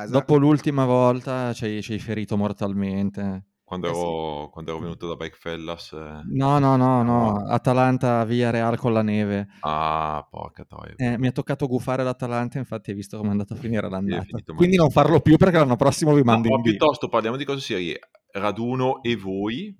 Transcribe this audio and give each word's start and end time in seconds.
casa. 0.00 0.12
Dopo 0.12 0.36
l'ultima 0.36 0.84
volta 0.84 1.52
ci 1.52 1.64
hai, 1.64 1.98
ferito 1.98 2.36
mortalmente. 2.36 3.44
Quando 3.70 3.88
Eh 3.88 3.94
sì. 3.94 4.00
ero, 4.00 4.48
quando 4.50 4.70
ero 4.72 4.80
venuto 4.80 5.06
da 5.06 5.14
Bike 5.14 5.36
Fellas. 5.38 5.92
eh, 5.92 6.22
No, 6.32 6.58
no, 6.58 6.74
no, 6.76 7.02
no. 7.04 7.30
No. 7.30 7.46
Atalanta 7.46 8.24
via 8.24 8.50
Real 8.50 8.76
con 8.76 8.92
la 8.92 9.02
neve. 9.02 9.46
Ah, 9.60 10.26
porca 10.28 10.64
troia. 10.64 10.94
Eh, 10.96 11.16
mi 11.18 11.28
ha 11.28 11.30
toccato 11.32 11.68
gufare 11.68 12.02
l'Atalanta, 12.02 12.58
infatti 12.58 12.90
hai 12.90 12.96
visto 12.96 13.16
come 13.16 13.28
è 13.28 13.32
andata 13.32 13.54
a 13.54 13.56
finire 13.56 13.88
l'andata. 13.88 14.24
Quindi 14.56 14.74
non 14.76 14.90
farlo 14.90 15.20
più 15.20 15.36
perché 15.36 15.58
l'anno 15.58 15.76
prossimo 15.76 16.12
vi 16.14 16.22
Ma, 16.22 16.32
mando 16.32 16.48
ma 16.48 16.56
in 16.56 16.62
piuttosto 16.62 17.08
parliamo 17.08 17.36
di 17.36 17.44
cose 17.44 17.60
serie. 17.60 18.00
Raduno 18.32 19.02
e 19.02 19.14
voi. 19.16 19.72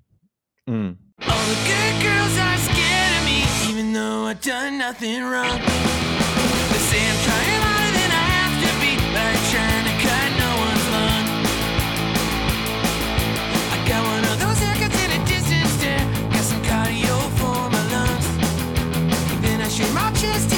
Mm. 0.69 0.75
All 0.75 0.93
the 1.25 1.55
good 1.65 2.01
girls 2.01 2.37
are 2.37 2.57
scared 2.57 3.17
of 3.17 3.23
me, 3.25 3.69
even 3.69 3.91
though 3.91 4.29
I've 4.29 4.39
done 4.39 4.77
nothing 4.77 5.21
wrong. 5.23 6.10
I 20.23 20.50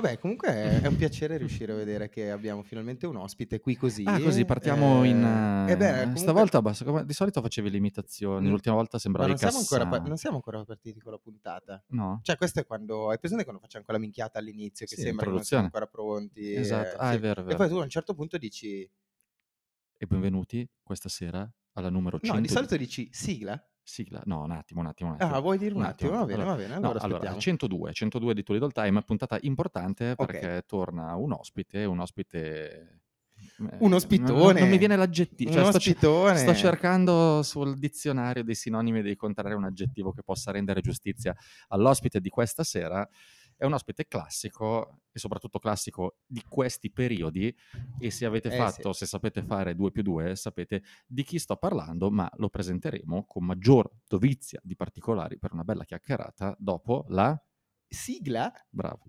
Vabbè, 0.00 0.18
comunque 0.18 0.48
è, 0.48 0.80
è 0.82 0.86
un 0.86 0.96
piacere 0.96 1.38
riuscire 1.38 1.72
a 1.72 1.74
vedere 1.76 2.08
che 2.10 2.30
abbiamo 2.30 2.62
finalmente 2.62 3.06
un 3.06 3.16
ospite 3.16 3.60
qui 3.60 3.76
così. 3.76 4.02
Ah, 4.06 4.20
così 4.20 4.44
partiamo 4.44 5.02
Eh, 5.04 5.08
in... 5.08 5.66
eh 5.68 5.76
beh, 5.76 5.88
eh, 5.88 5.96
comunque- 6.00 6.20
Stavolta 6.20 6.60
basta, 6.60 7.02
di 7.02 7.12
solito 7.14 7.40
facevi 7.40 7.70
le 7.70 7.76
imitazioni, 7.78 8.46
Mm. 8.46 8.50
l'ultima 8.50 8.74
volta 8.74 8.90
Ma 8.94 8.98
sembravi 9.00 9.28
non 9.30 9.38
siamo, 9.38 9.58
ancora, 9.58 9.86
pa- 9.86 9.98
non 10.06 10.16
siamo 10.18 10.36
ancora 10.36 10.64
partiti 10.64 11.00
con 11.00 11.12
la 11.12 11.18
puntata. 11.18 11.82
No? 11.88 12.20
Cioè, 12.22 12.36
questo 12.36 12.60
è 12.60 12.66
quando. 12.66 13.08
Hai 13.10 13.18
presente 13.18 13.44
quando 13.44 13.62
facciamo 13.62 13.84
quella 13.84 13.98
minchiata 13.98 14.38
all'inizio 14.38 14.84
che 14.86 14.96
Sì, 14.96 15.00
sembra 15.02 15.24
che 15.26 15.32
non 15.32 15.42
siamo 15.44 15.64
ancora 15.64 15.86
pronti? 15.86 16.52
Esatto. 16.54 16.96
eh, 16.96 16.98
Ah, 16.98 17.10
sì. 17.10 17.16
è 17.16 17.20
vero, 17.20 17.40
è 17.40 17.44
E 17.44 17.46
vero. 17.46 17.56
poi 17.56 17.68
tu 17.68 17.76
a 17.76 17.82
un 17.82 17.88
certo 17.88 18.14
punto 18.14 18.36
dici. 18.38 18.88
E 19.98 20.06
benvenuti 20.06 20.68
questa 20.82 21.08
sera 21.08 21.50
alla 21.72 21.88
numero 21.88 22.18
100. 22.18 22.34
No, 22.34 22.40
di 22.42 22.48
solito 22.48 22.76
dici 22.76 23.08
sigla. 23.12 23.58
Sigla. 23.88 24.20
No, 24.24 24.42
un 24.42 24.50
attimo, 24.50 24.80
un 24.80 24.86
attimo, 24.88 25.10
un 25.10 25.14
attimo. 25.14 25.32
Ah, 25.32 25.38
vuoi 25.38 25.58
dire 25.58 25.72
un, 25.72 25.82
attimo? 25.82 26.10
Va 26.10 26.24
bene, 26.24 26.42
Allora, 26.42 26.50
va 26.50 26.56
bene. 26.56 26.68
no, 26.68 26.74
Allora, 26.88 27.00
allora, 27.02 27.14
aspettiamo. 27.16 27.40
102, 27.40 27.92
102 27.92 28.34
di 28.34 28.44
Little 28.44 28.70
Time, 28.72 29.02
puntata 29.02 29.38
importante 29.42 30.16
perché 30.16 30.64
torna 30.66 31.14
un 31.14 31.30
ospite, 31.30 31.84
un 31.84 32.00
ospite... 32.00 33.00
eh, 33.60 33.76
Un 33.78 33.92
ospitone. 33.92 34.58
Non, 34.58 34.68
mi 34.68 34.76
viene 34.78 34.96
l'aggettivo. 34.96 35.50
Un 35.50 35.70
cioè, 35.72 35.80
sto, 35.80 36.34
sto 36.34 36.54
cercando 36.54 37.44
sul 37.44 37.78
dizionario 37.78 38.42
dei 38.42 38.56
sinonimi 38.56 38.98
e 38.98 39.02
dei 39.02 39.14
contrari 39.14 39.54
un 39.54 39.62
aggettivo 39.64 40.10
che 40.10 40.24
possa 40.24 40.50
rendere 40.50 40.80
giustizia 40.80 41.32
all'ospite 41.68 42.18
di 42.18 42.28
questa 42.28 42.64
sera. 42.64 43.08
È 43.58 43.64
un 43.64 43.72
ospite 43.72 44.06
classico 44.06 45.00
e 45.10 45.18
soprattutto 45.18 45.58
classico 45.58 46.18
di 46.26 46.42
questi 46.46 46.90
periodi 46.90 47.56
e 47.98 48.10
se 48.10 48.26
avete 48.26 48.50
Eh, 48.50 48.56
fatto, 48.56 48.92
se 48.92 49.06
sapete 49.06 49.42
fare 49.42 49.74
2 49.74 49.90
più 49.90 50.02
2, 50.02 50.36
sapete 50.36 50.82
di 51.06 51.22
chi 51.22 51.38
sto 51.38 51.56
parlando, 51.56 52.10
ma 52.10 52.30
lo 52.36 52.50
presenteremo 52.50 53.24
con 53.24 53.46
maggior 53.46 53.90
dovizia 54.06 54.60
di 54.62 54.76
particolari 54.76 55.38
per 55.38 55.54
una 55.54 55.64
bella 55.64 55.84
chiacchierata 55.84 56.54
dopo 56.58 57.06
la... 57.08 57.34
Sigla? 57.88 58.52
Bravo. 58.68 59.04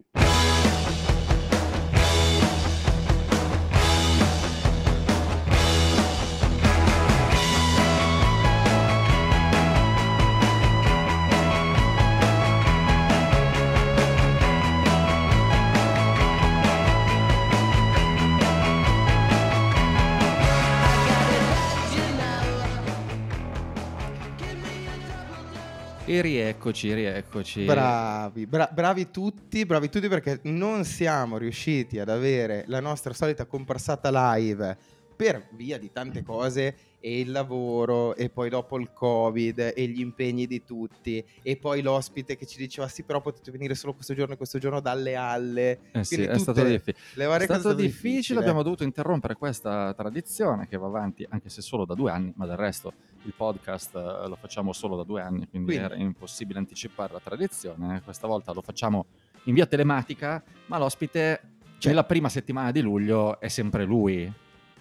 E 26.09 26.21
rieccoci, 26.21 26.93
rieccoci. 26.93 27.65
Bravi, 27.65 28.45
bra- 28.45 28.69
bravi 28.71 29.11
tutti, 29.11 29.65
bravi 29.65 29.89
tutti 29.89 30.07
perché 30.07 30.39
non 30.43 30.85
siamo 30.85 31.37
riusciti 31.37 31.99
ad 31.99 32.07
avere 32.07 32.63
la 32.67 32.79
nostra 32.79 33.11
solita 33.11 33.45
comparsata 33.45 34.09
live 34.09 34.77
per 35.13 35.49
via 35.51 35.77
di 35.77 35.91
tante 35.91 36.23
cose 36.23 36.77
e 37.07 37.19
il 37.21 37.31
lavoro 37.31 38.15
e 38.15 38.29
poi 38.29 38.49
dopo 38.49 38.77
il 38.77 38.91
covid 38.91 39.73
e 39.75 39.87
gli 39.87 40.01
impegni 40.01 40.45
di 40.45 40.63
tutti 40.65 41.23
e 41.41 41.55
poi 41.55 41.81
l'ospite 41.81 42.35
che 42.35 42.45
ci 42.45 42.57
diceva 42.57 42.87
sì 42.89 43.03
però 43.03 43.21
potete 43.21 43.49
venire 43.51 43.75
solo 43.75 43.93
questo 43.93 44.13
giorno 44.13 44.33
e 44.33 44.37
questo 44.37 44.59
giorno 44.59 44.81
dalle 44.81 45.15
alle 45.15 45.79
Eh 45.91 46.03
sì, 46.03 46.21
è 46.23 46.37
stato 46.37 46.61
le 46.63 46.75
È 46.75 46.79
stato 46.83 47.73
difficile, 47.73 47.75
difficile. 47.75 48.39
abbiamo 48.39 48.61
dovuto 48.61 48.83
interrompere 48.83 49.35
questa 49.35 49.93
tradizione 49.93 50.67
che 50.67 50.77
va 50.77 50.87
avanti 50.87 51.25
anche 51.29 51.47
se 51.49 51.61
solo 51.61 51.85
da 51.85 51.93
due 51.93 52.11
anni, 52.11 52.33
ma 52.35 52.45
del 52.45 52.57
resto 52.57 52.91
il 53.23 53.33
podcast 53.35 53.95
eh, 53.95 54.27
lo 54.27 54.37
facciamo 54.39 54.73
solo 54.73 54.95
da 54.95 55.03
due 55.03 55.21
anni, 55.21 55.47
quindi, 55.49 55.73
Quindi. 55.73 55.83
era 55.83 55.95
impossibile 55.95 56.59
anticipare 56.59 57.13
la 57.13 57.19
tradizione. 57.21 58.01
Questa 58.03 58.27
volta 58.27 58.51
lo 58.53 58.61
facciamo 58.61 59.05
in 59.45 59.53
via 59.53 59.65
telematica, 59.65 60.43
ma 60.67 60.77
l'ospite 60.77 61.41
Cioè- 61.77 61.91
nella 61.91 62.03
prima 62.05 62.29
settimana 62.29 62.71
di 62.71 62.81
luglio 62.81 63.39
è 63.39 63.47
sempre 63.47 63.83
lui. 63.85 64.31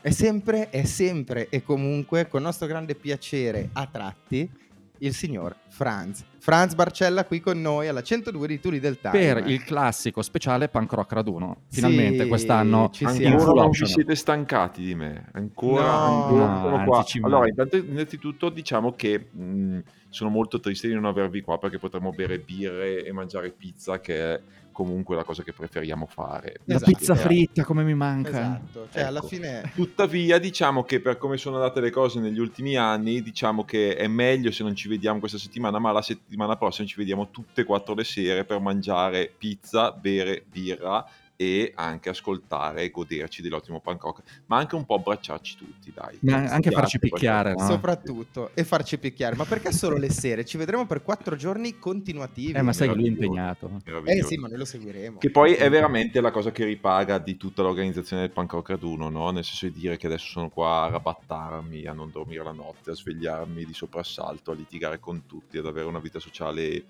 È 0.06 0.12
sempre, 0.12 0.70
è 0.70 0.84
sempre 0.84 1.48
e 1.48 1.64
comunque 1.64 2.28
con 2.28 2.40
nostro 2.40 2.68
grande 2.68 2.94
piacere 2.94 3.70
a 3.72 3.88
tratti 3.90 4.48
il 4.98 5.12
signor 5.12 5.56
Franz. 5.66 6.24
Franz 6.38 6.74
Barcella 6.74 7.24
qui 7.24 7.40
con 7.40 7.60
noi 7.60 7.88
alla 7.88 8.04
102 8.04 8.46
di 8.46 8.60
Tuli 8.60 8.78
del 8.78 9.00
Time. 9.00 9.18
Per 9.18 9.48
il 9.48 9.64
classico 9.64 10.22
speciale 10.22 10.68
Punk 10.68 10.92
Rock 10.92 11.12
Raduno. 11.12 11.62
Finalmente 11.70 12.22
Sì, 12.22 12.28
quest'anno 12.28 12.88
ci 12.92 13.04
siamo. 13.08 13.36
Ancora 13.36 13.62
non 13.62 13.70
vi 13.70 13.84
siete 13.84 14.14
stancati 14.14 14.84
di 14.84 14.94
me, 14.94 15.28
ancora, 15.32 15.82
No, 15.82 16.22
ancora 16.22 16.46
no, 16.46 16.60
sono 16.60 16.84
qua. 16.84 17.04
Allora, 17.22 17.48
intanto, 17.48 17.76
innanzitutto 17.76 18.48
diciamo 18.48 18.92
che 18.92 19.26
mh, 19.28 19.78
sono 20.08 20.30
molto 20.30 20.60
triste 20.60 20.86
di 20.86 20.94
non 20.94 21.06
avervi 21.06 21.40
qua 21.40 21.58
perché 21.58 21.78
potremmo 21.78 22.12
bere 22.12 22.38
birre 22.38 23.04
e 23.04 23.10
mangiare 23.10 23.50
pizza, 23.50 23.98
che 23.98 24.34
è 24.34 24.40
comunque 24.76 25.16
la 25.16 25.24
cosa 25.24 25.42
che 25.42 25.54
preferiamo 25.54 26.04
fare. 26.04 26.60
La 26.64 26.74
Esatto. 26.74 26.90
pizza 26.92 27.14
fritta 27.14 27.64
come 27.64 27.82
mi 27.82 27.94
manca. 27.94 28.28
Esatto, 28.28 28.88
cioè 28.92 29.04
alla 29.04 29.20
Ecco. 29.20 29.26
fine... 29.28 29.72
Tuttavia, 29.74 30.38
diciamo 30.38 30.84
che 30.84 31.00
per 31.00 31.16
come 31.16 31.38
sono 31.38 31.56
andate 31.56 31.80
le 31.80 31.90
cose 31.90 32.20
negli 32.20 32.38
ultimi 32.38 32.76
anni, 32.76 33.22
diciamo 33.22 33.64
che 33.64 33.96
è 33.96 34.06
meglio 34.06 34.50
se 34.50 34.62
non 34.64 34.76
ci 34.76 34.88
vediamo 34.88 35.18
questa 35.18 35.38
settimana, 35.38 35.78
ma 35.78 35.92
la 35.92 36.02
settimana 36.02 36.56
prossima 36.56 36.86
ci 36.86 36.96
vediamo 36.98 37.30
tutte 37.30 37.62
e 37.62 37.64
quattro 37.64 37.94
le 37.94 38.04
sere 38.04 38.44
per 38.44 38.60
mangiare 38.60 39.32
pizza, 39.38 39.92
bere 39.92 40.44
birra 40.46 41.06
e 41.36 41.72
anche 41.74 42.08
ascoltare 42.08 42.82
e 42.82 42.90
goderci 42.90 43.42
dell'ottimo 43.42 43.80
punk 43.80 44.02
rock, 44.02 44.22
ma 44.46 44.56
anche 44.56 44.74
un 44.74 44.86
po' 44.86 44.94
abbracciarci 44.94 45.56
tutti, 45.56 45.92
dai. 45.94 46.18
Ma 46.20 46.44
anche 46.44 46.70
farci 46.70 46.98
picchiare, 46.98 47.52
no? 47.52 47.66
Soprattutto, 47.66 48.50
e 48.54 48.64
farci 48.64 48.98
picchiare. 48.98 49.36
Ma 49.36 49.44
perché 49.44 49.70
solo 49.72 49.96
le 49.96 50.10
sere? 50.10 50.44
Ci 50.44 50.56
vedremo 50.56 50.86
per 50.86 51.02
quattro 51.02 51.36
giorni 51.36 51.78
continuativi. 51.78 52.52
Eh, 52.52 52.62
ma 52.62 52.72
sai 52.72 52.88
che 52.88 52.94
lui 52.94 53.04
è 53.04 53.08
impegnato. 53.08 53.70
Eh 54.04 54.22
sì, 54.22 54.36
ma 54.36 54.48
noi 54.48 54.58
lo 54.58 54.64
seguiremo. 54.64 55.18
Che 55.18 55.30
poi 55.30 55.54
è 55.54 55.68
veramente 55.68 56.20
la 56.20 56.30
cosa 56.30 56.50
che 56.50 56.64
ripaga 56.64 57.18
di 57.18 57.36
tutta 57.36 57.62
l'organizzazione 57.62 58.22
del 58.22 58.30
punk 58.30 58.52
rock 58.52 58.70
raduno, 58.70 59.10
no? 59.10 59.30
Nel 59.30 59.44
senso 59.44 59.66
di 59.66 59.72
dire 59.72 59.96
che 59.98 60.06
adesso 60.06 60.26
sono 60.26 60.48
qua 60.48 60.84
a 60.84 60.88
rabattarmi, 60.88 61.86
a 61.86 61.92
non 61.92 62.10
dormire 62.10 62.42
la 62.42 62.52
notte, 62.52 62.92
a 62.92 62.94
svegliarmi 62.94 63.64
di 63.64 63.74
soprassalto, 63.74 64.52
a 64.52 64.54
litigare 64.54 64.98
con 64.98 65.26
tutti, 65.26 65.58
ad 65.58 65.66
avere 65.66 65.86
una 65.86 66.00
vita 66.00 66.18
sociale 66.18 66.62
eh, 66.62 66.84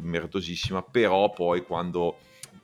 merdosissima, 0.00 0.82
però 0.82 1.30
poi 1.30 1.62
quando 1.62 2.18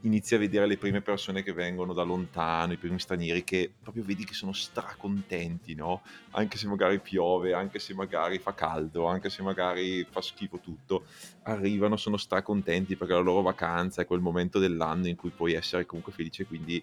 inizi 0.04 0.34
a 0.34 0.38
vedere 0.38 0.66
le 0.66 0.76
prime 0.76 1.00
persone 1.00 1.42
che 1.42 1.52
vengono 1.52 1.92
da 1.92 2.02
lontano, 2.02 2.72
i 2.72 2.76
primi 2.76 2.98
stranieri 2.98 3.42
che 3.44 3.72
proprio 3.82 4.04
vedi 4.04 4.24
che 4.24 4.34
sono 4.34 4.52
stracontenti, 4.52 5.74
no? 5.74 6.02
Anche 6.32 6.56
se 6.58 6.66
magari 6.66 7.00
piove, 7.00 7.52
anche 7.54 7.78
se 7.78 7.94
magari 7.94 8.38
fa 8.38 8.54
caldo, 8.54 9.06
anche 9.06 9.30
se 9.30 9.42
magari 9.42 10.06
fa 10.08 10.20
schifo 10.20 10.58
tutto, 10.58 11.06
arrivano, 11.44 11.96
sono 11.96 12.16
stracontenti 12.16 12.96
perché 12.96 13.14
la 13.14 13.20
loro 13.20 13.42
vacanza 13.42 14.02
è 14.02 14.06
quel 14.06 14.20
momento 14.20 14.58
dell'anno 14.58 15.08
in 15.08 15.16
cui 15.16 15.30
puoi 15.30 15.54
essere 15.54 15.86
comunque 15.86 16.12
felice, 16.12 16.46
quindi 16.46 16.82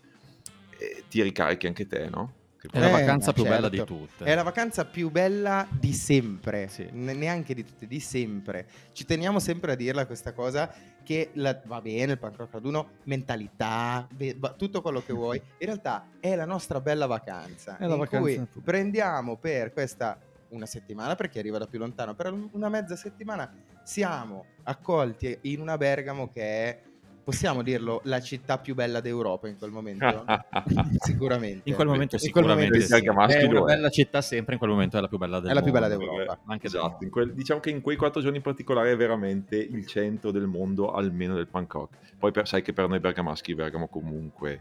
eh, 0.77 1.03
ti 1.07 1.21
ricarichi 1.21 1.67
anche 1.67 1.87
te, 1.87 2.09
no? 2.09 2.39
È 2.69 2.79
la 2.79 2.87
Eh, 2.89 2.91
vacanza 2.91 3.33
più 3.33 3.43
bella 3.43 3.69
di 3.69 3.77
certo. 3.77 3.95
tutte. 3.95 4.25
È 4.25 4.35
la 4.35 4.43
vacanza 4.43 4.85
più 4.85 5.09
bella 5.09 5.67
di 5.71 5.93
sempre, 5.93 6.67
Sì. 6.67 6.87
Ne- 6.91 7.13
neanche 7.13 7.53
di 7.53 7.63
tutte, 7.65 7.87
di 7.87 7.99
sempre. 7.99 8.67
Ci 8.91 9.05
teniamo 9.05 9.39
sempre 9.39 9.71
a 9.71 9.75
dirla 9.75 10.05
questa 10.05 10.33
cosa 10.33 10.71
che 11.03 11.31
la- 11.33 11.59
va 11.65 11.81
bene 11.81 12.11
il 12.13 12.17
punk 12.19 12.35
rock 12.37 12.53
raduno, 12.53 12.89
mentalità, 13.05 14.07
va- 14.37 14.53
tutto 14.53 14.81
quello 14.81 15.01
che 15.03 15.13
vuoi. 15.13 15.37
In 15.57 15.65
realtà 15.65 16.07
è 16.19 16.35
la 16.35 16.45
nostra 16.45 16.79
bella 16.79 17.07
vacanza 17.07 17.77
È 17.77 17.85
la 17.87 17.93
in 17.93 17.99
vacanza 17.99 18.47
prendiamo 18.63 19.37
per 19.37 19.73
questa 19.73 20.19
una 20.49 20.65
settimana 20.65 21.15
per 21.15 21.29
chi 21.29 21.39
arriva 21.39 21.57
da 21.57 21.65
più 21.65 21.79
lontano, 21.79 22.13
per 22.13 22.31
una 22.51 22.67
mezza 22.69 22.95
settimana 22.97 23.49
siamo 23.83 24.45
accolti 24.63 25.37
in 25.43 25.61
una 25.61 25.77
Bergamo 25.77 26.29
che 26.29 26.41
è 26.41 26.81
possiamo 27.23 27.61
dirlo 27.61 28.01
la 28.05 28.19
città 28.19 28.57
più 28.57 28.75
bella 28.75 28.99
d'Europa 28.99 29.47
in 29.47 29.57
quel 29.57 29.71
momento? 29.71 30.25
Sicuramente. 30.99 31.69
In 31.69 31.75
quel 31.75 31.87
momento 31.87 32.15
In 32.15 32.21
quel 32.21 32.43
sicuramente 32.43 32.79
momento 32.79 32.95
sì. 33.29 33.35
È 33.35 33.45
una 33.47 33.61
bella 33.61 33.89
città 33.89 34.21
sempre, 34.21 34.53
in 34.53 34.59
quel 34.59 34.71
momento 34.71 34.97
è 34.97 35.01
la 35.01 35.07
più 35.07 35.17
bella 35.17 35.39
del 35.39 35.51
È 35.51 35.53
la 35.53 35.61
più 35.61 35.71
bella 35.71 35.87
d'Europa. 35.87 36.39
Anche 36.47 36.67
esatto, 36.67 37.03
in 37.03 37.09
quel- 37.09 37.33
diciamo 37.33 37.59
che 37.59 37.69
in 37.69 37.81
quei 37.81 37.95
quattro 37.95 38.21
giorni 38.21 38.37
in 38.37 38.43
particolare 38.43 38.91
è 38.91 38.95
veramente 38.95 39.55
il 39.57 39.85
centro 39.85 40.31
del 40.31 40.47
mondo, 40.47 40.91
almeno 40.91 41.35
del 41.35 41.47
rock. 41.51 41.97
Poi 42.17 42.31
per- 42.31 42.47
sai 42.47 42.61
che 42.61 42.73
per 42.73 42.87
noi 42.87 42.99
bergamaschi 42.99 43.55
Bergamo 43.55 43.87
comunque 43.87 44.59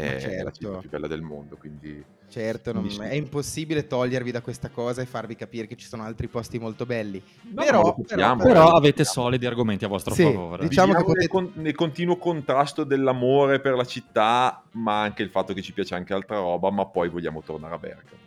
è 0.00 0.20
certo. 0.20 0.44
la 0.44 0.50
città 0.50 0.78
più 0.78 0.88
bella 0.88 1.06
del 1.06 1.22
mondo, 1.22 1.56
quindi 1.56 2.04
Certo, 2.26 2.72
non- 2.72 2.88
è 3.00 3.14
impossibile 3.14 3.86
togliervi 3.86 4.32
da 4.32 4.40
questa 4.40 4.68
cosa 4.68 5.00
e 5.00 5.06
farvi 5.06 5.36
capire 5.36 5.68
che 5.68 5.76
ci 5.76 5.86
sono 5.86 6.02
altri 6.02 6.26
posti 6.26 6.58
molto 6.58 6.84
belli. 6.84 7.22
No, 7.52 7.62
però. 7.62 7.94
Però 8.04 8.72
Eh, 8.72 8.76
avete 8.76 9.02
diciamo. 9.02 9.26
solidi 9.26 9.46
argomenti 9.46 9.84
a 9.84 9.88
vostro 9.88 10.14
Sì, 10.14 10.24
favore. 10.24 10.66
Diciamo 10.66 10.94
che 10.94 10.98
Viviamo 10.98 11.04
potete- 11.04 11.18
nel, 11.18 11.28
con- 11.28 11.62
nel 11.62 11.74
continuo 11.76 12.16
contrasto 12.16 12.82
dell'amore 12.82 13.60
per 13.60 13.74
la 13.74 13.84
città, 13.84 14.64
ma 14.72 15.02
anche 15.02 15.22
il 15.22 15.30
fatto 15.30 15.52
che 15.52 15.62
ci 15.62 15.72
piace 15.72 15.94
anche 15.94 16.12
altra 16.12 16.38
roba, 16.38 16.70
ma 16.72 16.84
poi 16.86 17.08
vogliamo 17.08 17.40
tornare 17.40 17.74
a 17.74 17.78
Bergamo, 17.78 18.22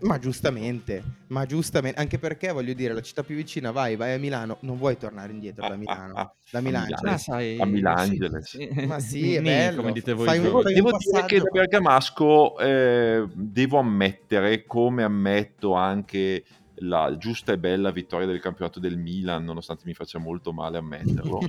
Ma 0.00 0.18
giustamente, 0.18 1.02
ma 1.28 1.46
giustamente, 1.46 1.98
anche 2.00 2.18
perché 2.18 2.52
voglio 2.52 2.72
dire, 2.74 2.92
la 2.94 3.00
città 3.00 3.22
più 3.22 3.34
vicina, 3.36 3.70
vai, 3.70 3.96
vai 3.96 4.14
a 4.14 4.18
Milano, 4.18 4.58
non 4.60 4.76
vuoi 4.76 4.96
tornare 4.98 5.32
indietro 5.32 5.66
da 5.66 5.74
Ah, 5.74 5.76
Milano, 5.76 6.14
ah, 6.14 6.20
ah, 6.20 6.34
da 6.50 6.58
a 6.58 6.62
Milano. 6.62 6.84
Milano. 6.86 7.10
Ah, 7.10 7.18
sai, 7.18 7.58
A 7.60 7.64
Milangeles. 7.66 8.44
sì, 8.48 8.68
Ma 8.86 8.98
sì, 9.00 9.34
è 9.34 9.42
bello. 9.42 9.80
come 9.80 9.92
dite 9.92 10.12
voi 10.12 10.26
Fai 10.26 10.38
un- 10.38 10.44
Devo 10.44 10.90
un 10.92 10.98
dire 10.98 11.24
che 11.26 11.38
da. 11.38 11.44
Bergamasco 11.50 12.58
eh, 12.58 13.26
devo 13.32 13.78
ammettere, 13.78 14.64
come 14.64 15.02
ammetto 15.02 15.72
anche 15.74 16.44
la 16.80 17.16
giusta 17.18 17.52
e 17.52 17.58
bella 17.58 17.90
vittoria 17.90 18.26
del 18.26 18.40
campionato 18.40 18.80
del 18.80 18.96
Milan, 18.98 19.44
nonostante 19.44 19.82
mi 19.86 19.94
faccia 19.94 20.18
molto 20.18 20.52
male 20.52 20.78
ammetterlo. 20.78 21.38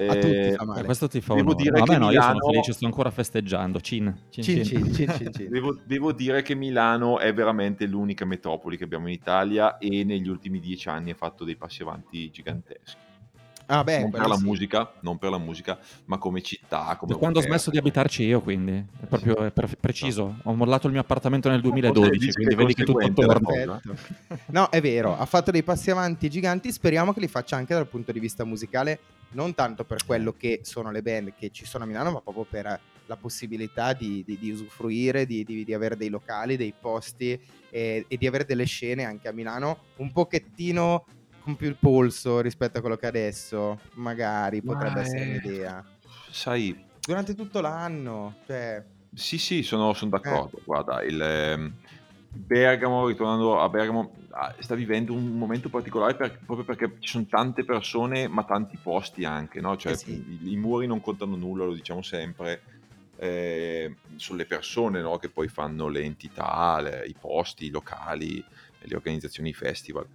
a 0.00 0.14
tutti 0.14 0.28
Eh, 0.36 0.54
fa 0.56 0.62
Eh, 0.62 0.66
male. 0.66 0.84
questo 0.84 1.08
ti 1.08 1.20
fa 1.20 1.34
Devo 1.34 1.50
onore. 1.50 1.62
dire 1.64 1.78
Vabbè, 1.78 1.92
che 1.92 1.98
no, 1.98 2.10
io 2.10 2.20
sono 2.20 2.32
Milano- 2.34 2.50
felice, 2.50 2.72
sto 2.72 2.86
ancora 2.86 3.10
festeggiando. 3.10 3.80
Cin, 3.80 4.16
cin, 4.30 4.42
Cin, 4.42 4.64
cin. 4.64 4.84
cin, 4.84 4.94
cin, 4.94 5.12
cin, 5.16 5.32
cin. 5.34 5.48
Devo, 5.50 5.78
devo 5.84 6.12
dire 6.12 6.42
che 6.42 6.54
Milano 6.54 7.18
è 7.18 7.34
veramente 7.34 7.86
l'unica 7.86 8.24
metropoli 8.24 8.76
che 8.76 8.84
abbiamo 8.84 9.08
in 9.08 9.12
Italia 9.14 9.76
e 9.78 10.04
negli 10.04 10.28
ultimi 10.28 10.58
dieci 10.60 10.88
anni 10.88 11.10
ha 11.10 11.14
fatto 11.14 11.44
dei 11.44 11.56
passi 11.56 11.82
avanti 11.82 12.30
giganteschi. 12.30 13.08
Ah 13.72 13.84
beh, 13.84 14.00
non 14.00 14.10
per 14.10 14.26
la 14.26 14.34
sì. 14.36 14.44
musica, 14.44 14.92
non 15.00 15.16
per 15.18 15.30
la 15.30 15.38
musica, 15.38 15.78
ma 16.06 16.18
come 16.18 16.42
città, 16.42 16.96
come 16.98 17.12
Da 17.12 17.18
quando 17.18 17.38
ho 17.38 17.42
smesso 17.42 17.70
di 17.70 17.78
abitarci 17.78 18.24
io, 18.24 18.40
quindi 18.40 18.72
è 19.00 19.06
proprio 19.06 19.36
è 19.36 19.50
per- 19.52 19.76
preciso. 19.78 20.38
Ho 20.42 20.54
mollato 20.54 20.86
il 20.88 20.92
mio 20.92 21.00
appartamento 21.02 21.48
nel 21.48 21.60
Forse 21.60 21.78
2012, 21.78 22.18
dici 22.18 22.32
quindi 22.32 22.54
vedi 22.56 22.74
che 22.74 22.84
tutto 22.84 23.12
torna. 23.12 23.80
No, 24.46 24.68
è 24.70 24.80
vero, 24.80 25.16
ha 25.16 25.24
fatto 25.24 25.52
dei 25.52 25.62
passi 25.62 25.90
avanti 25.90 26.28
giganti, 26.28 26.72
speriamo 26.72 27.12
che 27.12 27.20
li 27.20 27.28
faccia 27.28 27.54
anche 27.56 27.72
dal 27.74 27.86
punto 27.86 28.10
di 28.10 28.18
vista 28.18 28.44
musicale, 28.44 28.98
non 29.32 29.54
tanto 29.54 29.84
per 29.84 30.04
quello 30.04 30.34
che 30.36 30.60
sono 30.64 30.90
le 30.90 31.02
band 31.02 31.32
che 31.38 31.50
ci 31.52 31.64
sono 31.64 31.84
a 31.84 31.86
Milano, 31.86 32.10
ma 32.10 32.20
proprio 32.20 32.46
per 32.50 32.80
la 33.06 33.16
possibilità 33.16 33.92
di, 33.92 34.24
di- 34.26 34.36
di 34.38 34.50
usufruire, 34.50 35.26
di, 35.26 35.44
di- 35.44 35.64
di 35.64 35.74
avere 35.74 35.96
dei 35.96 36.08
locali, 36.08 36.56
dei 36.56 36.72
posti 36.78 37.38
e, 37.70 38.04
e 38.08 38.16
di 38.16 38.26
avere 38.26 38.44
delle 38.44 38.64
scene 38.64 39.04
anche 39.04 39.28
a 39.28 39.32
Milano 39.32 39.78
un 39.98 40.10
pochettino 40.12 41.04
con 41.50 41.56
più 41.56 41.68
il 41.68 41.76
polso 41.76 42.40
rispetto 42.40 42.78
a 42.78 42.80
quello 42.80 42.96
che 42.96 43.06
adesso 43.06 43.80
magari 43.94 44.62
Ma 44.62 44.74
potrebbe 44.74 45.00
essere 45.00 45.24
è- 45.24 45.26
un'idea. 45.26 45.84
Sai, 46.30 46.88
Durante 47.04 47.34
tutto 47.34 47.60
l'anno, 47.60 48.36
cioè... 48.46 48.84
Sì, 49.12 49.38
sì, 49.38 49.62
sono, 49.62 49.92
sono 49.94 50.16
Eh. 50.16 50.20
d'accordo. 50.20 50.60
Guarda, 50.64 51.02
il 51.02 51.20
ehm, 51.20 51.72
Bergamo, 52.32 53.08
ritornando 53.08 53.58
a 53.58 53.68
Bergamo, 53.68 54.14
ah, 54.30 54.54
sta 54.60 54.74
vivendo 54.76 55.12
un 55.12 55.36
momento 55.36 55.68
particolare 55.70 56.14
per- 56.14 56.38
proprio 56.44 56.64
perché 56.64 56.96
ci 57.00 57.08
sono 57.08 57.26
tante 57.28 57.64
persone, 57.64 58.28
ma 58.28 58.44
tanti 58.44 58.78
posti 58.80 59.24
anche, 59.24 59.60
no? 59.60 59.76
Cioè, 59.76 59.92
Eh 59.92 59.96
sì. 59.96 60.12
i, 60.12 60.52
i 60.52 60.56
muri 60.56 60.86
non 60.86 61.00
contano 61.00 61.34
nulla, 61.36 61.64
lo 61.64 61.74
diciamo 61.74 62.02
sempre. 62.02 62.62
eh, 63.16 63.96
sono 64.16 64.38
le 64.38 64.46
persone 64.46 65.00
no, 65.02 65.18
che 65.18 65.28
poi 65.30 65.48
fanno 65.48 65.88
le 65.88 66.00
entità, 66.02 66.80
le- 66.80 67.04
i 67.06 67.14
posti, 67.18 67.66
i 67.66 67.70
locali, 67.70 68.42
le 68.82 68.94
organizzazioni, 68.94 69.48
i 69.50 69.54
festival. 69.54 70.06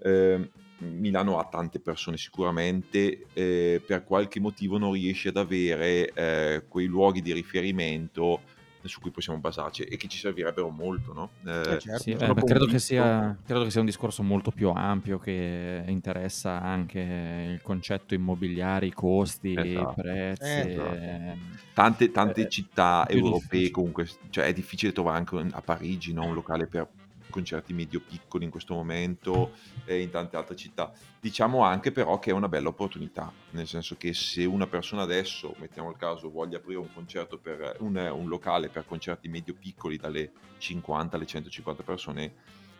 Eh, 0.00 0.50
Milano 0.82 1.38
ha 1.38 1.44
tante 1.44 1.80
persone 1.80 2.16
sicuramente, 2.16 3.26
eh, 3.32 3.82
per 3.84 4.04
qualche 4.04 4.40
motivo 4.40 4.78
non 4.78 4.92
riesce 4.92 5.28
ad 5.28 5.36
avere 5.36 6.10
eh, 6.12 6.64
quei 6.68 6.86
luoghi 6.86 7.20
di 7.22 7.32
riferimento 7.32 8.40
su 8.84 8.98
cui 9.00 9.12
possiamo 9.12 9.38
basarci 9.38 9.84
e 9.84 9.96
che 9.96 10.08
ci 10.08 10.18
servirebbero 10.18 10.68
molto, 10.68 11.12
no? 11.12 11.30
Eh, 11.46 11.74
Eh, 11.74 11.78
certo. 11.78 12.02
Sì, 12.02 12.10
eh, 12.10 12.32
beh, 12.32 12.42
credo, 12.42 12.66
che 12.66 12.80
sia, 12.80 13.38
credo 13.46 13.62
che 13.62 13.70
sia 13.70 13.78
un 13.78 13.86
discorso 13.86 14.24
molto 14.24 14.50
più 14.50 14.70
ampio 14.70 15.20
che 15.20 15.84
interessa 15.86 16.60
anche 16.60 16.98
il 16.98 17.62
concetto 17.62 18.14
immobiliare, 18.14 18.86
i 18.86 18.92
costi, 18.92 19.50
i 19.50 19.56
Esatto. 19.76 19.94
prezzi. 20.02 20.44
Eh, 20.44 20.72
eh, 20.72 21.36
tante, 21.72 22.10
tante 22.10 22.40
Eh, 22.42 22.48
città 22.48 23.06
europee 23.08 23.38
difficile. 23.40 23.70
comunque, 23.70 24.08
cioè 24.30 24.46
è 24.46 24.52
difficile 24.52 24.90
trovare 24.90 25.18
anche 25.18 25.36
a 25.54 25.60
Parigi 25.60 26.12
no? 26.12 26.24
un 26.24 26.34
locale 26.34 26.66
per 26.66 26.88
concerti 27.32 27.72
medio-piccoli 27.72 28.44
in 28.44 28.50
questo 28.50 28.74
momento 28.74 29.54
e 29.84 30.00
in 30.00 30.10
tante 30.10 30.36
altre 30.36 30.54
città. 30.54 30.92
Diciamo 31.20 31.62
anche 31.64 31.90
però 31.90 32.20
che 32.20 32.30
è 32.30 32.32
una 32.32 32.48
bella 32.48 32.68
opportunità, 32.68 33.32
nel 33.50 33.66
senso 33.66 33.96
che 33.96 34.14
se 34.14 34.44
una 34.44 34.68
persona 34.68 35.02
adesso, 35.02 35.54
mettiamo 35.58 35.90
il 35.90 35.96
caso, 35.96 36.30
voglia 36.30 36.58
aprire 36.58 36.78
un 36.78 36.92
concerto 36.92 37.38
per 37.38 37.78
un, 37.80 37.96
un 37.96 38.28
locale 38.28 38.68
per 38.68 38.86
concerti 38.86 39.28
medio-piccoli 39.28 39.96
dalle 39.96 40.30
50 40.58 41.16
alle 41.16 41.26
150 41.26 41.82
persone, 41.82 42.34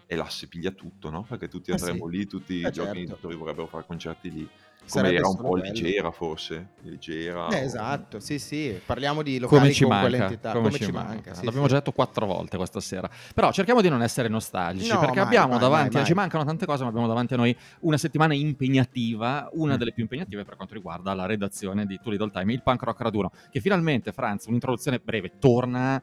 è 0.07 0.15
l'asse 0.15 0.47
piglia 0.47 0.71
tutto, 0.73 1.11
no? 1.11 1.23
Perché 1.23 1.49
tutti 1.49 1.71
Eh 1.71 1.75
andremo 1.75 2.09
sì. 2.09 2.17
lì, 2.17 2.27
tutti 2.27 2.61
Eh, 2.61 2.69
gli 2.69 2.73
certo. 2.73 3.29
vorrebbero 3.37 3.67
fare 3.67 3.85
concerti 3.87 4.31
lì. 4.31 4.49
Come 4.83 5.05
Sarebbe 5.05 5.17
era 5.17 5.29
un 5.29 5.37
po' 5.37 5.43
bello. 5.53 5.63
leggera 5.63 6.11
forse, 6.11 6.69
leggera. 6.83 7.49
Eh, 7.49 7.61
esatto, 7.65 8.19
sì, 8.21 8.39
sì, 8.39 8.79
parliamo 8.85 9.23
di 9.23 9.39
locali 9.39 9.61
come 9.61 9.73
ci 9.73 9.85
con 9.85 9.93
manca, 9.93 10.09
quell'entità, 10.09 10.53
come 10.53 10.71
ci 10.73 10.91
manca. 10.91 11.35
sì, 11.35 11.45
L'abbiamo 11.45 11.67
sì. 11.67 11.73
già 11.73 11.79
detto 11.79 11.93
quattro 11.93 12.27
volte 12.27 12.57
questa 12.57 12.81
sera. 12.81 13.09
Però 13.35 13.53
cerchiamo 13.53 13.81
di 13.81 13.89
non 13.89 14.03
essere 14.03 14.29
nostalgici, 14.29 14.91
No, 14.93 14.99
perché 14.99 15.17
mai, 15.17 15.25
abbiamo 15.27 15.53
mai, 15.53 15.59
davanti, 15.61 15.97
mai, 15.97 16.05
ci 16.05 16.13
mancano 16.15 16.45
tante 16.45 16.67
cose, 16.67 16.83
ma 16.83 16.89
abbiamo 16.91 17.07
davanti 17.07 17.35
a 17.35 17.37
noi 17.37 17.57
una 17.81 17.97
settimana 17.97 18.35
impegnativa, 18.35 19.49
una 19.53 19.75
Mm. 19.75 19.79
delle 19.79 19.93
più 19.93 20.03
impegnative 20.03 20.45
per 20.45 20.57
quanto 20.57 20.75
riguarda 20.75 21.15
la 21.15 21.27
redazione 21.27 21.87
di 21.87 21.99
Too 22.03 22.11
Little 22.13 22.31
Time, 22.31 22.53
il 22.53 22.63
punk 22.63 22.83
rock 22.83 23.01
raduno, 23.01 23.31
che 23.51 23.61
finalmente, 23.61 24.13
Franz, 24.13 24.47
un'introduzione 24.47 24.99
breve, 24.99 25.33
torna 25.39 26.03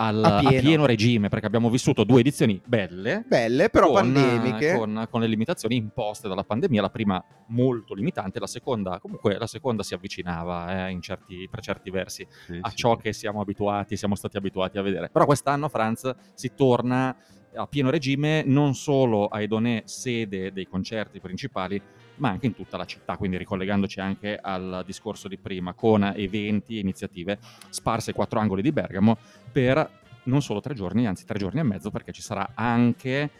al- 0.00 0.24
A 0.24 0.36
a, 0.38 0.40
pieno. 0.40 0.60
pieno. 0.62 0.86
regime, 0.86 1.28
perché 1.28 1.46
abbiamo 1.46 1.68
vissuto 1.68 2.04
due 2.04 2.20
edizioni 2.20 2.60
belle, 2.64 3.24
Belle, 3.26 3.68
però 3.68 3.86
con, 3.92 3.94
pandemiche. 4.12 4.74
con- 4.76 5.06
con 5.10 5.20
le 5.20 5.26
limitazioni 5.26 5.76
imposte 5.76 6.26
dalla 6.26 6.42
pandemia, 6.44 6.80
la 6.80 6.88
prima 6.90 7.22
molto 7.48 7.94
limitante, 7.94 8.40
la 8.40 8.46
seconda 8.46 8.98
comunque 8.98 9.36
la 9.36 9.46
seconda 9.46 9.82
si 9.82 9.92
avvicinava 9.92 10.86
eh, 10.86 10.90
in 10.90 11.02
certi- 11.02 11.46
per 11.50 11.60
certi 11.60 11.90
versi 11.90 12.26
Sì, 12.46 12.58
a 12.62 12.70
sì. 12.70 12.76
ciò 12.76 12.96
che 12.96 13.12
siamo 13.12 13.40
abituati, 13.42 13.96
siamo 13.96 14.14
stati 14.14 14.36
abituati 14.38 14.78
a 14.78 14.82
vedere. 14.82 15.10
Però 15.10 15.26
quest'anno, 15.26 15.68
Franz, 15.68 16.10
si 16.34 16.52
torna 16.54 17.14
a 17.54 17.66
pieno 17.66 17.90
regime 17.90 18.42
non 18.46 18.74
solo 18.74 19.26
a 19.26 19.40
Edonè, 19.42 19.82
sede 19.84 20.52
dei 20.52 20.66
concerti 20.66 21.20
principali, 21.20 21.82
ma 22.20 22.28
anche 22.28 22.46
in 22.46 22.54
tutta 22.54 22.76
la 22.76 22.84
città, 22.84 23.16
quindi 23.16 23.36
ricollegandoci 23.36 23.98
anche 24.00 24.38
al 24.40 24.82
discorso 24.86 25.26
di 25.26 25.38
prima, 25.38 25.72
con 25.72 26.04
eventi 26.14 26.76
e 26.76 26.80
iniziative 26.80 27.38
sparse 27.68 28.10
ai 28.10 28.16
quattro 28.16 28.38
angoli 28.38 28.62
di 28.62 28.72
Bergamo 28.72 29.16
per 29.50 29.98
non 30.24 30.42
solo 30.42 30.60
tre 30.60 30.74
giorni, 30.74 31.06
anzi 31.06 31.24
tre 31.24 31.38
giorni 31.38 31.60
e 31.60 31.64
mezzo, 31.64 31.90
perché 31.90 32.12
ci 32.12 32.22
sarà 32.22 32.52
anche 32.54 33.30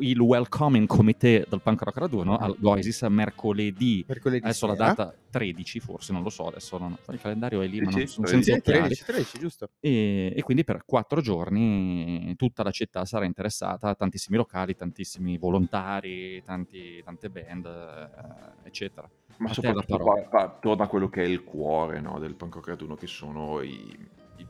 il 0.00 0.18
Welcoming 0.20 0.86
Committee 0.86 1.44
del 1.48 1.60
Punk 1.62 1.82
Rock 1.82 1.96
Raduno 1.98 2.36
al 2.36 2.56
Goisis 2.58 3.02
mercoledì 3.02 4.04
Mercoledì 4.06 4.44
Adesso 4.44 4.66
la 4.66 4.74
sera. 4.74 4.86
data 4.86 5.14
13 5.30 5.80
forse, 5.80 6.12
non 6.12 6.22
lo 6.22 6.30
so, 6.30 6.46
adesso 6.46 6.78
non- 6.78 6.96
il 7.10 7.20
calendario 7.20 7.60
è 7.60 7.66
lì, 7.66 7.80
ma 7.80 7.90
Sì, 7.90 7.98
non 7.98 8.06
sono 8.06 8.26
13. 8.26 8.44
senza 8.50 8.52
Sì, 8.52 8.58
occhiali. 8.70 8.94
13, 8.94 9.04
13, 9.04 9.38
giusto. 9.38 9.68
E, 9.80 10.32
e 10.34 10.42
quindi 10.42 10.64
per 10.64 10.82
quattro 10.86 11.20
giorni 11.20 12.34
tutta 12.36 12.62
la 12.62 12.70
città 12.70 13.04
sarà 13.04 13.24
interessata, 13.24 13.94
tantissimi 13.94 14.36
locali, 14.36 14.74
tantissimi 14.74 15.36
volontari, 15.38 16.42
tanti- 16.42 17.02
tante 17.04 17.28
band, 17.30 17.66
eh, 17.66 18.66
eccetera. 18.68 19.08
Ma 19.38 19.44
A 19.44 19.48
la 19.48 19.54
soprattutto 19.54 19.98
pa- 19.98 20.22
pa- 20.30 20.58
torna 20.60 20.84
a 20.84 20.88
quello 20.88 21.08
che 21.10 21.22
è 21.22 21.26
il 21.26 21.44
cuore 21.44 22.00
no, 22.00 22.18
del 22.18 22.34
punk 22.34 22.54
rock 22.54 22.68
raduno, 22.68 22.94
che 22.94 23.06
sono 23.06 23.60
i- 23.60 23.94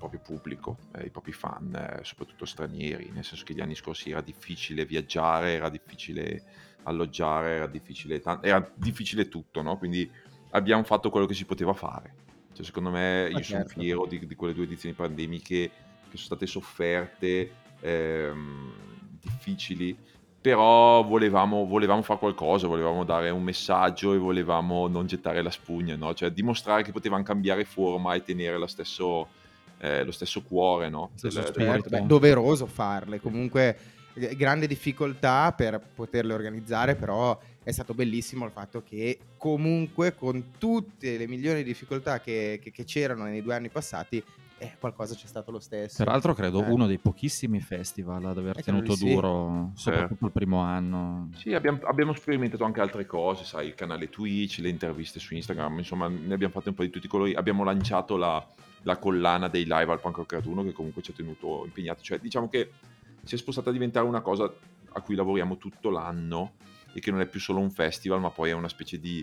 proprio 0.08 0.20
pubblico, 0.20 0.78
eh, 0.94 1.06
i 1.06 1.10
propri 1.10 1.32
fan, 1.32 1.74
eh, 1.74 2.04
soprattutto 2.04 2.44
stranieri, 2.44 3.10
nel 3.12 3.24
senso 3.24 3.44
che 3.44 3.54
gli 3.54 3.60
anni 3.60 3.74
scorsi 3.74 4.10
era 4.10 4.20
difficile 4.20 4.84
viaggiare, 4.84 5.52
era 5.52 5.68
difficile 5.68 6.42
alloggiare, 6.84 7.56
era 7.56 7.66
difficile, 7.66 8.20
tan- 8.20 8.40
era 8.42 8.70
difficile 8.74 9.28
tutto, 9.28 9.62
no? 9.62 9.76
quindi 9.76 10.10
abbiamo 10.50 10.84
fatto 10.84 11.10
quello 11.10 11.26
che 11.26 11.34
si 11.34 11.44
poteva 11.44 11.74
fare. 11.74 12.24
Cioè, 12.52 12.64
secondo 12.64 12.90
me 12.90 13.28
Ma 13.30 13.38
io 13.38 13.44
sono 13.44 13.64
certo. 13.64 13.80
fiero 13.80 14.06
di, 14.06 14.26
di 14.26 14.34
quelle 14.34 14.54
due 14.54 14.64
edizioni 14.64 14.94
pandemiche 14.94 15.70
che 16.08 16.16
sono 16.16 16.36
state 16.36 16.46
sofferte, 16.46 17.50
ehm, 17.80 18.72
difficili, 19.20 19.96
però 20.40 21.02
volevamo, 21.02 21.66
volevamo 21.66 22.02
fare 22.02 22.20
qualcosa, 22.20 22.68
volevamo 22.68 23.02
dare 23.04 23.30
un 23.30 23.42
messaggio 23.42 24.14
e 24.14 24.18
volevamo 24.18 24.86
non 24.86 25.06
gettare 25.06 25.42
la 25.42 25.50
spugna, 25.50 25.96
no? 25.96 26.14
cioè 26.14 26.30
dimostrare 26.30 26.84
che 26.84 26.92
potevano 26.92 27.24
cambiare 27.24 27.64
forma 27.64 28.14
e 28.14 28.22
tenere 28.22 28.56
lo 28.56 28.68
stesso, 28.68 29.26
eh, 29.78 30.04
lo 30.04 30.12
stesso 30.12 30.42
cuore 30.42 30.88
no? 30.88 31.10
Lo 31.20 31.30
stesso 31.30 31.52
del-. 31.52 31.66
Certo, 31.66 31.88
beh, 31.88 32.06
doveroso 32.06 32.66
farle. 32.66 33.20
Comunque, 33.20 33.76
eh, 34.14 34.34
grande 34.36 34.66
difficoltà 34.66 35.52
per 35.52 35.80
poterle 35.94 36.32
organizzare, 36.32 36.94
però 36.96 37.38
è 37.62 37.70
stato 37.72 37.94
bellissimo 37.94 38.44
il 38.44 38.52
fatto 38.52 38.82
che 38.82 39.18
comunque 39.36 40.14
con 40.14 40.52
tutte 40.58 41.16
le 41.18 41.26
milioni 41.26 41.58
di 41.58 41.64
difficoltà 41.64 42.20
che, 42.20 42.58
che- 42.62 42.70
che 42.70 42.84
c'erano 42.84 43.24
nei 43.24 43.42
due 43.42 43.54
anni 43.54 43.68
passati, 43.68 44.22
eh, 44.58 44.74
qualcosa 44.78 45.14
c'è 45.14 45.26
stato 45.26 45.50
lo 45.50 45.58
stesso. 45.60 46.02
Peraltro 46.02 46.32
credo 46.34 46.64
Eh. 46.64 46.70
uno 46.70 46.86
dei 46.86 46.98
pochissimi 46.98 47.60
festival 47.60 48.24
ad 48.24 48.38
aver 48.38 48.58
Eh, 48.58 48.62
tenuto 48.62 48.94
sì. 48.94 49.08
duro, 49.08 49.72
soprattutto 49.74 50.26
il 50.26 50.32
primo 50.32 50.60
anno. 50.60 51.28
Sì, 51.34 51.52
abbiamo, 51.54 51.80
abbiamo 51.84 52.12
sperimentato 52.14 52.64
anche 52.64 52.80
altre 52.80 53.06
cose, 53.06 53.44
sai, 53.44 53.66
il 53.68 53.74
canale 53.74 54.08
Twitch, 54.08 54.58
le 54.58 54.68
interviste 54.68 55.18
su 55.18 55.34
Instagram, 55.34 55.78
insomma, 55.78 56.08
ne 56.08 56.32
abbiamo 56.34 56.52
fatte 56.52 56.70
un 56.70 56.74
po' 56.74 56.82
di 56.82 56.90
tutti 56.90 57.06
i 57.06 57.08
colori. 57.08 57.34
Abbiamo 57.34 57.64
lanciato 57.64 58.16
la, 58.16 58.44
la 58.82 58.96
collana 58.98 59.48
dei 59.48 59.64
live 59.64 59.92
al 59.92 60.00
Punk 60.00 60.16
Rock 60.16 60.32
Raduno, 60.32 60.62
che 60.64 60.72
comunque 60.72 61.02
ci 61.02 61.10
ha 61.10 61.14
tenuto 61.14 61.62
impegnati. 61.64 62.02
Cioè, 62.02 62.18
diciamo 62.18 62.48
che 62.48 62.70
si 63.22 63.34
è 63.34 63.38
spostata 63.38 63.70
a 63.70 63.72
diventare 63.72 64.06
una 64.06 64.20
cosa 64.20 64.50
a 64.92 65.00
cui 65.02 65.14
lavoriamo 65.14 65.56
tutto 65.58 65.90
l'anno 65.90 66.52
e 66.94 67.00
che 67.00 67.10
non 67.10 67.20
è 67.20 67.26
più 67.26 67.40
solo 67.40 67.58
un 67.60 67.70
festival, 67.70 68.20
ma 68.20 68.30
poi 68.30 68.50
è 68.50 68.54
una 68.54 68.68
specie 68.68 68.98
di 68.98 69.22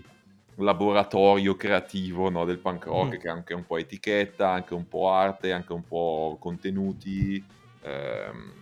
laboratorio 0.56 1.56
creativo 1.56 2.30
no, 2.30 2.44
del 2.44 2.58
punk 2.58 2.84
rock, 2.86 3.16
Mm. 3.16 3.18
che 3.20 3.26
è 3.28 3.30
anche 3.30 3.54
un 3.54 3.64
po' 3.66 3.76
etichetta, 3.76 4.50
anche 4.50 4.74
un 4.74 4.86
po' 4.88 5.10
arte, 5.10 5.52
anche 5.52 5.72
un 5.72 5.84
po' 5.86 6.36
contenuti. 6.40 7.42
ehm, 7.86 8.52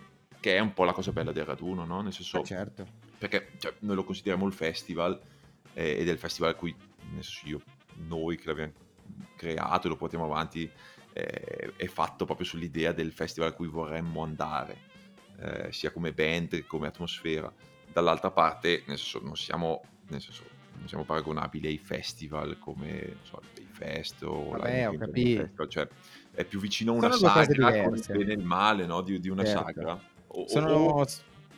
che 0.41 0.57
è 0.57 0.59
un 0.59 0.73
po' 0.73 0.83
la 0.83 0.93
cosa 0.93 1.13
bella 1.13 1.31
del 1.31 1.45
raduno, 1.45 1.85
no? 1.85 2.01
Nel 2.01 2.13
senso, 2.13 2.41
Ah, 2.41 2.45
certo. 2.45 2.85
perché 3.17 3.51
cioè, 3.59 3.73
noi 3.81 3.95
lo 3.95 4.03
consideriamo 4.03 4.45
il 4.49 4.53
festival 4.53 5.17
eh, 5.75 5.99
ed 6.01 6.09
è 6.09 6.11
il 6.11 6.19
festival 6.19 6.51
a 6.51 6.55
cui 6.55 6.75
senso, 7.13 7.47
io, 7.47 7.61
noi 8.09 8.37
che 8.37 8.49
l'abbiamo 8.49 8.73
creato 9.37 9.87
e 9.87 9.91
lo 9.91 9.97
portiamo 9.97 10.25
avanti 10.25 10.69
eh, 11.13 11.73
è 11.77 11.87
fatto 11.87 12.25
proprio 12.25 12.45
sull'idea 12.47 12.91
del 12.91 13.13
festival 13.13 13.51
a 13.51 13.53
cui 13.53 13.69
vorremmo 13.69 14.23
andare 14.25 14.77
eh, 15.39 15.69
sia 15.73 15.93
come 15.93 16.13
band 16.13 16.49
che 16.49 16.67
come 16.67 16.89
atmosfera 16.89 17.53
dall'altra 17.93 18.31
parte 18.33 18.83
nel 18.87 18.99
senso 18.99 19.21
non 19.23 19.37
siamo 19.37 19.83
nel 20.09 20.21
senso 20.21 20.43
siamo 20.87 21.05
paragonabili 21.05 21.67
ai 21.69 21.79
festival 21.79 22.59
come 22.59 23.17
so, 23.23 23.41
il 23.57 23.67
Fest 23.71 24.23
o 24.23 24.51
Vabbè, 24.51 24.85
la. 24.85 24.99
Festival, 24.99 25.69
cioè 25.69 25.89
è 26.35 26.45
più 26.45 26.61
vicino 26.61 26.93
a 26.93 26.97
una 26.97 27.11
Sono 27.11 27.31
sagra 27.31 27.83
con 27.83 27.95
il 27.97 28.05
bene 28.07 28.33
e 28.33 28.37
il 28.37 28.45
male 28.45 28.87
no? 28.87 29.01
di, 29.03 29.19
di 29.21 29.29
una 29.29 29.45
Certo. 29.45 29.65
sagra 29.65 30.01
O- 30.35 30.49
Sono 30.49 30.73
o- 30.75 31.07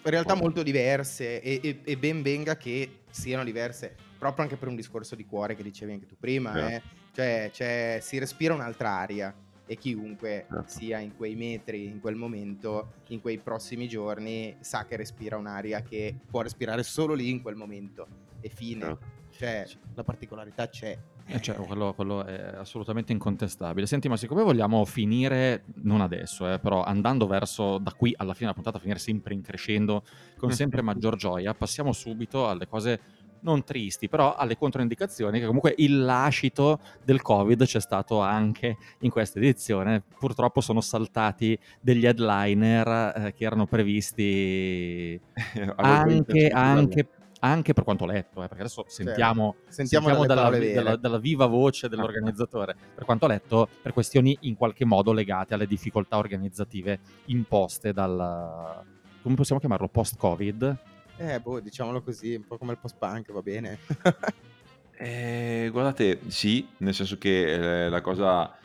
in 0.07 0.11
realtà 0.11 0.35
molto 0.35 0.63
diverse 0.63 1.41
e, 1.41 1.61
e- 1.63 1.81
e 1.85 1.97
ben 1.97 2.23
venga 2.23 2.57
che 2.57 3.01
siano 3.11 3.45
diverse, 3.45 3.95
proprio 4.19 4.45
anche 4.45 4.57
per 4.57 4.69
un 4.69 4.75
discorso 4.77 5.15
di 5.15 5.25
cuore 5.25 5.55
che 5.55 5.63
dicevi 5.63 5.93
anche 5.93 6.07
tu 6.07 6.17
prima, 6.19 6.53
Certo. 6.53 6.69
eh. 6.69 6.83
cioè, 7.15 7.51
c'è- 7.53 7.99
si 8.03 8.19
respira 8.19 8.53
un'altra 8.53 8.91
aria 8.91 9.35
e 9.67 9.77
chiunque 9.77 10.47
Certo. 10.51 10.65
sia 10.67 10.99
in 10.99 11.17
quei 11.17 11.35
metri, 11.37 11.87
in 11.87 12.01
quel 12.01 12.17
momento, 12.17 12.95
in 13.09 13.21
quei 13.23 13.39
prossimi 13.39 13.89
giorni, 13.89 14.57
sa 14.61 14.85
che 14.85 14.97
respira 14.97 15.37
un'aria 15.39 15.83
che 15.83 16.15
può 16.31 16.43
respirare 16.43 16.83
solo 16.83 17.15
lì 17.15 17.31
in 17.31 17.41
quel 17.41 17.55
momento 17.55 18.07
e 18.45 18.51
fine. 18.51 18.99
Certo. 19.31 19.33
Cioè, 19.37 19.67
la 19.95 20.05
particolarità 20.05 20.69
c'è. 20.69 20.97
Eh, 21.27 21.41
cioè, 21.41 21.57
quello, 21.57 21.95
quello 21.95 22.25
è 22.25 22.57
assolutamente 22.57 23.11
incontestabile. 23.13 23.87
Senti, 23.87 24.09
ma 24.09 24.17
siccome 24.17 24.43
vogliamo 24.43 24.85
finire, 24.85 25.65
non 25.77 26.03
adesso, 26.03 26.53
eh, 26.53 26.59
però 26.59 26.85
andando 26.85 27.27
verso 27.27 27.79
da 27.79 27.93
qui 27.93 28.13
alla 28.17 28.35
fine 28.35 28.51
della 28.51 28.55
puntata, 28.55 28.79
finire 28.79 28.99
sempre 28.99 29.33
in 29.33 29.41
crescendo, 29.41 30.05
con 30.37 30.51
sempre 30.53 30.83
maggior 30.83 31.17
gioia, 31.17 31.55
passiamo 31.55 31.93
subito 31.93 32.49
alle 32.49 32.69
cose 32.69 33.01
non 33.41 33.63
tristi, 33.63 34.09
però 34.09 34.35
alle 34.35 34.57
controindicazioni, 34.57 35.39
che 35.39 35.47
comunque 35.47 35.75
il 35.79 36.03
lascito 36.03 36.81
del 37.05 37.23
Covid 37.23 37.65
c'è 37.65 37.81
stato 37.81 38.21
anche 38.21 38.77
in 39.01 39.11
questa 39.11 39.39
edizione. 39.39 40.03
Purtroppo 40.19 40.61
sono 40.61 40.81
saltati 40.81 41.59
degli 41.81 42.07
headliner 42.07 43.13
eh, 43.17 43.35
che 43.35 43.45
erano 43.45 43.67
previsti 43.67 45.19
anche, 45.77 46.49
anche, 46.49 47.09
anche 47.45 47.73
per 47.75 47.85
quanto 47.85 48.05
ho 48.05 48.07
letto, 48.07 48.43
eh, 48.43 48.49
perché 48.49 48.63
adesso 48.63 48.85
sentiamo, 48.89 49.57
Sentiamo, 49.69 50.07
sentiamo 50.09 50.27
dalle 50.27 50.59
dalla, 50.59 50.83
dalla- 50.83 50.97
dalla 50.97 51.19
viva 51.19 51.47
voce 51.47 51.89
dell'organizzatore, 51.91 52.75
per 52.95 53.05
quanto 53.05 53.27
ho 53.27 53.29
letto, 53.29 53.69
per 53.83 53.93
questioni 53.93 54.37
in 54.43 54.57
qualche 54.57 54.85
modo 54.85 55.13
legate 55.13 55.55
alle 55.55 55.67
difficoltà 55.67 56.17
organizzative 56.17 57.01
imposte 57.27 57.93
dal, 57.93 58.83
come 59.23 59.35
possiamo 59.35 59.61
chiamarlo, 59.61 59.89
post-Covid. 59.89 60.77
Eh, 61.17 61.41
boh, 61.41 61.61
diciamolo 61.61 62.03
così, 62.03 62.35
un 62.35 62.45
po' 62.47 62.59
come 62.59 62.73
il 62.73 62.79
post-punk, 62.79 63.33
va 63.33 63.43
bene. 63.43 63.79
Eh, 64.97 65.71
guardate, 65.73 66.21
sì, 66.29 66.67
nel 66.79 66.95
senso 66.95 67.19
che 67.19 67.87
eh, 67.87 67.89
la 67.89 68.01
cosa, 68.01 68.57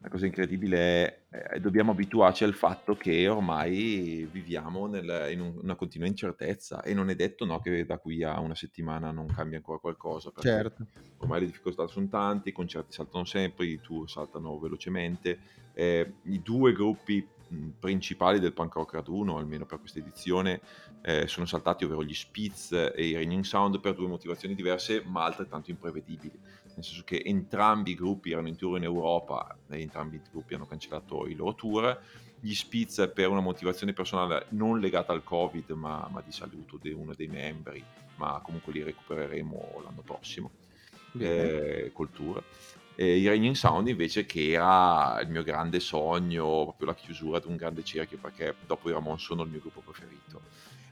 la 0.00 0.08
cosa 0.08 0.26
incredibile 0.26 0.78
è 0.78 1.18
eh, 1.54 1.60
dobbiamo 1.60 1.90
abituarci 1.90 2.44
al 2.44 2.54
fatto 2.54 2.96
che 2.96 3.28
ormai 3.28 4.26
viviamo 4.30 4.86
nel- 4.86 5.28
in 5.30 5.40
un- 5.40 5.58
una 5.60 5.74
continua 5.74 6.06
incertezza 6.06 6.82
e 6.82 6.94
non 6.94 7.10
è 7.10 7.14
detto 7.14 7.44
no, 7.44 7.60
che 7.60 7.84
da 7.84 7.98
qui 7.98 8.22
a 8.22 8.38
una 8.40 8.54
settimana 8.54 9.10
non 9.10 9.26
cambia 9.26 9.58
ancora 9.58 9.78
qualcosa, 9.78 10.30
certo. 10.38 10.86
ormai 11.18 11.40
le 11.40 11.46
difficoltà 11.46 11.86
sono 11.88 12.08
tante, 12.08 12.50
i 12.50 12.52
concerti 12.52 12.92
saltano 12.92 13.24
sempre, 13.24 13.66
i 13.66 13.80
tour 13.80 14.08
saltano 14.08 14.58
velocemente. 14.58 15.38
Eh, 15.74 16.14
I 16.22 16.42
due 16.42 16.72
gruppi 16.72 17.26
principali 17.78 18.40
del 18.40 18.52
punk 18.52 18.74
rock 18.74 18.92
raduno, 18.94 19.38
almeno 19.38 19.64
per 19.64 19.80
questa 19.80 19.98
edizione, 19.98 20.60
eh, 21.02 21.26
sono 21.26 21.46
saltati, 21.46 21.84
ovvero 21.84 22.04
gli 22.04 22.14
Spitz 22.14 22.72
e 22.72 23.06
i 23.06 23.14
Raining 23.14 23.44
Sound, 23.44 23.80
per 23.80 23.94
due 23.94 24.06
motivazioni 24.06 24.54
diverse, 24.54 25.02
ma 25.06 25.24
altrettanto 25.24 25.70
imprevedibili. 25.70 26.38
Nel 26.78 26.86
senso 26.86 27.02
che 27.02 27.20
entrambi 27.24 27.90
i 27.90 27.94
gruppi 27.96 28.30
erano 28.30 28.46
in 28.46 28.54
tour 28.54 28.76
in 28.76 28.84
Europa 28.84 29.58
e 29.68 29.80
entrambi 29.80 30.14
i 30.14 30.20
gruppi 30.30 30.54
hanno 30.54 30.66
cancellato 30.66 31.26
i 31.26 31.34
loro 31.34 31.56
tour. 31.56 32.00
Gli 32.38 32.54
Spitz 32.54 33.10
per 33.12 33.28
una 33.28 33.40
motivazione 33.40 33.92
personale 33.92 34.46
non 34.50 34.78
legata 34.78 35.12
al 35.12 35.24
Covid, 35.24 35.70
ma, 35.70 36.08
ma 36.08 36.22
di 36.24 36.30
saluto 36.30 36.78
di 36.80 36.92
uno 36.92 37.14
dei 37.14 37.26
membri, 37.26 37.82
ma 38.14 38.40
comunque 38.44 38.72
li 38.72 38.84
recupereremo 38.84 39.80
l'anno 39.82 40.02
prossimo 40.02 40.52
eh, 41.18 41.90
col 41.92 42.10
tour. 42.12 42.44
E 42.94 43.16
i 43.16 43.26
Raining 43.26 43.56
Sound 43.56 43.88
invece 43.88 44.24
che 44.24 44.52
era 44.52 45.20
il 45.20 45.30
mio 45.30 45.42
grande 45.42 45.80
sogno, 45.80 46.62
proprio 46.62 46.86
la 46.86 46.94
chiusura 46.94 47.40
di 47.40 47.48
un 47.48 47.56
grande 47.56 47.82
cerchio, 47.82 48.18
perché 48.18 48.54
dopo 48.64 48.88
i 48.88 48.92
Ramon 48.92 49.18
sono 49.18 49.42
il 49.42 49.50
mio 49.50 49.58
gruppo 49.58 49.80
preferito. 49.80 50.42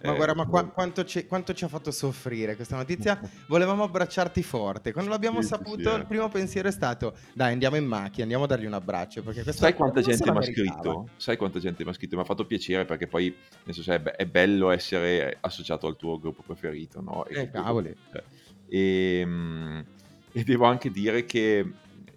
Ma 0.07 0.15
guarda, 0.15 0.35
ma 0.35 0.47
qua- 0.47 0.63
poi- 0.63 0.73
quanto, 0.73 1.05
ci, 1.05 1.27
quanto 1.27 1.53
ci 1.55 1.65
ha 1.65 1.69
fatto 1.69 1.91
soffrire 1.91 2.57
questa 2.57 2.77
notizia? 2.77 3.21
Volevamo 3.49 3.83
abbracciarti 3.85 4.43
forte. 4.43 4.93
Quando 4.93 5.11
l'abbiamo 5.11 5.41
Sì, 5.43 5.49
saputo, 5.49 5.93
sì, 5.93 5.99
il 5.99 6.07
primo 6.07 6.29
pensiero 6.29 6.69
è 6.69 6.73
stato: 6.73 7.17
dai, 7.35 7.53
andiamo 7.53 7.77
in 7.77 7.85
macchina, 7.87 8.23
andiamo 8.23 8.45
a 8.45 8.47
dargli 8.47 8.67
un 8.67 8.73
abbraccio. 8.75 9.23
Sai 9.53 9.75
quanta 9.75 10.01
gente 10.01 10.31
mi 10.31 10.39
ha 10.39 10.43
scritto? 10.43 11.09
Sai 11.17 11.37
quanta 11.37 11.59
gente 11.59 11.85
mi 11.85 11.91
ha 11.91 11.93
scritto? 11.93 12.17
Mi 12.17 12.23
ha 12.23 12.25
fatto 12.25 12.47
piacere 12.47 12.85
perché 12.85 13.07
poi 13.07 13.35
nel 13.65 13.75
senso, 13.75 13.93
è, 13.93 14.01
be- 14.01 14.13
è 14.13 14.27
bello 14.27 14.71
essere 14.71 15.37
associato 15.41 15.87
al 15.87 15.97
tuo 15.97 16.19
gruppo 16.19 16.43
preferito, 16.43 17.01
no? 17.01 17.25
E 17.27 17.41
Eh, 17.41 17.51
cavoli. 17.51 17.95
cioè, 18.11 18.23
e, 18.69 19.23
mm, 19.25 19.79
e 20.33 20.45
devo 20.45 20.65
anche 20.67 20.91
dire 20.91 21.25
che 21.25 21.65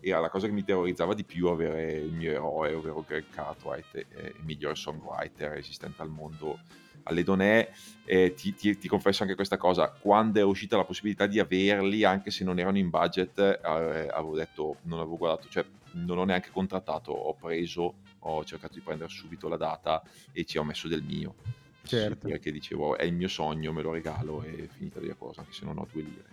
era 0.01 0.19
la 0.19 0.29
cosa 0.29 0.47
che 0.47 0.53
mi 0.53 0.63
terrorizzava 0.63 1.13
di 1.13 1.23
più 1.25 1.47
avere 1.47 1.91
il 1.93 2.13
mio 2.13 2.31
eroe, 2.31 2.73
ovvero 2.73 3.03
Greg 3.05 3.25
Cartwright, 3.29 3.95
eh, 3.95 4.33
il 4.37 4.43
migliore 4.45 4.75
songwriter 4.75 5.53
esistente 5.57 6.01
al 6.01 6.09
mondo 6.09 6.59
alle 7.03 7.23
donne. 7.23 7.69
Eh, 8.05 8.33
ti, 8.33 8.53
ti- 8.55 8.77
ti 8.77 8.87
confesso 8.87 9.21
anche 9.23 9.35
questa 9.35 9.57
cosa, 9.57 9.89
quando 9.91 10.39
è 10.39 10.43
uscita 10.43 10.75
la 10.77 10.83
possibilità 10.83 11.27
di 11.27 11.39
averli, 11.39 12.03
anche 12.03 12.31
se 12.31 12.43
non 12.43 12.57
erano 12.59 12.77
in 12.77 12.89
budget, 12.89 13.37
eh, 13.39 13.59
avevo 13.63 14.35
detto, 14.35 14.77
non 14.83 14.99
avevo 14.99 15.17
guardato, 15.17 15.47
cioè 15.49 15.63
non 15.91 16.17
ho 16.17 16.23
neanche 16.23 16.49
contrattato, 16.51 17.11
ho 17.11 17.33
preso, 17.35 17.95
ho 18.19 18.43
cercato 18.45 18.73
di 18.75 18.79
prendere 18.81 19.09
subito 19.09 19.47
la 19.47 19.57
data 19.57 20.01
e 20.31 20.43
ci 20.45 20.57
ho 20.57 20.63
messo 20.63 20.87
del 20.87 21.03
mio. 21.03 21.35
Certo. 21.83 22.27
Perché 22.27 22.51
dicevo, 22.51 22.97
è 22.97 23.03
il 23.03 23.13
mio 23.13 23.27
sogno, 23.27 23.71
me 23.73 23.81
lo 23.81 23.91
regalo 23.91 24.43
e 24.43 24.67
finita 24.71 24.99
di 24.99 25.11
cosa, 25.17 25.41
anche 25.41 25.53
se 25.53 25.65
non 25.65 25.77
ho 25.77 25.87
due 25.91 26.01
lire. 26.03 26.23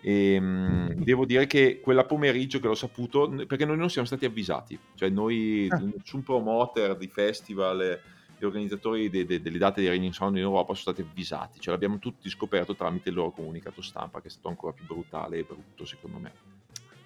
E, 0.00 0.38
mm, 0.40 0.86
devo 1.02 1.24
dire 1.24 1.46
che 1.46 1.80
quella 1.80 2.04
pomeriggio 2.04 2.58
che 2.58 2.66
l'ho 2.66 2.74
saputo, 2.74 3.28
perché 3.46 3.64
noi 3.64 3.76
non 3.76 3.90
siamo 3.90 4.06
stati 4.06 4.24
avvisati, 4.24 4.78
cioè 4.96 5.08
noi, 5.08 5.68
Ah. 5.70 5.78
nessun 5.78 6.22
promoter 6.22 6.96
di 6.96 7.06
festival, 7.08 8.00
gli 8.42 8.46
organizzatori 8.46 9.08
de- 9.08 9.24
de- 9.24 9.40
delle 9.40 9.58
date 9.58 9.80
di 9.80 9.86
Raining 9.86 10.12
Sound 10.12 10.36
in 10.36 10.42
Europa 10.42 10.74
sono 10.74 10.94
stati 10.94 11.02
avvisati, 11.02 11.60
cioè 11.60 11.72
l'abbiamo 11.72 12.00
tutti 12.00 12.28
scoperto 12.28 12.74
tramite 12.74 13.10
il 13.10 13.14
loro 13.14 13.30
comunicato 13.30 13.80
stampa, 13.82 14.20
che 14.20 14.26
è 14.26 14.30
stato 14.30 14.48
ancora 14.48 14.72
più 14.72 14.84
brutale 14.84 15.38
e 15.38 15.44
brutto 15.44 15.84
secondo 15.84 16.18
me. 16.18 16.32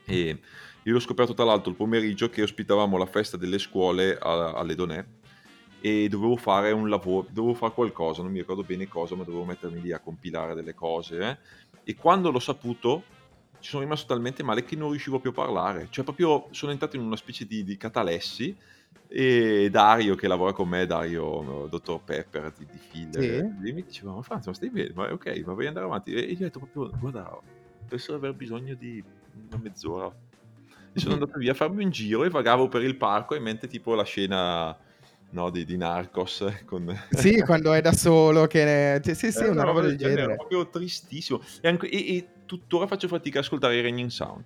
E 0.06 0.40
io 0.82 0.92
l'ho 0.92 0.98
scoperto 1.00 1.34
tra 1.34 1.44
l'altro 1.44 1.70
il 1.70 1.76
pomeriggio 1.76 2.30
che 2.30 2.42
ospitavamo 2.42 2.96
la 2.96 3.04
festa 3.04 3.36
delle 3.36 3.58
scuole 3.58 4.16
a- 4.16 4.52
alle 4.52 4.74
Donè 4.74 5.04
e 5.80 6.08
dovevo 6.08 6.36
fare 6.36 6.70
un 6.72 6.88
lavoro, 6.88 7.26
dovevo 7.30 7.54
fare 7.54 7.74
qualcosa, 7.74 8.22
non 8.22 8.32
mi 8.32 8.38
ricordo 8.38 8.62
bene 8.62 8.88
cosa, 8.88 9.14
ma 9.14 9.24
dovevo 9.24 9.44
mettermi 9.44 9.82
lì 9.82 9.92
a 9.92 10.00
compilare 10.00 10.54
delle 10.54 10.74
cose. 10.74 11.18
eh. 11.18 11.38
E 11.84 11.94
quando 11.96 12.30
l'ho 12.30 12.38
saputo, 12.38 13.04
ci 13.60 13.70
sono 13.70 13.82
rimasto 13.82 14.06
talmente 14.06 14.42
male 14.42 14.64
che 14.64 14.74
non 14.74 14.90
riuscivo 14.90 15.18
più 15.18 15.30
a 15.30 15.34
parlare. 15.34 15.88
Cioè, 15.90 16.04
proprio 16.04 16.48
sono 16.52 16.72
entrato 16.72 16.96
in 16.96 17.02
una 17.02 17.16
specie 17.16 17.44
di, 17.46 17.62
di 17.62 17.76
catalessi. 17.76 18.56
E 19.08 19.68
Dario, 19.70 20.14
che 20.16 20.26
lavora 20.28 20.52
con 20.52 20.68
me, 20.68 20.84
Dario, 20.86 21.66
dottor 21.70 22.02
Pepper 22.02 22.52
di, 22.56 22.66
di 22.70 22.78
Filler, 22.78 23.22
Sì. 23.22 23.68
e 23.68 23.72
mi 23.72 23.82
diceva: 23.82 24.12
Ma 24.12 24.22
Franz, 24.22 24.46
ma 24.46 24.54
stai 24.54 24.70
bene? 24.70 24.92
Ma 24.94 25.12
ok, 25.12 25.42
ma 25.44 25.52
vuoi 25.52 25.66
andare 25.66 25.86
avanti? 25.86 26.12
E 26.12 26.20
io 26.20 26.34
gli 26.34 26.42
ho 26.42 26.44
detto 26.46 26.58
proprio: 26.58 26.90
Guarda, 26.98 27.28
penso 27.88 28.12
di 28.12 28.18
aver 28.18 28.34
bisogno 28.34 28.74
di 28.74 29.02
una 29.48 29.58
mezz'ora. 29.62 30.14
E 30.92 30.98
sono 30.98 31.14
andato 31.14 31.38
via 31.38 31.52
a 31.52 31.54
farmi 31.54 31.84
un 31.84 31.90
giro 31.90 32.24
e 32.24 32.30
vagavo 32.30 32.68
per 32.68 32.82
il 32.82 32.96
parco 32.96 33.34
in 33.34 33.42
mente 33.42 33.68
tipo 33.68 33.94
la 33.94 34.04
scena 34.04 34.76
no, 35.30 35.50
di, 35.50 35.64
di 35.64 35.76
Narcos 35.76 36.44
con... 36.64 36.86
Sì, 37.10 37.40
quando 37.42 37.72
è 37.72 37.80
da 37.82 37.92
solo, 37.92 38.46
che 38.46 38.64
ne- 38.64 39.14
sì, 39.14 39.30
sì, 39.30 39.44
Eh, 39.44 39.48
una 39.50 39.62
roba 39.62 39.82
del 39.82 39.96
genere, 39.96 40.16
genere. 40.22 40.36
proprio 40.36 40.68
tristissimo. 40.70 41.40
E, 41.60 41.68
anche- 41.68 41.88
e- 41.90 42.16
e 42.16 42.28
tuttora 42.46 42.86
faccio 42.86 43.08
fatica 43.08 43.38
a 43.38 43.42
ascoltare 43.42 43.76
i 43.76 43.82
Raining 43.82 44.08
Sound. 44.08 44.42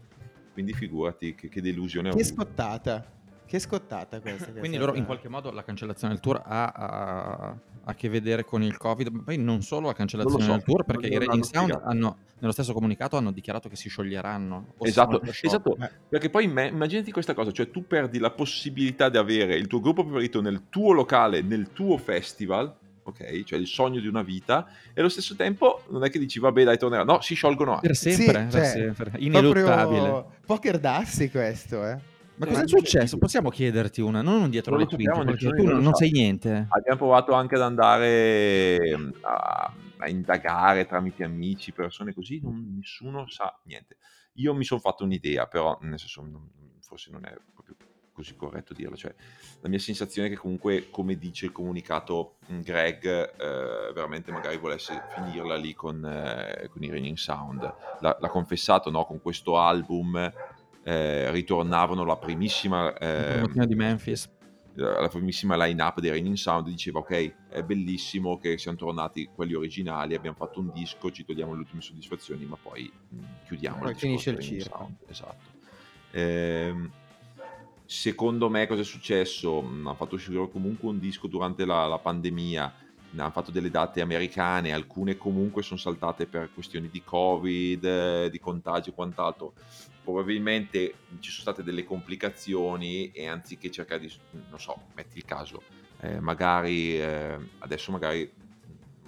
Quindi 0.53 0.73
figurati 0.75 1.35
che, 1.35 1.49
che 1.49 1.63
delusione 1.63 2.11
ho 2.11 2.17
Che 2.17 2.25
scottata. 2.25 3.20
Che 3.51 3.59
scottata 3.59 4.21
questa. 4.21 4.45
Quindi 4.45 4.61
questa- 4.61 4.79
loro 4.79 4.95
in 4.95 5.05
qualche 5.05 5.29
modo 5.29 5.51
la 5.51 5.65
cancellazione 5.65 6.13
del 6.13 6.23
tour 6.23 6.41
ha 6.45 6.67
a, 6.67 7.57
a 7.83 7.95
che 7.95 8.09
vedere 8.09 8.45
con 8.45 8.63
il 8.63 8.77
Covid, 8.77 9.09
ma 9.09 9.23
poi 9.25 9.39
non 9.39 9.63
solo 9.63 9.89
la 9.89 9.93
cancellazione 9.93 10.45
so, 10.45 10.53
del 10.53 10.63
tour, 10.63 10.85
perché 10.85 11.09
i 11.09 11.17
hanno 11.17 11.43
Sound 11.43 11.81
hanno, 11.83 12.19
nello 12.39 12.53
stesso 12.53 12.73
comunicato 12.73 13.17
hanno 13.17 13.33
dichiarato 13.33 13.69
che 13.69 13.75
si 13.75 13.89
scioglieranno. 13.89 14.75
Esatto, 14.83 15.21
esatto, 15.23 15.77
perché 16.09 16.31
poi 16.31 16.47
me- 16.47 16.69
immaginati 16.69 17.11
questa 17.11 17.35
cosa, 17.35 17.51
cioè 17.51 17.73
tu 17.73 17.89
perdi 17.89 18.21
la 18.21 18.31
possibilità 18.31 19.09
di 19.09 19.17
avere 19.17 19.57
il 19.57 19.67
tuo 19.67 19.81
gruppo 19.81 20.05
preferito 20.05 20.41
nel 20.41 20.69
tuo 20.69 20.93
locale, 20.93 21.43
nel 21.43 21.73
tuo 21.73 21.99
festival, 21.99 22.73
ok? 23.03 23.43
Cioè 23.43 23.59
il 23.59 23.67
sogno 23.67 23.99
di 23.99 24.07
una 24.07 24.23
vita, 24.23 24.65
e 24.95 25.01
allo 25.01 25.09
stesso 25.09 25.35
tempo 25.35 25.83
non 25.89 26.05
è 26.05 26.09
che 26.09 26.21
dici 26.21 26.39
vabbè 26.39 26.63
dai 26.63 26.79
tornerà, 26.79 27.03
no, 27.03 27.21
si 27.21 27.35
sciolgono 27.35 27.73
anche. 27.73 27.89
Per 27.89 27.97
sempre, 27.97 28.25
Sì, 28.25 28.31
per 28.31 28.49
cioè, 28.49 28.65
sempre, 28.65 29.13
ineluttabile. 29.19 30.25
Poker 30.47 30.79
dassi 30.79 31.29
questo, 31.33 31.85
eh. 31.85 32.10
Ma 32.41 32.47
Eh, 32.47 32.49
cosa 32.49 32.63
è 32.65 32.69
successo? 32.69 33.19
Possiamo 33.19 33.51
chiederti 33.51 34.01
una, 34.01 34.23
non 34.23 34.41
un 34.41 34.49
dietro 34.49 34.71
Non 34.75 34.81
le 34.81 34.87
quinte, 34.87 35.25
perché 35.25 35.49
tu 35.51 35.63
non, 35.65 35.83
non 35.83 35.93
sai 35.93 36.09
sa. 36.09 36.15
niente. 36.15 36.67
Abbiamo 36.71 36.97
provato 36.99 37.35
anche 37.35 37.55
ad 37.57 37.61
andare 37.61 38.97
mm, 38.97 39.11
a, 39.21 39.73
a 39.99 40.09
indagare 40.09 40.87
tramite 40.87 41.23
amici, 41.23 41.73
persone 41.73 42.15
così, 42.15 42.41
non- 42.43 42.77
nessuno 42.79 43.29
sa 43.29 43.55
niente. 43.65 43.99
Io 44.35 44.55
mi 44.55 44.65
sono 44.65 44.81
fatto 44.81 45.05
un'idea, 45.05 45.47
però 45.49 45.77
nel 45.83 45.99
senso, 45.99 46.23
non- 46.23 46.49
forse 46.81 47.11
non 47.11 47.27
è 47.27 47.37
proprio 47.53 47.77
così 48.11 48.35
corretto 48.37 48.73
dirlo. 48.73 48.97
Cioè, 48.97 49.15
la 49.61 49.69
mia 49.69 49.79
sensazione 49.79 50.29
è 50.29 50.31
che 50.31 50.39
comunque, 50.39 50.89
come 50.91 51.17
dice 51.19 51.45
il 51.45 51.53
comunicato 51.53 52.37
mm, 52.51 52.61
Greg, 52.63 53.05
eh, 53.05 53.93
veramente 53.93 54.33
magari 54.33 54.57
volesse 54.57 54.99
finirla 55.15 55.57
lì 55.57 55.75
con, 55.75 56.03
eh, 56.07 56.69
con 56.71 56.83
i 56.83 56.89
Raining 56.89 57.19
Sound. 57.19 57.61
L'ha, 58.01 58.17
l'ha 58.19 58.29
confessato, 58.31 58.89
no? 58.91 59.05
Con 59.05 59.21
questo 59.21 59.59
album 59.59 60.33
eh, 60.83 61.31
ritornavano 61.31 62.05
la 62.05 62.17
primissima... 62.17 62.97
Eh, 62.97 63.43
di 63.67 63.75
Memphis. 63.75 64.29
la 64.75 65.09
primissima 65.09 65.63
line-up 65.63 66.01
dei 66.01 66.11
Raining 66.11 66.37
Sound 66.37 66.67
diceva 66.69 67.01
ok, 67.01 67.35
è 67.49 67.63
bellissimo 67.63 68.39
che 68.39 68.57
siano 68.57 68.77
tornati 68.77 69.29
quelli 69.35 69.55
originali, 69.55 70.15
abbiamo 70.15 70.37
fatto 70.37 70.61
un 70.61 70.71
disco, 70.73 71.11
ci 71.11 71.25
togliamo 71.25 71.53
le 71.53 71.59
ultime 71.59 71.83
soddisfazioni, 71.83 72.45
ma 72.45 72.57
poi 72.61 72.91
mh, 73.09 73.19
chiudiamo 73.47 73.79
Poi 73.81 73.91
il 73.91 73.97
finisce 73.97 74.31
il 74.31 74.39
circo. 74.39 74.77
Sound. 74.79 74.97
Esatto. 75.09 75.59
Ehm, 76.13 76.91
secondo 77.85 78.49
me 78.49 78.67
cosa 78.67 78.81
è 78.81 78.85
successo? 78.85 79.61
Mh, 79.61 79.87
Hanno 79.87 79.95
fatto 79.95 80.15
uscire 80.15 80.49
comunque 80.51 80.89
un 80.89 80.99
disco 80.99 81.27
durante 81.27 81.65
la, 81.65 81.87
la 81.87 81.99
pandemia, 81.99 82.73
hanno 83.17 83.31
fatto 83.31 83.51
delle 83.51 83.71
date 83.71 84.01
americane, 84.01 84.73
alcune 84.73 85.17
comunque 85.17 85.63
sono 85.63 85.79
saltate 85.79 86.27
per 86.27 86.51
questioni 86.53 86.89
di 86.89 87.03
covid, 87.03 87.85
eh, 87.85 88.29
di 88.31 88.39
contagio 88.39 88.91
e 88.91 88.95
quant'altro. 88.95 89.55
Probabilmente 90.03 90.95
ci 91.21 91.31
sono 91.31 91.43
state 91.43 91.63
delle 91.63 91.85
complicazioni 91.85 93.11
e 93.11 93.27
anziché 93.27 93.71
cercare 93.71 94.01
di, 94.01 94.13
non 94.49 94.59
so, 94.59 94.77
metti 94.95 95.19
il 95.19 95.25
caso, 95.25 95.63
eh, 96.01 96.21
magari 96.21 96.99
eh, 97.01 97.37
adesso 97.59 97.93
magari 97.93 98.31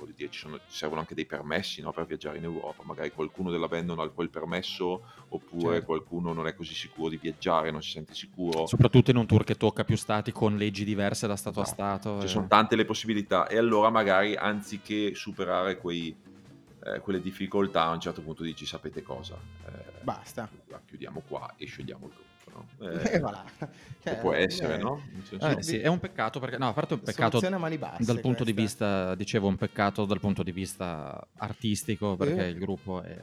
voglio 0.02 0.14
dire, 0.16 0.30
ci, 0.30 0.40
sono, 0.40 0.56
ci 0.56 0.76
servono 0.76 1.00
anche 1.00 1.14
dei 1.14 1.26
permessi 1.26 1.80
no, 1.80 1.92
per 1.92 2.06
viaggiare 2.06 2.38
in 2.38 2.44
Europa, 2.44 2.82
magari 2.84 3.10
qualcuno 3.12 3.50
della 3.50 3.68
band 3.68 3.86
non 3.86 4.00
ha 4.00 4.08
quel 4.08 4.30
permesso 4.30 5.02
oppure 5.28 5.74
Certo. 5.74 5.86
qualcuno 5.86 6.32
non 6.32 6.46
è 6.46 6.54
così 6.54 6.74
sicuro 6.74 7.08
di 7.08 7.16
viaggiare, 7.16 7.70
non 7.70 7.82
si 7.82 7.90
sente 7.90 8.14
sicuro. 8.14 8.66
Soprattutto 8.66 9.10
in 9.10 9.16
un 9.16 9.26
tour 9.26 9.44
che 9.44 9.56
tocca 9.56 9.84
più 9.84 9.96
stati 9.96 10.32
con 10.32 10.56
leggi 10.56 10.84
diverse 10.84 11.26
da 11.26 11.36
stato 11.36 11.60
a 11.60 11.62
No, 11.62 11.68
stato. 11.68 12.18
Ci 12.20 12.26
eh. 12.26 12.28
sono 12.28 12.46
tante 12.48 12.76
le 12.76 12.84
possibilità 12.84 13.46
e 13.46 13.56
allora 13.56 13.90
magari 13.90 14.34
anziché 14.34 15.14
superare 15.14 15.78
quei, 15.78 16.14
eh, 16.84 16.98
quelle 17.00 17.20
difficoltà 17.20 17.84
a 17.84 17.92
un 17.92 18.00
certo 18.00 18.22
punto 18.22 18.42
dici 18.42 18.66
sapete 18.66 19.02
cosa, 19.02 19.38
Eh, 19.66 20.00
Basta. 20.02 20.48
chiudiamo 20.86 21.22
qua 21.26 21.54
e 21.56 21.66
scegliamo 21.66 22.06
il 22.06 22.12
gruppo. 22.12 22.30
No? 22.54 22.66
E 22.80 23.14
Eh, 23.14 23.18
voilà. 23.20 23.44
Cioè, 24.02 24.16
può 24.18 24.32
essere, 24.32 24.74
eh, 24.78 24.82
no? 24.82 25.02
Senso- 25.22 25.46
Eh, 25.58 25.62
sì, 25.62 25.78
è 25.78 25.86
un 25.86 25.98
peccato 25.98 26.40
perché, 26.40 26.58
no, 26.58 26.68
a 26.68 26.72
parte 26.72 26.94
un 26.94 27.00
peccato 27.00 27.40
basse 27.40 28.04
dal 28.04 28.20
punto 28.20 28.44
di 28.44 28.52
questa. 28.52 28.86
vista, 28.86 29.14
dicevo, 29.14 29.48
un 29.48 29.56
peccato 29.56 30.04
dal 30.04 30.20
punto 30.20 30.42
di 30.42 30.52
vista 30.52 31.26
artistico 31.36 32.16
perché 32.16 32.44
il 32.44 32.58
gruppo 32.58 33.00
è 33.02 33.16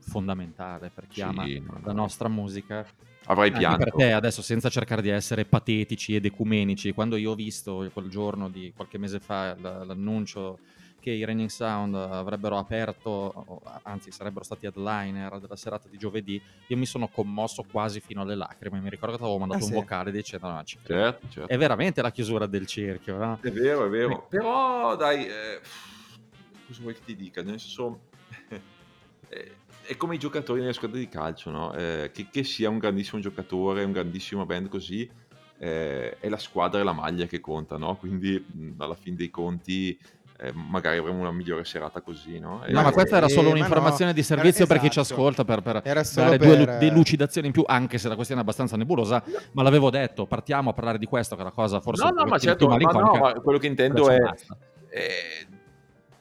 fondamentale 0.00 0.90
per 0.94 1.06
chi 1.06 1.14
Sì, 1.20 1.20
ama 1.22 1.44
no, 1.46 1.80
la 1.84 1.92
no. 1.92 2.02
nostra 2.02 2.28
musica. 2.28 2.86
Avrai 3.28 3.48
Anche 3.48 3.58
pianto. 3.58 3.78
per 3.84 3.92
te 3.94 4.12
adesso 4.12 4.40
senza 4.40 4.68
cercare 4.68 5.02
di 5.02 5.08
essere 5.08 5.44
patetici 5.44 6.14
ed 6.14 6.24
ecumenici, 6.26 6.92
quando 6.92 7.16
io 7.16 7.32
ho 7.32 7.34
visto 7.34 7.88
quel 7.92 8.08
giorno 8.08 8.48
di 8.48 8.72
qualche 8.74 8.98
mese 8.98 9.18
fa 9.18 9.56
l'annuncio 9.58 10.60
che 11.06 11.12
i 11.12 11.24
Raining 11.24 11.48
Sound 11.50 11.94
avrebbero 11.94 12.58
aperto, 12.58 13.62
anzi 13.84 14.10
sarebbero 14.10 14.42
stati 14.42 14.66
headliner 14.66 15.38
della 15.38 15.54
serata 15.54 15.86
di 15.88 15.96
giovedì, 15.96 16.42
io 16.66 16.76
mi 16.76 16.84
sono 16.84 17.06
commosso 17.06 17.64
quasi 17.70 18.00
fino 18.00 18.22
alle 18.22 18.34
lacrime. 18.34 18.80
Mi 18.80 18.90
ricordo 18.90 19.16
che 19.16 19.22
avevo 19.22 19.38
mandato 19.38 19.60
Ah, 19.62 19.66
un 19.66 19.72
sì? 19.72 19.78
vocale 19.78 20.10
dicendo 20.10 20.48
no. 20.48 20.62
Certo, 20.64 21.28
certo. 21.28 21.46
È 21.48 21.56
veramente 21.56 22.02
la 22.02 22.10
chiusura 22.10 22.46
del 22.46 22.66
cerchio, 22.66 23.18
no? 23.18 23.38
È 23.40 23.52
vero, 23.52 23.86
è 23.86 23.88
vero. 23.88 24.26
Però 24.28 24.96
dai, 24.96 25.28
eh, 25.28 25.60
cosa 26.66 26.80
vuoi 26.82 26.94
che 26.94 27.02
ti 27.04 27.14
dica? 27.14 27.40
Nel 27.40 27.60
senso, 27.60 28.00
eh, 29.28 29.52
è 29.82 29.96
come 29.96 30.16
i 30.16 30.18
giocatori 30.18 30.58
nelle 30.60 30.72
squadre 30.72 30.98
di 30.98 31.08
calcio, 31.08 31.50
no? 31.52 31.72
Eh, 31.72 32.10
che, 32.12 32.26
che 32.32 32.42
sia 32.42 32.68
un 32.68 32.78
grandissimo 32.78 33.20
giocatore, 33.20 33.84
un 33.84 33.92
grandissimo 33.92 34.44
band 34.44 34.66
così, 34.66 35.08
eh, 35.58 36.18
è 36.18 36.28
la 36.28 36.36
squadra 36.38 36.80
e 36.80 36.82
la 36.82 36.92
maglia 36.92 37.26
che 37.26 37.38
conta, 37.38 37.76
no? 37.76 37.94
Quindi 37.94 38.44
mh, 38.44 38.72
alla 38.78 38.96
fin 38.96 39.14
dei 39.14 39.30
conti 39.30 39.96
eh, 40.38 40.52
magari 40.52 40.98
avremo 40.98 41.20
una 41.20 41.32
migliore 41.32 41.64
serata 41.64 42.00
così, 42.00 42.38
no? 42.38 42.64
E- 42.64 42.72
No, 42.72 42.82
ma 42.82 42.92
questa 42.92 43.16
era 43.16 43.26
eh, 43.26 43.30
solo 43.30 43.48
ma 43.48 43.54
un'informazione 43.54 44.10
no, 44.10 44.16
di 44.16 44.22
servizio 44.22 44.64
era- 44.64 44.74
per 44.74 44.82
chi 44.82 44.90
ci 44.90 45.00
esatto. 45.00 45.14
ascolta, 45.14 45.44
per, 45.44 45.62
per 45.62 45.80
dare 45.82 46.36
due 46.36 46.56
per- 46.56 46.58
lu- 46.58 46.78
delucidazioni 46.78 47.46
in 47.46 47.52
più, 47.52 47.64
anche 47.66 47.98
se 47.98 48.08
la 48.08 48.14
questione 48.14 48.40
è 48.40 48.44
abbastanza 48.44 48.76
nebulosa, 48.76 49.22
ma 49.52 49.62
l'avevo 49.62 49.90
detto, 49.90 50.26
partiamo 50.26 50.70
a 50.70 50.72
parlare 50.72 50.98
di 50.98 51.06
questo, 51.06 51.34
che 51.36 51.40
è 51.42 51.44
la 51.44 51.50
cosa 51.52 51.80
forse 51.80 52.04
No, 52.04 52.10
no, 52.10 52.24
ma 52.24 52.38
certo, 52.38 52.66
più 52.66 52.76
ma 52.76 52.90
no, 52.92 53.14
ma 53.18 53.32
quello 53.34 53.58
che 53.58 53.66
intendo 53.66 54.04
adesso 54.06 54.56
è... 54.88 55.46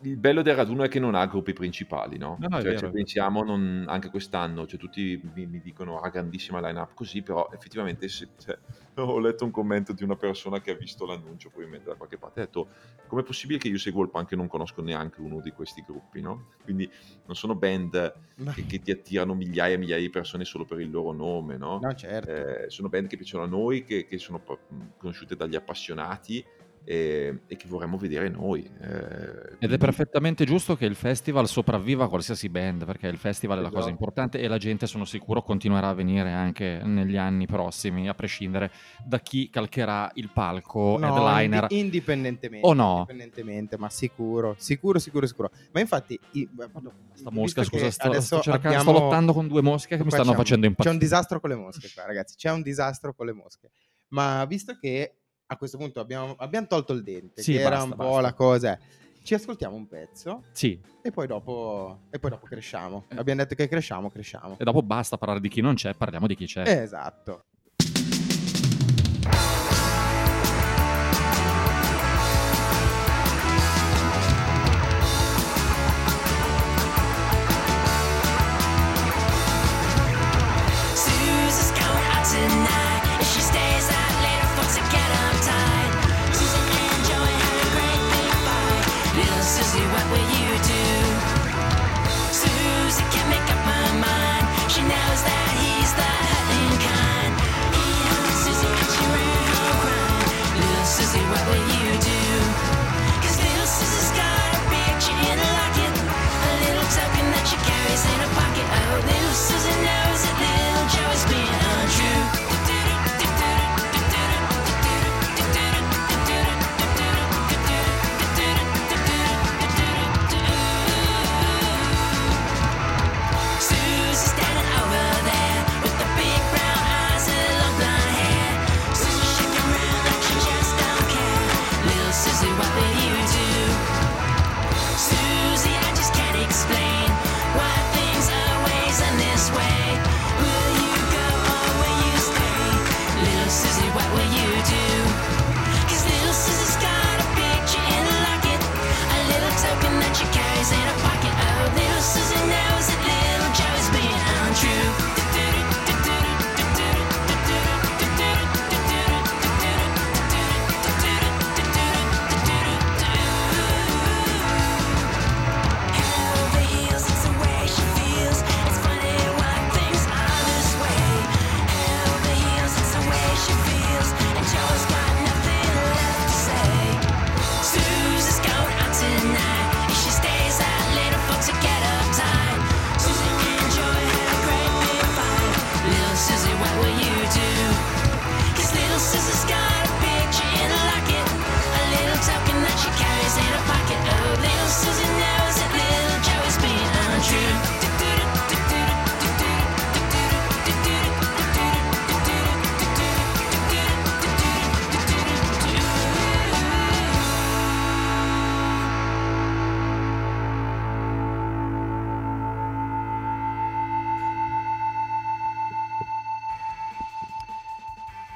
il 0.06 0.18
bello 0.18 0.42
del 0.42 0.56
raduno 0.56 0.84
è 0.84 0.88
che 0.90 1.00
non 1.00 1.16
ha 1.16 1.26
gruppi 1.28 1.54
principali, 1.54 2.18
no? 2.18 2.44
No, 2.44 2.48
no, 2.50 2.62
Cioè, 2.62 2.74
vero. 2.74 2.92
pensiamo 2.92 3.44
non- 3.44 3.86
anche 3.88 4.10
quest'anno, 4.10 4.66
cioè, 4.66 4.80
tutti 4.80 5.20
mi, 5.34 5.46
mi 5.48 5.60
dicono 5.60 6.00
ah, 6.00 6.10
grandissima 6.10 6.60
line-up 6.66 6.94
così, 6.94 7.24
però 7.24 7.50
effettivamente 7.52 8.08
se- 8.08 8.32
cioè, 8.38 8.58
ho 8.96 9.20
letto 9.20 9.46
un 9.46 9.52
commento 9.52 9.94
di 9.94 10.04
una 10.04 10.16
persona 10.16 10.60
che 10.62 10.72
ha 10.72 10.76
visto 10.76 11.06
l'annuncio 11.06 11.50
probabilmente 11.50 11.90
da 11.90 11.96
qualche 11.96 12.18
parte, 12.18 12.42
ha 12.42 12.44
detto 12.46 12.70
com'è 13.06 13.24
possibile 13.24 13.60
che 13.60 13.68
io 13.68 13.78
seguo 13.78 14.04
il 14.04 14.10
punk 14.10 14.32
e 14.32 14.36
non 14.36 14.48
conosco 14.48 14.82
neanche 14.82 15.22
uno 15.22 15.42
di 15.42 15.52
questi 15.52 15.82
gruppi, 15.82 16.22
no? 16.22 16.50
Quindi 16.62 16.90
non 17.26 17.36
sono 17.36 17.56
band 17.56 18.20
Ma- 18.38 18.56
che, 18.56 18.66
che 18.66 18.82
ti 18.82 18.92
attirano 18.92 19.34
migliaia 19.36 19.76
e 19.76 19.78
migliaia 19.78 20.02
di 20.02 20.10
persone 20.10 20.46
solo 20.46 20.66
per 20.66 20.80
il 20.80 20.90
loro 20.90 21.12
nome, 21.14 21.58
no? 21.58 21.84
No, 21.84 21.94
certo. 21.96 22.28
Eh, 22.28 22.66
sono 22.70 22.90
band 22.90 23.08
che 23.08 23.18
piacciono 23.18 23.44
a 23.44 23.48
noi, 23.48 23.84
che, 23.84 24.06
che 24.06 24.18
sono 24.18 24.42
pa- 24.42 24.60
conosciute 24.98 25.36
dagli 25.36 25.56
appassionati 25.56 26.46
e, 26.88 27.40
e 27.48 27.56
che 27.58 27.68
vorremmo 27.68 27.98
vedere 27.98 28.30
noi. 28.30 28.64
eh, 28.80 29.56
Ed 29.60 29.74
è 29.74 29.78
perfettamente 29.78 30.46
giusto 30.46 30.76
che 30.76 30.86
il 30.86 30.96
festival 30.96 31.48
sopravviva 31.48 32.06
a 32.06 32.08
qualsiasi 32.08 32.48
band, 32.48 32.86
perché 32.86 33.08
il 33.08 33.18
festival 33.18 33.58
è 33.58 33.62
la 33.62 33.68
cosa 33.70 33.80
Esatto. 33.80 33.92
importante 33.94 34.40
e 34.40 34.48
la 34.48 34.58
gente, 34.60 34.86
sono 34.86 35.04
sicuro, 35.04 35.42
continuerà 35.42 35.90
a 35.90 35.94
venire 35.94 36.32
anche 36.32 36.80
negli 36.84 37.18
anni 37.18 37.48
prossimi, 37.48 38.08
a 38.08 38.14
prescindere 38.14 38.72
da 39.04 39.20
chi 39.20 39.50
calcherà 39.50 40.12
il 40.14 40.30
palco 40.32 40.98
No, 41.00 41.08
headliner. 41.08 41.64
indi- 41.70 41.80
indipendentemente. 41.86 42.68
O 42.68 42.74
no? 42.74 43.00
Indipendentemente, 43.10 43.78
ma 43.78 43.90
sicuro, 43.90 44.56
sicuro, 44.58 45.00
sicuro, 45.00 45.26
sicuro. 45.28 45.52
Ma 45.72 45.80
infatti... 45.80 46.20
i- 46.34 46.48
Sta 46.54 46.70
visto 47.14 47.32
mosca, 47.32 47.64
scusa, 47.64 47.90
sto, 47.90 48.22
sto 48.22 48.40
cercando- 48.42 48.68
abbiamo- 48.78 48.92
sto 48.92 48.92
lottando 48.92 49.34
con 49.34 49.48
due 49.48 49.62
mosche 49.62 49.98
che 49.98 50.04
mi 50.04 50.12
stanno 50.12 50.34
facendo 50.34 50.62
C'è 50.68 50.68
un 50.68 50.76
impazzire. 50.78 50.98
disastro 51.00 51.40
con 51.40 51.50
le 51.50 51.56
mosche 51.56 51.90
qua, 51.94 52.06
ragazzi. 52.06 52.36
C'è 52.36 52.52
un 52.52 52.62
disastro 52.62 53.14
con 53.16 53.26
le 53.26 53.34
mosche. 53.34 53.72
Ma 54.10 54.46
visto 54.46 54.78
che 54.80 55.16
a 55.48 55.58
questo 55.58 55.78
punto 55.78 56.00
abbiamo, 56.00 56.36
abbiamo 56.38 56.68
tolto 56.68 56.94
il 56.94 57.04
dente, 57.04 57.42
Sì, 57.42 57.54
che 57.54 57.60
era 57.62 57.70
basta, 57.72 57.84
un 57.86 57.92
po' 57.92 58.04
basta. 58.06 58.22
la 58.22 58.34
cosa, 58.34 58.80
ci 59.24 59.34
ascoltiamo 59.34 59.76
un 59.76 59.88
pezzo 59.88 60.44
Sì, 60.52 60.80
e 61.02 61.12
poi 61.12 61.28
dopo, 61.28 62.02
e 62.10 62.20
poi 62.20 62.30
dopo 62.32 62.46
cresciamo. 62.48 63.06
Eh. 63.10 63.18
Abbiamo 63.18 63.42
detto 63.42 63.56
che 63.56 63.68
cresciamo, 63.68 64.10
cresciamo. 64.10 64.56
e 64.58 64.64
dopo 64.64 64.82
basta 64.82 65.18
parlare 65.18 65.40
di 65.40 65.50
chi 65.50 65.62
non 65.62 65.76
c'è, 65.76 65.94
parliamo 65.94 66.28
di 66.28 66.36
chi 66.36 66.46
c'è. 66.46 66.64
Esatto. 66.82 67.44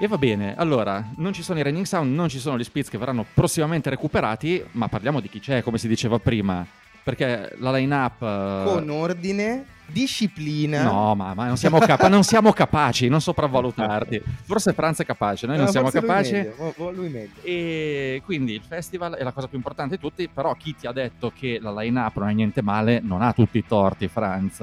Va 0.10 0.18
bene, 0.18 0.56
allora, 0.58 1.06
non 1.18 1.32
ci 1.34 1.42
sono 1.44 1.60
i 1.60 1.64
Raining 1.64 1.86
Sound, 1.86 2.14
non 2.14 2.28
ci 2.28 2.40
sono 2.40 2.58
gli 2.58 2.64
Spitz 2.64 2.90
che 2.90 2.98
verranno 2.98 3.26
prossimamente 3.34 3.90
recuperati, 3.90 4.62
ma 4.72 4.88
parliamo 4.90 5.20
di 5.22 5.30
chi 5.30 5.40
c'è, 5.40 5.62
come 5.64 5.78
si 5.78 5.88
diceva 5.88 6.20
prima. 6.20 6.66
Perché 7.02 7.56
la 7.60 7.72
line-up... 7.72 8.22
eh, 8.22 8.64
Con 8.66 8.90
ordine, 8.90 9.66
disciplina. 9.88 10.84
No, 10.84 11.16
ma, 11.16 11.34
ma 11.34 11.48
non, 11.48 11.58
siamo 11.58 11.80
capa- 11.80 12.08
non 12.10 12.24
siamo 12.24 12.52
capaci, 12.52 13.08
non 13.08 13.22
sopravvalutarti. 13.22 14.22
Forse 14.44 14.74
Franz 14.74 15.00
è 15.00 15.06
capace, 15.06 15.48
noi 15.48 15.56
non 15.56 15.66
No, 15.66 15.72
siamo 15.72 15.90
forse 15.90 16.06
lui 16.06 16.10
capaci. 16.10 16.32
meglio, 16.34 16.92
lui 16.92 17.10
meglio. 17.10 17.32
E 17.42 18.22
quindi 18.26 18.54
il 18.54 18.62
festival 18.68 19.14
è 19.16 19.24
la 19.24 19.32
cosa 19.32 19.48
più 19.48 19.58
importante 19.58 19.96
di 19.96 20.02
tutti, 20.02 20.28
però 20.28 20.54
chi 20.56 20.76
ti 20.76 20.88
ha 20.88 20.92
detto 20.92 21.32
che 21.34 21.58
la 21.62 21.72
line-up 21.74 22.18
non 22.18 22.30
è 22.30 22.34
niente 22.34 22.62
male 22.62 23.00
non 23.02 23.22
ha 23.22 23.32
tutti 23.34 23.58
i 23.58 23.66
torti, 23.66 24.08
Franz. 24.08 24.60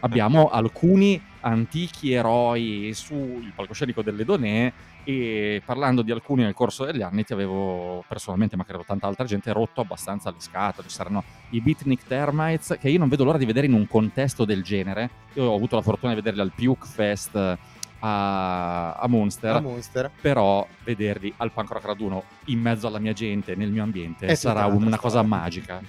Abbiamo 0.00 0.48
alcuni 0.50 1.20
antichi 1.42 2.12
eroi 2.12 2.92
sul 2.94 3.52
palcoscenico 3.54 4.02
delle 4.02 4.24
Donè 4.24 4.72
e 5.04 5.62
parlando 5.64 6.02
di 6.02 6.10
alcuni 6.10 6.42
nel 6.42 6.54
corso 6.54 6.84
degli 6.84 7.02
anni 7.02 7.24
ti 7.24 7.32
avevo 7.32 8.04
personalmente, 8.08 8.56
ma 8.56 8.64
credo 8.64 8.84
tanta 8.86 9.06
altra 9.06 9.24
gente, 9.24 9.52
rotto 9.52 9.80
abbastanza 9.80 10.30
le 10.30 10.36
scatole. 10.38 10.88
Ci 10.88 10.94
saranno 10.94 11.24
i 11.50 11.60
Beatnik 11.60 12.06
Termites 12.06 12.76
che 12.80 12.88
io 12.88 12.98
non 12.98 13.08
vedo 13.08 13.24
l'ora 13.24 13.38
di 13.38 13.44
vedere 13.44 13.66
in 13.66 13.74
un 13.74 13.86
contesto 13.86 14.44
del 14.44 14.62
genere. 14.62 15.10
Io 15.34 15.44
ho 15.44 15.54
avuto 15.54 15.76
la 15.76 15.82
fortuna 15.82 16.14
di 16.14 16.20
vederli 16.20 16.40
al 16.40 16.52
Puke 16.54 16.86
Fest 16.86 17.58
a, 18.04 18.94
a 18.94 19.08
Munster 19.08 19.52
La 19.52 19.60
Monster. 19.60 20.10
però 20.20 20.66
vederli 20.84 21.32
al 21.36 21.52
punk 21.52 21.70
rock 21.70 21.84
raduno 21.86 22.24
in 22.46 22.60
mezzo 22.60 22.86
alla 22.86 22.98
mia 22.98 23.12
gente, 23.12 23.54
nel 23.54 23.70
mio 23.70 23.82
ambiente, 23.82 24.26
È 24.26 24.34
sarà 24.34 24.68
tutta 24.68 24.84
una 24.84 24.98
cosa 24.98 25.22
magica. 25.22 25.80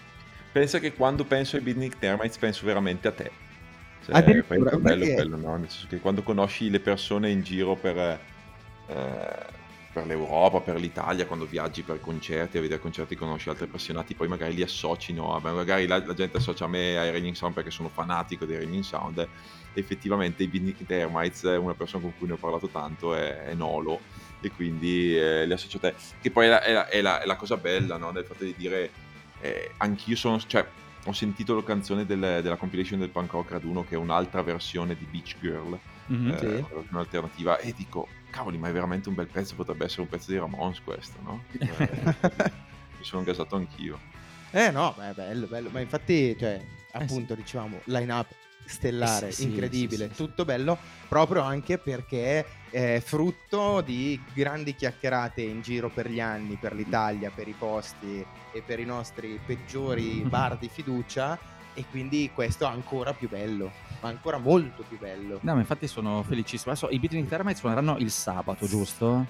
Pensa 0.52 0.80
che 0.80 0.94
quando 0.94 1.26
penso 1.26 1.56
ai 1.56 1.64
Beatnik 1.64 1.98
Termites 1.98 2.38
penso 2.38 2.66
veramente 2.66 3.08
a 3.08 3.12
te. 3.12 3.32
Cioè, 4.06 4.16
Addirittura, 4.16 4.70
penso- 4.72 4.80
bello 4.80 5.00
perché? 5.06 5.14
quello, 5.16 5.38
no? 5.38 5.56
Nel 5.58 5.70
senso 5.70 5.88
che 5.90 6.00
quando 6.00 6.24
conosci 6.24 6.70
le 6.70 6.80
persone 6.80 7.30
in 7.30 7.42
giro 7.42 7.76
per, 7.76 7.98
eh, 7.98 9.46
per 9.94 10.06
l'Europa, 10.08 10.60
per 10.60 10.80
l'Italia, 10.80 11.26
quando 11.26 11.46
viaggi 11.46 11.84
per 11.84 12.02
concerti, 12.02 12.58
a 12.58 12.62
vedere 12.62 12.82
concerti 12.82 13.16
conosci 13.16 13.50
altri 13.50 13.66
appassionati, 13.66 14.16
poi 14.16 14.28
magari 14.28 14.54
li 14.56 14.64
associ, 14.64 15.14
no? 15.14 15.40
Magari 15.42 15.86
la, 15.88 16.04
la 16.06 16.14
gente 16.14 16.38
associa 16.38 16.66
a 16.66 16.68
me 16.68 16.98
ai 16.98 17.12
Raining 17.12 17.36
Sound 17.36 17.54
perché 17.54 17.70
sono 17.72 17.90
fanatico 17.90 18.46
dei 18.46 18.58
Raining 18.58 18.84
Sound. 18.84 19.28
Effettivamente 19.76 20.44
i 20.44 20.48
Beatnik 20.48 20.86
Termites, 20.86 21.44
una 21.44 21.74
persona 21.74 22.04
con 22.04 22.14
cui 22.18 22.28
ne 22.28 22.34
ho 22.34 22.38
parlato 22.38 22.68
tanto 22.68 23.16
è, 23.16 23.46
è 23.46 23.54
Nolo 23.56 24.02
e 24.42 24.52
quindi 24.52 25.18
eh, 25.18 25.46
li 25.46 25.54
associo 25.54 25.78
a 25.78 25.80
te. 25.80 25.96
Che 26.22 26.30
poi 26.32 26.46
è 26.48 26.50
la, 26.50 26.62
è 26.62 26.74
la- 26.74 26.88
è 26.90 27.02
la- 27.02 27.22
è 27.22 27.26
la 27.26 27.36
cosa 27.36 27.58
bella, 27.58 27.98
no? 27.98 28.12
Del 28.12 28.26
fatto 28.26 28.44
di 28.44 28.54
dire 28.58 28.92
eh, 29.42 29.72
anch'io 29.78 30.16
sono, 30.16 30.40
cioè, 30.40 30.66
ho 31.06 31.12
sentito 31.14 31.56
la 31.56 31.64
canzone 31.64 32.06
del- 32.06 32.40
della 32.42 32.56
compilation 32.56 33.00
del 33.00 33.10
punk 33.10 33.32
rock 33.34 33.52
raduno 33.52 33.84
che 33.84 33.96
è 33.96 33.98
un'altra 33.98 34.42
versione 34.42 34.96
di 34.96 35.06
Beach 35.06 35.38
Girl, 35.40 35.78
Mhm. 36.08 36.30
eh, 36.32 36.38
Sì. 36.38 36.66
un'alternativa, 36.92 37.58
e 37.60 37.74
dico, 37.74 38.08
cavoli, 38.30 38.58
ma 38.58 38.70
è 38.70 38.72
veramente 38.72 39.10
un 39.10 39.16
bel 39.16 39.28
pezzo, 39.28 39.56
potrebbe 39.56 39.86
essere 39.86 40.02
un 40.04 40.08
pezzo 40.10 40.32
di 40.32 40.38
Ramones 40.38 40.82
questo, 40.84 41.20
no? 41.22 41.44
Eh, 41.60 41.60
mi 42.98 43.04
sono 43.04 43.24
gasato 43.24 43.56
anch'io. 43.56 44.00
Eh 44.52 44.70
no, 44.72 44.94
beh, 44.98 45.14
bello, 45.14 45.48
bello. 45.48 45.70
Ma 45.72 45.80
infatti, 45.80 46.38
cioè, 46.38 46.62
appunto, 46.92 47.34
dicevamo, 47.36 47.82
line-up 47.86 48.28
stellare, 48.66 49.32
sì, 49.32 49.42
sì, 49.42 49.48
incredibile, 49.50 50.10
sì, 50.10 50.16
tutto 50.16 50.46
bello, 50.46 50.78
proprio 51.08 51.42
anche 51.42 51.78
perché 51.78 52.46
è 52.70 53.02
frutto 53.04 53.82
di 53.82 54.22
grandi 54.34 54.76
chiacchierate 54.76 55.42
in 55.42 55.62
giro 55.62 55.90
per 55.90 56.10
gli 56.10 56.20
anni, 56.20 56.56
per 56.56 56.74
l'Italia, 56.74 57.32
per 57.34 57.48
i 57.48 57.56
posti 57.58 58.26
e 58.52 58.62
per 58.62 58.80
i 58.80 58.86
nostri 58.86 59.40
peggiori 59.46 60.24
bar 60.30 60.58
di 60.58 60.70
fiducia 60.70 61.38
e 61.74 61.86
quindi 61.90 62.30
questo 62.34 62.66
è 62.66 62.68
ancora 62.68 63.14
più 63.14 63.30
bello, 63.30 63.72
ma 64.02 64.10
ancora 64.10 64.38
molto 64.38 64.84
più 64.88 64.98
bello. 65.00 65.40
No, 65.42 65.54
ma 65.54 65.60
infatti 65.60 65.88
sono 65.88 66.24
felicissimo. 66.24 66.72
Adesso 66.72 66.90
i 66.90 67.00
Beating 67.00 67.28
Termite 67.28 67.58
suoneranno 67.58 67.98
il 67.98 68.12
sabato, 68.12 68.68
giusto? 68.68 69.26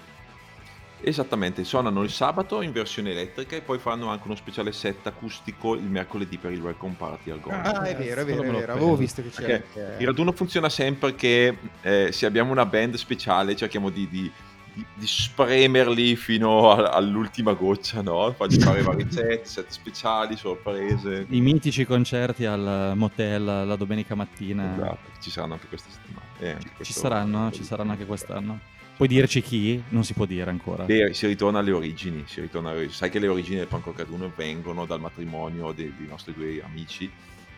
Esattamente, 1.06 1.66
suonano 1.66 2.02
il 2.04 2.10
sabato 2.10 2.62
in 2.62 2.72
versione 2.72 3.12
elettrica 3.12 3.58
e 3.58 3.62
poi 3.62 3.78
faranno 3.78 4.08
anche 4.08 4.24
uno 4.26 4.36
speciale 4.38 4.72
set 4.72 5.06
acustico 5.06 5.76
il 5.76 5.84
mercoledì 5.84 6.38
per 6.38 6.54
il 6.54 6.62
welcome 6.62 6.96
party 6.98 7.30
al 7.30 7.42
Gomito. 7.42 7.68
Ah, 7.70 7.84
è 7.84 7.96
vero, 7.98 8.22
è 8.22 8.26
vero, 8.26 8.38
Quello 8.38 8.58
è 8.58 8.60
vero. 8.62 8.72
Avevo 8.72 8.96
visto 8.96 9.22
che 9.22 9.30
c'era 9.30 9.54
anche- 9.56 9.96
il 10.00 10.06
raduno 10.06 10.32
funziona 10.32 10.70
sempre 10.70 11.14
che 11.16 11.58
eh, 11.82 12.12
se 12.14 12.26
abbiamo 12.26 12.52
una 12.54 12.66
band 12.66 12.96
speciale 12.96 13.54
cerchiamo 13.58 13.90
di, 13.90 14.08
di- 14.08 14.32
di- 14.74 14.86
di 14.94 15.06
spremerli 15.06 16.16
fino 16.16 16.72
a- 16.72 16.92
all'ultima 16.92 17.52
goccia, 17.52 18.02
no? 18.02 18.32
Fargli 18.32 18.62
fare 18.62 18.82
vari 18.82 19.06
set, 19.10 19.44
set 19.46 19.70
speciali, 19.72 20.38
sorprese. 20.38 21.26
I 21.30 21.42
mitici 21.42 21.86
concerti 21.86 22.46
al 22.46 22.94
motel 22.96 23.44
la 23.44 23.76
domenica 23.76 24.16
mattina. 24.16 24.74
Esatto, 24.74 25.10
ci 25.20 25.30
saranno 25.30 25.54
anche 25.56 25.68
questa 25.68 25.90
settimana. 25.92 26.26
Eh, 26.40 26.50
anche 26.52 26.84
Ci 26.84 26.94
saranno, 26.94 27.52
ci 27.52 27.64
saranno 27.66 27.92
anche 27.92 28.06
quest'anno. 28.06 28.60
Puoi 28.96 29.08
dirci 29.08 29.42
chi? 29.42 29.82
Non 29.90 30.04
si 30.04 30.14
può 30.14 30.26
dire 30.26 30.50
ancora. 30.50 30.86
Beh, 30.86 31.14
si 31.14 31.26
ritorna 31.28 31.60
alle 31.60 31.72
origini, 31.72 32.24
si 32.28 32.42
ritorna 32.42 32.70
alle. 32.70 32.90
Sai 32.90 33.10
che 33.10 33.20
le 33.20 33.28
origini 33.28 33.58
del 33.58 33.68
punk 33.68 33.86
rock 33.88 34.00
raduno 34.00 34.32
vengono 34.36 34.86
dal 34.86 35.00
matrimonio 35.00 35.72
dei, 35.72 35.94
dei 35.98 36.08
nostri 36.08 36.34
due 36.34 36.62
amici 36.64 37.10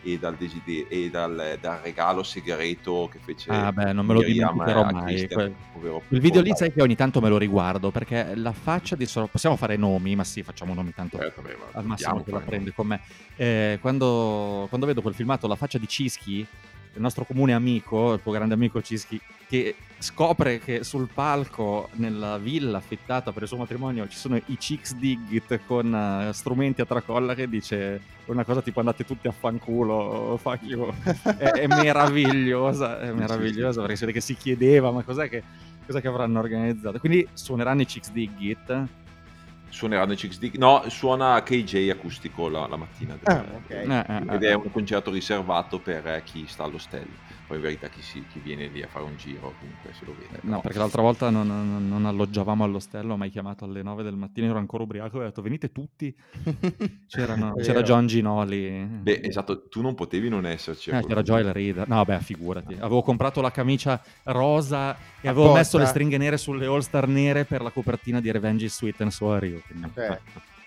e 0.02 0.18
dal, 0.18 0.36
desider- 0.36 0.86
e 0.88 1.10
dal, 1.10 1.58
dal 1.60 1.80
regalo 1.82 2.22
segreto 2.22 3.08
che 3.10 3.18
fece 3.18 3.50
Ah, 3.50 3.72
beh, 3.72 3.92
non 3.92 4.06
me 4.06 4.14
lo 4.14 4.20
Miriam 4.20 4.52
dimenticherò 4.52 4.84
mai. 4.90 5.28
Quel- 5.28 5.54
Quel 6.08 6.20
video 6.20 6.40
lì 6.40 6.52
sai 6.54 6.72
che 6.72 6.80
ogni 6.80 6.94
tanto 6.94 7.20
me 7.20 7.28
lo 7.28 7.38
riguardo 7.38 7.90
perché 7.90 8.34
la 8.34 8.52
faccia 8.52 8.94
di 8.94 9.04
Sor- 9.04 9.28
possiamo 9.28 9.56
fare 9.56 9.76
nomi, 9.76 10.14
ma 10.14 10.24
sì, 10.24 10.42
facciamo 10.42 10.74
nomi 10.74 10.94
tanto 10.94 11.18
Certo, 11.18 11.42
beh, 11.42 11.56
al 11.72 11.84
massimo 11.84 12.22
che 12.22 12.30
la 12.30 12.40
prende 12.40 12.72
con 12.72 12.86
me. 12.86 13.00
Eh, 13.36 13.78
quando, 13.80 14.66
quando 14.68 14.86
vedo 14.86 15.02
quel 15.02 15.14
filmato, 15.14 15.46
la 15.48 15.56
faccia 15.56 15.78
di 15.78 15.88
Cischi, 15.88 16.46
il 16.96 17.02
nostro 17.02 17.24
comune 17.24 17.52
amico, 17.52 18.14
il 18.14 18.22
tuo 18.22 18.32
grande 18.32 18.54
amico 18.54 18.82
Cischi, 18.82 19.20
che 19.46 19.76
scopre 19.98 20.58
che 20.58 20.82
sul 20.84 21.08
palco 21.12 21.88
nella 21.92 22.36
villa 22.38 22.78
affittata 22.78 23.32
per 23.32 23.42
il 23.42 23.48
suo 23.48 23.56
matrimonio 23.56 24.06
ci 24.08 24.16
sono 24.18 24.36
i 24.36 24.56
Chicks 24.56 24.94
Diggit 24.94 25.60
con 25.66 25.94
eh, 25.94 26.32
strumenti 26.32 26.82
a 26.82 26.84
tracolla 26.84 27.34
che 27.34 27.48
dice 27.48 28.00
una 28.26 28.44
cosa 28.44 28.60
tipo 28.60 28.80
andate 28.80 29.04
tutti 29.04 29.28
a 29.28 29.32
fanculo, 29.32 30.36
fuck 30.40 30.62
you. 30.62 30.92
è, 31.38 31.50
è 31.50 31.66
meravigliosa, 31.66 33.00
è 33.00 33.12
meravigliosa 33.12 33.80
perché 33.80 33.96
si 33.96 34.04
vede 34.04 34.18
che 34.18 34.24
si 34.24 34.34
chiedeva 34.34 34.90
ma 34.90 35.02
cos'è 35.02 35.28
che, 35.28 35.42
cos'è 35.86 36.00
che 36.00 36.08
avranno 36.08 36.40
organizzato. 36.40 36.98
Quindi 36.98 37.26
suoneranno 37.32 37.82
i 37.82 37.86
Chicks 37.86 38.10
Diggit. 38.10 38.86
Suoneranno 39.68 40.12
i 40.12 40.16
Chicks 40.16 40.38
Dick. 40.38 40.56
No, 40.56 40.84
suona 40.88 41.42
KJ 41.42 41.90
acustico 41.90 42.48
la, 42.48 42.66
la 42.66 42.76
mattina. 42.76 43.18
Ah, 43.24 43.44
ok. 43.52 43.70
Eh, 43.70 43.84
eh, 43.84 44.34
Ed 44.34 44.42
eh. 44.42 44.48
è 44.50 44.54
un 44.54 44.70
concerto 44.70 45.10
riservato 45.10 45.80
per 45.80 46.06
eh, 46.06 46.22
chi 46.24 46.46
sta 46.46 46.64
all'ostello. 46.64 47.16
Poi 47.46 47.56
in 47.58 47.62
verità 47.62 47.88
chi, 47.88 48.02
si- 48.02 48.24
chi 48.32 48.40
viene 48.40 48.66
lì 48.66 48.82
a 48.82 48.88
fare 48.88 49.04
un 49.04 49.16
giro 49.16 49.54
comunque 49.60 49.92
se 49.92 50.04
lo 50.04 50.14
vede. 50.18 50.38
No, 50.42 50.48
però- 50.48 50.60
perché 50.62 50.78
l'altra 50.78 51.02
volta 51.02 51.30
non, 51.30 51.46
non- 51.46 51.88
non 51.88 52.04
alloggiavamo 52.06 52.64
all'ostello, 52.64 53.12
ho 53.12 53.16
mai 53.16 53.30
chiamato 53.30 53.64
alle 53.64 53.82
9 53.82 54.02
del 54.02 54.16
mattino, 54.16 54.48
ero 54.48 54.58
ancora 54.58 54.82
ubriaco 54.82 55.18
e 55.18 55.22
ho 55.22 55.26
detto 55.26 55.42
venite 55.42 55.70
tutti. 55.70 56.12
C'era. 57.06 57.34
John 57.82 58.06
Ginoli. 58.06 58.84
Beh, 58.84 59.20
esatto, 59.22 59.68
tu 59.68 59.80
non 59.80 59.94
potevi 59.94 60.28
non 60.28 60.44
esserci. 60.44 60.90
Eh, 60.90 61.02
c'era. 61.04 61.22
Joel 61.22 61.52
Reader. 61.52 61.86
No, 61.88 62.04
beh, 62.04 62.20
figurati. 62.20 62.74
Avevo 62.74 63.02
comprato 63.02 63.40
la 63.40 63.50
camicia 63.52 64.02
rosa 64.24 64.94
e 65.20 65.28
avevo 65.28 65.42
Apposta. 65.44 65.58
messo 65.58 65.78
le 65.78 65.86
stringhe 65.86 66.18
nere 66.18 66.36
sulle 66.38 66.66
All-Star 66.66 67.06
nere 67.06 67.44
per 67.44 67.62
la 67.62 67.70
copertina 67.70 68.20
di 68.20 68.30
Revenge 68.30 68.68
Sweet 68.68 69.00
and 69.02 69.10
So 69.10 69.30
Are 69.32 69.46
You. 69.46 69.60
quindi- 69.66 69.90
Eh, 69.94 70.18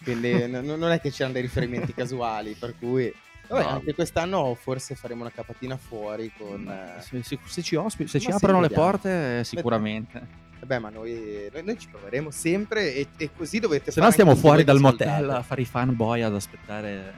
quindi 0.03 0.47
non 0.47 0.91
è 0.91 1.01
che 1.01 1.11
c'erano 1.11 1.33
dei 1.33 1.41
riferimenti 1.41 1.93
casuali, 1.93 2.55
per 2.57 2.75
cui... 2.79 3.13
Vabbè, 3.49 3.63
No. 3.63 3.69
anche 3.69 3.95
quest'anno 3.95 4.55
forse 4.55 4.95
faremo 4.95 5.21
una 5.21 5.31
capatina 5.31 5.75
fuori 5.77 6.31
con... 6.37 6.67
eh, 6.69 7.01
Se, 7.01 7.23
se- 7.23 7.39
se 7.45 7.61
ci, 7.61 7.75
ospi- 7.75 8.07
se 8.07 8.19
ci 8.19 8.29
aprono 8.31 8.61
le 8.61 8.67
vediamo. 8.67 8.89
porte, 8.91 9.39
eh, 9.39 9.43
sicuramente. 9.43 10.47
Vabbè, 10.59 10.77
ma 10.79 10.89
noi, 10.89 11.49
noi, 11.51 11.63
noi 11.63 11.79
ci 11.79 11.87
proveremo 11.89 12.31
sempre 12.31 12.93
e, 12.93 13.07
e 13.17 13.29
così 13.35 13.59
dovete 13.59 13.91
Se 13.91 14.01
no 14.01 14.11
stiamo 14.11 14.35
fuori 14.35 14.63
dal 14.63 14.79
motel 14.79 15.29
a 15.29 15.41
fare 15.41 15.61
i 15.61 15.65
fanboy 15.65 16.21
ad 16.21 16.35
aspettare 16.35 17.13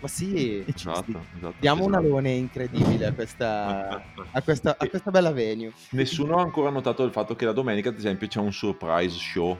Ma 0.00 0.06
sì, 0.08 0.64
Esatto, 0.66 1.20
esatto. 1.36 1.54
diamo 1.58 1.84
un 1.84 1.90
esatto. 1.92 2.06
alone 2.06 2.30
incredibile 2.30 3.06
a 3.06 3.12
questa, 3.12 4.02
a 4.30 4.42
questa, 4.42 4.76
a 4.78 4.86
questa 4.86 5.10
bella 5.10 5.32
venue. 5.32 5.72
Nessuno 5.90 6.38
ha 6.38 6.42
ancora 6.42 6.70
notato 6.70 7.02
il 7.04 7.10
fatto 7.10 7.34
che 7.34 7.44
la 7.44 7.52
domenica, 7.52 7.88
ad 7.88 7.96
esempio, 7.96 8.28
c'è 8.28 8.38
un 8.40 8.52
surprise 8.52 9.18
show. 9.18 9.58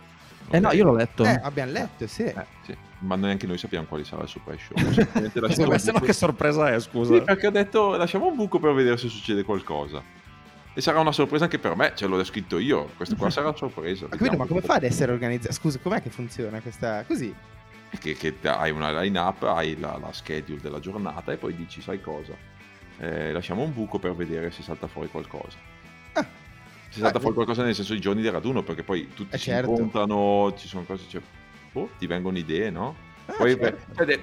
Eh 0.51 0.61
no, 0.61 0.71
io 0.73 0.85
l'ho 0.85 0.95
letto. 0.95 1.25
Eh, 1.25 1.41
abbiamo 1.43 1.73
letto, 1.73 2.07
sì. 2.07 2.23
Eh, 2.25 2.35
sì, 2.65 2.77
ma 3.05 3.17
neanche 3.17 3.47
noi 3.47 3.59
sappiamo 3.59 3.87
quali 3.87 4.05
sarà 4.05 4.23
il 4.23 4.29
surprise 4.29 4.65
show. 4.65 4.77
Un 5.23 5.79
se 5.79 5.93
no 5.93 6.01
che 6.01 6.13
sorpresa 6.13 6.73
è, 6.73 6.81
scusa. 6.81 7.15
Sì, 7.15 7.23
perché 7.23 7.47
ho 7.47 7.51
detto 7.51 7.97
lasciamo 7.97 8.27
un 8.27 8.35
buco 8.35 8.59
per 8.59 8.73
vedere 8.73 8.97
se 8.97 9.09
succede 9.09 9.43
qualcosa. 9.45 10.03
E 10.77 10.81
sarà 10.81 10.99
una 10.99 11.13
sorpresa 11.13 11.45
anche 11.45 11.61
per 11.61 11.77
me, 11.77 11.93
ce 11.95 12.07
l'ho 12.07 12.23
scritto 12.25 12.59
io. 12.59 12.91
Questa 12.97 13.15
qua 13.15 13.31
sarà 13.31 13.49
una 13.49 13.57
sorpresa. 13.57 14.07
Ma, 14.11 14.17
capito, 14.17 14.37
ma 14.37 14.47
come 14.47 14.61
fa 14.61 14.75
ad 14.75 14.83
essere 14.83 15.13
organizzato? 15.13 15.55
Scusa, 15.55 15.79
com'è 15.79 16.03
che 16.03 16.11
funziona 16.11 16.61
questa... 16.61 17.05
Così? 17.07 17.33
Che, 17.97 18.15
che 18.15 18.35
hai 18.43 18.73
una 18.73 19.01
line 19.01 19.17
up, 19.17 19.45
hai 19.45 19.79
la, 19.79 19.97
la 19.99 20.13
schedule 20.13 20.61
della 20.61 20.81
giornata 20.81 21.31
e 21.31 21.37
poi 21.37 21.55
dici, 21.55 21.81
sai 21.81 22.01
cosa? 22.01 22.33
Eh, 22.99 23.31
lasciamo 23.31 23.63
un 23.63 23.73
buco 23.73 24.01
per 24.01 24.15
vedere 24.17 24.51
se 24.51 24.63
salta 24.63 24.89
fuori 24.89 25.09
qualcosa. 25.09 25.57
Ah. 26.15 26.27
Se 26.89 26.99
salta 26.99 27.19
Ah, 27.19 27.21
fuori 27.21 27.35
qualcosa 27.37 27.63
nel 27.63 27.75
senso 27.77 27.95
i 27.95 28.01
giorni 28.01 28.23
del 28.23 28.33
raduno, 28.33 28.63
perché 28.65 28.83
poi 28.83 29.09
tutti 29.15 29.33
Eh, 29.35 29.39
si 29.39 29.45
certo. 29.45 29.71
incontrano, 29.71 30.55
ci 30.57 30.67
sono 30.67 30.83
cose, 30.83 31.05
cioè, 31.09 31.21
boh, 31.75 31.91
ti 31.99 32.07
vengono 32.07 32.39
idee, 32.39 32.71
no? 32.71 32.95
Ah, 33.27 33.35
Poi, 33.37 33.57
certo. 33.59 33.93
beh, 33.93 34.07
cioè, 34.07 34.21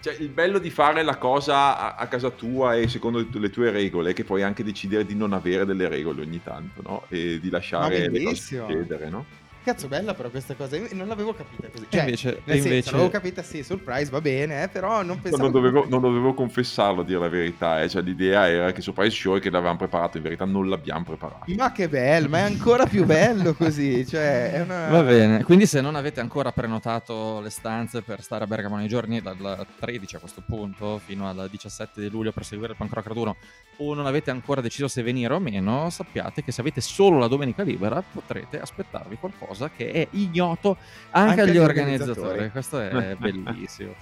cioè, 0.00 0.16
il 0.20 0.30
bello 0.30 0.58
di 0.58 0.70
fare 0.70 1.02
la 1.02 1.18
cosa 1.18 1.76
a, 1.78 1.94
a 1.96 2.06
casa 2.08 2.30
tua 2.30 2.76
e 2.76 2.88
secondo 2.88 3.18
le 3.18 3.28
tue- 3.28 3.40
le 3.40 3.50
tue 3.50 3.70
regole 3.70 4.10
è 4.10 4.14
che 4.14 4.24
puoi 4.24 4.42
anche 4.42 4.64
decidere 4.64 5.04
di 5.04 5.14
non 5.14 5.32
avere 5.34 5.66
delle 5.66 5.86
regole 5.88 6.22
ogni 6.22 6.42
tanto, 6.42 6.80
no? 6.82 7.04
E 7.08 7.38
di 7.40 7.50
lasciare 7.50 8.08
le 8.08 8.22
cose 8.22 8.36
succedere, 8.36 9.10
no? 9.10 9.26
Cazzo, 9.66 9.88
bella 9.88 10.14
però 10.14 10.30
questa 10.30 10.54
cosa. 10.54 10.76
Io 10.76 10.86
non 10.92 11.08
l'avevo 11.08 11.34
capita 11.34 11.66
così. 11.66 11.86
Cioè, 11.88 12.02
invece, 12.02 12.40
nel 12.44 12.54
senso, 12.54 12.68
invece- 12.68 12.90
l'avevo 12.92 13.10
capita, 13.10 13.42
sì, 13.42 13.64
surprise, 13.64 14.12
va 14.12 14.20
bene, 14.20 14.62
eh, 14.62 14.68
però 14.68 15.02
non 15.02 15.20
pensavo... 15.20 15.42
Non 15.42 15.50
dovevo, 15.50 15.88
non 15.88 16.00
dovevo 16.00 16.34
confessarlo, 16.34 17.00
a 17.00 17.04
dire 17.04 17.18
la 17.18 17.28
verità. 17.28 17.82
eh. 17.82 17.88
Cioè, 17.88 18.00
l'idea 18.00 18.48
era 18.48 18.70
che 18.70 18.80
surprise 18.80 19.10
show 19.16 19.34
e 19.34 19.40
che 19.40 19.50
l'avevamo 19.50 19.76
preparato, 19.76 20.18
in 20.18 20.22
verità 20.22 20.44
non 20.44 20.68
l'abbiamo 20.68 21.02
preparato. 21.02 21.52
Ma 21.56 21.72
che 21.72 21.88
bello, 21.88 22.28
ma 22.28 22.38
è 22.38 22.42
ancora 22.42 22.86
più 22.86 23.04
bello 23.04 23.54
così. 23.54 24.06
Cioè, 24.06 24.52
è 24.52 24.60
una... 24.60 24.86
Va 24.86 25.02
bene, 25.02 25.42
quindi 25.42 25.66
se 25.66 25.80
non 25.80 25.96
avete 25.96 26.20
ancora 26.20 26.52
prenotato 26.52 27.40
le 27.40 27.50
stanze 27.50 28.02
per 28.02 28.22
stare 28.22 28.44
a 28.44 28.46
Bergamo 28.46 28.76
nei 28.76 28.86
giorni 28.86 29.20
dal 29.20 29.66
13 29.80 30.14
a 30.14 30.18
questo 30.20 30.44
punto 30.46 31.00
fino 31.04 31.28
al 31.28 31.48
17 31.50 32.00
di 32.00 32.08
luglio 32.08 32.30
per 32.30 32.44
seguire 32.44 32.70
il 32.70 32.78
Punk 32.78 32.92
Rock 32.92 33.08
Raduno 33.08 33.34
o 33.78 33.94
non 33.94 34.06
avete 34.06 34.30
ancora 34.30 34.60
deciso 34.60 34.86
se 34.86 35.02
venire 35.02 35.34
o 35.34 35.40
meno, 35.40 35.90
sappiate 35.90 36.44
che 36.44 36.52
se 36.52 36.60
avete 36.60 36.80
solo 36.80 37.18
la 37.18 37.26
domenica 37.26 37.64
libera 37.64 38.00
potrete 38.00 38.60
aspettarvi 38.60 39.16
qualcosa 39.16 39.54
che 39.74 39.90
è 39.90 40.06
ignoto 40.10 40.76
anche, 41.10 41.40
Anche 41.40 41.50
agli 41.50 41.58
organizzatori. 41.58 42.20
organizzatori. 42.20 42.50
Questo 42.50 42.80
è 42.80 43.16
bellissimo. 43.18 43.94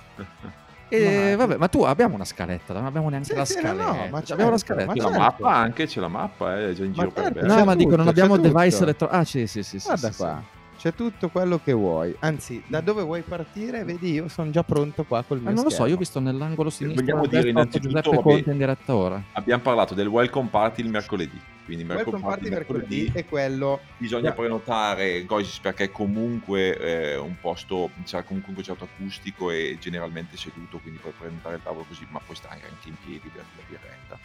E 0.88 1.30
Ma- 1.30 1.36
vabbè, 1.46 1.56
ma 1.56 1.68
tu 1.68 1.82
abbiamo 1.82 2.14
una 2.14 2.24
scaletta, 2.26 2.72
non 2.74 2.84
abbiamo 2.84 3.08
neanche 3.08 3.28
Sì, 3.30 3.34
la 3.34 3.44
sì, 3.44 3.60
no, 3.62 3.72
no, 3.72 3.82
scaletta. 3.82 4.10
ma 4.10 4.18
abbiamo 4.18 4.50
la 4.50 4.56
certo, 4.58 4.58
scaletta. 4.58 4.86
ma 4.86 4.92
C'è 4.92 4.98
la 5.00 5.04
certo. 5.08 5.18
mappa 5.22 5.54
anche, 5.56 5.86
c'è 5.86 6.00
la 6.00 6.08
mappa, 6.08 6.58
eh, 6.58 6.70
è 6.70 6.72
già 6.72 6.84
in 6.84 6.88
Ma 6.90 6.94
giro 6.94 7.10
per 7.10 7.22
certo, 7.24 7.32
Bergamo. 7.40 7.54
No, 7.54 7.60
C'è 7.60 7.66
ma 7.66 7.74
dico, 7.74 7.88
non 7.90 7.98
tutto, 7.98 8.10
abbiamo 8.10 8.36
device 8.36 8.70
tutto. 8.70 8.82
elettronico. 8.84 9.18
Ah, 9.18 9.24
sì, 9.24 9.46
sì, 9.46 9.62
sì. 9.62 9.78
sì, 9.78 9.86
Guarda 9.86 10.10
sì, 10.10 10.16
qua, 10.16 10.42
sì. 10.42 10.76
c'è 10.78 10.94
tutto 10.94 11.28
quello 11.30 11.60
che 11.64 11.72
vuoi. 11.72 12.14
Anzi, 12.20 12.62
da 12.66 12.80
dove 12.80 13.02
vuoi 13.02 13.22
partire? 13.22 13.82
Vedi, 13.82 14.12
io 14.12 14.28
sono 14.28 14.50
già 14.50 14.62
pronto 14.62 15.04
qua 15.04 15.24
col 15.26 15.40
mio 15.40 15.48
Ah, 15.48 15.52
non 15.52 15.64
lo 15.64 15.70
so, 15.70 15.86
io 15.86 15.94
ho 15.94 15.98
visto 15.98 16.20
nell'angolo 16.20 16.70
sinistro 16.70 17.02
Vogliamo 17.04 17.26
dire 17.26 17.48
innanzitutto, 17.48 17.88
Giuseppe 18.00 18.22
Conte 18.22 18.50
in 18.50 18.58
diretta 18.58 18.94
ora. 18.94 19.20
Abbiamo 19.32 19.62
parlato 19.62 19.94
del 19.94 20.06
welcome 20.06 20.48
party 20.50 20.82
il 20.82 20.90
mercoledì. 20.90 21.40
Quindi 21.64 21.84
party 21.84 22.20
party 22.20 22.48
mercoledì 22.50 23.10
e 23.14 23.24
quello 23.24 23.80
bisogna 23.96 24.22
Yeah. 24.24 24.34
prenotare 24.34 25.24
Goisis 25.24 25.58
perché 25.60 25.90
comunque 25.90 26.76
è 26.76 27.16
un 27.18 27.36
posto 27.40 27.90
c'è 28.04 28.22
comunque 28.24 28.50
un 28.50 28.54
concerto 28.56 28.84
acustico 28.84 29.50
e 29.50 29.78
generalmente 29.80 30.36
seduto 30.36 30.78
quindi 30.78 30.98
puoi 31.00 31.14
prenotare 31.18 31.56
il 31.56 31.62
tavolo 31.62 31.84
così 31.88 32.06
ma 32.10 32.20
puoi 32.20 32.36
stare 32.36 32.60
anche 32.62 32.88
in 32.88 32.96
piedi 33.02 33.28
per 33.28 33.44
la 33.56 33.62
diretta 33.66 34.18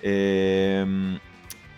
Ehm, 0.00 1.18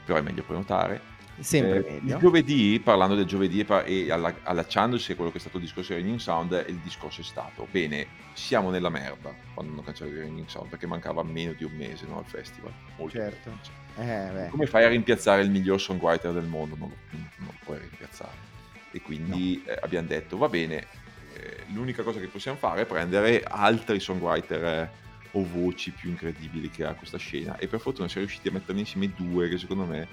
però 0.04 0.18
è 0.18 0.22
meglio 0.22 0.42
prenotare 0.42 1.16
Sempre 1.40 1.86
Eh, 1.86 1.92
meglio. 2.00 2.14
il 2.14 2.20
giovedì, 2.20 2.80
parlando 2.82 3.14
del 3.14 3.24
giovedì 3.24 3.64
e, 3.84 4.10
alla- 4.10 4.34
allacciandosi 4.42 5.12
a 5.12 5.14
quello 5.14 5.30
che 5.30 5.36
è 5.36 5.40
stato 5.40 5.58
il 5.58 5.62
discorso 5.62 5.92
di 5.92 6.00
Raining 6.00 6.18
Sound, 6.18 6.64
il 6.66 6.78
discorso 6.78 7.20
è 7.20 7.24
stato, 7.24 7.68
bene, 7.70 8.08
siamo 8.32 8.70
nella 8.70 8.88
merda 8.88 9.32
quando 9.54 9.72
hanno 9.72 9.82
cancellato 9.82 10.16
il 10.16 10.22
Raining 10.22 10.48
Sound, 10.48 10.68
perché 10.68 10.88
mancava 10.88 11.22
meno 11.22 11.52
di 11.52 11.62
un 11.62 11.70
mese 11.76 12.06
no, 12.08 12.18
al 12.18 12.24
festival. 12.26 12.72
Molto 12.96 13.16
Certo. 13.16 13.50
meno. 13.50 13.60
Eh. 13.98 14.48
Come 14.50 14.66
fai 14.66 14.84
a 14.84 14.88
rimpiazzare 14.88 15.42
il 15.42 15.50
miglior 15.50 15.80
songwriter 15.80 16.32
del 16.32 16.44
mondo? 16.44 16.76
Non 16.76 16.88
lo, 16.88 16.96
non 17.10 17.46
lo 17.46 17.54
puoi 17.64 17.78
rimpiazzare. 17.78 18.46
E 18.90 19.02
quindi 19.02 19.62
eh, 19.66 19.78
abbiamo 19.80 20.06
detto, 20.06 20.36
va 20.36 20.48
bene, 20.48 20.86
eh, 21.34 21.64
l'unica 21.72 22.02
cosa 22.02 22.20
che 22.20 22.28
possiamo 22.28 22.56
fare 22.56 22.82
è 22.82 22.86
prendere 22.86 23.42
altri 23.42 24.00
songwriter 24.00 24.64
eh, 24.64 24.90
o 25.32 25.44
voci 25.44 25.90
più 25.90 26.10
incredibili 26.10 26.70
che 26.70 26.84
ha 26.84 26.94
questa 26.94 27.18
scena. 27.18 27.58
E 27.58 27.66
per 27.66 27.80
fortuna 27.80 28.08
siamo 28.08 28.26
riusciti 28.26 28.48
a 28.48 28.52
metterne 28.52 28.80
insieme 28.80 29.12
due 29.14 29.48
che 29.48 29.58
secondo 29.58 29.84
me 29.84 30.06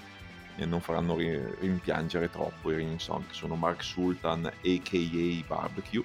eh, 0.56 0.66
non 0.66 0.80
faranno 0.80 1.16
ri- 1.16 1.40
rimpiangere 1.60 2.30
troppo 2.30 2.70
i 2.70 2.76
Ringing 2.76 2.98
Sound, 2.98 3.28
che 3.28 3.34
sono 3.34 3.54
Mark 3.54 3.82
Sultan, 3.82 4.46
a.k.a. 4.46 5.44
Barbecue, 5.46 6.04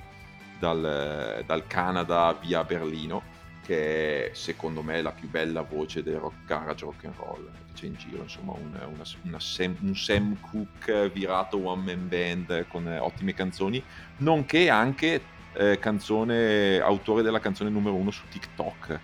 dal, 0.59 1.43
dal 1.45 1.67
Canada 1.67 2.37
via 2.39 2.63
Berlino, 2.63 3.30
che 3.65 4.31
è 4.31 4.33
secondo 4.33 4.81
me 4.81 5.01
la 5.01 5.11
più 5.11 5.29
bella 5.29 5.61
voce 5.61 6.03
del 6.03 6.15
rock 6.17 6.45
garage 6.45 6.85
rock 6.85 7.05
and 7.05 7.13
roll 7.17 7.45
che 7.67 7.73
c'è 7.73 7.85
in 7.85 7.95
giro, 7.95 8.23
insomma 8.23 8.53
un, 8.53 8.71
una- 8.73 9.03
una 9.23 9.39
Sam, 9.39 9.75
un 9.81 9.95
Sam 9.95 10.37
Cooke 10.39 11.09
virato 11.09 11.57
one 11.63 11.83
man 11.83 12.07
band 12.07 12.65
con 12.67 12.87
eh, 12.87 12.97
ottime 12.99 13.33
canzoni, 13.33 13.81
nonché 14.17 14.69
anche 14.69 15.21
eh, 15.53 15.77
canzone, 15.79 16.79
autore 16.79 17.21
della 17.21 17.39
canzone 17.39 17.69
numero 17.69 17.95
uno 17.95 18.11
su 18.11 18.23
TikTok. 18.29 18.99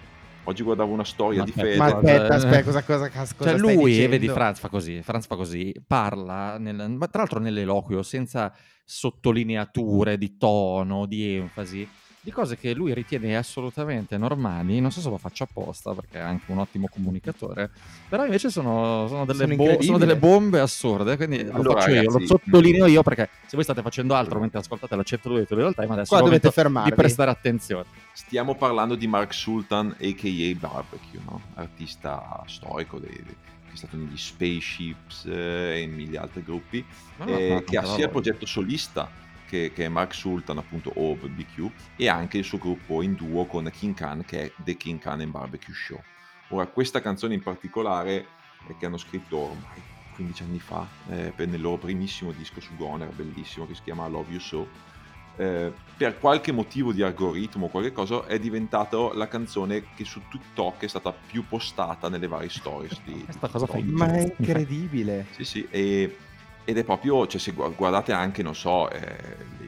Oggi 0.46 0.64
guardavo 0.64 0.94
una 0.94 1.04
storia 1.04 1.40
Ma 1.40 1.46
di 1.46 1.52
Fede. 1.52 1.76
Ma 1.76 1.86
aspetta, 1.88 2.34
aspetta, 2.36 2.64
cosa, 2.64 2.82
cosa, 2.84 3.10
cosa 3.10 3.26
Cioè 3.26 3.58
stai 3.60 3.76
lui, 3.76 3.92
dicendo? 3.92 4.10
vedi, 4.12 4.28
Franz 4.30 4.60
fa 4.60 4.70
così, 4.70 5.02
Franz 5.02 5.28
fa 5.28 5.36
così, 5.36 5.76
parla, 5.86 6.58
nel- 6.58 6.90
ma 6.92 7.08
tra 7.08 7.20
l'altro 7.20 7.40
nell'eloquio, 7.40 8.02
senza 8.02 8.54
sottolineature 8.86 10.18
di 10.18 10.38
tono, 10.38 11.06
di 11.06 11.36
enfasi, 11.36 11.88
di 12.28 12.34
cose 12.34 12.58
che 12.58 12.74
lui 12.74 12.94
ritiene 12.94 13.38
assolutamente 13.38 14.18
normali, 14.18 14.82
non 14.82 14.92
so 14.92 15.00
se 15.00 15.08
lo 15.08 15.18
faccia 15.18 15.46
apposta, 15.46 15.94
perché 15.94 16.18
è 16.18 16.22
anche 16.22 16.52
un 16.52 16.58
ottimo 16.58 16.90
comunicatore, 16.92 17.70
però 18.10 18.26
invece 18.26 18.50
sono, 18.50 19.08
sono 19.08 19.24
delle, 19.24 19.44
Sono 19.44 19.56
bo- 19.56 19.82
sono 19.82 19.98
delle 19.98 20.18
bombe 20.18 20.60
assurde, 20.60 21.16
quindi 21.16 21.46
lo 21.46 21.54
Allora, 21.54 21.80
faccio 21.80 21.94
io, 21.94 22.02
lo 22.02 22.08
ragazzi, 22.12 22.26
sottolineo 22.28 22.86
io, 22.88 23.02
perché 23.02 23.30
se 23.46 23.56
voi 23.56 23.64
state 23.64 23.82
facendo 23.82 24.14
altro 24.14 24.42
mentre 24.42 24.60
ascoltate 24.60 24.94
la 24.98 25.04
102 25.04 25.46
di 25.48 25.56
Real 25.56 25.74
Time, 25.74 25.94
adesso 25.94 26.16
Qua 26.18 26.22
dovete 26.26 26.52
fermarvi. 26.52 26.90
di 26.90 26.96
prestare 26.98 27.32
attenzione. 27.32 27.86
Stiamo 28.12 28.56
parlando 28.56 28.96
di 28.96 29.08
Mark 29.08 29.34
Sultan, 29.34 29.96
a.k.a. 29.98 30.56
Barbecue, 30.60 31.20
no? 31.24 31.42
artista 31.54 32.44
storico 32.46 33.00
dei- 33.00 33.24
dei- 33.24 33.36
che 33.68 33.72
è 33.74 33.76
stato 33.78 33.96
negli 33.96 34.18
Spaceships 34.18 35.24
eh, 35.28 35.76
e 35.76 35.80
in 35.80 35.94
mille 35.94 36.18
altri 36.18 36.44
gruppi, 36.44 36.84
No, 37.20 37.24
no, 37.26 37.38
eh, 37.38 37.54
ma 37.54 37.62
che 37.62 37.78
ha 37.78 37.86
sia 37.86 38.04
il 38.04 38.10
progetto 38.12 38.46
solista 38.46 39.10
che, 39.48 39.72
che 39.74 39.86
è 39.86 39.88
Mark 39.88 40.14
Sultan, 40.14 40.58
appunto, 40.58 40.92
o 40.96 41.16
BQ, 41.16 41.70
e 41.96 42.08
anche 42.08 42.38
il 42.38 42.44
suo 42.44 42.58
gruppo 42.58 43.02
in 43.02 43.16
duo 43.16 43.46
con 43.46 43.70
King 43.72 43.96
Khan, 43.96 44.24
che 44.26 44.44
è 44.44 44.52
The 44.58 44.76
King 44.76 45.00
Khan 45.00 45.22
and 45.22 45.32
Barbecue 45.32 45.74
Show. 45.74 46.02
Ora, 46.50 46.68
questa 46.68 47.02
canzone 47.02 47.34
in 47.34 47.42
particolare, 47.42 48.28
eh, 48.68 48.76
che 48.78 48.86
hanno 48.86 48.98
scritto 48.98 49.38
ormai 49.38 49.82
15 50.14 50.44
anni 50.44 50.60
fa, 50.60 50.88
eh, 51.10 51.32
per- 51.36 51.48
nel 51.48 51.62
loro 51.62 51.78
primissimo 51.78 52.32
disco 52.32 52.60
su 52.60 52.76
Goner, 52.76 53.10
bellissimo, 53.10 53.66
che 53.66 53.76
si 53.76 53.82
chiama 53.84 54.08
Love 54.08 54.32
You 54.32 54.40
So, 54.40 54.68
eh, 55.38 55.72
per 55.96 56.18
qualche 56.18 56.52
motivo 56.52 56.92
di 56.92 57.04
algoritmo 57.04 57.66
o 57.66 57.70
qualche 57.70 57.92
cosa 57.92 58.26
è 58.26 58.40
diventata 58.40 59.14
la 59.14 59.28
canzone 59.28 59.84
che 59.96 60.04
su 60.04 60.22
TikTok 60.30 60.84
è 60.84 60.88
stata 60.88 61.14
più 61.14 61.46
postata 61.48 62.10
nelle 62.10 62.28
varie 62.28 62.50
stories 62.50 63.00
di, 63.04 63.24
Questa 63.24 63.48
cosa 63.48 63.68
fa 63.68 63.80
Ma 63.84 64.12
è 64.14 64.34
incredibile. 64.36 65.28
Sì, 65.32 65.44
sì, 65.46 65.68
e- 65.70 66.18
ed 66.70 66.78
è 66.78 66.84
proprio, 66.84 67.26
cioè 67.28 67.40
se 67.40 67.54
gu- 67.54 67.74
guardate 67.78 68.12
anche, 68.12 68.44
non 68.44 68.54
so, 68.54 68.90
eh, 68.90 69.16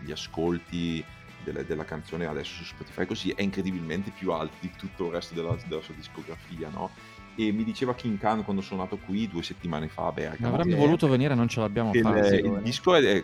gli 0.04 0.12
ascolti 0.12 1.02
delle- 1.46 1.66
della 1.66 1.86
canzone 1.86 2.26
adesso 2.26 2.56
su 2.56 2.66
Spotify 2.66 3.06
così, 3.06 3.30
è 3.32 3.42
incredibilmente 3.42 4.12
più 4.12 4.34
alto 4.34 4.56
di 4.60 4.70
tutto 4.78 5.06
il 5.06 5.14
resto 5.14 5.34
della, 5.34 5.56
della 5.66 5.82
sua 5.82 5.94
discografia, 5.96 6.68
no? 6.70 6.90
E 7.38 7.54
mi 7.54 7.64
diceva 7.64 7.96
King 7.96 8.18
Khan 8.20 8.44
quando 8.44 8.62
sono 8.62 8.82
nato 8.82 8.98
qui 8.98 9.30
due 9.30 9.42
settimane 9.44 9.88
fa 9.88 10.08
a 10.08 10.12
Bergamo, 10.12 10.54
Avrebbe 10.56 10.74
Sì. 10.74 10.78
voluto 10.78 11.08
venire, 11.08 11.36
non 11.36 11.48
ce 11.48 11.62
l'abbiamo 11.62 11.94
fatta. 11.94 12.22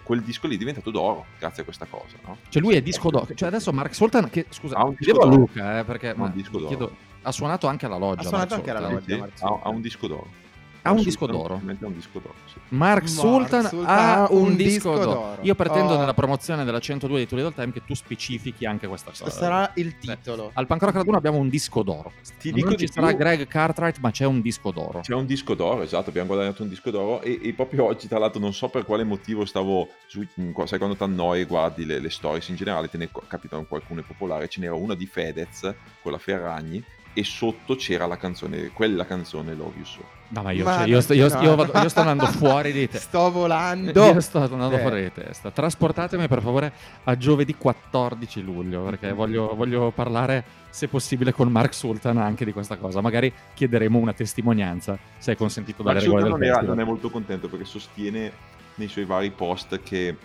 quel 0.01 0.21
disco 0.21 0.47
lì 0.47 0.55
è 0.55 0.57
diventato 0.57 0.89
d'oro 0.89 1.25
grazie 1.37 1.63
a 1.63 1.65
questa 1.65 1.85
cosa, 1.85 2.15
no? 2.25 2.37
Cioè 2.47 2.61
lui 2.61 2.75
è 2.75 2.81
disco 2.81 3.09
d'oro. 3.09 3.27
Cioè 3.35 3.49
adesso 3.49 3.73
Mark 3.73 3.93
Sultan, 3.93 4.29
che 4.29 4.45
scusa, 4.51 4.77
Ha 4.77 4.85
un 4.85 4.95
disco 4.97 5.19
a 5.19 5.25
d'oro. 5.25 5.35
Luca, 5.35 5.79
eh, 5.79 5.83
perché 5.83 6.09
Ha 6.11 6.13
un 6.13 6.19
ma 6.21 6.29
disco 6.29 6.51
d'oro. 6.59 6.67
chiedo- 6.67 6.95
ha 7.23 7.31
suonato 7.33 7.67
anche 7.67 7.85
alla 7.87 7.97
loggia. 7.97 8.21
Ha 8.21 8.23
suonato 8.23 8.55
Mark 8.55 8.67
anche 8.69 8.69
alla 8.77 8.89
loggia. 8.89 9.27
Sì, 9.33 9.43
ha, 9.43 9.59
ha 9.63 9.69
un 9.69 9.81
disco 9.81 10.07
d'oro. 10.07 10.29
Ha 10.85 10.91
un 10.91 10.97
disco 11.03 11.25
Sultan 11.25 11.35
d'oro. 11.41 11.61
un 11.87 11.93
disco 11.93 12.19
d'oro, 12.19 12.33
sì. 12.45 12.53
Mark 12.69 12.93
Mark 13.03 13.09
Sultan 13.09 13.63
Sultan 13.67 13.85
ha 13.97 14.27
un 14.29 14.37
un 14.45 14.55
disco 14.55 14.69
disco 14.69 14.93
d'oro. 14.93 15.05
d'oro. 15.11 15.37
Io 15.41 15.55
pretendo 15.55 15.93
Oh. 15.93 15.97
nella 15.99 16.13
promozione 16.13 16.63
della 16.63 16.79
102 16.79 17.19
di 17.19 17.27
Toledo 17.27 17.51
Time 17.51 17.71
che 17.71 17.83
tu 17.83 17.93
specifichi 17.93 18.65
anche 18.65 18.87
questa 18.87 19.11
cosa. 19.11 19.29
Sarà 19.29 19.71
il 19.75 19.97
titolo. 19.97 20.51
Al 20.53 20.67
Punk 20.67 20.83
Rock 20.83 20.95
Raduno 20.95 21.17
abbiamo 21.17 21.37
un 21.37 21.49
disco 21.49 21.81
d'oro. 21.83 22.11
Ti 22.39 22.49
non 22.51 22.59
dico 22.59 22.69
ci 22.71 22.85
di 22.85 22.91
sarà 22.91 23.07
più. 23.07 23.17
Greg 23.17 23.47
Cartwright, 23.47 23.97
ma 23.99 24.11
c'è 24.11 24.25
un 24.25 24.41
disco 24.41 24.71
d'oro. 24.71 24.99
C'è 25.01 25.13
un 25.15 25.25
disco 25.25 25.53
d'oro, 25.55 25.81
esatto, 25.81 26.09
abbiamo 26.09 26.27
guadagnato 26.27 26.61
un 26.63 26.69
disco 26.69 26.91
d'oro 26.91 27.21
e, 27.21 27.39
e 27.41 27.53
proprio 27.53 27.85
oggi, 27.85 28.07
tra 28.07 28.19
l'altro, 28.19 28.39
non 28.39 28.53
so 28.53 28.69
per 28.69 28.85
quale 28.85 29.03
motivo 29.03 29.45
stavo 29.45 29.89
su, 30.05 30.25
sai 30.65 30.77
quando 30.77 30.95
ti 30.95 31.03
annoi 31.03 31.41
e 31.41 31.45
guardi 31.45 31.85
le, 31.85 31.99
le 31.99 32.09
stories 32.09 32.47
in 32.49 32.55
generale, 32.55 32.89
te 32.89 32.97
ne 32.97 33.09
capitano 33.27 33.65
qualcune 33.65 34.01
popolari, 34.03 34.47
ce 34.49 34.59
n'era 34.59 34.75
una 34.75 34.93
di 34.95 35.05
Fedez, 35.07 35.73
quella 36.01 36.17
Ferragni, 36.19 36.83
e 37.17 37.23
sotto 37.23 37.75
c'era 37.75 38.05
la 38.05 38.17
canzone, 38.17 38.71
quella 38.73 39.05
canzone 39.05 39.55
Love 39.55 39.71
You 39.77 39.85
So. 39.85 40.03
No, 40.27 40.41
ma 40.41 40.51
io, 40.51 40.65
Ma 40.65 40.77
cioè, 40.79 40.87
io 40.87 40.99
sto, 41.01 41.13
io- 41.13 41.29
no. 41.29 41.41
io 41.41 41.55
vado- 41.55 41.79
io 41.79 41.87
sto 41.87 41.99
andando 42.01 42.25
fuori 42.33 42.71
di 42.73 42.89
te. 42.89 42.97
Sto 42.99 43.31
volando. 43.31 44.05
Io 44.05 44.19
sto 44.19 44.39
andando 44.41 44.75
Eh. 44.75 44.79
fuori 44.81 45.03
di 45.03 45.11
testa. 45.13 45.49
Trasportatemi 45.49 46.27
per 46.27 46.41
favore 46.41 46.73
a 47.05 47.15
giovedì 47.17 47.55
14 47.55 48.41
luglio 48.43 48.81
perché 48.83 49.13
voglio, 49.13 49.55
voglio 49.55 49.91
parlare, 49.91 50.43
se 50.69 50.87
possibile, 50.89 51.31
con 51.31 51.47
Mark 51.49 51.73
Sultan 51.73 52.17
anche 52.17 52.43
di 52.43 52.51
questa 52.51 52.75
cosa. 52.75 52.99
Magari 53.01 53.31
chiederemo 53.53 53.97
una 53.97 54.13
testimonianza 54.13 54.97
se 55.17 55.31
è 55.31 55.35
consentito 55.37 55.83
dalle 55.83 55.99
Ma 55.99 56.03
regole 56.03 56.21
del 56.23 56.31
non, 56.31 56.43
era- 56.43 56.61
non 56.61 56.79
è 56.79 56.83
molto 56.83 57.09
contento 57.09 57.47
perché 57.47 57.63
sostiene 57.65 58.31
nei 58.75 58.87
suoi 58.89 59.05
vari 59.05 59.31
post 59.31 59.79
che 59.83 60.17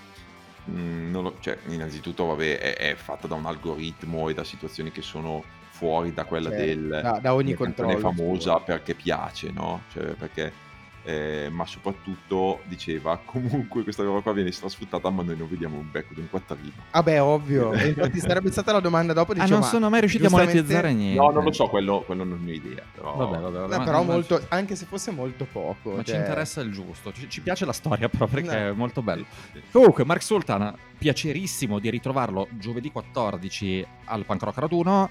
mh, 0.64 1.10
non 1.10 1.22
lo- 1.22 1.36
cioè, 1.40 1.56
innanzitutto 1.68 2.24
vabbè, 2.24 2.58
è, 2.58 2.76
è 2.76 2.94
fatta 2.96 3.28
da 3.28 3.34
un 3.36 3.46
algoritmo 3.46 4.28
e 4.28 4.34
da 4.34 4.42
situazioni 4.44 4.90
che 4.90 5.02
sono 5.02 5.44
fuori 5.80 6.12
da 6.12 6.24
quella 6.24 6.50
Certo, 6.50 6.64
del 6.66 7.00
da- 7.02 7.18
da 7.22 7.32
ogni 7.34 7.54
controllo. 7.54 7.96
famosa 7.98 8.58
perché 8.60 8.94
piace, 8.94 9.50
no? 9.50 9.82
Cioè, 9.92 10.04
perché 10.12 10.68
eh, 11.02 11.48
ma 11.50 11.64
soprattutto 11.64 12.60
diceva 12.64 13.18
comunque 13.24 13.82
questa 13.84 14.02
roba 14.02 14.20
qua 14.20 14.34
viene 14.34 14.52
strasfruttata 14.52 15.08
ma 15.08 15.22
noi 15.22 15.34
non 15.34 15.48
vediamo 15.48 15.78
un 15.78 15.90
becco 15.90 16.12
di 16.12 16.20
un 16.20 16.28
quattrino 16.28 16.72
Vabbè, 16.92 17.22
ovvio. 17.22 17.72
E 17.80 17.88
infatti 17.88 18.20
sarebbe 18.20 18.50
stata 18.52 18.72
la 18.72 18.80
domanda 18.80 19.14
dopo. 19.14 19.32
Ah, 19.32 19.36
Dicevo, 19.36 19.50
non 19.52 19.60
ma 19.60 19.66
sono 19.66 19.88
mai 19.88 20.00
riusciti 20.00 20.24
a 20.26 20.28
giustamente- 20.28 20.56
monetizzare 20.60 20.92
niente. 20.92 21.18
no 21.18 21.30
non 21.30 21.44
lo 21.44 21.52
so 21.52 21.68
quello, 21.68 22.02
quello 22.04 22.24
non 22.24 22.42
ne 22.44 22.50
ho 22.50 22.54
idea 22.54 22.82
però 22.94 23.14
Vabbè, 23.16 23.38
vabbè, 23.38 23.58
vabbè, 23.60 23.76
No, 23.78 23.84
però 23.84 24.02
molto, 24.02 24.44
anche 24.50 24.76
se 24.76 24.84
fosse 24.84 25.10
molto 25.10 25.46
poco. 25.50 25.92
Ma 25.92 26.02
ci 26.02 26.10
cioè- 26.10 26.18
interessa 26.20 26.60
il 26.60 26.70
giusto. 26.70 27.12
Ci, 27.14 27.30
ci 27.30 27.40
piace 27.40 27.64
la 27.64 27.72
storia 27.72 28.10
però 28.10 28.26
perché 28.26 28.48
No. 28.48 28.68
è 28.68 28.72
molto 28.72 29.00
bello. 29.00 29.24
Sì, 29.52 29.58
sì. 29.58 29.62
Comunque, 29.72 30.04
Mark 30.04 30.22
Sultan, 30.22 30.74
piacerissimo 30.98 31.78
di 31.78 31.88
ritrovarlo 31.88 32.46
giovedì 32.58 32.92
14 32.92 33.86
al 34.04 34.26
Punk 34.26 34.42
Rock 34.42 34.58
Raduno. 34.58 35.10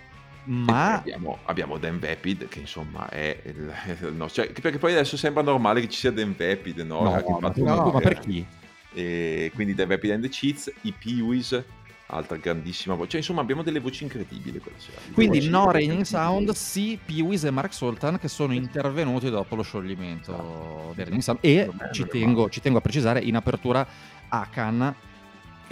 Ma 0.51 0.95
abbiamo, 0.95 1.37
abbiamo 1.45 1.77
Dan 1.77 1.99
Vapid 1.99 2.47
che 2.47 2.59
insomma 2.59 3.07
è 3.09 3.39
il, 3.45 3.71
nostro- 4.15 4.43
cioè, 4.45 4.51
perché 4.51 4.79
poi 4.79 4.93
adesso 4.93 5.15
sembra 5.15 5.43
normale 5.43 5.79
che 5.81 5.89
ci 5.89 5.99
sia 5.99 6.11
Dan 6.11 6.35
Vapid 6.37 6.79
no? 6.79 7.03
no, 7.03 7.13
Anche 7.13 7.31
ma, 7.39 7.53
no, 7.55 7.91
ma 7.91 7.99
per 7.99 8.17
chi? 8.19 8.43
e 8.93 9.51
quindi 9.53 9.75
Dan 9.75 9.87
Vapid 9.87 10.09
and 10.11 10.23
the 10.23 10.29
Cheats 10.29 10.71
i 10.81 10.91
Peewees 10.97 11.63
altra 12.07 12.37
grandissima 12.37 12.95
voce 12.95 13.09
cioè 13.09 13.19
insomma 13.19 13.41
abbiamo 13.41 13.61
delle 13.61 13.79
voci 13.79 14.01
incredibili 14.01 14.57
quella 14.57 14.79
sera 14.79 14.97
Quindi 15.13 15.47
no. 15.47 15.69
Raining 15.71 16.01
Sound, 16.01 16.49
sì 16.53 16.97
Peewees 17.05 17.43
e 17.43 17.51
Mark 17.51 17.71
Sultan 17.71 18.17
che 18.17 18.27
sono 18.27 18.53
intervenuti 18.53 19.29
dopo 19.29 19.55
lo 19.55 19.61
scioglimento 19.61 20.31
Esatto. 20.31 20.91
del 20.95 21.05
Raining 21.05 21.21
Sound. 21.21 21.39
E 21.41 21.69
ci 21.91 22.07
tengo, 22.07 22.49
ci 22.49 22.61
tengo 22.61 22.79
a 22.79 22.81
precisare 22.81 23.19
in 23.21 23.35
apertura 23.35 23.85
Akan, 24.29 24.95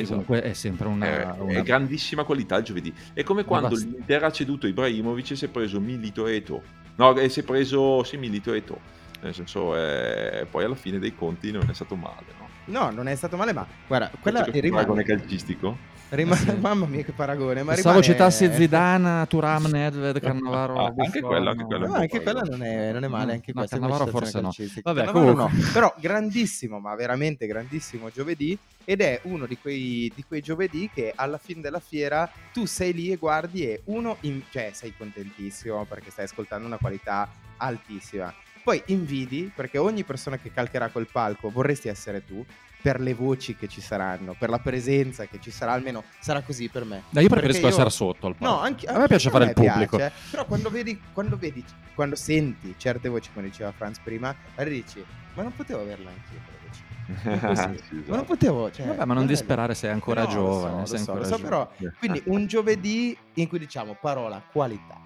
Esatto. 0.02 0.24
comunque 0.24 0.42
è 0.42 0.54
sempre 0.54 0.88
una... 0.88 1.06
È, 1.06 1.40
una- 1.40 1.54
è 1.60 1.62
grandissima 1.64 2.24
qualità 2.24 2.58
il 2.58 2.64
giovedì 2.64 2.94
è 3.14 3.24
come 3.24 3.44
quando 3.44 3.76
l'Inter 3.76 4.24
ha 4.24 4.32
ceduto 4.32 4.68
Ibrahimovic 4.68 5.32
e 5.32 5.36
si 5.36 5.46
è 5.46 5.48
preso 5.50 5.80
Milito 5.80 6.28
e 6.28 6.36
Eto'o 6.36 6.62
no 6.96 7.16
e 7.18 7.30
si 7.30 7.40
è 7.42 7.44
preso 7.44 8.04
sì 8.04 8.18
Milito 8.18 8.54
e 8.54 8.58
Eto'o 8.58 8.80
nel 9.22 9.34
senso 9.34 9.76
eh, 9.76 10.46
poi 10.50 10.64
alla 10.64 10.76
fine 10.76 11.00
dei 11.00 11.16
conti 11.16 11.52
non 11.52 11.68
è 11.70 11.74
stato 11.74 11.96
male 11.96 12.26
no? 12.40 12.46
No, 12.70 12.92
non 12.92 13.08
è 13.08 13.16
stato 13.16 13.38
male, 13.38 13.54
ma 13.54 13.66
guarda, 13.88 14.12
quella 14.20 14.44
Questo 14.44 14.60
è 14.60 14.66
un 14.66 14.72
paragone 14.74 15.02
rimane. 15.04 15.20
calcistico 15.22 15.78
rimane- 16.10 16.42
Eh 16.42 16.46
sì. 16.54 16.58
Mamma 16.60 16.86
mia, 16.86 17.04
che 17.04 17.12
paragone. 17.12 17.64
Ma 17.64 17.74
Pensavo 17.74 18.00
rimane... 18.00 18.14
citassi 18.14 18.52
Zidane, 18.54 19.26
Turam, 19.28 19.66
Nedved, 19.66 20.20
Cannavaro, 20.20 20.86
Ah, 20.86 20.94
anche 20.98 21.22
quello, 21.22 21.50
anche 21.50 21.64
quello 21.64 21.88
No, 21.88 21.94
anche 21.94 22.22
quella 22.22 22.42
non 22.42 22.64
è, 22.64 22.92
non 22.92 23.04
è 23.04 23.08
male, 23.08 23.34
anche 23.34 23.52
No, 23.54 23.60
questa 23.60 23.78
Cannavaro 23.80 24.06
forse 24.08 24.42
no. 24.42 24.52
Vabbè, 24.84 25.06
Cannavaro 25.06 25.34
no. 25.34 25.50
Però 25.74 25.94
grandissimo, 26.00 26.80
ma 26.80 26.96
veramente 26.96 27.46
grandissimo 27.48 28.10
giovedì. 28.12 28.58
Ed 28.90 29.02
è 29.02 29.20
uno 29.24 29.46
di 29.46 29.58
quei, 29.58 30.10
di 30.16 30.24
quei 30.26 30.42
giovedì 30.42 30.90
che 30.94 31.12
alla 31.14 31.38
fine 31.38 31.60
della 31.62 31.82
fiera 31.82 32.30
tu 32.54 32.66
sei 32.66 32.94
lì 32.94 33.12
e 33.12 33.18
guardi 33.18 33.64
e 33.64 33.82
uno, 33.86 34.16
in- 34.22 34.42
cioè 34.50 34.70
sei 34.74 34.94
contentissimo 34.98 35.84
perché 35.86 36.10
stai 36.10 36.26
ascoltando 36.26 36.66
una 36.66 36.78
qualità 36.78 37.30
altissima. 37.58 38.34
Poi 38.64 38.82
invidi, 38.88 39.50
perché 39.54 39.78
ogni 39.78 40.04
persona 40.04 40.38
che 40.38 40.52
calcherà 40.54 40.90
quel 40.90 41.08
palco 41.12 41.50
vorresti 41.50 41.88
essere 41.88 42.26
tu, 42.26 42.46
per 42.88 43.02
le 43.02 43.14
voci 43.14 43.54
che 43.58 43.68
ci 43.68 43.82
saranno, 43.82 44.34
per 44.40 44.50
la 44.50 44.60
presenza 44.60 45.26
che 45.26 45.42
ci 45.42 45.52
sarà, 45.52 45.74
almeno 45.74 46.06
sarà 46.20 46.42
così 46.42 46.70
per 46.70 46.86
me. 46.86 47.04
Dai, 47.10 47.24
io 47.24 47.28
preferisco 47.30 47.64
io- 47.64 47.68
essere 47.68 47.90
sotto 47.90 48.28
al 48.28 48.36
palco. 48.38 48.56
No, 48.56 48.62
anche, 48.62 48.86
a 48.86 48.92
me 48.92 48.96
anche 49.00 49.10
piace 49.10 49.30
fare 49.30 49.44
il 49.44 49.54
pubblico. 49.54 49.98
piace, 49.98 50.16
però 50.32 50.46
quando 50.46 50.70
vedi, 50.70 50.98
quando 51.12 51.36
vedi, 51.36 51.62
quando 51.94 52.16
senti 52.16 52.74
certe 52.78 53.10
voci, 53.10 53.30
come 53.34 53.48
diceva 53.48 53.74
Franz 53.74 54.00
prima, 54.00 54.34
allora 54.56 54.74
dici, 54.74 55.04
ma 55.34 55.44
non 55.44 55.54
potevo 55.54 55.82
averla 55.82 56.12
anch'io 56.12 56.40
quella 56.46 56.60
voce. 56.66 56.86
Sì, 57.48 57.52
esatto. 57.52 58.10
Ma 58.10 58.16
non 58.16 58.26
potevo, 58.26 58.72
cioè, 58.72 58.86
Vabbè, 58.86 59.04
ma 59.06 59.14
non 59.14 59.26
disperare, 59.26 59.76
sei 59.76 59.90
ancora 59.92 60.22
No, 60.22 60.28
lo 60.28 60.32
so, 60.32 60.38
giovane. 60.40 60.80
lo 60.80 60.86
so, 60.86 60.94
lo 60.94 61.00
ancora 61.00 61.24
so, 61.26 61.38
però 61.40 61.72
giovane. 61.78 61.96
quindi 62.00 62.22
un 62.28 62.46
giovedì 62.48 63.18
in 63.34 63.48
cui 63.50 63.60
diciamo 63.60 63.98
parola 64.00 64.42
qualità, 64.50 64.98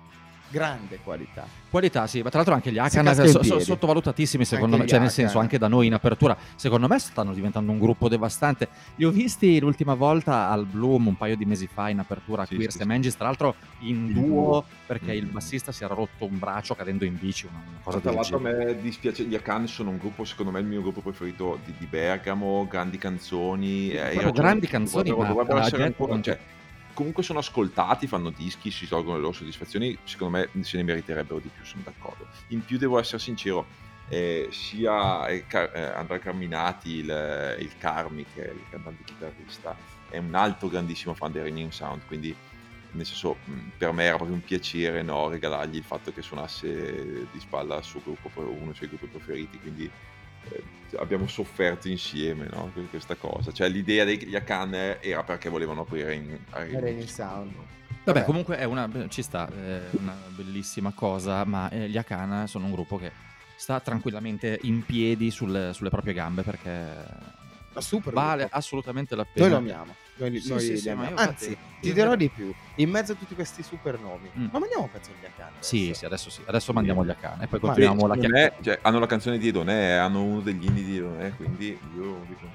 grande 0.52 1.00
qualità. 1.04 1.48
Qualità, 1.70 2.06
sì, 2.06 2.22
ma 2.22 2.28
tra 2.30 2.40
l'altro 2.40 2.54
anche 2.54 2.70
gli 2.70 2.74
Si 2.76 2.80
Hakan 2.80 3.06
casca 3.06 3.22
in 3.24 3.28
so- 3.30 3.42
so- 3.44 3.50
piedi. 3.50 3.64
sottovalutatissimi 3.64 4.44
secondo 4.44 4.76
Anche 4.76 4.86
me, 4.86 4.90
cioè 4.92 5.00
nel 5.00 5.10
senso 5.10 5.40
anche 5.40 5.58
da 5.58 5.68
noi 5.70 5.88
in 5.88 5.94
apertura, 5.94 6.36
secondo 6.56 6.88
me 6.88 7.00
stanno 7.00 7.34
diventando 7.34 7.72
un 7.72 7.80
gruppo 7.80 8.10
devastante. 8.10 8.68
Li 8.96 9.06
ho 9.06 9.12
visti 9.12 9.60
l'ultima 9.62 9.94
volta 9.94 10.50
al 10.50 10.66
Bloom 10.66 11.08
un 11.08 11.16
paio 11.16 11.38
di 11.38 11.46
mesi 11.46 11.68
fa 11.72 11.88
in 11.90 12.00
apertura 12.00 12.42
a 12.42 12.46
Sì, 12.46 12.56
Queers 12.56 12.74
sì, 12.74 12.82
sì. 12.82 12.86
Mangis, 12.88 13.16
tra 13.16 13.26
l'altro 13.28 13.56
in 13.80 14.12
duo 14.12 14.22
duo. 14.22 14.66
perché 14.86 15.14
il 15.14 15.28
Mm. 15.28 15.32
bassista 15.32 15.72
si 15.72 15.84
era 15.86 15.94
rotto 15.94 16.26
un 16.26 16.38
braccio 16.38 16.76
cadendo 16.76 17.06
in 17.06 17.18
bici, 17.18 17.46
una, 17.50 17.62
una 17.66 17.78
cosa 17.82 18.00
Tra 18.00 18.10
del 18.12 18.20
l'altro 18.20 18.38
a 18.38 18.40
me 18.42 18.82
dispiace, 18.82 19.24
gli 19.24 19.36
Akan 19.36 19.68
sono 19.68 19.90
un 19.92 19.98
gruppo, 19.98 20.26
secondo 20.26 20.52
me 20.52 20.60
il 20.60 20.66
mio 20.66 20.82
gruppo 20.82 21.00
preferito 21.00 21.58
di, 21.64 21.74
di 21.78 21.86
Bergamo, 21.86 22.68
grandi 22.70 22.98
canzoni. 22.98 23.92
eh, 23.92 24.14
ragione, 24.14 24.32
grandi 24.34 24.68
canzoni, 24.68 25.10
dovrebbero- 25.10 25.36
ma 25.36 25.42
dovrebbero 25.44 25.66
essere 25.66 25.84
ancora- 25.84 26.12
non- 26.14 26.24
cioè, 26.24 26.38
comunque 26.94 27.24
sono 27.24 27.40
ascoltati, 27.40 28.08
fanno 28.08 28.30
dischi, 28.30 28.72
si 28.72 28.88
tolgono 28.88 29.16
le 29.16 29.22
loro 29.22 29.34
soddisfazioni, 29.34 29.98
secondo 30.04 30.38
me 30.38 30.64
se 30.64 30.78
ne 30.78 30.84
meriterebbero 30.84 31.40
di 31.40 31.50
più, 31.50 31.64
sono 31.64 31.84
d'accordo. 31.84 32.28
In 32.48 32.64
più 32.64 32.78
devo 32.78 33.00
essere 33.00 33.20
sincero, 33.20 33.68
eh, 34.10 34.50
sia 34.52 35.28
eh, 35.28 35.46
Car- 35.48 35.72
eh, 35.76 35.82
Andrea 35.82 36.20
Carminati, 36.20 36.98
il, 36.98 37.58
il 37.60 37.78
Carmi, 37.78 38.26
che 38.34 38.46
è 38.46 38.52
il 38.52 38.66
cantante 38.70 39.04
chitarrista, 39.04 39.78
è 40.10 40.18
un 40.18 40.36
altro 40.36 40.68
grandissimo 40.68 41.14
fan 41.14 41.32
del 41.32 41.44
Ringing 41.44 41.72
Sound, 41.72 42.06
quindi 42.06 42.36
nel 42.92 43.06
senso 43.06 43.38
mh, 43.46 43.60
per 43.78 43.94
me 43.94 44.04
era 44.04 44.18
proprio 44.18 44.36
un 44.36 44.44
piacere 44.44 45.02
no, 45.02 45.30
regalargli 45.30 45.78
il 45.78 45.84
fatto 45.84 46.12
che 46.12 46.22
suonasse 46.22 47.28
di 47.32 47.40
spalla 47.40 47.76
al 47.76 47.84
suo 47.84 48.02
gruppo, 48.02 48.30
uno 48.36 48.66
dei 48.66 48.76
suoi 48.76 48.90
gruppi 48.90 49.08
preferiti, 49.08 49.60
quindi 49.60 49.86
eh, 49.86 50.11
abbiamo 51.00 51.28
sofferto 51.28 51.88
insieme 51.88 52.48
no, 52.52 52.70
que- 52.74 52.88
questa 52.88 53.16
cosa. 53.16 53.52
Cioè 53.52 53.70
l'idea 53.70 54.04
degli 54.04 54.36
Akan 54.36 54.74
era 55.00 55.24
perché 55.24 55.50
volevano 55.50 55.82
aprire 55.82 56.14
in, 56.16 56.38
a 56.52 56.60
Raining 56.60 56.80
Raining 56.82 57.08
Sound. 57.08 57.54
Vabbè, 58.04 58.24
comunque 58.26 58.58
è 58.58 58.64
una, 58.64 58.90
ci 59.10 59.22
sta, 59.22 59.48
è 59.48 59.82
una 59.92 60.16
bellissima 60.30 60.92
cosa, 60.92 61.46
ma 61.46 61.70
eh, 61.70 61.88
gli 61.88 61.98
Akana 61.98 62.48
sono 62.48 62.66
un 62.66 62.72
gruppo 62.72 62.98
che 62.98 63.12
sta 63.56 63.80
tranquillamente 63.80 64.58
in 64.64 64.84
piedi 64.84 65.30
sulle, 65.30 65.72
sulle 65.74 65.90
proprie 65.92 66.14
gambe 66.16 66.42
perché 66.42 66.96
vale 68.12 68.42
gruppo. 68.42 68.56
assolutamente 68.58 69.16
la 69.16 69.22
Noi 69.24 69.34
pena. 69.34 69.50
lo 69.50 69.56
amiamo. 69.58 69.96
Noi, 70.30 70.40
Sì, 70.40 70.50
noi 70.50 70.60
sì, 70.60 70.78
sì, 70.78 70.90
Anzi, 70.90 71.58
ti 71.80 71.94
dirò 71.94 72.16
di 72.16 72.30
più. 72.30 72.54
In 72.76 72.90
mezzo 72.90 73.14
a 73.14 73.16
tutti 73.16 73.34
questi 73.34 73.64
super 73.64 74.00
nomi. 74.00 74.30
Mm. 74.38 74.48
Ma 74.52 74.60
mandiamo 74.60 74.84
un 74.84 74.92
pezzo 74.92 75.10
di 75.20 75.26
Akan. 75.26 75.52
Sì, 75.60 75.94
sì, 75.96 76.06
adesso 76.06 76.30
sì. 76.30 76.42
Adesso 76.46 76.74
mandiamo 76.74 77.04
gli 77.04 77.10
Akana 77.10 77.44
e 77.44 77.48
poi 77.48 77.60
Ma 77.62 77.68
continuiamo 77.68 78.08
la 78.08 78.16
chiacchierata. 78.16 78.56
cioè, 78.62 78.80
hanno 78.84 79.00
la 79.00 79.08
canzone 79.08 79.38
di 79.40 79.48
Edonè, 79.48 79.94
hanno 79.94 80.22
uno 80.24 80.42
degli 80.42 80.66
indie 80.66 80.84
di 80.84 80.98
Edonè, 80.98 81.36
quindi 81.36 81.78
io 81.96 82.24
dico, 82.28 82.46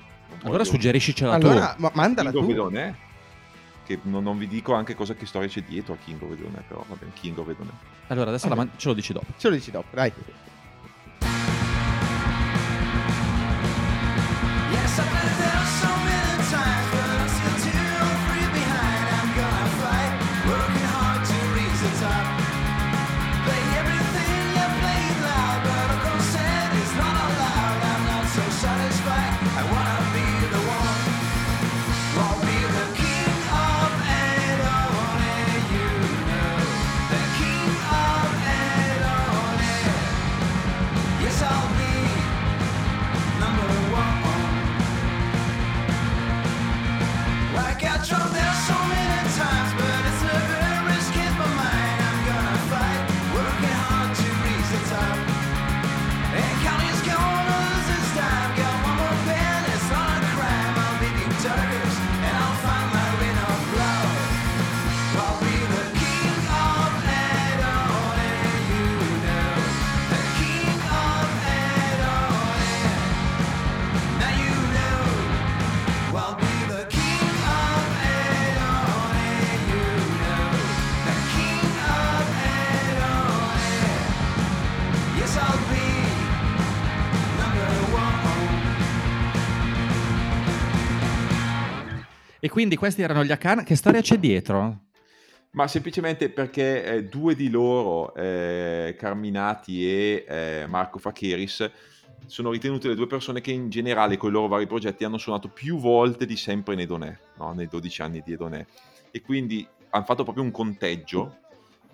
Allora 0.45 0.65
suggeriscicela 0.65 1.33
Allora, 1.33 1.75
tu. 1.75 1.83
ma 1.83 1.91
mandala 1.95 2.31
King 2.31 2.45
tu. 2.45 2.51
Edonè, 2.51 2.95
che 3.85 3.99
non, 4.03 4.23
non 4.23 4.39
vi 4.39 4.47
dico 4.47 4.75
anche 4.75 4.95
cosa 4.95 5.15
che 5.15 5.27
storia 5.27 5.49
c'è 5.49 5.63
dietro 5.63 5.95
a 5.95 5.97
King 6.05 6.23
of 6.23 6.31
Edonè, 6.31 6.63
però 6.69 6.85
va 6.89 6.95
bene, 6.97 7.13
King 7.15 7.37
of 7.39 7.49
Edonè. 7.49 7.71
Allora, 8.09 8.29
adesso 8.31 8.49
la 8.49 8.55
man- 8.55 8.71
ce 8.77 8.89
lo 8.89 8.95
dici 8.95 9.13
dopo. 9.13 9.27
Ce 9.37 9.49
lo 9.49 9.55
dici 9.55 9.71
dopo, 9.73 9.89
dai. 9.95 10.13
E 92.47 92.49
quindi 92.49 92.77
questi 92.77 93.03
erano 93.03 93.25
gli 93.25 93.33
Akana. 93.33 93.65
Che 93.65 93.75
storia 93.75 94.01
c'è 94.01 94.19
dietro? 94.19 94.83
Ma 95.55 95.67
semplicemente 95.67 96.29
perché 96.29 96.85
eh, 96.85 97.05
due 97.07 97.35
di 97.35 97.51
loro, 97.51 98.15
eh, 98.15 98.95
Carminati 98.97 99.85
e 99.85 100.25
eh, 100.29 100.67
Marco 100.69 101.01
Facheris, 101.01 101.69
sono 102.27 102.53
ritenute 102.53 102.87
le 102.87 102.95
due 102.95 103.09
persone 103.09 103.41
che 103.41 103.51
in 103.51 103.69
generale 103.69 104.17
con 104.17 104.31
i 104.31 104.33
loro 104.33 104.47
vari 104.47 104.69
progetti 104.69 105.03
hanno 105.03 105.19
suonato 105.19 105.49
più 105.49 105.79
volte 105.79 106.25
di 106.25 106.37
sempre 106.37 106.75
in 106.75 106.81
Edonè, 106.81 107.19
no? 107.39 107.53
nei 107.53 107.67
12 107.67 108.03
anni 108.03 108.23
di 108.25 108.35
Edonè. 108.35 108.65
E 109.11 109.21
quindi 109.23 109.67
hanno 109.91 110.05
fatto 110.05 110.23
proprio 110.23 110.45
un 110.45 110.53
conteggio 110.53 111.39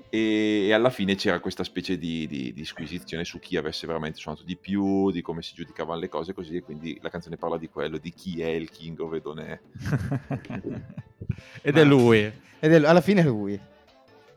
e, 0.08 0.66
e 0.66 0.72
alla 0.72 0.90
fine 0.90 1.14
c'era 1.14 1.40
questa 1.40 1.64
specie 1.64 1.98
di, 1.98 2.26
di, 2.26 2.52
di 2.52 2.64
squisizione 2.64 3.24
su 3.24 3.38
chi 3.38 3.56
avesse 3.56 3.86
veramente 3.86 4.18
suonato 4.18 4.42
di 4.44 4.56
più, 4.56 5.10
di 5.10 5.22
come 5.22 5.42
si 5.42 5.54
giudicavano 5.54 6.00
le 6.00 6.08
cose 6.08 6.32
così, 6.32 6.56
e 6.56 6.62
quindi 6.62 6.98
la 7.02 7.10
canzone 7.10 7.36
parla 7.36 7.58
di 7.58 7.68
quello, 7.68 7.98
di 7.98 8.12
chi 8.12 8.40
è 8.40 8.48
il 8.48 8.70
King 8.70 8.98
of 9.00 9.12
Edonè. 9.14 9.60
Ed 11.62 11.74
Ma- 11.74 11.80
è 11.80 11.84
lui. 11.84 12.18
Ed 12.60 12.72
è- 12.72 12.84
alla 12.84 13.00
fine 13.00 13.20
è 13.20 13.24
lui. 13.24 13.60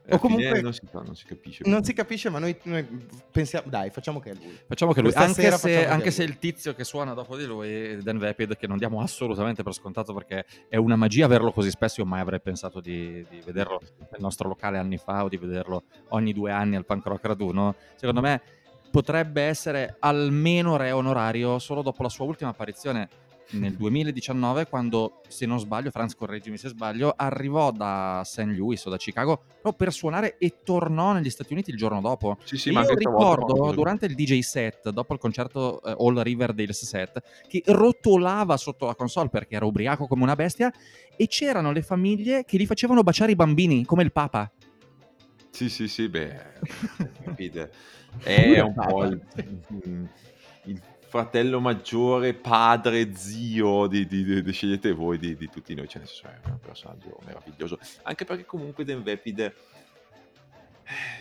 Alla 0.08 0.20
comunque- 0.20 0.62
non 0.62 0.74
si, 0.74 0.82
sa, 0.90 1.02
non 1.02 1.16
si 1.16 1.26
capisce. 1.26 1.64
Non 1.66 1.84
si 1.84 1.94
capisce, 1.94 2.30
ma 2.30 2.40
noi, 2.40 2.56
noi 2.64 2.86
pensiamo... 3.32 3.68
Dai, 3.70 3.90
facciamo 3.90 4.20
che 4.20 4.32
è 4.32 4.34
lui. 4.34 4.58
Facciamo 4.68 4.94
che 4.94 5.02
lui, 5.02 5.12
Questa 5.12 5.30
anche, 5.30 5.58
se, 5.58 5.88
anche 5.88 6.12
se 6.12 6.24
lui. 6.24 6.32
il 6.32 6.40
tizio 6.40 6.74
che 6.76 6.84
suona 6.84 7.14
dopo 7.14 7.36
di 7.36 7.46
lui 7.46 7.70
è 7.70 7.98
Dan 7.98 8.18
Vapid, 8.18 8.56
che 8.58 8.68
non 8.68 8.78
diamo 8.78 9.02
assolutamente 9.02 9.64
per 9.64 9.74
scontato 9.74 10.14
perché 10.14 10.46
è 10.70 10.78
una 10.78 10.96
magia 10.96 11.26
averlo 11.26 11.52
così 11.52 11.70
spesso, 11.70 12.02
io 12.02 12.08
mai 12.08 12.22
avrei 12.22 12.40
pensato 12.40 12.80
di, 12.80 13.26
di 13.30 13.42
vederlo 13.44 13.82
nel 13.98 14.22
nostro 14.22 14.48
locale 14.48 14.78
anni 14.78 14.98
fa 14.98 15.24
o 15.24 15.30
di 15.30 15.38
vederlo 15.38 15.84
ogni 16.10 16.34
due 16.34 16.52
anni 16.52 16.76
al 16.76 16.86
Punk 16.86 17.06
Rock 17.06 17.26
Raduno, 17.26 17.76
secondo 17.96 18.22
me 18.22 18.42
potrebbe 18.92 19.42
essere 19.42 19.98
almeno 20.00 20.78
re 20.78 20.92
onorario 20.92 21.60
solo 21.60 21.82
dopo 21.82 22.02
la 22.04 22.10
sua 22.10 22.26
ultima 22.26 22.52
apparizione 22.52 23.10
nel 23.52 23.74
2019 23.76 24.68
quando, 24.68 25.22
se 25.28 25.46
non 25.46 25.60
sbaglio, 25.60 25.92
Franz 25.92 26.16
correggimi 26.16 26.58
se 26.58 26.70
sbaglio, 26.70 27.14
arrivò 27.16 27.72
da 27.72 28.22
St. 28.26 28.46
Louis 28.46 28.84
o 28.86 28.90
da 28.90 28.98
Chicago 28.98 29.44
per 29.76 29.94
suonare 29.94 30.38
e 30.38 30.60
tornò 30.64 31.14
negli 31.14 31.30
Stati 31.30 31.54
Uniti 31.54 31.70
il 31.70 31.78
giorno 31.78 32.02
dopo. 32.02 32.38
Sì, 32.44 32.58
sì, 32.58 32.72
ma 32.72 32.84
io 32.84 32.96
ricordo 32.96 33.54
quando- 33.54 33.76
durante 33.76 34.06
il 34.08 34.16
DJ 34.16 34.40
set, 34.40 34.90
dopo 34.90 35.14
il 35.14 35.20
concerto 35.20 35.82
eh, 35.84 35.96
All 35.98 36.22
Riverdale's 36.22 36.86
set, 36.86 37.22
che 37.48 37.62
rotolava 37.68 38.58
sotto 38.58 38.86
la 38.86 38.96
console 38.96 39.30
perché 39.30 39.56
era 39.56 39.66
ubriaco 39.66 40.08
come 40.08 40.24
una 40.24 40.36
bestia 40.36 40.74
e 41.16 41.28
c'erano 41.28 41.72
le 41.72 41.82
famiglie 41.82 42.44
che 42.46 42.58
gli 42.58 42.66
facevano 42.66 43.04
baciare 43.04 43.32
i 43.32 43.36
bambini, 43.36 43.86
come 43.86 44.04
il 44.04 44.12
Papa. 44.12 44.52
Sì, 45.52 45.70
sì, 45.70 45.88
sì, 45.88 46.10
beh, 46.10 46.36
capite. 47.24 47.72
È 48.24 48.60
un 48.62 48.74
po' 48.74 49.04
il, 49.04 49.22
mm, 49.88 50.06
il 50.64 50.82
fratello 51.16 51.62
maggiore, 51.62 52.34
padre, 52.34 53.16
zio, 53.16 53.88
di, 53.88 54.06
di- 54.06 54.42
di- 54.42 54.52
scegliete 54.52 54.92
voi 54.92 55.18
di, 55.18 55.38
tutti 55.50 55.74
noi, 55.74 55.88
cioè, 55.88 56.00
nel 56.00 56.10
senso, 56.10 56.28
è 56.28 56.50
un 56.50 56.60
personaggio 56.60 57.18
meraviglioso. 57.26 57.80
Anche 58.04 58.26
perché 58.26 58.44
comunque 58.44 58.84
Dan 58.84 59.02
Vapid 59.02 59.40
eh, 59.40 59.54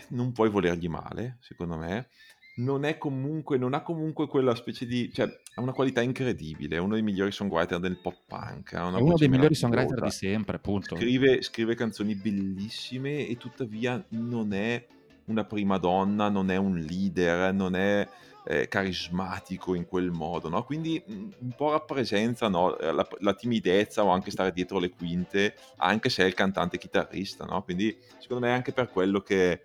non 0.09 0.33
puoi 0.33 0.49
volergli 0.49 0.89
male, 0.89 1.37
secondo 1.39 1.77
me, 1.77 2.09
non 2.55 2.83
è 2.83 2.97
comunque, 2.97 3.57
non 3.57 3.73
ha 3.73 3.83
comunque 3.83 4.27
quella 4.27 4.53
specie 4.55 4.85
di, 4.85 5.13
cioè, 5.13 5.27
ha 5.53 5.61
una 5.61 5.71
qualità 5.71 6.01
incredibile, 6.01 6.75
è 6.75 6.79
uno 6.79 6.95
dei 6.95 7.03
migliori 7.03 7.31
songwriter 7.31 7.79
del 7.79 7.95
pop 7.95 8.17
punk, 8.27 8.73
È 8.73 8.81
uno 8.81 9.15
dei 9.15 9.29
migliori 9.29 9.55
songwriter 9.55 10.01
di 10.01 10.11
sempre, 10.11 10.57
appunto. 10.57 10.97
scrive, 10.97 11.41
scrive 11.41 11.73
canzoni 11.73 12.15
bellissime 12.15 13.27
e 13.27 13.37
tuttavia 13.37 14.03
non 14.09 14.51
è 14.51 14.85
una 15.27 15.45
prima 15.45 15.77
donna, 15.77 16.27
non 16.27 16.51
è 16.51 16.57
un 16.57 16.77
leader, 16.77 17.53
non 17.53 17.75
è 17.77 18.05
eh, 18.45 18.67
carismatico 18.67 19.73
in 19.75 19.87
quel 19.87 20.11
modo, 20.11 20.49
no? 20.49 20.63
Quindi 20.63 21.03
mm, 21.09 21.29
un 21.39 21.51
po' 21.55 21.71
rappresenta 21.71 22.47
no, 22.47 22.75
la, 22.79 23.07
la 23.19 23.33
timidezza 23.33 24.03
o 24.03 24.09
anche 24.09 24.31
stare 24.31 24.51
dietro 24.51 24.79
le 24.79 24.91
quinte, 24.91 25.55
anche 25.77 26.09
se 26.09 26.23
è 26.23 26.27
il 26.27 26.33
cantante 26.33 26.77
chitarrista, 26.77 27.45
no? 27.45 27.63
Quindi 27.63 27.97
secondo 28.19 28.45
me 28.45 28.51
è 28.51 28.55
anche 28.55 28.71
per 28.71 28.89
quello 28.89 29.21
che, 29.21 29.61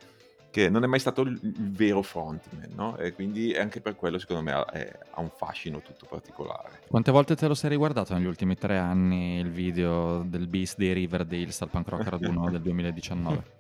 che 0.51 0.71
non 0.71 0.83
è 0.83 0.87
mai 0.87 0.99
stato 0.99 1.21
il, 1.23 1.39
il 1.43 1.73
vero 1.73 2.03
frontman, 2.03 2.71
no? 2.75 2.97
E 2.97 3.13
quindi 3.13 3.55
anche 3.55 3.81
per 3.81 3.97
quello 3.97 4.19
secondo 4.19 4.43
me 4.43 4.53
ha, 4.53 4.65
è- 4.67 4.99
ha 5.11 5.21
un 5.21 5.31
fascino 5.31 5.81
tutto 5.83 6.07
particolare. 6.09 6.81
Quante 6.89 7.11
volte 7.11 7.37
te 7.37 7.47
lo 7.47 7.55
sei 7.55 7.71
riguardato 7.71 8.15
negli 8.15 8.27
ultimi 8.27 8.57
tre 8.57 8.79
anni 8.79 9.39
il 9.39 9.51
video 9.51 10.23
del 10.23 10.47
Beast 10.47 10.79
dei 10.79 10.95
Riverdales 10.95 11.61
al 11.61 11.69
Punk 11.69 11.89
Rock 11.89 12.09
Raduno 12.09 12.49
del 12.51 12.63
2019? 12.63 13.59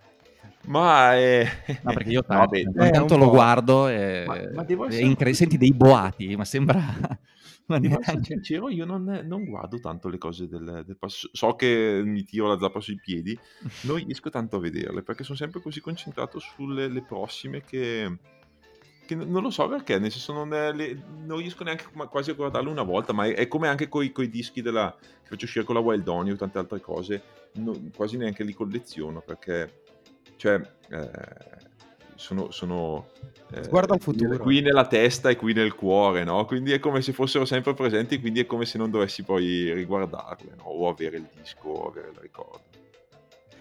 Ma 0.66 1.14
è... 1.16 1.46
No, 1.82 1.92
perché 1.92 2.10
io 2.10 2.22
No, 2.28 2.36
tanto, 2.36 2.50
beh, 2.50 2.80
ogni 2.80 2.88
Eh, 2.88 2.98
lo 3.16 3.24
po'. 3.24 3.30
guardo 3.30 3.88
e, 3.88 4.24
Ma- 4.26 4.34
ma 4.54 4.66
e 4.66 4.86
essere- 4.88 5.04
incre- 5.04 5.32
senti 5.34 5.56
dei 5.58 5.72
boati, 5.72 6.36
ma 6.36 6.44
sembra... 6.44 6.78
ma 7.70 7.78
sincero, 8.22 8.68
io 8.68 8.84
non, 8.84 9.22
non 9.24 9.44
guardo 9.44 9.78
tanto 9.78 10.08
le 10.08 10.18
cose 10.18 10.48
del, 10.48 10.82
del 10.84 10.96
pass- 10.96 11.30
So 11.32 11.54
che 11.54 12.02
mi 12.04 12.24
tiro 12.24 12.48
la 12.48 12.58
zappa 12.58 12.80
sui 12.80 12.98
piedi, 12.98 13.38
non 13.82 13.96
riesco 13.96 14.28
tanto 14.28 14.56
a 14.56 14.60
vederle 14.60 15.02
perché 15.02 15.22
sono 15.24 15.38
sempre 15.38 15.60
così 15.60 15.80
concentrato 15.80 16.40
sulle 16.40 16.88
le 16.88 17.02
prossime 17.02 17.62
che, 17.62 18.12
non 19.10 19.42
lo 19.42 19.50
so 19.50 19.68
perché, 19.68 19.98
nel 19.98 20.10
senso 20.10 20.32
non, 20.32 20.52
è 20.52 20.72
le- 20.72 21.00
non 21.24 21.38
riesco 21.38 21.62
neanche 21.64 21.84
quasi 22.08 22.30
a 22.30 22.34
guardarle 22.34 22.68
una 22.70 22.82
volta, 22.82 23.12
ma 23.12 23.26
è, 23.26 23.34
è 23.34 23.48
come 23.48 23.68
anche 23.68 23.88
coi, 23.88 24.10
coi 24.12 24.28
dischi 24.28 24.62
della, 24.62 24.94
che 25.00 25.28
faccio 25.28 25.44
uscire 25.44 25.64
con 25.64 25.74
la 25.76 25.80
Wild 25.80 26.06
Oni 26.08 26.32
o 26.32 26.36
tante 26.36 26.58
altre 26.58 26.80
cose, 26.80 27.22
no- 27.54 27.80
quasi 27.94 28.16
neanche 28.16 28.42
li 28.44 28.52
colleziono 28.52 29.20
perché, 29.20 29.82
cioè, 30.40 30.58
eh, 30.88 31.10
sono... 32.14 32.50
sono 32.50 33.08
eh, 33.52 33.62
Sguardo 33.64 33.92
al 33.92 34.00
futuro. 34.00 34.38
Qui 34.38 34.62
nella 34.62 34.86
testa 34.86 35.28
e 35.28 35.36
qui 35.36 35.52
nel 35.52 35.74
cuore, 35.74 36.24
no? 36.24 36.46
Quindi 36.46 36.72
è 36.72 36.78
come 36.78 37.02
se 37.02 37.12
fossero 37.12 37.44
sempre 37.44 37.74
presenti, 37.74 38.18
quindi 38.20 38.40
è 38.40 38.46
come 38.46 38.64
se 38.64 38.78
non 38.78 38.90
dovessi 38.90 39.22
poi 39.22 39.70
riguardarle, 39.74 40.54
no? 40.56 40.64
O 40.64 40.88
avere 40.88 41.18
il 41.18 41.28
disco, 41.38 41.68
o 41.68 41.88
avere 41.88 42.08
il 42.08 42.18
ricordo. 42.18 42.62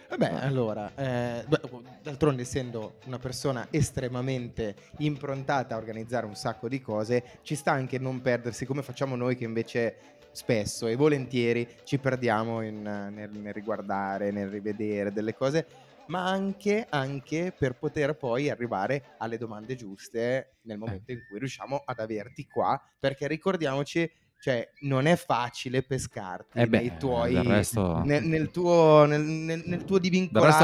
Vabbè, 0.07 0.38
allora, 0.39 0.91
eh, 0.95 1.43
beh, 1.45 1.59
d'altronde 2.01 2.43
essendo 2.43 2.95
una 3.05 3.19
persona 3.19 3.67
estremamente 3.71 4.73
improntata 4.99 5.75
a 5.75 5.77
organizzare 5.77 6.25
un 6.25 6.36
sacco 6.36 6.69
di 6.69 6.82
cose, 6.82 7.23
ci 7.41 7.55
sta 7.55 7.73
anche 7.73 7.99
non 7.99 8.21
perdersi 8.21 8.65
come 8.65 8.84
facciamo 8.84 9.15
noi 9.15 9.36
che 9.36 9.43
invece 9.43 9.95
spesso 10.32 10.88
e 10.88 10.95
volentieri 10.95 11.67
ci 11.84 11.97
perdiamo 11.97 12.61
in, 12.61 12.86
eh, 12.88 13.09
nel, 13.09 13.32
nel 13.32 13.53
riguardare, 13.53 14.32
nel 14.32 14.49
rivedere 14.49 15.11
delle 15.11 15.36
cose, 15.36 15.65
ma 16.10 16.26
anche, 16.28 16.86
anche 16.89 17.53
per 17.57 17.78
poter 17.78 18.16
poi 18.16 18.49
arrivare 18.49 19.16
alle 19.20 19.38
domande 19.38 19.76
giuste 19.76 20.57
nel 20.64 20.78
momento 20.78 21.12
in 21.12 21.22
cui 21.28 21.39
riusciamo 21.39 21.82
ad 21.86 21.99
averti 21.99 22.47
qua, 22.47 22.80
perché 22.99 23.28
ricordiamoci, 23.28 24.10
cioè 24.39 24.68
non 24.82 25.05
è 25.05 25.16
facile 25.16 25.84
pescarti 25.84 26.57
Eh 26.60 26.68
beh, 26.68 26.78
nei 26.80 26.97
tuoi 26.97 27.41
resto- 27.43 28.01
nel, 28.03 28.24
nel 28.24 28.49
tuo, 28.51 29.05
nel, 29.05 29.22
nel- 29.22 29.64
nel 29.66 29.86
tuo 29.86 29.99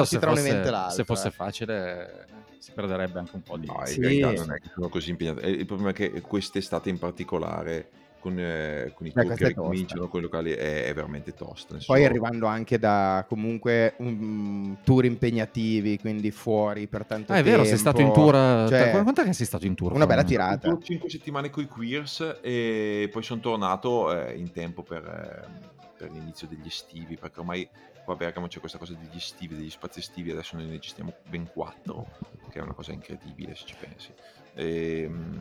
se 0.06 0.18
tra 0.20 0.30
un 0.32 0.36
fosse, 0.38 0.50
evento 0.50 0.68
e 0.68 0.72
l'altro. 0.72 0.96
se 0.96 1.04
fosse 1.04 1.28
eh. 1.28 1.32
facile, 1.32 2.26
si 2.58 2.72
perderebbe 2.72 3.20
anche 3.20 3.36
un 3.36 3.44
po' 3.44 3.58
di... 3.58 3.68
No, 3.68 3.80
in 3.82 3.86
Sì. 3.86 4.00
verità 4.00 4.32
non 4.32 4.52
è 4.52 4.60
che 4.60 4.70
sono 4.74 4.90
così 4.90 5.12
impegnato. 5.12 5.42
Eh, 5.42 5.52
Il 5.52 5.66
problema 5.66 5.92
è 5.92 5.94
che 5.94 6.22
quest'estate 6.22 6.90
in 6.90 6.98
particolare, 6.98 7.90
con, 8.26 8.40
eh, 8.40 8.92
con 8.96 9.06
i 9.06 9.12
questa 9.12 9.36
che 9.36 9.48
ricominciano, 9.50 10.08
con 10.08 10.20
i 10.20 10.24
locali, 10.24 10.52
è, 10.52 10.86
è 10.86 10.94
veramente 10.96 11.36
tosta. 11.36 11.76
nel 11.76 11.84
Poi 11.86 12.04
arrivando 12.06 12.48
anche 12.48 12.80
da 12.80 13.24
comunque 13.28 13.94
um, 13.98 14.78
tour 14.84 15.06
impegnativi, 15.06 16.00
quindi 16.00 16.32
fuori 16.32 16.88
per 16.88 17.06
tanto 17.06 17.32
Ah, 17.32 17.36
è 17.36 17.44
tempo. 17.44 17.52
vero, 17.52 17.64
sei 17.70 17.78
stato 17.78 18.02
in 18.02 18.12
tour... 18.12 18.34
Cioè, 18.34 18.90
Qu- 18.90 19.04
Quanto 19.04 19.22
è 19.22 19.26
che 19.26 19.34
sei 19.34 19.46
stato 19.46 19.68
in 19.68 19.76
tour? 19.76 19.94
una 19.94 20.08
bella 20.08 20.24
tirata. 20.24 20.70
Ho 20.70 20.80
5 20.82 21.08
settimane 21.08 21.52
con 21.52 21.62
i 21.62 21.68
Queers 21.68 22.40
e 22.42 23.08
poi 23.12 23.22
sono 23.22 23.42
tornato 23.42 24.12
eh, 24.12 24.34
in 24.36 24.52
tempo 24.52 24.82
per, 24.82 25.04
eh, 25.06 25.70
per 25.96 26.10
l'inizio 26.10 26.48
degli 26.48 26.66
estivi, 26.66 27.16
perché 27.18 27.42
ormai 27.42 27.70
qua 28.04 28.16
a 28.16 28.18
Bergamo 28.18 28.48
c'è 28.48 28.60
questa 28.60 28.80
cosa 28.80 28.94
degli 28.94 29.18
estivi, 29.18 29.56
degli 29.56 29.70
spazi 29.70 30.00
estivi, 30.00 30.32
adesso 30.32 30.56
noi 30.56 30.66
ne 30.66 30.80
gestiamo 30.80 31.14
ben 31.30 31.48
4, 31.54 32.08
che 32.50 32.58
è 32.58 32.62
una 32.64 32.74
cosa 32.74 32.92
incredibile 32.92 33.54
se 33.54 33.66
ci 33.68 33.76
pensi. 33.80 34.10
E, 34.56 35.06
mm, 35.08 35.38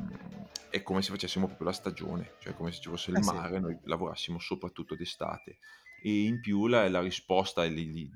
è 0.70 0.82
come 0.82 1.02
se 1.02 1.10
facessimo 1.12 1.46
proprio 1.46 1.68
la 1.68 1.72
stagione, 1.72 2.32
cioè 2.40 2.52
come 2.54 2.72
se 2.72 2.80
ci 2.80 2.88
fosse 2.88 3.10
il 3.12 3.18
Eh 3.18 3.22
sì. 3.22 3.32
mare, 3.32 3.60
noi 3.60 3.78
lavorassimo 3.84 4.38
soprattutto 4.40 4.94
d'estate. 4.96 5.58
E 6.02 6.24
in 6.24 6.40
più 6.40 6.66
la, 6.66 6.88
la 6.88 7.00
risposta 7.00 7.62
li- 7.62 7.90
di, 7.90 8.10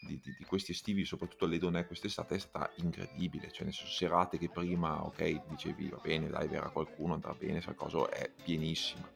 di- 0.00 0.34
di 0.36 0.44
questi 0.44 0.72
estivi, 0.72 1.04
soprattutto 1.04 1.44
alle 1.44 1.58
donne 1.58 1.86
quest'estate, 1.86 2.36
è 2.36 2.38
stata 2.38 2.72
incredibile. 2.76 3.50
Cioè, 3.50 3.64
nel 3.64 3.74
senso, 3.74 3.92
serate 3.92 4.38
che 4.38 4.48
prima, 4.48 5.04
ok, 5.04 5.48
dicevi 5.48 5.88
va 5.88 5.98
bene, 6.02 6.28
dai, 6.28 6.48
verrà 6.48 6.70
qualcuno, 6.70 7.14
andrà 7.14 7.34
bene, 7.34 7.60
sai 7.60 7.74
cosa, 7.74 8.08
è 8.08 8.30
pienissima. 8.42 9.06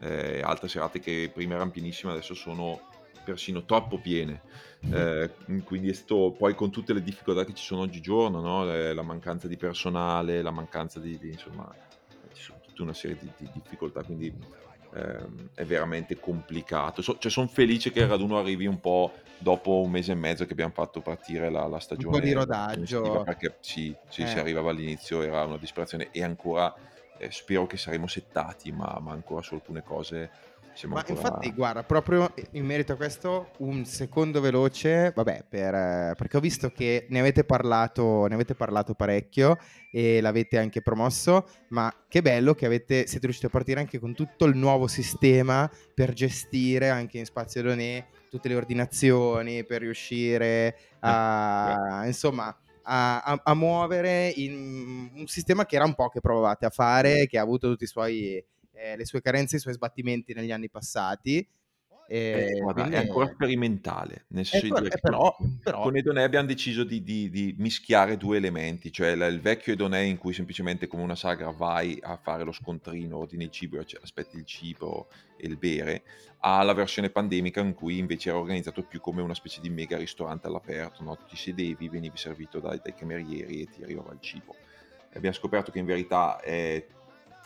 Eh, 0.00 0.42
altre 0.42 0.66
serate 0.66 0.98
che 0.98 1.30
prima 1.32 1.54
erano 1.54 1.70
pienissime, 1.70 2.10
adesso 2.10 2.34
sono 2.34 2.80
persino 3.22 3.64
troppo 3.64 3.98
piene. 4.00 4.42
Eh, 4.90 5.34
quindi 5.64 5.88
è 5.88 5.92
stato 5.94 6.34
poi 6.36 6.54
con 6.54 6.70
tutte 6.70 6.92
le 6.92 7.02
difficoltà 7.02 7.44
che 7.44 7.54
ci 7.54 7.64
sono 7.64 7.82
oggigiorno, 7.82 8.40
no? 8.40 8.64
Le- 8.64 8.92
la 8.92 9.02
mancanza 9.02 9.48
di 9.48 9.56
personale, 9.56 10.42
la 10.42 10.50
mancanza 10.50 11.00
di, 11.00 11.18
di, 11.18 11.30
insomma, 11.30 11.74
ci 12.32 12.42
sono 12.42 12.58
tutta 12.60 12.82
una 12.82 12.92
serie 12.94 13.16
di, 13.16 13.30
di 13.36 13.50
difficoltà, 13.52 14.02
quindi 14.02 14.34
ehm, 14.94 15.50
è 15.54 15.64
veramente 15.64 16.18
complicato. 16.18 17.02
So- 17.02 17.16
cioè, 17.18 17.30
sono 17.30 17.46
felice 17.46 17.90
che 17.90 18.00
il 18.00 18.08
raduno 18.08 18.38
arrivi 18.38 18.66
un 18.66 18.80
po' 18.80 19.12
dopo 19.38 19.80
un 19.80 19.90
mese 19.90 20.12
e 20.12 20.16
mezzo 20.16 20.44
che 20.44 20.52
abbiamo 20.52 20.72
fatto 20.72 21.00
partire 21.00 21.50
la, 21.50 21.66
la 21.66 21.78
stagione. 21.80 22.20
di 22.20 22.32
rodaggio. 22.32 23.22
Perché 23.24 23.56
sì, 23.60 23.94
sì, 24.08 24.22
Eh. 24.22 24.26
si 24.26 24.38
arrivava 24.38 24.70
all'inizio, 24.70 25.22
era 25.22 25.44
una 25.44 25.58
disperazione 25.58 26.10
e 26.10 26.22
ancora 26.22 26.72
eh, 27.18 27.30
spero 27.30 27.66
che 27.66 27.76
saremo 27.76 28.06
settati, 28.06 28.70
ma, 28.72 28.98
ma 29.00 29.12
ancora 29.12 29.42
su 29.42 29.54
alcune 29.54 29.82
cose 29.82 30.30
siamo 30.74 30.94
Ma 30.94 31.00
ancora... 31.00 31.20
infatti, 31.20 31.52
guarda, 31.52 31.84
proprio 31.84 32.32
in 32.52 32.64
merito 32.64 32.92
a 32.92 32.96
questo, 32.96 33.50
un 33.58 33.84
secondo 33.84 34.40
veloce, 34.40 35.12
vabbè, 35.14 35.44
per, 35.48 35.74
eh, 35.74 36.14
perché 36.16 36.36
ho 36.36 36.40
visto 36.40 36.70
che 36.70 37.06
ne 37.10 37.20
avete 37.20 37.44
parlato, 37.44 38.26
ne 38.26 38.34
avete 38.34 38.54
parlato 38.54 38.94
parecchio 38.94 39.58
e 39.90 40.20
l'avete 40.20 40.58
anche 40.58 40.80
promosso, 40.82 41.46
ma 41.68 41.92
che 42.08 42.22
bello 42.22 42.54
che 42.54 42.66
avete, 42.66 43.06
siete 43.06 43.26
riusciti 43.26 43.46
a 43.46 43.50
partire 43.50 43.80
anche 43.80 43.98
con 43.98 44.14
tutto 44.14 44.44
il 44.46 44.56
nuovo 44.56 44.86
sistema 44.86 45.70
per 45.94 46.12
gestire 46.12 46.88
anche 46.88 47.18
in 47.18 47.24
spazio 47.26 47.62
donè 47.62 48.04
tutte 48.30 48.48
le 48.48 48.54
ordinazioni, 48.54 49.64
per 49.64 49.82
riuscire 49.82 50.76
a, 51.00 52.02
insomma, 52.06 52.46
a, 52.84 53.20
a- 53.22 53.40
a 53.44 53.54
muovere 53.54 54.32
in 54.36 55.10
un 55.14 55.26
sistema 55.26 55.66
che 55.66 55.76
era 55.76 55.84
un 55.84 55.94
po' 55.94 56.08
che 56.08 56.20
provavate 56.20 56.64
a 56.66 56.70
fare, 56.70 57.26
che 57.26 57.38
ha 57.38 57.42
avuto 57.42 57.68
tutti 57.68 57.84
i 57.84 57.86
suoi 57.86 58.42
eh, 58.82 58.96
le 58.96 59.04
sue 59.04 59.20
carenze, 59.20 59.56
i 59.56 59.60
suoi 59.60 59.74
sbattimenti 59.74 60.34
negli 60.34 60.50
anni 60.50 60.68
passati. 60.68 61.46
Eh, 62.08 62.50
E 62.56 62.60
guarda, 62.60 62.80
quindi 62.82 62.96
è 62.98 62.98
ancora 62.98 63.30
sperimentale, 63.32 64.24
nel 64.28 64.42
Eh, 64.42 64.44
senso 64.44 64.80
di 64.82 64.88
però- 65.00 65.34
eh, 65.38 65.58
però- 65.62 65.82
con- 65.82 65.96
Edonè 65.96 66.22
abbiamo 66.22 66.46
deciso 66.46 66.84
di, 66.84 67.02
di- 67.02 67.30
di 67.30 67.54
mischiare 67.58 68.16
due 68.16 68.36
elementi, 68.36 68.92
cioè 68.92 69.14
la- 69.14 69.28
il 69.28 69.40
vecchio 69.40 69.72
Edonè 69.72 70.00
in 70.00 70.18
cui 70.18 70.32
semplicemente 70.34 70.88
come 70.88 71.02
una 71.04 71.14
sagra 71.14 71.50
vai 71.50 71.98
a 72.02 72.16
fare 72.16 72.44
lo 72.44 72.52
scontrino, 72.52 73.18
ordini 73.18 73.44
il 73.44 73.50
cibo, 73.50 73.78
e 73.78 73.86
aspetti 74.02 74.36
il 74.36 74.44
cibo 74.44 75.08
e 75.38 75.46
il 75.46 75.56
bere, 75.56 76.02
alla 76.40 76.74
versione 76.74 77.08
pandemica 77.08 77.60
in 77.60 77.72
cui 77.72 77.98
invece 77.98 78.28
era 78.30 78.38
organizzato 78.38 78.82
più 78.82 79.00
come 79.00 79.22
una 79.22 79.34
specie 79.34 79.60
di 79.60 79.70
mega 79.70 79.96
ristorante 79.96 80.48
all'aperto, 80.48 81.02
no? 81.04 81.16
ti 81.28 81.36
sedevi, 81.36 81.88
venivi 81.88 82.16
servito 82.18 82.58
dai, 82.60 82.80
dai 82.82 82.94
camerieri 82.94 83.62
e 83.62 83.66
ti 83.68 83.82
arrivava 83.82 84.12
il 84.12 84.20
cibo. 84.20 84.54
Abbiamo 85.14 85.34
scoperto 85.36 85.70
che 85.70 85.78
in 85.78 85.86
verità 85.86 86.40
eh, 86.40 86.86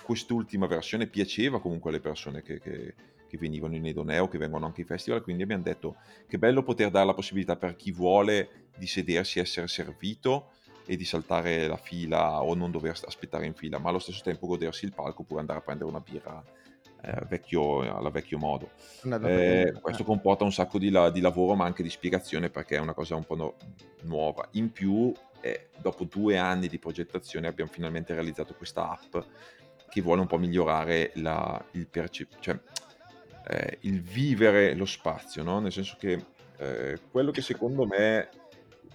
quest'ultima 0.06 0.68
versione 0.68 1.08
piaceva 1.08 1.60
comunque 1.60 1.90
alle 1.90 1.98
persone 2.00 2.40
che, 2.42 2.60
che- 2.60 2.94
che 3.28 3.38
venivano 3.38 3.74
in 3.74 3.84
Edoneo, 3.84 4.28
che 4.28 4.38
vengono 4.38 4.66
anche 4.66 4.82
ai 4.82 4.86
festival, 4.86 5.20
quindi 5.20 5.42
abbiamo 5.42 5.64
detto 5.64 5.96
che 6.28 6.38
bello 6.38 6.62
poter 6.62 6.90
dare 6.90 7.06
la 7.06 7.12
possibilità 7.14 7.56
per 7.56 7.74
chi 7.74 7.90
vuole 7.90 8.68
di 8.78 8.86
sedersi, 8.86 9.40
essere 9.40 9.66
servito 9.66 10.50
e 10.86 10.94
di 10.94 11.04
saltare 11.04 11.66
la 11.66 11.76
fila 11.76 12.40
o 12.44 12.54
non 12.54 12.70
dover 12.70 12.96
aspettare 13.04 13.44
in 13.44 13.54
fila, 13.54 13.78
ma 13.80 13.88
allo 13.88 13.98
stesso 13.98 14.22
tempo 14.22 14.46
godersi 14.46 14.84
il 14.84 14.92
palco 14.94 15.22
oppure 15.22 15.40
andare 15.40 15.58
a 15.58 15.62
prendere 15.62 15.90
una 15.90 15.98
birra 15.98 16.40
eh, 17.02 17.24
vecchio, 17.28 17.80
alla 17.80 18.10
vecchio 18.10 18.38
modo. 18.38 18.70
Eh, 19.28 19.72
questo 19.80 20.02
eh. 20.02 20.06
comporta 20.06 20.44
un 20.44 20.52
sacco 20.52 20.78
di, 20.78 20.90
la- 20.90 21.10
di 21.10 21.20
lavoro 21.20 21.56
ma 21.56 21.64
anche 21.64 21.82
di 21.82 21.90
spiegazione 21.90 22.48
perché 22.48 22.76
è 22.76 22.80
una 22.80 22.94
cosa 22.94 23.16
un 23.16 23.24
po' 23.24 23.34
no- 23.34 23.54
nuova. 24.02 24.46
In 24.52 24.70
più, 24.70 25.12
eh, 25.40 25.70
dopo 25.78 26.04
due 26.04 26.38
anni 26.38 26.68
di 26.68 26.78
progettazione 26.78 27.48
abbiamo 27.48 27.70
finalmente 27.72 28.14
realizzato 28.14 28.54
questa 28.54 28.88
app 28.88 29.16
che 29.88 30.00
vuole 30.00 30.20
un 30.20 30.26
po' 30.26 30.38
migliorare 30.38 31.12
la- 31.14 31.62
il, 31.72 31.86
perce- 31.86 32.28
cioè, 32.40 32.58
eh, 33.48 33.78
il 33.82 34.00
vivere 34.02 34.74
lo 34.74 34.84
spazio, 34.86 35.42
no? 35.42 35.60
nel 35.60 35.72
senso 35.72 35.96
che 35.98 36.24
eh, 36.58 36.98
quello 37.10 37.30
che 37.30 37.42
secondo 37.42 37.86
me 37.86 38.28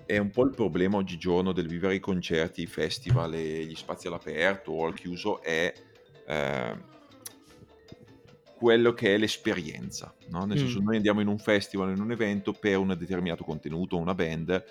è 0.05 0.17
un 0.17 0.29
po' 0.31 0.43
il 0.43 0.51
problema 0.53 0.97
oggigiorno 0.97 1.51
del 1.53 1.67
vivere 1.67 1.95
i 1.95 1.99
concerti, 1.99 2.63
i 2.63 2.67
festival 2.67 3.33
e 3.33 3.63
gli 3.65 3.75
spazi 3.75 4.07
all'aperto 4.07 4.71
o 4.71 4.85
al 4.85 4.93
chiuso 4.93 5.41
è 5.41 5.73
eh, 6.27 6.75
quello 8.57 8.93
che 8.93 9.15
è 9.15 9.17
l'esperienza, 9.17 10.13
no? 10.27 10.45
nel 10.45 10.57
senso 10.57 10.81
Mm. 10.81 10.85
noi 10.85 10.95
andiamo 10.97 11.21
in 11.21 11.27
un 11.27 11.39
festival, 11.39 11.89
in 11.95 12.01
un 12.01 12.11
evento 12.11 12.51
per 12.53 12.77
un 12.77 12.95
determinato 12.97 13.43
contenuto, 13.43 13.97
una 13.97 14.13
band, 14.13 14.63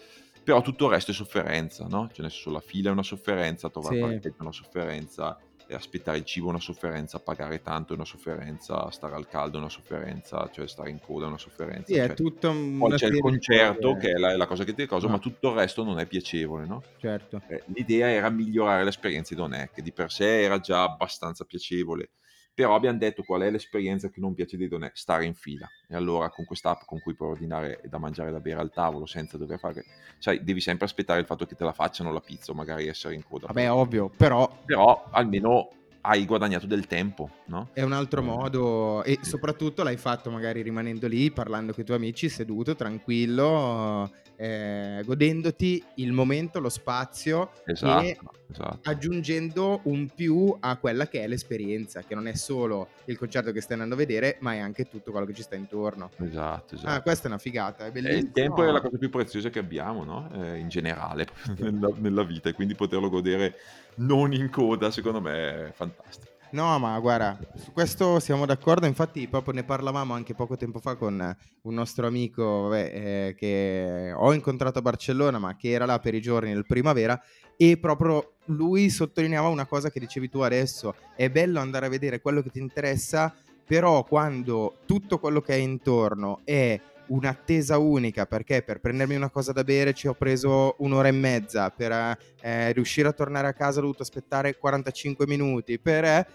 però 0.45 0.61
tutto 0.63 0.87
il 0.87 0.93
resto 0.93 1.11
è 1.11 1.15
sofferenza, 1.15 1.87
no? 1.87 2.09
Cioè 2.09 2.23
nel 2.23 2.31
senso 2.31 2.51
la 2.51 2.61
fila 2.61 2.91
è 2.91 2.93
una 2.93 3.03
sofferenza, 3.03 3.69
trovare 3.69 3.97
Sì. 3.97 4.01
parcheggio 4.01 4.37
è 4.39 4.43
una 4.43 4.53
sofferenza, 4.53 5.39
aspettare 5.75 6.19
il 6.19 6.25
cibo 6.25 6.47
è 6.47 6.51
una 6.51 6.61
sofferenza, 6.61 7.21
pagare 7.21 7.63
tanto 7.63 7.93
è 7.93 7.97
una 7.97 8.05
sofferenza, 8.05 8.91
stare 8.91 9.15
al 9.15 9.29
caldo 9.29 9.57
è 9.57 9.61
una 9.61 9.69
sofferenza, 9.69 10.49
cioè 10.53 10.67
stare 10.67 10.91
in 10.91 11.01
coda 11.01 11.25
è 11.27 11.29
una 11.29 11.39
sofferenza. 11.39 11.93
Sì, 11.93 11.99
è 11.99 12.07
cioè, 12.07 12.15
tutto 12.15 12.51
poi 12.51 12.79
una 12.81 12.97
c'è 12.97 13.07
il 13.07 13.21
concerto 13.21 13.97
che 13.97 14.11
è 14.13 14.19
la, 14.19 14.33
è 14.33 14.37
la 14.37 14.47
cosa 14.47 14.65
che 14.65 14.75
ti 14.75 14.83
ricordo, 14.83 15.07
Ah. 15.07 15.11
ma 15.11 15.19
tutto 15.19 15.51
il 15.51 15.55
resto 15.57 15.85
non 15.85 15.99
è 15.99 16.07
piacevole, 16.07 16.67
no? 16.67 16.83
Certo. 16.99 17.43
Eh, 17.49 17.63
l'idea 17.75 18.09
era 18.11 18.31
migliorare 18.31 18.85
l'esperienza 18.85 19.35
di 19.35 19.41
Donè, 19.41 19.71
che 19.73 19.83
di 19.83 19.93
per 19.93 20.11
sé 20.11 20.43
era 20.43 20.59
già 20.61 20.83
abbastanza 20.83 21.45
piacevole. 21.45 22.11
Però 22.53 22.75
abbiamo 22.75 22.99
detto 22.99 23.23
qual 23.23 23.43
è 23.43 23.51
l'esperienza 23.51 24.09
che 24.09 24.21
non 24.21 24.35
piace 24.35 24.57
di 24.57 24.69
Donè? 24.69 24.91
Stare 24.95 25.25
in 25.25 25.35
fila. 25.35 25.69
E 25.89 25.95
allora 25.95 26.29
con 26.31 26.45
quest'app 26.45 26.83
con 26.85 27.01
cui 27.01 27.15
puoi 27.15 27.31
ordinare 27.31 27.81
da 27.85 27.99
mangiare 27.99 28.29
e 28.29 28.33
da 28.33 28.41
bere 28.41 28.61
al 28.61 28.73
tavolo 28.73 29.07
senza 29.07 29.39
dover 29.39 29.59
fare... 29.59 29.85
Sai, 30.19 30.45
devi 30.45 30.61
sempre 30.61 30.85
aspettare 30.85 31.21
il 31.21 31.27
fatto 31.27 31.47
che 31.47 31.55
te 31.55 31.65
la 31.65 31.73
facciano 31.73 32.13
la 32.13 32.21
pizza 32.21 32.53
o 32.53 32.55
magari 32.55 32.87
essere 32.87 33.15
in 33.15 33.23
coda. 33.23 33.47
Vabbè, 33.47 33.71
ovvio, 33.71 34.09
però 34.09 34.63
Però 34.67 35.09
almeno 35.11 35.71
hai 36.03 36.25
guadagnato 36.25 36.67
del 36.67 36.87
tempo, 36.87 37.31
no? 37.47 37.71
è 37.73 37.83
un 37.83 37.93
altro 37.93 38.21
Eh, 38.21 38.25
modo 38.25 39.03
e 39.05 39.19
soprattutto 39.23 39.83
l'hai 39.83 39.97
fatto 39.99 40.31
magari 40.31 40.63
rimanendo 40.63 41.07
lì, 41.07 41.31
parlando 41.31 41.73
con 41.73 41.83
i 41.83 41.87
tuoi 41.87 41.99
amici, 41.99 42.29
seduto, 42.29 42.75
tranquillo, 42.75 44.11
eh, 44.37 45.03
godendoti 45.05 45.85
il 45.97 46.13
momento, 46.13 46.61
lo 46.61 46.69
spazio 46.71 47.51
Esatto, 47.65 48.03
e 48.03 48.19
esatto. 48.51 48.81
aggiungendo 48.85 49.81
un 49.85 50.09
più 50.15 50.57
a 50.59 50.77
quella 50.79 51.07
che 51.07 51.23
è 51.23 51.27
l'esperienza, 51.29 52.03
che 52.05 52.15
non 52.15 52.27
è 52.27 52.35
solo 52.35 52.93
il 53.05 53.19
concerto 53.19 53.53
che 53.53 53.61
stai 53.61 53.75
andando 53.75 53.95
a 53.95 53.99
vedere, 53.99 54.39
ma 54.41 54.55
è 54.55 54.59
anche 54.59 54.87
tutto 54.89 55.11
quello 55.11 55.27
che 55.27 55.35
ci 55.35 55.43
sta 55.43 55.55
intorno. 55.57 56.13
Esatto, 56.19 56.75
esatto. 56.77 56.89
Ah, 56.89 57.01
questa 57.03 57.25
è 57.25 57.27
una 57.31 57.39
figata, 57.39 57.85
è 57.85 57.91
E 57.93 57.93
bellissimo. 57.93 58.27
il 58.27 58.31
tempo 58.33 58.63
è 58.65 58.71
la 58.71 58.81
cosa 58.81 58.97
più 58.97 59.11
preziosa 59.11 59.51
che 59.51 59.59
abbiamo, 59.59 60.05
no? 60.05 60.31
Eh, 60.33 60.57
in 60.59 60.69
generale, 60.69 61.27
nella, 61.59 61.93
nella 61.97 62.23
vita, 62.25 62.49
e 62.49 62.53
quindi 62.55 62.75
poterlo 62.75 63.09
godere 63.11 63.57
non 64.01 64.33
in 64.33 64.51
coda, 64.51 64.91
secondo 64.91 65.21
me 65.21 65.69
è 65.69 65.73
fantastico. 65.73 66.29
No, 66.53 66.79
ma 66.81 66.99
guarda, 66.99 67.39
su 67.55 67.73
questo 67.73 68.19
siamo 68.19 68.45
d'accordo. 68.45 68.87
Infatti, 68.87 69.29
proprio 69.29 69.55
ne 69.55 69.63
parlavamo 69.63 70.15
anche 70.15 70.35
poco 70.35 70.57
tempo 70.57 70.81
fa 70.81 70.97
con 70.97 71.37
un 71.63 71.75
nostro 71.75 72.09
amico 72.09 72.63
vabbè, 72.63 72.93
eh, 72.93 73.35
che 73.37 74.13
ho 74.13 74.35
incontrato 74.35 74.81
a 74.81 74.83
Barcellona, 74.83 75.39
ma 75.39 75.57
che 75.57 75.71
era 75.71 75.87
là 75.87 76.01
per 76.01 76.15
i 76.15 76.21
giorni 76.21 76.53
del 76.53 76.67
primavera. 76.67 77.21
E 77.57 77.79
proprio 77.79 78.37
lui 78.47 78.91
sottolineava 78.91 79.47
una 79.47 79.67
cosa 79.67 79.91
che 79.91 80.01
dicevi 80.01 80.29
tu 80.29 80.41
adesso: 80.41 80.97
è 81.15 81.31
bello 81.31 81.61
andare 81.61 81.87
a 81.87 81.91
vedere 81.91 82.21
quello 82.21 82.43
che 82.43 82.51
ti 82.51 82.59
interessa, 82.59 83.33
però 83.65 84.03
quando 84.03 84.79
tutto 84.87 85.21
quello 85.21 85.41
che 85.41 85.55
è 85.55 85.59
intorno 85.59 86.41
è 86.43 86.81
un'attesa 87.11 87.79
unica 87.79 88.27
perché 88.27 88.63
per 88.63 88.81
prendermi 88.81 89.15
una 89.15 89.31
cosa 89.31 89.53
da 89.53 89.65
bere 89.65 89.93
ci 89.95 90.07
ho 90.09 90.15
preso 90.15 90.77
un'ora 90.79 91.09
e 91.09 91.13
mezza 91.13 91.71
per 91.71 92.17
eh, 92.41 92.73
riuscire 92.73 93.09
a 93.09 93.13
tornare 93.13 93.49
a 93.49 93.53
casa 93.53 93.79
ho 93.79 93.83
dovuto 93.83 94.03
aspettare 94.03 94.57
45 94.57 95.27
minuti 95.27 95.79
per 95.79 96.05
eh, 96.05 96.27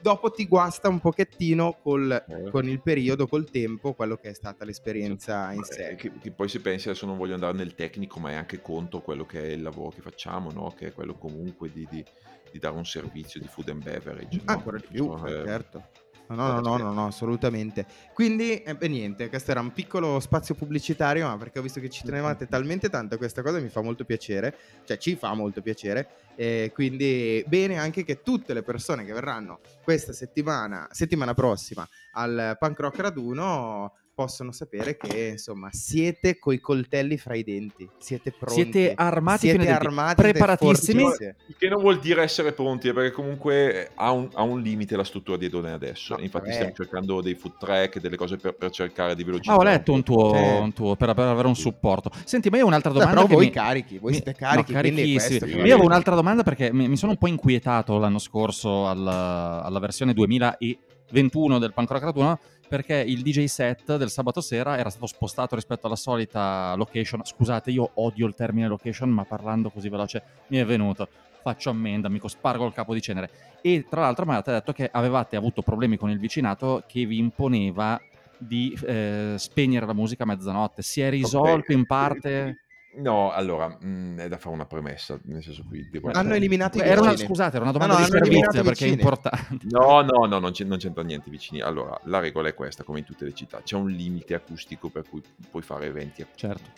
dopo 0.00 0.30
ti 0.30 0.46
guasta 0.46 0.88
un 0.88 1.00
pochettino 1.00 1.78
col, 1.82 2.24
Eh. 2.26 2.50
con 2.50 2.68
il 2.68 2.80
periodo 2.80 3.26
col 3.26 3.50
tempo 3.50 3.94
quello 3.94 4.16
che 4.16 4.30
è 4.30 4.34
stata 4.34 4.64
l'esperienza 4.64 5.50
in 5.52 5.58
Ma, 5.58 5.64
sé 5.64 5.88
eh, 5.90 5.94
Che, 5.96 6.12
che 6.20 6.30
poi 6.30 6.48
se 6.48 6.60
pensi, 6.60 6.88
adesso 6.88 7.06
non 7.06 7.16
voglio 7.16 7.34
andare 7.34 7.56
nel 7.56 7.74
tecnico, 7.74 8.18
ma 8.20 8.30
è 8.30 8.34
anche 8.34 8.60
conto 8.60 9.00
quello 9.00 9.24
che 9.26 9.42
è 9.42 9.46
il 9.46 9.62
lavoro 9.62 9.90
che 9.90 10.00
facciamo, 10.00 10.50
no? 10.50 10.74
Che 10.76 10.88
è 10.88 10.92
quello 10.92 11.14
comunque 11.14 11.70
di, 11.72 11.86
di- 11.90 12.04
di 12.50 12.58
dare 12.58 12.76
un 12.76 12.84
servizio 12.84 13.40
di 13.40 13.46
food 13.46 13.70
and 13.70 13.82
beverage. 13.82 14.36
no? 14.44 14.52
ancora 14.52 14.76
di 14.76 14.86
più 14.90 15.12
eh, 15.24 15.42
certo 15.46 15.84
No, 16.28 16.36
no, 16.36 16.60
no, 16.60 16.76
no, 16.78 16.92
no, 16.92 17.06
assolutamente. 17.06 17.84
Quindi, 18.14 18.62
eh, 18.62 18.74
beh, 18.74 18.88
niente, 18.88 19.28
questo 19.28 19.50
era 19.50 19.60
un 19.60 19.72
piccolo 19.72 20.18
spazio 20.20 20.54
pubblicitario, 20.54 21.26
ma 21.26 21.36
perché 21.36 21.58
ho 21.58 21.62
visto 21.62 21.80
che 21.80 21.90
ci 21.90 22.04
tenevate 22.04 22.46
talmente 22.46 22.88
tanto 22.88 23.14
a 23.14 23.18
questa 23.18 23.42
cosa, 23.42 23.58
mi 23.60 23.68
fa 23.68 23.82
molto 23.82 24.04
piacere, 24.04 24.56
cioè 24.84 24.96
ci 24.96 25.16
fa 25.16 25.34
molto 25.34 25.60
piacere, 25.60 26.08
e 26.34 26.70
quindi 26.72 27.44
bene 27.46 27.78
anche 27.78 28.04
che 28.04 28.22
tutte 28.22 28.54
le 28.54 28.62
persone 28.62 29.04
che 29.04 29.12
verranno 29.12 29.60
questa 29.82 30.12
settimana, 30.12 30.88
settimana 30.90 31.34
prossima, 31.34 31.86
al 32.12 32.56
Punk 32.58 32.80
Rock 32.80 32.98
Raduno 33.00 33.92
possono 34.14 34.52
sapere 34.52 34.96
che, 34.96 35.28
insomma, 35.32 35.68
siete 35.72 36.38
coi 36.38 36.60
coltelli 36.60 37.16
fra 37.16 37.34
i 37.34 37.42
denti, 37.42 37.88
siete 37.98 38.30
pronti. 38.30 38.62
Siete 38.62 38.92
armati 38.94 39.48
siete 39.48 39.70
armati, 39.70 40.20
preparatissimi. 40.22 41.02
Il 41.02 41.54
che 41.58 41.68
non 41.68 41.80
vuol 41.80 41.98
dire 41.98 42.22
essere 42.22 42.52
pronti, 42.52 42.88
eh, 42.88 42.92
perché 42.92 43.10
comunque 43.10 43.90
ha 43.94 44.10
un, 44.12 44.28
ha 44.34 44.42
un 44.42 44.60
limite 44.60 44.96
la 44.96 45.04
struttura 45.04 45.36
di 45.38 45.46
Edone 45.46 45.72
adesso. 45.72 46.14
No, 46.16 46.22
Infatti 46.22 46.44
vabbè. 46.44 46.54
stiamo 46.54 46.74
cercando 46.74 47.20
dei 47.22 47.34
food 47.34 47.56
track, 47.58 48.00
delle 48.00 48.16
cose 48.16 48.36
per, 48.36 48.54
per 48.54 48.70
cercare 48.70 49.14
di 49.14 49.24
velocizzare. 49.24 49.56
Ah, 49.56 49.60
ho 49.60 49.64
letto 49.64 49.92
un 49.92 50.02
tuo, 50.02 50.34
Sì. 50.34 50.40
un 50.42 50.72
tuo 50.72 50.94
per, 50.96 51.14
per 51.14 51.26
avere 51.26 51.48
un 51.48 51.56
supporto. 51.56 52.10
Senti, 52.24 52.50
ma 52.50 52.58
io 52.58 52.64
ho 52.64 52.68
un'altra 52.68 52.92
domanda. 52.92 53.14
però 53.14 53.26
che 53.26 53.34
voi 53.34 53.44
mi- 53.46 53.50
carichi, 53.50 53.98
voi 53.98 54.10
mi- 54.10 54.16
siete 54.16 54.34
carichi, 54.34 54.72
no, 54.72 54.80
questo 54.80 55.46
Io 55.46 55.58
avevo 55.60 55.84
un'altra 55.84 56.14
domanda 56.14 56.42
perché 56.42 56.72
mi, 56.72 56.86
mi 56.88 56.96
sono 56.96 57.12
un 57.12 57.18
po' 57.18 57.28
inquietato 57.28 57.98
l'anno 57.98 58.18
scorso 58.18 58.88
alla, 58.88 59.62
alla 59.64 59.78
versione 59.78 60.12
2021 60.12 61.58
del 61.58 61.72
Punk 61.72 61.90
Rock 61.90 62.04
Raduno 62.04 62.38
perché 62.72 63.04
il 63.06 63.20
DJ 63.20 63.44
set 63.44 63.96
del 63.96 64.08
sabato 64.08 64.40
sera 64.40 64.78
era 64.78 64.88
stato 64.88 65.04
spostato 65.04 65.54
rispetto 65.56 65.86
alla 65.88 65.94
solita 65.94 66.72
location. 66.74 67.22
Scusate, 67.22 67.70
io 67.70 67.90
odio 67.96 68.26
il 68.26 68.34
termine 68.34 68.66
location, 68.66 69.10
ma 69.10 69.26
parlando 69.26 69.68
così 69.68 69.90
veloce 69.90 70.22
mi 70.46 70.56
è 70.56 70.64
venuto. 70.64 71.06
Faccio 71.42 71.68
ammenda, 71.68 72.06
amico, 72.06 72.28
spargo 72.28 72.64
il 72.64 72.72
capo 72.72 72.94
di 72.94 73.02
cenere. 73.02 73.28
E 73.60 73.84
tra 73.86 74.00
l'altro 74.00 74.24
mi 74.24 74.32
avete 74.32 74.52
detto 74.52 74.72
che 74.72 74.88
avevate 74.90 75.36
avuto 75.36 75.60
problemi 75.60 75.98
con 75.98 76.08
il 76.08 76.18
vicinato 76.18 76.82
che 76.86 77.04
vi 77.04 77.18
imponeva 77.18 78.00
di 78.38 78.74
eh, 78.86 79.34
spegnere 79.36 79.84
la 79.84 79.92
musica 79.92 80.22
a 80.22 80.26
mezzanotte. 80.26 80.80
Si 80.80 81.02
è 81.02 81.10
risolto 81.10 81.72
in 81.72 81.84
parte? 81.84 82.62
No, 82.94 83.30
allora, 83.32 83.68
mh, 83.68 84.18
è 84.18 84.28
da 84.28 84.36
fare 84.36 84.54
una 84.54 84.66
premessa, 84.66 85.18
nel 85.24 85.42
senso 85.42 85.64
qui 85.66 85.88
devo 85.88 86.10
Hanno 86.12 86.34
eliminato 86.34 86.76
i 86.76 86.82
Era 86.82 87.00
una, 87.00 87.16
scusate, 87.16 87.56
era 87.56 87.64
una 87.64 87.72
No, 87.72 87.78
domanda 87.78 87.94
no, 88.00 88.06
di 88.06 88.12
hanno 88.12 88.24
servizio 88.24 88.62
perché 88.62 88.84
è 88.84 88.88
importante. 88.88 89.66
No, 89.70 90.02
no, 90.02 90.26
no, 90.26 90.38
non, 90.38 90.52
c'è- 90.52 90.64
non 90.64 90.76
c'entra 90.76 91.02
niente 91.02 91.30
vicini. 91.30 91.62
Allora, 91.62 91.98
la 92.04 92.18
regola 92.18 92.48
è 92.48 92.54
questa, 92.54 92.84
come 92.84 92.98
in 92.98 93.04
tutte 93.06 93.24
le 93.24 93.32
città. 93.32 93.62
C'è 93.62 93.76
un 93.76 93.88
limite 93.88 94.34
acustico 94.34 94.90
per 94.90 95.08
cui 95.08 95.22
puoi 95.50 95.62
fare 95.62 95.86
eventi 95.86 96.26
Certo. 96.34 96.70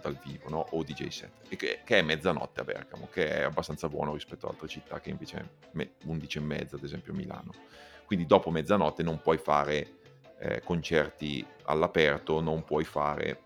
dal 0.00 0.16
vivo, 0.24 0.48
no? 0.50 0.66
O 0.70 0.84
DJ 0.84 1.08
set. 1.08 1.30
E 1.48 1.56
che, 1.56 1.80
che 1.84 1.98
è 1.98 2.02
mezzanotte 2.02 2.60
a 2.60 2.64
Bergamo, 2.64 3.08
che 3.10 3.28
è 3.38 3.42
abbastanza 3.42 3.88
buono 3.88 4.12
rispetto 4.12 4.46
ad 4.46 4.52
altre 4.52 4.68
città 4.68 5.00
che 5.00 5.10
invece 5.10 5.36
è 5.38 5.44
me- 5.72 5.90
11 6.04 6.38
e 6.38 6.40
mezza, 6.42 6.76
ad 6.76 6.84
esempio 6.84 7.12
Milano. 7.12 7.50
Quindi 8.04 8.24
dopo 8.24 8.50
mezzanotte 8.50 9.02
non 9.02 9.20
puoi 9.20 9.38
fare 9.38 9.94
eh, 10.38 10.62
concerti 10.62 11.44
all'aperto, 11.64 12.40
non 12.40 12.62
puoi 12.62 12.84
fare 12.84 13.42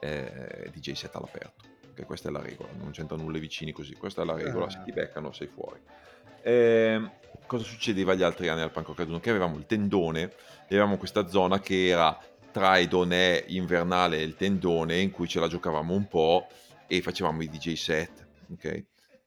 eh, 0.00 0.70
DJ 0.72 0.92
set 0.92 1.14
all'aperto. 1.14 1.68
Che 1.94 2.04
questa 2.04 2.28
è 2.28 2.32
la 2.32 2.40
regola, 2.40 2.70
non 2.78 2.90
c'entra 2.92 3.16
nulla 3.16 3.36
i 3.36 3.40
vicini 3.40 3.72
così. 3.72 3.94
Questa 3.94 4.22
è 4.22 4.24
la 4.24 4.34
regola, 4.34 4.66
Ah. 4.66 4.70
se 4.70 4.80
ti 4.84 4.92
beccano 4.92 5.32
sei 5.32 5.48
fuori. 5.48 5.80
Ehm, 6.42 7.10
cosa 7.46 7.64
succedeva 7.64 8.14
gli 8.14 8.22
altri 8.22 8.48
anni 8.48 8.62
al 8.62 8.70
Panco 8.70 8.94
Caduno? 8.94 9.20
Che 9.20 9.30
avevamo 9.30 9.56
il 9.58 9.66
tendone, 9.66 10.22
e 10.22 10.76
avevamo 10.76 10.96
questa 10.96 11.26
zona 11.28 11.60
che 11.60 11.88
era 11.88 12.18
tra 12.52 12.78
i 12.78 12.88
donè 12.88 13.44
invernale 13.48 14.18
e 14.18 14.22
il 14.22 14.36
tendone 14.36 14.98
in 14.98 15.10
cui 15.10 15.28
ce 15.28 15.40
la 15.40 15.48
giocavamo 15.48 15.94
un 15.94 16.08
po' 16.08 16.46
e 16.86 17.02
facevamo 17.02 17.42
i 17.42 17.48
DJ 17.48 17.74
set, 17.74 18.26
ok? 18.52 18.84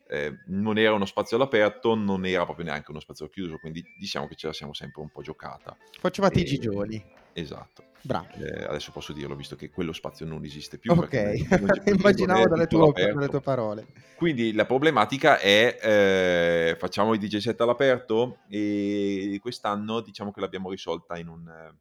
Eh, 0.07 0.33
non 0.47 0.77
era 0.77 0.93
uno 0.93 1.05
spazio 1.05 1.37
all'aperto, 1.37 1.95
non 1.95 2.25
era 2.25 2.43
proprio 2.45 2.65
neanche 2.65 2.91
uno 2.91 2.99
spazio 2.99 3.29
chiuso, 3.29 3.57
quindi 3.57 3.83
diciamo 3.97 4.27
che 4.27 4.35
ce 4.35 4.47
la 4.47 4.53
siamo 4.53 4.73
sempre 4.73 5.01
un 5.01 5.09
po' 5.09 5.21
giocata. 5.21 5.75
Facevate 5.99 6.39
i 6.39 6.41
E- 6.41 6.45
gigioni. 6.45 7.03
Esatto. 7.33 7.91
Bravo. 8.05 8.27
Eh, 8.33 8.65
adesso 8.65 8.91
posso 8.91 9.13
dirlo 9.13 9.33
visto 9.33 9.55
che 9.55 9.69
quello 9.69 9.93
spazio 9.93 10.25
non 10.25 10.43
esiste 10.43 10.77
più. 10.77 10.91
Ok, 10.91 11.13
non 11.59 11.69
immaginavo 11.97 12.47
dalle 12.47 12.67
tue, 12.67 12.91
dalle 12.91 13.29
tue 13.29 13.39
parole. 13.39 13.87
Quindi 14.17 14.53
la 14.53 14.65
problematica 14.65 15.39
è 15.39 15.79
eh, 15.81 16.75
facciamo 16.77 17.13
i 17.13 17.17
DJ 17.17 17.37
set 17.37 17.61
all'aperto 17.61 18.39
e 18.49 19.37
quest'anno 19.41 20.01
diciamo 20.01 20.31
che 20.31 20.41
l'abbiamo 20.41 20.69
risolta 20.69 21.17
in, 21.17 21.29
un, 21.29 21.47
eh, 21.47 21.75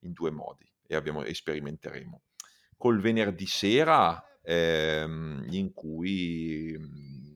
in 0.00 0.12
due 0.12 0.30
modi 0.30 0.70
e 0.86 0.94
abbiamo, 0.94 1.24
sperimenteremo. 1.28 2.22
Col 2.76 3.00
venerdì 3.00 3.46
sera 3.46 4.22
ehm, 4.42 5.46
in 5.50 5.72
cui 5.72 6.76
mm, 6.78 7.27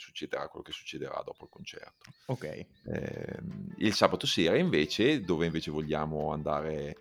succederà 0.00 0.48
quello 0.48 0.64
che 0.64 0.72
succederà 0.72 1.22
dopo 1.24 1.44
il 1.44 1.50
concerto. 1.50 2.10
Ok. 2.26 2.66
Ehm, 2.86 3.74
il 3.76 3.94
sabato 3.94 4.26
sera 4.26 4.56
invece, 4.56 5.22
dove 5.22 5.46
invece 5.46 5.70
vogliamo 5.70 6.32
andare 6.32 6.96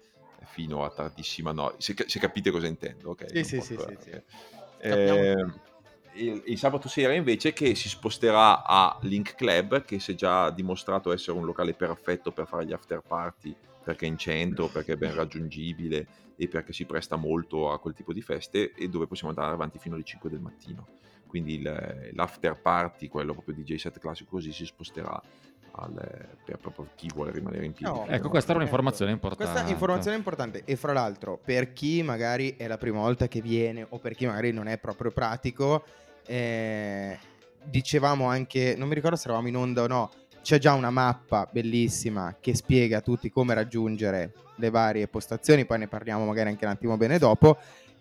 fino 0.45 0.83
a 0.83 0.89
tardissima 0.89 1.51
notte, 1.51 1.81
se, 1.81 1.95
se 2.07 2.19
capite 2.19 2.51
cosa 2.51 2.67
intendo, 2.67 3.11
ok? 3.11 3.29
Sì, 3.29 3.43
sì, 3.43 3.61
sì, 3.61 3.77
sì, 3.77 3.97
sì. 3.99 4.21
Capiamo 4.79 5.19
Ehm, 5.21 5.59
il, 6.13 6.43
il 6.47 6.57
sabato 6.57 6.87
sera 6.89 7.13
invece 7.13 7.53
che 7.53 7.75
si 7.75 7.87
sposterà 7.87 8.65
a 8.65 8.97
Link 9.03 9.35
Club, 9.35 9.83
che 9.83 9.99
si 9.99 10.11
è 10.11 10.15
già 10.15 10.49
dimostrato 10.49 11.11
essere 11.11 11.37
un 11.37 11.45
locale 11.45 11.73
perfetto 11.73 12.31
per 12.31 12.47
fare 12.47 12.65
gli 12.65 12.73
after 12.73 13.01
party, 13.01 13.55
perché 13.83 14.05
è 14.05 14.09
in 14.09 14.17
centro, 14.17 14.67
perché 14.69 14.93
è 14.93 14.97
ben 14.97 15.13
raggiungibile 15.13 16.07
e 16.35 16.47
perché 16.47 16.73
si 16.73 16.85
presta 16.85 17.15
molto 17.15 17.71
a 17.71 17.79
quel 17.79 17.93
tipo 17.93 18.13
di 18.13 18.21
feste 18.21 18.73
e 18.73 18.89
dove 18.89 19.07
possiamo 19.07 19.29
andare 19.29 19.53
avanti 19.53 19.77
fino 19.77 19.95
alle 19.95 20.03
5 20.03 20.29
del 20.29 20.39
mattino. 20.39 20.87
Quindi 21.29 21.59
il- 21.59 22.09
l'after 22.13 22.59
party, 22.59 23.07
quello 23.07 23.33
proprio 23.33 23.53
DJ 23.53 23.75
set 23.75 23.99
classico 23.99 24.31
così, 24.31 24.51
si 24.51 24.65
sposterà 24.65 25.21
al- 25.73 26.27
per 26.43 26.57
proprio 26.57 26.87
chi 26.95 27.07
vuole 27.13 27.29
rimanere 27.31 27.65
in 27.65 27.73
piedi. 27.73 27.93
No, 27.93 28.07
Ecco, 28.07 28.29
questa 28.29 28.49
era 28.49 28.59
un'informazione 28.59 29.11
importante. 29.11 29.51
Questa 29.51 29.69
informazione 29.71 30.15
è 30.15 30.17
importante 30.17 30.63
e 30.65 30.75
fra 30.75 30.91
l'altro 30.91 31.39
per 31.43 31.71
chi 31.73 32.01
magari 32.01 32.55
è 32.57 32.65
la 32.65 32.79
prima 32.79 32.97
volta 32.99 33.27
che 33.27 33.41
viene 33.41 33.85
o 33.87 33.99
per 33.99 34.15
chi 34.15 34.25
magari 34.25 34.51
non 34.51 34.67
è 34.67 34.79
proprio 34.79 35.11
pratico, 35.11 35.83
eh, 36.25 37.17
dicevamo 37.63 38.25
anche, 38.25 38.73
non 38.75 38.87
mi 38.87 38.95
ricordo 38.95 39.15
se 39.15 39.25
eravamo 39.27 39.47
in 39.47 39.55
onda 39.55 39.83
o 39.83 39.87
no, 39.87 40.11
c'è 40.41 40.57
già 40.57 40.73
una 40.73 40.89
mappa 40.89 41.47
bellissima 41.51 42.37
che 42.39 42.55
spiega 42.55 42.97
a 42.97 43.01
tutti 43.01 43.29
come 43.29 43.53
raggiungere 43.53 44.33
le 44.55 44.69
varie 44.71 45.07
postazioni, 45.07 45.65
poi 45.65 45.77
ne 45.79 45.87
parliamo 45.87 46.25
magari 46.25 46.49
anche 46.49 46.65
un 46.65 46.71
attimo 46.71 46.97
bene 46.97 47.17
dopo, 47.19 47.57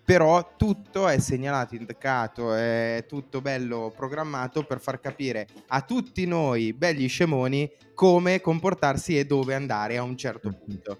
però 0.09 0.55
tutto 0.57 1.07
è 1.07 1.19
segnalato, 1.19 1.75
indicato, 1.75 2.55
è 2.55 3.05
tutto 3.07 3.41
bello 3.41 3.93
programmato 3.95 4.63
per 4.63 4.79
far 4.79 4.99
capire 4.99 5.45
a 5.67 5.81
tutti 5.81 6.25
noi 6.25 6.73
belli 6.73 7.05
scemoni 7.05 7.71
come 7.93 8.41
comportarsi 8.41 9.19
e 9.19 9.27
dove 9.27 9.53
andare 9.53 9.97
a 9.97 10.01
un 10.01 10.17
certo 10.17 10.49
punto. 10.49 10.97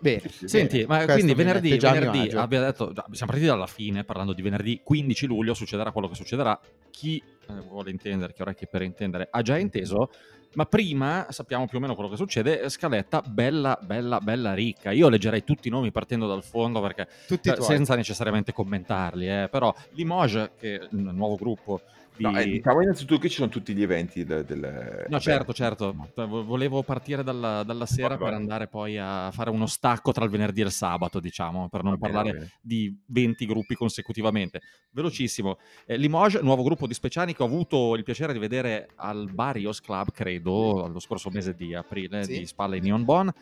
Bene. 0.00 0.22
Senti, 0.28 0.84
ma 0.86 0.98
Questo 0.98 1.14
quindi 1.14 1.34
venerdì, 1.34 1.76
venerdì 1.76 2.30
abbiamo 2.36 2.64
detto, 2.66 2.92
siamo 3.12 3.32
partiti 3.32 3.46
dalla 3.46 3.66
fine 3.66 4.04
parlando 4.04 4.32
di 4.32 4.42
venerdì 4.42 4.80
15 4.82 5.26
luglio, 5.26 5.54
succederà 5.54 5.90
quello 5.90 6.08
che 6.08 6.14
succederà. 6.14 6.58
Chi 6.90 7.22
eh, 7.48 7.52
vuole 7.68 7.90
intendere, 7.90 8.32
chi 8.32 8.42
ha 8.42 8.44
orecchie 8.44 8.68
per 8.70 8.82
intendere, 8.82 9.28
ha 9.30 9.42
già 9.42 9.58
inteso. 9.58 10.10
Ma 10.54 10.64
prima 10.64 11.26
sappiamo 11.28 11.66
più 11.66 11.76
o 11.76 11.80
meno 11.80 11.94
quello 11.94 12.08
che 12.08 12.16
succede. 12.16 12.68
Scaletta 12.70 13.20
bella, 13.20 13.78
bella, 13.82 14.18
bella 14.20 14.54
ricca. 14.54 14.92
Io 14.92 15.08
leggerei 15.08 15.44
tutti 15.44 15.68
i 15.68 15.70
nomi 15.70 15.90
partendo 15.90 16.26
dal 16.26 16.42
fondo 16.42 16.80
perché 16.80 17.06
Tutti 17.26 17.50
eh, 17.50 17.60
senza 17.60 17.94
necessariamente 17.94 18.52
commentarli. 18.52 19.28
eh. 19.28 19.48
Però 19.50 19.74
Limoges, 19.92 20.52
che 20.58 20.76
è 20.76 20.88
un 20.92 21.10
nuovo 21.14 21.36
gruppo 21.36 21.82
di... 22.18 22.22
No, 22.24 22.38
eh, 22.38 22.44
diciamo 22.44 22.82
innanzitutto 22.82 23.18
che 23.20 23.28
ci 23.30 23.36
sono 23.36 23.48
tutti 23.48 23.72
gli 23.74 23.82
eventi 23.82 24.24
del... 24.24 24.44
del- 24.44 25.06
No, 25.08 25.18
certo, 25.20 25.46
beh, 25.46 25.52
certo. 25.54 25.94
Vo- 26.26 26.44
Volevo 26.44 26.82
partire 26.82 27.22
dalla, 27.22 27.62
dalla 27.62 27.86
sera 27.86 28.08
Vai, 28.08 28.18
vai. 28.18 28.28
per 28.28 28.36
andare 28.38 28.66
poi 28.68 28.98
a 28.98 29.30
fare 29.30 29.48
uno 29.50 29.66
stacco 29.66 30.12
tra 30.12 30.24
il 30.24 30.30
venerdì 30.30 30.60
e 30.60 30.64
il 30.64 30.70
sabato, 30.70 31.20
diciamo, 31.20 31.68
per 31.68 31.82
non 31.82 31.92
va 31.92 31.98
parlare 31.98 32.32
va 32.32 32.38
bene. 32.38 32.50
di 32.60 32.94
20 33.06 33.46
gruppi 33.46 33.74
consecutivamente. 33.74 34.60
Velocissimo. 34.90 35.56
Eh, 35.86 35.96
Limoges, 35.96 36.42
nuovo 36.42 36.62
gruppo 36.62 36.86
di 36.86 36.94
speciani 36.94 37.34
che 37.34 37.42
ho 37.42 37.46
avuto 37.46 37.94
il 37.94 38.02
piacere 38.02 38.32
di 38.32 38.38
vedere 38.38 38.88
al 38.96 39.30
Barrios 39.32 39.80
Club, 39.80 40.10
credo, 40.12 40.88
lo 40.88 40.98
scorso 41.00 41.30
mese 41.30 41.54
di 41.54 41.74
aprile, 41.74 42.24
Sì. 42.24 42.40
di 42.40 42.46
Spalla 42.46 42.76
in 42.76 42.82
Neon 42.82 43.04
Bon. 43.04 43.32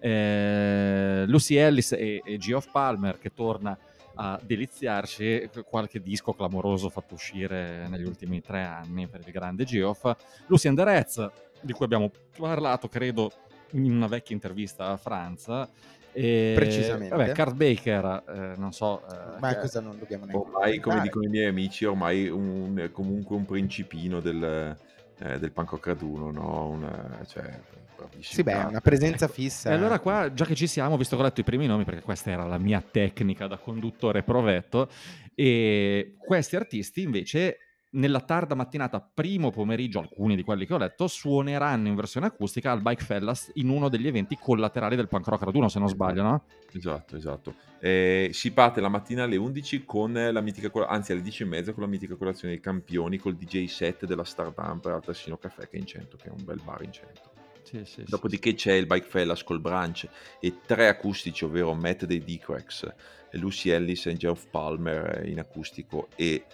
Eh, 0.00 1.24
Lucy 1.26 1.54
Ellis 1.56 1.92
e, 1.92 2.20
e 2.24 2.36
Geoff 2.36 2.68
Palmer 2.70 3.18
che 3.18 3.32
torna 3.32 3.76
a 4.16 4.38
deliziarci 4.42 5.50
qualche 5.68 6.00
disco 6.00 6.32
clamoroso 6.32 6.88
fatto 6.88 7.14
uscire 7.14 7.88
negli 7.88 8.04
ultimi 8.04 8.40
tre 8.40 8.62
anni 8.62 9.06
per 9.08 9.20
il 9.24 9.32
grande 9.32 9.64
Geoff. 9.64 10.10
Lucy 10.46 10.68
and 10.68 10.76
the 10.76 11.30
di 11.60 11.72
cui 11.72 11.84
abbiamo 11.84 12.10
parlato, 12.36 12.88
credo, 12.88 13.32
in 13.70 13.90
una 13.94 14.06
vecchia 14.06 14.34
intervista 14.34 14.88
a 14.88 14.96
Franza. 14.96 15.68
E, 16.12 16.52
Precisamente. 16.54 17.16
Vabbè, 17.16 17.32
Cart 17.32 17.54
Baker, 17.54 18.22
eh, 18.28 18.54
non 18.56 18.72
so... 18.72 19.02
eh, 19.08 19.40
Ma 19.40 19.54
che- 19.54 19.60
cosa 19.60 19.80
non 19.80 19.98
dobbiamo 19.98 20.26
neanche 20.26 20.46
Ormai, 20.46 20.78
come 20.78 21.00
dicono 21.00 21.24
i 21.24 21.28
miei 21.28 21.46
amici, 21.46 21.84
ormai 21.84 22.28
un, 22.28 22.88
comunque 22.92 23.34
un 23.34 23.44
principino 23.44 24.20
del, 24.20 24.76
eh, 25.18 25.38
del 25.40 25.50
punk 25.50 25.70
rock 25.70 25.86
raduno, 25.86 26.30
no? 26.30 26.68
Un, 26.68 27.18
cioè, 27.26 27.42
bravissimo. 27.42 27.82
Sì, 28.20 28.42
beh, 28.42 28.52
è 28.52 28.64
una 28.64 28.80
presenza 28.80 29.28
fissa. 29.28 29.70
E 29.70 29.74
allora 29.74 29.98
qua, 30.00 30.32
già 30.32 30.44
che 30.44 30.54
ci 30.54 30.66
siamo, 30.66 30.96
visto 30.96 31.16
che 31.16 31.22
ho 31.22 31.24
letto 31.24 31.40
i 31.40 31.44
primi 31.44 31.66
nomi, 31.66 31.84
perché 31.84 32.02
questa 32.02 32.30
era 32.30 32.44
la 32.44 32.58
mia 32.58 32.80
tecnica 32.80 33.46
da 33.46 33.56
conduttore 33.56 34.22
provetto, 34.22 34.88
e 35.34 36.16
questi 36.18 36.56
artisti 36.56 37.02
invece 37.02 37.58
nella 37.94 38.20
tarda 38.20 38.54
mattinata, 38.54 39.00
primo 39.00 39.50
pomeriggio, 39.50 39.98
alcuni 39.98 40.36
di 40.36 40.42
quelli 40.42 40.66
che 40.66 40.74
ho 40.74 40.78
letto, 40.78 41.06
suoneranno 41.06 41.88
in 41.88 41.94
versione 41.94 42.26
acustica 42.26 42.72
al 42.72 42.82
Bike 42.82 43.04
Fellas 43.04 43.50
in 43.54 43.68
uno 43.68 43.88
degli 43.88 44.06
eventi 44.06 44.36
collaterali 44.40 44.96
del 44.96 45.08
punk 45.08 45.26
rock 45.26 45.44
raduno, 45.44 45.68
se 45.68 45.78
non 45.78 45.88
sbaglio, 45.88 46.22
no? 46.22 46.44
Esatto, 46.72 47.16
esatto. 47.16 47.54
Eh, 47.80 48.30
si 48.32 48.52
parte 48.52 48.80
la 48.80 48.88
mattina 48.88 49.24
alle 49.24 49.36
11 49.36 49.84
con 49.84 50.12
la 50.12 50.40
mitica, 50.40 50.70
anzi 50.86 51.12
alle 51.12 51.22
10 51.22 51.42
e 51.42 51.46
mezza 51.46 51.72
con 51.72 51.82
la 51.82 51.88
mitica 51.88 52.16
colazione 52.16 52.54
dei 52.54 52.62
campioni 52.62 53.18
col 53.18 53.36
DJ 53.36 53.66
set 53.66 54.06
della 54.06 54.24
Stardump 54.24 54.86
al 54.86 55.02
Tassino 55.02 55.36
Caffè 55.36 55.68
che 55.68 55.76
è 55.76 55.80
in 55.80 55.86
centro, 55.86 56.16
che 56.16 56.28
è 56.28 56.30
un 56.30 56.44
bel 56.44 56.60
bar 56.64 56.82
in 56.82 56.92
centro. 56.92 57.33
Sì, 57.64 57.84
sì, 57.84 58.02
sì, 58.02 58.04
Dopodiché 58.06 58.54
c'è 58.54 58.72
il 58.72 58.86
Bike 58.86 59.06
Fellas 59.06 59.42
col 59.42 59.60
brunch 59.60 60.06
e 60.38 60.60
tre 60.66 60.88
acustici, 60.88 61.44
ovvero 61.44 61.74
Matt 61.74 62.04
dei 62.04 62.22
D-Crax, 62.22 62.92
Lucy 63.32 63.70
Ellis 63.70 64.06
e 64.06 64.16
Geoff 64.16 64.46
Palmer 64.50 65.22
in 65.26 65.38
acustico 65.38 66.08
e, 66.14 66.44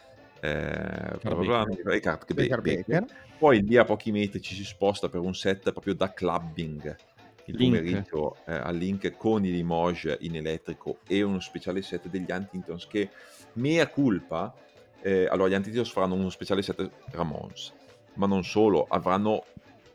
eh, 0.40 1.18
Baker. 1.22 1.92
e 1.92 2.00
Kurt 2.00 2.32
Baker 2.32 2.60
Baker. 2.60 2.60
Baker. 2.60 3.04
Poi 3.38 3.62
lì 3.62 3.76
a 3.76 3.84
pochi 3.84 4.12
metri 4.12 4.40
ci 4.40 4.54
si 4.54 4.64
sposta 4.64 5.08
per 5.08 5.20
un 5.20 5.34
set 5.34 5.72
proprio 5.72 5.94
da 5.94 6.12
clubbing 6.12 6.96
il 7.46 7.56
Link. 7.56 7.76
pomeriggio 7.76 8.36
eh, 8.46 8.54
al 8.54 8.76
link 8.76 9.16
con 9.16 9.44
i 9.44 9.50
Limoges 9.50 10.18
in 10.20 10.36
elettrico 10.36 10.98
e 11.06 11.22
uno 11.22 11.40
speciale 11.40 11.82
set 11.82 12.08
degli 12.08 12.30
Antintons 12.30 12.86
che 12.86 13.10
mea 13.54 13.88
culpa 13.88 14.54
eh, 15.00 15.26
allora 15.26 15.48
gli 15.48 15.54
Antintons 15.54 15.90
faranno 15.90 16.14
uno 16.14 16.28
speciale 16.28 16.62
set 16.62 16.90
Ramones 17.10 17.72
ma 18.14 18.26
non 18.26 18.44
solo 18.44 18.86
avranno 18.88 19.44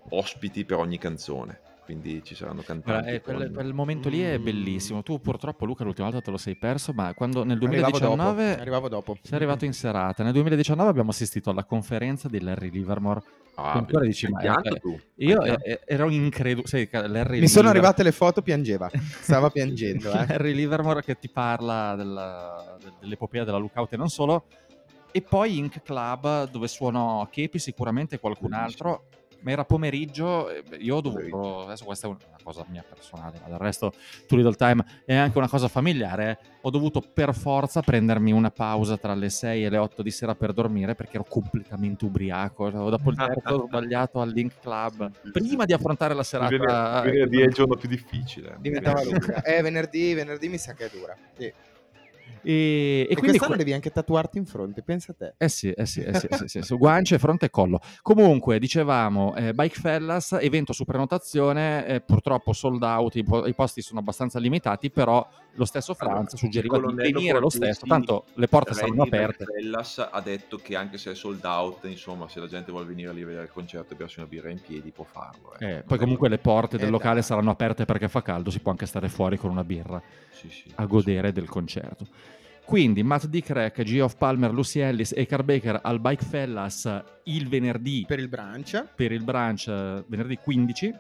ospiti 0.10 0.66
per 0.66 0.78
ogni 0.78 0.98
canzone 0.98 1.60
quindi 1.86 2.24
ci 2.24 2.34
saranno 2.34 2.64
cantanti 2.64 3.10
eh, 3.12 3.22
quel, 3.22 3.52
quel 3.54 3.72
momento 3.72 4.10
lì 4.10 4.20
è 4.24 4.40
Mm. 4.40 4.44
bellissimo. 4.44 5.04
Tu 5.04 5.22
purtroppo 5.22 5.66
Luca 5.66 5.84
l'ultima 5.84 6.08
volta 6.10 6.24
te 6.26 6.32
lo 6.32 6.38
sei 6.38 6.56
perso, 6.56 6.94
ma 6.94 7.14
quando 7.14 7.44
nel 7.44 7.58
Arrivavo 7.58 8.00
dopo, 8.00 8.00
2019 8.00 8.60
arrivavo 8.60 8.90
dopo. 8.90 9.18
sei 9.22 9.36
arrivato 9.36 9.66
in 9.66 9.74
serata, 9.74 10.24
nel 10.24 10.34
2019 10.34 10.90
abbiamo 10.90 11.12
assistito 11.12 11.52
alla 11.52 11.64
conferenza 11.64 12.28
di 12.28 12.42
Larry 12.42 12.72
Livermore. 12.72 13.22
ah, 13.54 13.72
tu 13.74 13.78
ancora 13.78 14.04
dici, 14.04 14.28
ma- 14.28 14.42
eh, 14.42 14.80
tu? 14.80 15.00
Io 15.18 15.44
eh, 15.44 15.58
eh, 15.62 15.82
ero 15.86 16.10
incredulo, 16.10 16.66
Mi 16.74 16.88
sono 16.88 17.38
Liver- 17.38 17.66
arrivate 17.68 18.02
le 18.02 18.12
foto, 18.12 18.42
piangeva. 18.42 18.90
Stava 19.22 19.52
piangendo, 19.52 20.10
eh. 20.12 20.26
Larry 20.40 20.54
Livermore 20.54 21.04
che 21.04 21.20
ti 21.20 21.30
parla 21.30 21.94
della- 21.96 22.78
de- 22.82 22.94
dell'epopea 23.00 23.44
della 23.44 23.58
Lookout 23.60 23.94
e 23.94 23.98
non 23.98 24.10
solo. 24.10 24.46
E 25.12 25.22
poi 25.22 25.60
Ink 25.60 25.84
Club 25.84 26.50
dove 26.50 26.68
suono 26.68 27.28
Kepi 27.32 27.60
sicuramente 27.60 28.18
qualcun 28.20 28.54
altro. 28.54 29.04
Ma 29.46 29.52
era 29.52 29.64
pomeriggio, 29.64 30.50
e 30.50 30.64
io 30.80 30.96
ho 30.96 31.02
dovuto, 31.02 31.66
adesso 31.66 31.86
questa 31.86 32.08
è 32.08 32.10
una 32.10 32.18
cosa 32.42 32.66
mia 32.68 32.84
personale, 32.84 33.40
ma 33.44 33.48
del 33.48 33.60
resto 33.60 33.94
Too 34.26 34.40
Little 34.40 34.56
Time 34.56 34.84
è 35.06 35.14
anche 35.14 35.38
una 35.38 35.48
cosa 35.48 35.68
familiare, 35.68 36.40
ho 36.62 36.72
dovuto 36.72 37.00
per 37.00 37.36
forza 37.36 37.82
prendermi 37.82 38.32
una 38.32 38.50
pausa 38.50 38.98
tra 38.98 39.14
le 39.14 39.30
6 39.30 39.66
e 39.66 39.70
le 39.70 39.78
8 39.78 40.02
di 40.02 40.10
sera 40.10 40.34
per 40.34 40.52
dormire 40.52 40.96
perché 40.96 41.18
ero 41.18 41.28
completamente 41.30 42.06
ubriaco, 42.06 42.72
Cioè, 42.72 42.90
dopo 42.90 43.12
il 43.12 43.18
terzo 43.18 43.66
sbagliato 43.70 44.20
al 44.20 44.32
Link 44.32 44.54
Club, 44.60 45.12
prima 45.32 45.66
di 45.66 45.74
affrontare 45.74 46.16
la 46.16 46.26
Venerdì- 46.28 46.58
serata... 46.58 47.02
venerdì 47.02 47.42
è 47.42 47.46
il 47.46 47.54
giorno 47.54 47.76
più 47.76 47.88
difficile 47.88 48.58
Diventava 48.58 49.04
lunga. 49.04 49.44
Eh, 49.44 49.62
venerdì, 49.62 50.16
venerdì 50.16 50.50
mi 50.50 50.58
sa 50.58 50.74
che 50.74 50.86
è 50.86 50.90
dura. 50.90 51.16
Sì. 51.38 51.54
E, 52.42 52.52
e 52.52 53.02
E, 53.02 53.06
quindi 53.16 53.22
quest'anno 53.38 53.56
que- 53.56 53.58
devi 53.58 53.74
anche 53.74 53.90
tatuarti 53.92 54.38
in 54.38 54.46
fronte, 54.46 54.84
pensa 54.84 55.14
a 55.14 55.16
te. 55.16 55.34
Eh 55.38 55.50
sì, 55.50 55.72
eh 55.72 55.86
sì, 55.86 56.02
eh 56.02 56.14
sì, 56.14 56.28
sì, 56.30 56.48
sì, 56.48 56.62
su 56.62 56.78
guance, 56.78 57.18
fronte 57.18 57.46
e 57.48 57.50
collo. 57.50 57.80
Comunque, 58.04 58.60
dicevamo, 58.60 59.36
eh, 59.36 59.54
Bike 59.54 59.80
Fellas, 59.80 60.34
evento 60.34 60.72
su 60.72 60.86
prenotazione, 60.86 61.86
eh, 61.88 62.02
purtroppo 62.02 62.54
sold 62.54 62.84
out, 62.84 63.16
i, 63.16 63.24
po- 63.24 63.48
i 63.48 63.54
posti 63.56 63.82
sono 63.82 64.00
abbastanza 64.00 64.38
limitati, 64.40 64.92
però 64.92 65.28
lo 65.58 65.66
stesso 65.66 65.96
Allora, 65.98 66.18
Franz 66.18 66.36
suggeriva 66.36 66.78
il 66.78 66.86
di 66.88 66.94
venire 66.96 67.40
lo 67.40 67.50
stesso, 67.50 67.86
tanto 67.88 68.26
le 68.36 68.48
porte 68.48 68.74
saranno 68.74 69.04
aperte. 69.04 69.46
Bellas 69.46 70.08
ha 70.12 70.22
detto 70.22 70.58
che 70.58 70.76
anche 70.76 70.98
se 70.98 71.12
è 71.12 71.16
sold 71.16 71.44
out, 71.46 71.86
insomma, 71.86 72.28
se 72.28 72.40
la 72.40 72.48
gente 72.48 72.72
vuole 72.72 72.86
venire 72.86 73.12
lì 73.14 73.22
a 73.24 73.26
vedere 73.26 73.46
il 73.46 73.52
concerto 73.52 73.94
e 73.94 73.96
bersi 73.96 74.20
una 74.20 74.28
birra 74.28 74.50
in 74.52 74.60
piedi, 74.62 74.92
può 74.92 75.04
farlo. 75.06 75.54
eh. 75.58 75.78
Eh, 75.78 75.84
poi 75.84 75.98
comunque 75.98 76.30
le 76.30 76.38
porte 76.38 76.78
del 76.78 76.88
Eh, 76.90 76.92
locale 76.92 77.16
dai. 77.16 77.24
saranno 77.24 77.50
aperte 77.52 77.86
perché 77.86 78.08
fa 78.08 78.22
caldo, 78.22 78.52
si 78.52 78.60
può 78.60 78.70
anche 78.72 78.86
stare 78.86 79.08
fuori 79.10 79.38
con 79.38 79.50
una 79.50 79.64
birra 79.64 80.00
Sì, 80.32 80.50
sì. 80.50 80.72
a 80.76 80.86
godere 80.86 81.32
del 81.32 81.48
concerto. 81.48 82.06
Quindi 82.66 83.04
Matt 83.04 83.28
D. 83.28 83.42
Crack, 83.42 83.84
Geoff 83.84 84.16
Palmer, 84.16 84.52
Lucy 84.52 84.80
Ellis 84.80 85.14
e 85.16 85.26
Carl 85.28 85.44
Baker 85.44 85.80
al 85.84 86.00
Bike 86.00 86.26
Fellas 86.26 87.04
il 87.26 87.48
venerdì 87.48 88.06
Per 88.08 88.20
il 88.20 88.28
brunch. 88.28 88.86
per 88.96 89.12
il 89.12 89.24
brunch 89.24 89.68
eh, 89.68 90.04
venerdì 90.08 90.38
15, 90.38 90.94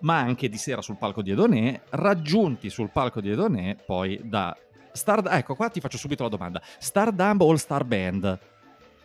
ma 0.00 0.18
anche 0.18 0.48
di 0.48 0.58
sera 0.58 0.82
sul 0.82 0.96
palco 0.96 1.22
di 1.22 1.30
Edonè, 1.30 1.80
raggiunti 1.90 2.68
sul 2.68 2.90
palco 2.90 3.20
di 3.20 3.30
Edonè 3.30 3.76
poi 3.86 4.20
da 4.24 4.56
Star... 4.92 5.22
Ecco, 5.24 5.54
qua 5.54 5.68
ti 5.68 5.80
faccio 5.80 5.98
subito 5.98 6.24
la 6.24 6.28
domanda. 6.28 6.60
Stardumb 6.78 7.42
All 7.42 7.54
Star 7.54 7.84
Band, 7.84 8.38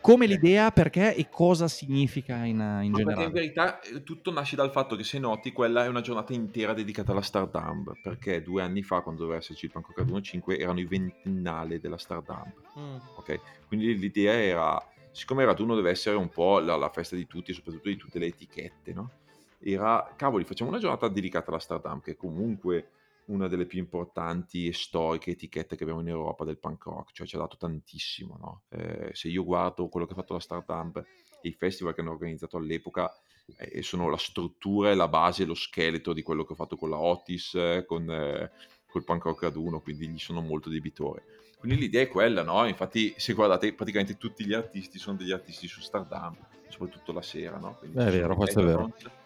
come 0.06 0.26
l'idea, 0.26 0.70
perché 0.70 1.14
e 1.16 1.28
cosa 1.28 1.66
significa 1.68 2.36
in, 2.44 2.58
in 2.82 2.92
Ma 2.92 3.00
perché 3.00 3.24
in 3.24 3.32
generale? 3.32 3.32
verità 3.32 3.80
eh, 3.80 4.02
tutto 4.04 4.30
nasce 4.30 4.54
dal 4.54 4.70
fatto 4.70 4.94
che 4.94 5.02
se 5.02 5.18
noti 5.18 5.50
quella 5.52 5.84
è 5.84 5.88
una 5.88 6.00
giornata 6.00 6.32
intera 6.32 6.72
dedicata 6.74 7.10
alla 7.12 7.22
Stardump, 7.22 7.98
perché 8.00 8.40
due 8.42 8.62
anni 8.62 8.82
fa 8.82 9.00
quando 9.00 9.22
doveva 9.22 9.38
esserci 9.40 9.64
il 9.66 9.72
Bangkok 9.72 9.98
Raduno 9.98 10.20
5 10.20 10.58
erano 10.58 10.78
i 10.80 10.86
ventennale 10.86 11.80
della 11.80 11.98
Stardump, 11.98 12.62
Mm. 12.78 12.96
ok? 13.14 13.40
Quindi 13.66 13.98
l'idea 13.98 14.32
era, 14.34 14.90
siccome 15.10 15.42
il 15.42 15.48
raduno 15.48 15.74
deve 15.74 15.90
essere 15.90 16.16
un 16.16 16.30
po' 16.30 16.58
la, 16.60 16.76
la 16.76 16.90
festa 16.90 17.16
di 17.16 17.26
tutti, 17.26 17.52
soprattutto 17.52 17.88
di 17.88 17.96
tutte 17.96 18.18
le 18.20 18.26
etichette, 18.26 18.92
no? 18.92 19.14
Era, 19.58 20.12
cavoli, 20.16 20.44
facciamo 20.44 20.70
una 20.70 20.78
giornata 20.78 21.08
dedicata 21.08 21.50
alla 21.50 21.58
Stardump, 21.58 22.04
che 22.04 22.16
comunque 22.16 22.90
una 23.26 23.48
delle 23.48 23.66
più 23.66 23.78
importanti 23.78 24.66
e 24.66 24.72
storiche 24.72 25.32
etichette 25.32 25.76
che 25.76 25.82
abbiamo 25.82 26.00
in 26.00 26.08
Europa 26.08 26.44
del 26.44 26.58
punk 26.58 26.84
rock, 26.84 27.12
cioè 27.12 27.26
ci 27.26 27.36
ha 27.36 27.40
dato 27.40 27.56
tantissimo, 27.56 28.36
no? 28.40 28.62
Eh, 28.68 29.10
se 29.12 29.28
io 29.28 29.44
guardo 29.44 29.88
quello 29.88 30.06
che 30.06 30.12
ha 30.12 30.16
fatto 30.16 30.34
la 30.34 30.40
Stardump 30.40 30.96
e 31.40 31.48
i 31.48 31.52
festival 31.52 31.94
che 31.94 32.00
hanno 32.00 32.12
organizzato 32.12 32.56
all'epoca, 32.56 33.12
eh, 33.56 33.82
sono 33.82 34.08
la 34.08 34.16
struttura 34.16 34.90
e 34.90 34.94
la 34.94 35.08
base, 35.08 35.44
lo 35.44 35.54
scheletro 35.54 36.12
di 36.12 36.22
quello 36.22 36.44
che 36.44 36.52
ho 36.52 36.56
fatto 36.56 36.76
con 36.76 36.90
la 36.90 36.98
Otis, 36.98 37.54
eh, 37.54 37.84
con 37.86 38.10
eh, 38.10 38.50
col 38.86 39.04
punk 39.04 39.24
rock 39.24 39.42
raduno, 39.42 39.80
quindi 39.80 40.08
gli 40.08 40.18
sono 40.18 40.40
molto 40.40 40.68
debitore. 40.68 41.24
Quindi 41.58 41.78
l'idea 41.78 42.02
è 42.02 42.08
quella, 42.08 42.42
no? 42.42 42.66
Infatti, 42.66 43.14
se 43.16 43.32
guardate, 43.32 43.72
praticamente 43.72 44.16
tutti 44.16 44.44
gli 44.44 44.54
artisti 44.54 44.98
sono 44.98 45.16
degli 45.16 45.32
artisti 45.32 45.66
su 45.66 45.80
Stardump, 45.80 46.38
soprattutto 46.68 47.12
la 47.12 47.22
sera, 47.22 47.58
no? 47.58 47.76
Quindi 47.78 47.98
è 47.98 48.10
vero, 48.10 48.36
questo 48.36 48.60
è 48.60 48.64
vero. 48.64 48.82
Vagabonds 48.82 49.24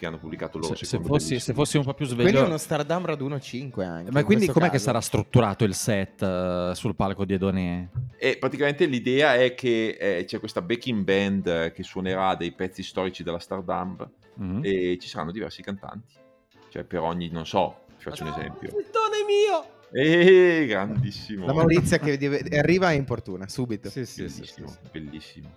Che 0.00 0.06
hanno 0.06 0.18
pubblicato 0.18 0.56
loro. 0.56 0.74
Se, 0.74 0.86
se 0.86 0.98
fossi, 0.98 1.38
se 1.38 1.52
fossi 1.52 1.76
un 1.76 1.84
po' 1.84 1.92
più 1.92 2.06
Quindi 2.06 2.24
è 2.24 2.28
sveglio... 2.30 2.46
uno 2.46 2.56
Stardam 2.56 3.04
Raduno 3.04 3.38
5 3.38 3.84
anche. 3.84 4.10
Ma 4.10 4.20
in 4.20 4.24
quindi 4.24 4.46
com'è 4.46 4.64
che 4.64 4.70
caso. 4.72 4.84
sarà 4.84 5.00
strutturato 5.02 5.64
il 5.64 5.74
set 5.74 6.22
eh, 6.22 6.72
sul 6.74 6.94
palco 6.96 7.26
di 7.26 7.34
Edone? 7.34 7.90
E 8.16 8.38
praticamente 8.38 8.86
l'idea 8.86 9.34
è 9.34 9.52
che 9.54 9.98
eh, 10.00 10.24
c'è 10.24 10.38
questa 10.38 10.62
backing 10.62 11.04
band 11.04 11.46
eh, 11.46 11.72
che 11.72 11.82
suonerà 11.82 12.34
dei 12.34 12.52
pezzi 12.52 12.82
storici 12.82 13.22
della 13.22 13.38
Stardump 13.38 14.08
Mhm. 14.36 14.60
e 14.64 14.96
ci 14.98 15.06
saranno 15.06 15.32
diversi 15.32 15.60
cantanti. 15.60 16.14
Cioè 16.70 16.84
per 16.84 17.00
ogni, 17.00 17.28
non 17.28 17.44
so, 17.44 17.80
ti 17.98 18.04
faccio 18.04 18.22
un 18.22 18.30
esempio. 18.30 18.70
Frittone 18.70 19.16
mio! 19.26 19.78
Eh, 19.92 20.64
grandissimo. 20.66 21.44
La 21.44 21.52
Maurizia 21.52 21.98
che 21.98 22.16
arriva 22.56 22.90
in 22.92 23.00
importuna, 23.00 23.46
subito. 23.48 23.90
Sì, 23.90 24.06
sì, 24.06 24.28
sì, 24.30 24.44
sì, 24.44 24.62
bellissimo, 24.62 24.68
sì. 24.68 24.76
bellissimo. 24.92 25.48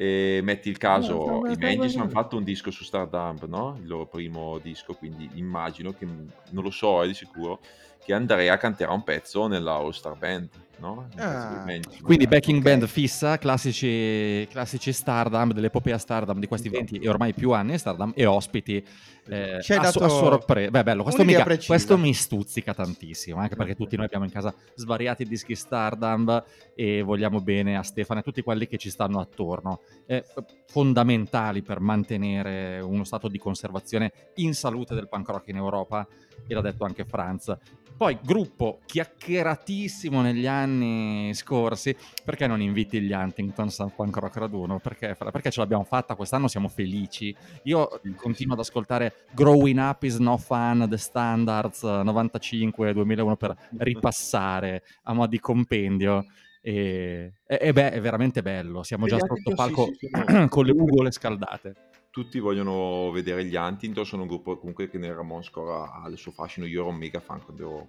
E 0.00 0.40
metti 0.42 0.70
il 0.70 0.78
caso, 0.78 1.46
i 1.46 1.58
Mantis 1.58 1.94
hanno 1.96 2.08
fatto 2.08 2.38
un 2.38 2.42
disco 2.42 2.70
su 2.70 2.84
Stardump, 2.84 3.44
no? 3.44 3.76
Il 3.82 3.86
loro 3.86 4.06
primo 4.06 4.56
disco, 4.56 4.94
quindi 4.94 5.28
immagino 5.34 5.92
che, 5.92 6.06
non 6.06 6.62
lo 6.62 6.70
so, 6.70 7.02
è 7.02 7.06
di 7.06 7.12
sicuro, 7.12 7.60
che 8.02 8.14
Andrea 8.14 8.56
canterà 8.56 8.92
un 8.92 9.04
pezzo 9.04 9.46
nella 9.46 9.74
All 9.74 9.90
Star 9.90 10.16
Band, 10.16 10.48
no? 10.80 11.08
Ah. 11.16 11.64
Quindi 12.02 12.26
backing 12.26 12.58
Ok. 12.58 12.62
band 12.64 12.86
fissa, 12.86 13.38
classici, 13.38 14.46
classici 14.50 14.92
Stardom, 14.92 15.52
dell'epopea 15.52 15.98
Stardom 15.98 16.38
di 16.38 16.46
questi 16.46 16.68
Esatto. 16.68 16.84
20 16.90 17.04
e 17.04 17.08
ormai 17.08 17.32
più 17.34 17.52
anni 17.52 17.78
Stardom 17.78 18.12
e 18.14 18.26
ospiti 18.26 18.84
eh, 19.28 19.56
a, 19.56 19.60
su- 19.60 19.72
a 19.72 19.78
dato 19.78 20.08
sorpresa. 20.08 20.70
Beh, 20.70 20.82
bello, 20.82 21.02
questo, 21.02 21.24
mica- 21.24 21.44
questo 21.44 21.96
mi 21.98 22.12
stuzzica 22.14 22.74
tantissimo, 22.74 23.38
anche 23.38 23.54
perché 23.56 23.74
tutti 23.74 23.94
noi 23.96 24.06
abbiamo 24.06 24.24
in 24.24 24.30
casa 24.32 24.52
svariati 24.74 25.24
dischi 25.24 25.54
Stardom 25.54 26.42
e 26.74 27.02
vogliamo 27.02 27.40
bene 27.40 27.76
a 27.76 27.82
Stefano 27.82 28.18
e 28.18 28.22
a 28.22 28.24
tutti 28.24 28.42
quelli 28.42 28.66
che 28.66 28.78
ci 28.78 28.90
stanno 28.90 29.20
attorno. 29.20 29.80
Eh, 30.06 30.24
fondamentali 30.66 31.62
per 31.62 31.80
mantenere 31.80 32.80
uno 32.80 33.04
stato 33.04 33.28
di 33.28 33.38
conservazione 33.38 34.12
in 34.36 34.54
salute 34.54 34.94
del 34.94 35.08
punk 35.08 35.28
rock 35.28 35.48
in 35.48 35.56
Europa 35.56 36.06
e 36.46 36.54
l'ha 36.54 36.60
detto 36.60 36.84
anche 36.84 37.04
Franz. 37.04 37.54
Poi, 38.00 38.16
gruppo 38.22 38.78
chiacchieratissimo 38.86 40.22
negli 40.22 40.46
anni 40.46 41.34
scorsi, 41.34 41.94
perché 42.24 42.46
non 42.46 42.62
inviti 42.62 42.98
gli 42.98 43.12
Huntingtons 43.12 43.78
al 43.80 43.92
Punk 43.94 44.16
Rock 44.16 44.36
Raduno? 44.36 44.78
Perché, 44.78 45.14
perché 45.18 45.50
ce 45.50 45.60
l'abbiamo 45.60 45.84
fatta, 45.84 46.14
quest'anno 46.14 46.48
siamo 46.48 46.68
felici. 46.68 47.36
Io 47.64 48.00
continuo 48.16 48.54
ad 48.54 48.60
ascoltare 48.60 49.26
Growing 49.32 49.78
Up 49.78 50.02
is 50.04 50.16
No 50.16 50.38
Fun, 50.38 50.86
The 50.88 50.96
Standards 50.96 51.82
95-2001 51.82 53.36
per 53.36 53.54
ripassare 53.76 54.82
a 55.02 55.12
mo' 55.12 55.26
di 55.26 55.38
compendio. 55.38 56.24
E, 56.62 57.34
e- 57.46 57.58
e 57.60 57.72
beh, 57.74 57.90
è 57.90 58.00
veramente 58.00 58.40
bello. 58.40 58.82
Siamo 58.82 59.08
già 59.08 59.18
sotto 59.18 59.32
Huntington, 59.34 59.54
palco 59.56 59.84
sì, 59.98 60.06
sì, 60.06 60.08
sono- 60.24 60.48
con 60.48 60.64
le 60.64 60.72
ugole 60.72 61.10
scaldate. 61.10 61.74
Tutti 62.10 62.38
vogliono 62.38 63.10
vedere 63.12 63.44
gli 63.44 63.54
Huntington, 63.56 64.04
sono 64.04 64.22
un 64.22 64.28
gruppo 64.28 64.58
comunque 64.58 64.88
che 64.88 64.98
nel 64.98 65.14
Ramon 65.14 65.42
Score 65.42 65.88
ha 65.92 66.08
il 66.08 66.18
suo 66.18 66.32
fascino, 66.32 66.66
io 66.66 66.80
ero 66.80 66.90
un 66.90 66.96
mega 66.96 67.20
fan 67.20 67.42
quando 67.44 67.62
ero 67.62 67.88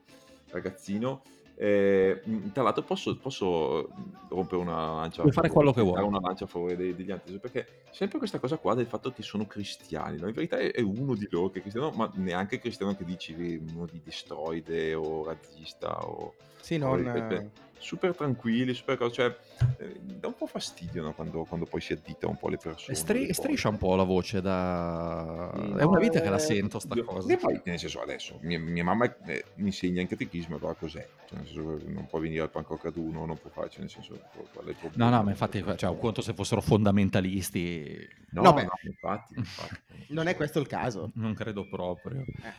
ragazzino. 0.49 1.21
Eh, 1.55 2.21
tra 2.53 2.63
l'altro 2.63 2.81
posso, 2.81 3.15
posso 3.17 3.89
rompere 4.29 4.59
una 4.61 4.93
lancia 4.95 5.21
Puoi 5.21 5.29
a 5.29 5.33
fare 5.33 5.47
favore- 5.49 5.51
quello 5.51 5.71
che 5.73 5.81
vuoi. 5.81 6.03
una 6.07 6.19
lancia 6.19 6.45
a 6.45 6.47
favore 6.47 6.75
dei- 6.75 6.95
degli 6.95 7.11
Huntington 7.11 7.39
perché 7.39 7.83
sempre 7.91 8.17
questa 8.17 8.39
cosa 8.39 8.57
qua 8.57 8.73
del 8.73 8.87
fatto 8.87 9.11
che 9.11 9.21
sono 9.21 9.45
cristiani 9.45 10.17
no? 10.17 10.27
in 10.27 10.33
verità 10.33 10.57
è, 10.57 10.71
è 10.71 10.81
uno 10.81 11.13
di 11.13 11.27
loro 11.29 11.49
che 11.51 11.59
è 11.59 11.61
cristiano 11.61 11.91
ma 11.91 12.09
neanche 12.15 12.57
cristiano 12.57 12.95
che 12.95 13.03
dici 13.05 13.33
uno 13.73 13.85
di 13.85 14.01
destroide 14.03 14.95
o 14.95 15.23
razzista 15.23 16.03
o 16.07 16.33
Sì, 16.61 16.75
o- 16.75 16.95
non... 16.95 17.03
cioè, 17.03 17.49
super 17.81 18.15
tranquilli 18.15 18.73
super 18.73 18.95
cose 18.97 19.13
cioè 19.13 19.35
eh, 19.79 19.99
dà 20.01 20.27
un 20.27 20.35
po' 20.37 20.45
fastidio 20.45 21.01
no? 21.01 21.13
quando, 21.13 21.43
quando 21.45 21.65
poi 21.65 21.81
si 21.81 21.93
addita 21.93 22.27
un 22.27 22.37
po' 22.37 22.47
le 22.49 22.57
persone 22.57 22.95
E 22.95 22.99
stri- 22.99 23.25
le 23.27 23.33
striscia 23.33 23.69
un 23.69 23.77
po' 23.77 23.95
la 23.95 24.03
voce 24.03 24.39
da... 24.41 25.51
Sì, 25.55 25.61
È 25.61 25.83
una 25.83 25.97
no, 25.97 25.99
vita 25.99 26.21
che 26.21 26.29
la 26.29 26.35
eh, 26.35 26.39
sento 26.39 26.79
sta 26.79 26.95
io- 26.95 27.03
cosa. 27.03 27.35
fai- 27.37 27.59
nel 27.65 27.79
senso 27.79 28.01
adesso 28.01 28.37
mia, 28.41 28.59
mia 28.59 28.83
mamma 28.83 29.05
eh, 29.25 29.45
mi 29.55 29.67
insegna 29.67 30.01
in 30.01 30.07
catechismo 30.07 30.57
allora 30.57 30.73
cos'è 30.75 31.05
cioè, 31.27 31.37
nel 31.39 31.47
senso 31.47 31.79
non 31.87 32.07
può 32.07 32.19
venire 32.19 32.41
al 32.43 32.49
Pancroc 32.51 32.85
ad 32.85 32.95
uno 32.97 33.25
non 33.25 33.37
può 33.39 33.49
farci 33.49 33.79
nel 33.79 33.89
senso 33.89 34.19
qual 34.53 34.65
è 34.65 34.69
il 34.69 34.75
No, 34.75 34.79
problema? 34.79 35.09
no, 35.17 35.23
ma 35.23 35.29
infatti, 35.31 35.63
cioè, 35.77 35.89
un 35.89 35.97
conto 35.99 36.21
se 36.21 36.33
fossero 36.33 36.61
fondamentalisti, 36.61 38.07
no, 38.31 38.41
No, 38.43 38.49
no, 38.49 38.53
beh. 38.55 38.61
infatti, 38.83 39.33
infatti. 39.37 39.75
Non 40.11 40.27
è 40.27 40.35
questo 40.35 40.59
il 40.59 40.67
caso. 40.67 41.11
non 41.15 41.33
credo 41.33 41.67
proprio. 41.69 42.21
Eh. 42.43 42.53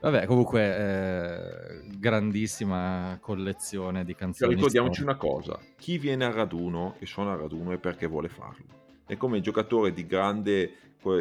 Vabbè, 0.00 0.26
comunque, 0.26 0.76
eh, 0.76 1.80
grandissima 1.98 3.18
collezione 3.20 4.04
di 4.04 4.12
Cioè, 4.12 4.20
canzoni. 4.20 4.54
ricordiamoci 4.54 5.00
storiche. 5.02 5.24
una 5.26 5.32
cosa 5.34 5.58
chi 5.76 5.98
viene 5.98 6.24
al 6.24 6.32
raduno 6.32 6.94
e 6.98 7.06
suona 7.06 7.32
al 7.32 7.38
raduno 7.38 7.72
è 7.72 7.78
perché 7.78 8.06
vuole 8.06 8.28
farlo 8.28 8.64
è 9.06 9.16
come 9.16 9.38
il 9.38 9.42
giocatore 9.42 9.92
di 9.92 10.06
grande 10.06 10.72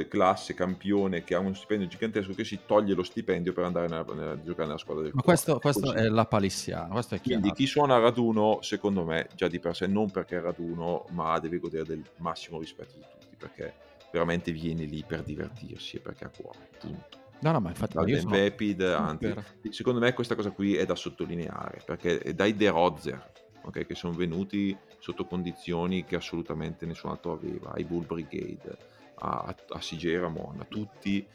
classe 0.10 0.54
campione 0.54 1.24
che 1.24 1.34
ha 1.36 1.40
uno 1.40 1.54
stipendio 1.54 1.88
gigantesco 1.88 2.34
che 2.34 2.44
si 2.44 2.60
toglie 2.66 2.94
lo 2.94 3.04
stipendio 3.04 3.54
per 3.54 3.64
andare 3.64 3.88
nella- 3.88 4.06
nella- 4.14 4.32
a 4.32 4.44
giocare 4.44 4.66
nella 4.68 4.78
squadra 4.78 5.04
del 5.04 5.12
Ma 5.14 5.22
questo, 5.22 5.60
questo 5.60 5.94
è 5.94 6.08
la 6.10 6.26
palissiana, 6.26 6.88
questo 6.90 7.16
è 7.16 7.22
chiaro. 7.22 7.40
Quindi 7.42 7.58
chi 7.58 7.66
suona 7.68 7.96
a 7.96 8.00
raduno, 8.00 8.58
secondo 8.62 9.06
me, 9.06 9.30
già 9.36 9.48
di 9.48 9.60
per 9.60 9.76
sé, 9.76 9.88
non 9.88 10.10
perché 10.12 10.38
è 10.38 10.42
raduno, 10.42 11.06
ma 11.12 11.40
deve 11.40 11.60
godere 11.60 11.86
del 11.86 12.04
massimo 12.18 12.60
rispetto 12.60 12.96
di 12.96 13.02
tutti, 13.18 13.36
perché 13.38 13.74
veramente 14.12 14.52
viene 14.52 14.84
lì 14.84 15.04
per 15.08 15.22
divertirsi 15.24 15.96
e 15.98 16.00
perché 16.00 16.26
ha 16.26 16.32
cuore. 16.36 16.58
Punto. 16.80 17.18
No, 17.40 17.52
no, 17.52 17.60
ma 17.60 17.70
infatti 17.70 17.94
Dal 17.96 18.10
io 18.10 18.20
sono 18.20 18.36
Vapid, 18.38 18.82
anzi, 18.82 19.34
secondo 19.70 20.00
me 20.00 20.14
questa 20.14 20.36
cosa 20.36 20.50
qui 20.52 20.76
è 20.76 20.86
da 20.86 20.96
sottolineare, 20.96 21.82
perché 21.86 22.34
dai 22.34 22.56
De 22.56 22.70
Rozer, 22.70 23.32
ok, 23.62 23.86
che 23.86 23.96
sono 23.96 24.14
venuti 24.14 24.76
sotto 24.98 25.26
condizioni 25.26 26.04
che 26.04 26.16
assolutamente 26.16 26.86
nessun 26.86 27.12
altro 27.12 27.34
aveva, 27.34 27.72
ai 27.74 27.84
Bull 27.84 28.06
Brigade, 28.06 28.78
a, 29.20 29.56
a 29.70 29.80
CJ 29.80 30.16
Ramon, 30.18 30.60
a 30.62 30.66
tutti, 30.66 31.26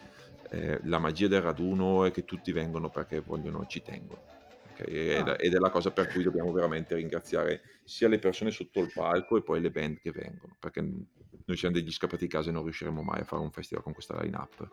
eh, 0.50 0.80
la 0.84 0.98
magia 0.98 1.28
del 1.28 1.40
raduno 1.40 2.04
è 2.04 2.10
che 2.10 2.24
tutti 2.24 2.50
vengono 2.52 2.90
perché 2.90 3.20
vogliono, 3.20 3.64
ci 3.66 3.80
tengono. 3.82 4.20
ok? 4.72 4.80
Ed, 4.88 5.28
Ah. 5.28 5.36
ed 5.38 5.54
è 5.54 5.58
la 5.58 5.70
cosa 5.70 5.92
per 5.92 6.08
cui 6.08 6.22
dobbiamo 6.24 6.50
veramente 6.52 6.94
ringraziare 6.96 7.62
sia 7.84 8.08
le 8.08 8.18
persone 8.18 8.50
sotto 8.50 8.80
il 8.80 8.90
palco 8.92 9.36
e 9.36 9.42
poi 9.42 9.60
le 9.60 9.70
band 9.70 9.98
che 10.00 10.10
vengono, 10.10 10.56
perché 10.58 10.80
noi 10.80 11.56
siamo 11.56 11.74
degli 11.74 11.92
scappati 11.92 12.24
di 12.24 12.30
casa 12.30 12.50
e 12.50 12.52
non 12.52 12.64
riusciremo 12.64 13.02
mai 13.02 13.20
a 13.20 13.24
fare 13.24 13.42
un 13.42 13.50
festival 13.52 13.84
con 13.84 13.92
questa 13.92 14.20
line-up. 14.20 14.68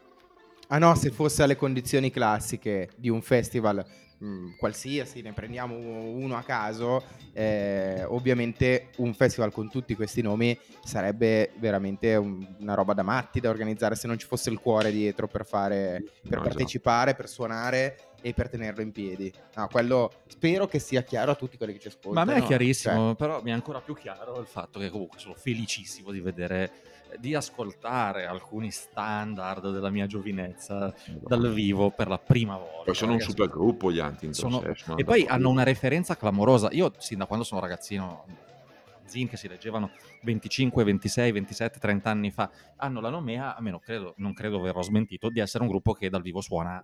Ah 0.71 0.77
no, 0.77 0.93
se 0.95 1.09
fosse 1.09 1.41
alle 1.41 1.55
condizioni 1.55 2.11
classiche 2.11 2.89
di 2.95 3.09
un 3.09 3.23
festival 3.23 3.83
mh, 4.19 4.57
qualsiasi, 4.59 5.21
ne 5.23 5.33
prendiamo 5.33 5.75
uno 5.75 6.35
a 6.37 6.43
caso, 6.43 7.03
eh, 7.33 8.03
ovviamente 8.05 8.89
un 8.97 9.15
festival 9.15 9.51
con 9.51 9.69
tutti 9.71 9.95
questi 9.95 10.21
nomi 10.21 10.55
sarebbe 10.83 11.53
veramente 11.57 12.15
un- 12.17 12.45
una 12.59 12.75
roba 12.75 12.93
da 12.93 13.01
matti 13.01 13.39
da 13.39 13.49
organizzare 13.49 13.95
se 13.95 14.05
non 14.05 14.19
ci 14.19 14.27
fosse 14.27 14.51
il 14.51 14.59
cuore 14.59 14.91
dietro 14.91 15.27
per 15.27 15.43
fare, 15.45 16.03
per 16.21 16.37
No, 16.37 16.43
partecipare, 16.43 17.15
per 17.15 17.27
suonare 17.29 17.97
e 18.21 18.33
per 18.33 18.49
tenerlo 18.49 18.81
in 18.83 18.91
piedi. 18.91 19.33
No, 19.55 19.67
quello 19.69 20.11
spero 20.27 20.67
che 20.67 20.77
sia 20.77 21.01
chiaro 21.01 21.31
a 21.31 21.35
tutti 21.35 21.57
quelli 21.57 21.73
che 21.73 21.79
ci 21.79 21.87
ascoltano. 21.87 22.13
Ma 22.13 22.21
a 22.21 22.25
me 22.25 22.33
è 22.35 22.39
Cioè, 22.39 22.47
chiarissimo, 22.47 23.15
però 23.15 23.41
mi 23.41 23.49
è 23.49 23.53
ancora 23.53 23.79
più 23.81 23.95
chiaro 23.95 24.39
il 24.39 24.45
fatto 24.47 24.77
che 24.79 24.89
comunque 24.91 25.17
sono 25.17 25.33
felicissimo 25.33 26.11
di 26.11 26.19
vedere, 26.19 26.71
di 27.17 27.33
ascoltare 27.35 28.25
alcuni 28.25 28.71
standard 28.71 29.71
della 29.71 29.89
mia 29.89 30.05
giovinezza 30.05 30.93
dal 31.21 31.51
vivo 31.51 31.91
per 31.91 32.07
la 32.07 32.19
prima 32.19 32.57
volta. 32.57 32.83
Poi 32.85 32.95
sono 32.95 33.11
un 33.13 33.17
ragazzi. 33.19 33.35
super 33.37 33.49
gruppo 33.49 33.91
gli 33.91 33.99
Huntington. 33.99 34.51
Sono- 34.51 34.97
E 34.97 35.03
poi 35.03 35.25
hanno 35.27 35.49
una 35.49 35.63
referenza 35.63 36.15
clamorosa. 36.15 36.69
Io, 36.71 36.93
sin 36.97 37.17
da 37.19 37.25
quando 37.25 37.43
sono 37.45 37.59
ragazzino, 37.61 38.25
zin 39.05 39.27
che 39.27 39.37
si 39.37 39.47
leggevano 39.47 39.91
25, 40.21 40.83
26, 40.83 41.31
27, 41.31 41.79
30 41.79 42.09
anni 42.11 42.31
fa, 42.31 42.49
hanno 42.77 43.01
la 43.01 43.09
nomea, 43.09 43.55
a 43.55 43.61
meno 43.61 43.79
credo, 43.79 44.13
non 44.17 44.33
credo 44.33 44.59
verrò 44.59 44.81
smentito, 44.81 45.29
di 45.29 45.39
essere 45.39 45.63
un 45.63 45.69
gruppo 45.69 45.93
che 45.93 46.09
dal 46.09 46.21
vivo 46.21 46.41
suona 46.41 46.83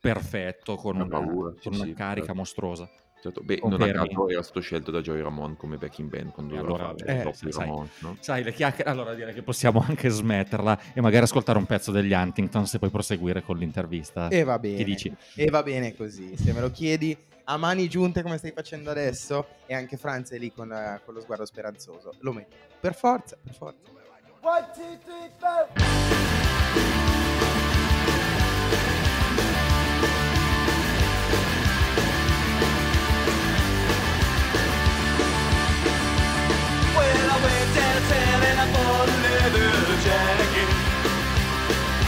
perfetto, 0.00 0.76
con 0.76 0.94
Una 0.96 1.04
una, 1.04 1.18
paura, 1.18 1.50
con 1.60 1.72
sì, 1.72 1.78
una 1.80 1.84
sì, 1.84 1.94
carica 1.94 2.26
certo. 2.26 2.34
mostruosa. 2.40 2.88
Certo, 3.20 3.40
beh, 3.42 3.60
non 3.62 3.80
a 3.80 3.92
caso 3.92 4.28
era 4.28 4.42
stato 4.42 4.60
scelto 4.60 4.90
da 4.90 5.00
Joey 5.00 5.20
Ramone 5.22 5.56
come 5.56 5.78
backing 5.78 6.08
band 6.08 6.32
quando 6.32 6.56
allora, 6.58 6.94
eh, 6.94 7.32
sai- 7.32 7.50
Ramones, 7.50 7.90
no? 8.00 8.16
Sai, 8.20 8.44
le 8.44 8.52
chiacchiere, 8.52 8.90
allora 8.90 9.14
direi 9.14 9.34
che 9.34 9.42
possiamo 9.42 9.82
anche 9.86 10.08
smetterla 10.08 10.78
e 10.92 11.00
magari 11.00 11.24
ascoltare 11.24 11.58
un 11.58 11.66
pezzo 11.66 11.90
degli 11.90 12.12
Huntington 12.12 12.66
se 12.66 12.78
poi 12.78 12.90
proseguire 12.90 13.42
con 13.42 13.56
l'intervista. 13.56 14.28
E 14.28 14.44
va 14.44 14.58
bene. 14.58 14.76
Che 14.76 14.84
dici? 14.84 15.16
E 15.34 15.46
va 15.46 15.62
bene 15.62 15.96
così. 15.96 16.36
Se 16.36 16.52
me 16.52 16.60
lo 16.60 16.70
chiedi 16.70 17.16
a 17.44 17.56
mani 17.56 17.88
giunte 17.88 18.22
come 18.22 18.38
stai 18.38 18.52
facendo 18.52 18.90
adesso, 18.90 19.46
e 19.66 19.74
anche 19.74 19.96
Franz 19.96 20.30
è 20.30 20.38
lì 20.38 20.52
con, 20.52 20.70
eh, 20.72 21.00
con 21.04 21.14
lo 21.14 21.20
sguardo 21.20 21.44
speranzoso. 21.44 22.14
Lo 22.20 22.32
metto. 22.32 22.56
Per 22.78 22.94
forza, 22.94 23.36
per 23.42 23.54
forza. 23.54 23.94
Well, 24.42 24.64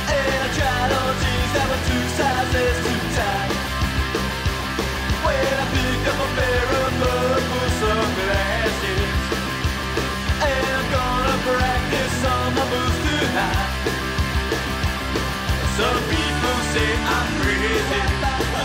and 0.08 0.40
I 0.44 0.48
tried 0.54 0.90
on 0.94 1.12
jeans 1.22 1.52
that 1.54 1.66
were 1.70 1.82
two 1.88 2.04
sizes 2.16 2.76
too 2.86 3.02
tight. 3.16 3.50
Well, 5.24 5.58
I 5.58 5.66
picked 5.74 6.06
up 6.08 6.18
a 6.22 6.28
pair 6.38 6.68
of 6.82 6.90
purple 7.02 7.68
sunglasses. 7.82 9.10
And 10.38 10.64
I'm 10.78 10.86
gonna 10.94 11.36
practice 11.50 12.18
on 12.30 12.48
my 12.54 12.66
tonight. 13.04 13.70
Some 15.78 16.00
people 16.12 16.58
say 16.72 16.90
I'm 17.16 17.28
crazy, 17.42 18.02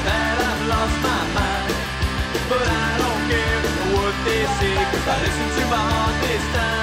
that 0.07 0.37
I've 0.49 0.63
lost 0.69 0.97
my 1.01 1.21
mind. 1.37 1.73
But 2.49 2.65
I 2.67 2.89
don't 3.01 3.21
care 3.31 3.61
what 3.93 4.15
they 4.25 4.43
say, 4.59 4.77
I 4.77 5.15
listen 5.23 5.49
to 5.57 5.63
my 5.73 5.81
heart 5.81 6.15
this 6.21 6.45
time. 6.53 6.82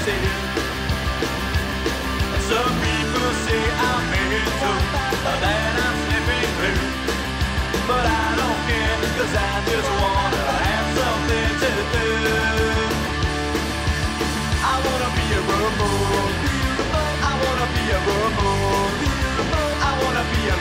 Some 0.00 0.16
people 2.80 3.30
say 3.46 3.62
I'm 3.88 4.02
That 5.42 5.74
I'm 5.84 5.96
slipping 6.04 6.48
through 6.56 6.88
But 7.88 8.04
I 8.06 8.08
don't 8.40 8.60
I 9.36 9.38
just 9.70 9.90
wanna 10.00 10.44
have 10.64 10.88
something 11.00 11.50
to 11.62 11.70
do. 11.92 12.08
I 14.72 14.74
wanna 14.86 15.10
be 15.18 15.26
a 15.38 15.40
remote 15.52 16.34
I 17.30 17.32
wanna 17.44 17.66
be 17.76 17.84
a 17.96 17.98
remote 18.08 18.98
I 19.88 19.90
wanna 20.02 20.24
be 20.32 20.42
a 20.54 20.56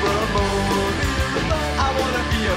I 1.85 1.87
wanna 1.99 2.23
be 2.31 2.39
a 2.53 2.55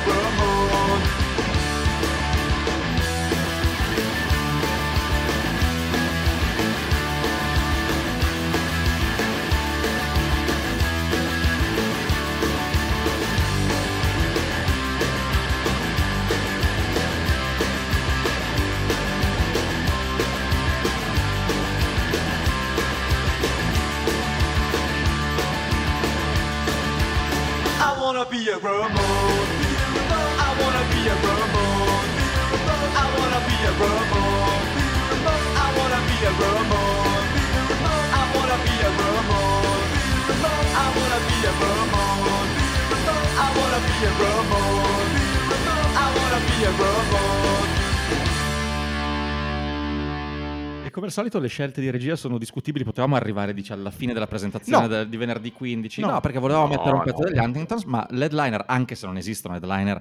a 28.53 28.59
Ramon. 28.59 29.49
I 30.45 30.51
wanna 30.61 30.83
be 30.93 31.01
a 31.09 31.15
Ramon. 31.25 32.05
I 33.01 33.07
wanna 33.17 33.41
be 33.49 33.57
a 33.65 33.73
Ramon. 33.81 34.65
I 35.57 35.69
wanna 35.77 36.01
be 36.09 36.17
a 36.29 36.33
Ramon. 36.41 37.25
I 38.13 38.25
wanna 38.35 38.57
be 38.65 38.75
a 38.89 38.91
Ramon. 39.01 39.81
I 40.83 40.87
wanna 40.95 41.19
be 41.29 41.37
a 41.49 41.53
Ramon. 41.63 42.47
I 43.43 43.49
wanna 43.57 43.81
be 43.89 43.97
a 44.05 44.13
Ramon. 44.21 45.09
I 46.03 46.07
wanna 46.17 46.41
be 46.49 46.57
a 46.65 46.73
Ramon. 46.81 47.62
Come 51.03 51.07
al 51.07 51.19
solito 51.21 51.41
le 51.41 51.49
scelte 51.49 51.81
di 51.81 51.91
regia 51.91 52.15
sono 52.15 52.39
discutibili, 52.39 52.85
potevamo 52.85 53.17
arrivare 53.17 53.53
dice, 53.53 53.73
alla 53.73 53.91
fine 53.91 54.13
della 54.13 54.29
presentazione 54.29 54.83
No. 54.83 54.87
del- 54.87 55.09
di 55.09 55.17
venerdì 55.17 55.51
15, 55.51 56.01
no, 56.01 56.11
No. 56.13 56.21
perché 56.21 56.39
volevamo 56.39 56.67
No, 56.69 56.75
mettere 56.77 56.95
un 56.95 57.03
pezzo 57.03 57.25
degli 57.25 57.39
Huntingtons, 57.39 57.83
ma 57.85 58.07
l'headliner, 58.11 58.63
anche 58.69 58.95
se 58.95 59.07
non 59.07 59.17
esistono 59.17 59.57
headliner 59.57 60.01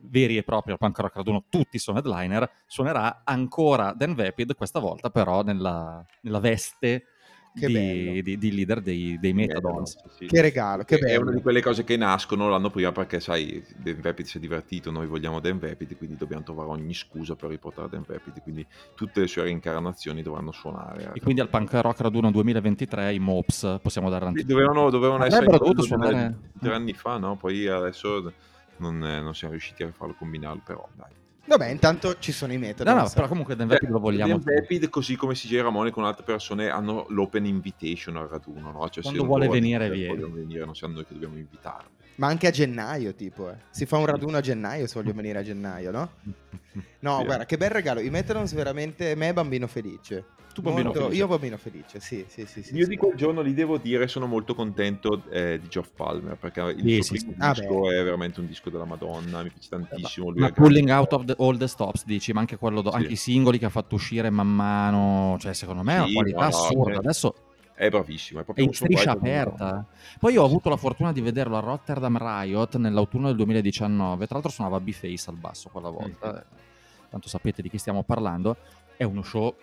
veri 0.00 0.36
e 0.38 0.42
propri 0.42 0.72
al 0.72 0.78
Punk 0.78 0.98
Rock 0.98 1.14
Raduno, 1.16 1.44
tutti 1.48 1.78
sono 1.78 1.98
headliner, 1.98 2.50
suonerà 2.66 3.20
ancora 3.22 3.92
Dan 3.92 4.14
Vapid, 4.14 4.56
questa 4.56 4.80
volta 4.80 5.08
però 5.10 5.42
nella, 5.42 6.04
nella 6.22 6.40
veste 6.40 7.04
di, 7.66 8.22
di- 8.22 8.38
di 8.38 8.54
leader 8.54 8.80
dei, 8.80 9.18
dei 9.20 9.32
Metadons. 9.32 9.96
Sì, 9.96 10.08
sì. 10.18 10.26
Che 10.26 10.40
regalo, 10.40 10.84
che 10.84 10.96
È 10.96 10.98
bello. 11.00 11.22
una 11.22 11.32
di 11.32 11.40
quelle 11.42 11.60
cose 11.62 11.84
che 11.84 11.96
nascono 11.96 12.48
l'anno 12.48 12.70
prima 12.70 12.92
perché, 12.92 13.20
sai, 13.20 13.64
Dan 13.76 14.00
Vapid 14.00 14.26
si 14.26 14.36
è 14.38 14.40
divertito, 14.40 14.90
noi 14.90 15.06
vogliamo 15.06 15.40
Dan 15.40 15.58
Vapid, 15.58 15.96
quindi 15.96 16.16
dobbiamo 16.16 16.42
trovare 16.42 16.68
ogni 16.70 16.94
scusa 16.94 17.34
per 17.36 17.50
riportare 17.50 17.88
Dan 17.88 18.04
Vapid, 18.06 18.42
quindi 18.42 18.66
tutte 18.94 19.20
le 19.20 19.26
sue 19.26 19.42
reincarnazioni 19.44 20.22
dovranno 20.22 20.52
suonare. 20.52 21.10
E 21.14 21.20
quindi 21.20 21.40
al 21.40 21.48
Punk 21.48 21.72
Rock 21.74 22.00
Raduno 22.00 22.30
2023 22.30 23.12
i 23.14 23.18
Mops 23.18 23.78
possiamo 23.82 24.08
dare 24.10 24.24
l'anticipo. 24.24 24.52
Dovevano, 24.52 24.90
dovevano 24.90 25.24
essere 25.24 25.46
dovuto 25.46 25.82
suonare- 25.82 26.36
tre 26.60 26.74
anni 26.74 26.92
fa, 26.92 27.18
no? 27.18 27.36
Poi 27.36 27.66
adesso 27.66 28.32
non, 28.78 28.98
non 28.98 29.34
siamo 29.34 29.52
riusciti 29.52 29.82
a 29.82 29.90
farlo 29.92 30.14
combinarlo, 30.18 30.62
però 30.64 30.88
dai. 30.96 31.18
Vabbè, 31.50 31.66
intanto 31.66 32.16
ci 32.20 32.30
sono 32.30 32.52
i 32.52 32.58
metodi. 32.58 32.88
No, 32.88 32.94
no, 32.94 33.10
però 33.12 33.26
comunque 33.26 33.56
Dan 33.56 33.66
Vapid 33.66 33.88
lo 33.88 33.98
vogliamo. 33.98 34.38
Dan 34.38 34.54
Vapid, 34.54 34.88
così 34.88 35.16
come 35.16 35.34
CJ 35.34 35.62
Ramone 35.62 35.90
con 35.90 36.04
altre 36.04 36.22
persone, 36.22 36.68
hanno 36.68 37.06
l'open 37.08 37.44
invitation 37.44 38.16
al 38.16 38.28
raduno, 38.28 38.70
no? 38.70 38.88
Cioè, 38.88 39.02
se 39.02 39.10
Quando 39.10 39.24
vuole 39.24 39.46
vogliono 39.48 39.66
venire, 39.66 39.90
viene. 39.90 40.14
vogliono 40.14 40.34
venire, 40.34 40.64
non 40.64 40.76
siamo 40.76 40.94
noi 40.94 41.04
che 41.06 41.12
dobbiamo 41.14 41.36
invitarli. 41.38 41.90
Ma 42.16 42.26
anche 42.26 42.46
a 42.46 42.50
gennaio, 42.50 43.14
tipo, 43.14 43.50
eh. 43.50 43.56
Si 43.70 43.86
fa 43.86 43.96
un 43.96 44.06
raduno 44.06 44.36
a 44.36 44.40
gennaio 44.40 44.86
se 44.86 45.00
voglio 45.00 45.14
venire 45.14 45.38
a 45.38 45.42
gennaio, 45.42 45.90
no? 45.90 46.10
No, 47.00 47.18
Sì. 47.18 47.24
guarda, 47.24 47.46
che 47.46 47.56
bel 47.56 47.70
regalo. 47.70 48.00
I 48.00 48.10
Metalons 48.10 48.52
veramente 48.52 49.14
me 49.14 49.32
bambino 49.32 49.66
felice. 49.66 50.24
Tu 50.52 50.60
bambino 50.62 50.88
Molto- 50.88 51.02
felice. 51.04 51.18
Io 51.20 51.28
bambino 51.28 51.56
felice, 51.56 52.00
sì, 52.00 52.24
sì, 52.28 52.44
sì. 52.44 52.62
sì, 52.62 52.74
Io 52.74 52.82
sì. 52.84 52.90
di 52.90 52.96
quel 52.96 53.14
giorno 53.14 53.40
lì 53.40 53.54
devo 53.54 53.78
dire 53.78 54.06
sono 54.08 54.26
molto 54.26 54.54
contento 54.54 55.22
eh, 55.30 55.60
di 55.62 55.68
Geoff 55.68 55.90
Palmer 55.94 56.36
perché 56.36 56.60
il 56.76 56.82
Sì, 56.82 57.02
suo 57.02 57.16
sì, 57.16 57.24
primo 57.24 57.32
sì. 57.32 57.48
Ah, 57.48 57.52
disco 57.54 57.90
è 57.90 58.02
veramente 58.02 58.40
un 58.40 58.46
disco 58.46 58.68
della 58.68 58.84
Madonna, 58.84 59.42
mi 59.44 59.50
piace 59.50 59.68
tantissimo. 59.70 60.30
Lui 60.30 60.40
Ma 60.40 60.48
è 60.48 60.52
pulling 60.52 60.86
grande. 60.88 60.92
out 61.02 61.12
of 61.12 61.24
the- 61.24 61.36
all 61.38 61.56
the 61.56 61.68
stops, 61.68 62.04
dici, 62.04 62.32
ma 62.32 62.40
anche, 62.40 62.56
quello 62.58 62.82
do- 62.82 62.90
Sì. 62.90 62.96
anche 62.96 63.12
i 63.12 63.16
singoli 63.16 63.58
che 63.58 63.66
ha 63.66 63.70
fatto 63.70 63.94
uscire 63.94 64.28
man 64.28 64.48
mano, 64.52 65.38
cioè 65.38 65.54
secondo 65.54 65.82
me 65.84 65.94
è 65.94 65.98
una 66.00 66.12
qualità 66.12 66.36
no, 66.40 66.48
no, 66.50 66.56
assurda. 66.56 66.92
eh. 66.94 66.96
Adesso 66.96 67.34
È 67.80 67.88
bravissimo, 67.88 68.40
è 68.40 68.42
è 68.42 68.44
proprio 68.44 68.64
in 68.66 68.70
un 68.70 68.76
striscia 68.76 69.12
aperta. 69.12 69.86
Poi 70.18 70.36
ho 70.36 70.44
avuto 70.44 70.68
la 70.68 70.76
fortuna 70.76 71.12
di 71.12 71.22
vederlo 71.22 71.56
a 71.56 71.60
Rotterdam 71.60 72.18
Riot 72.18 72.76
nell'autunno 72.76 73.28
del 73.28 73.36
2019. 73.36 74.26
Tra 74.26 74.34
l'altro 74.34 74.52
suonava 74.52 74.78
B-Face 74.80 75.30
al 75.30 75.36
basso 75.36 75.70
quella 75.70 75.88
volta. 75.88 76.30
Mhm. 76.30 76.42
Tanto 77.08 77.28
sapete 77.28 77.62
di 77.62 77.70
chi 77.70 77.78
stiamo 77.78 78.02
parlando. 78.02 78.58
È 78.98 79.04
uno 79.04 79.22
show 79.22 79.54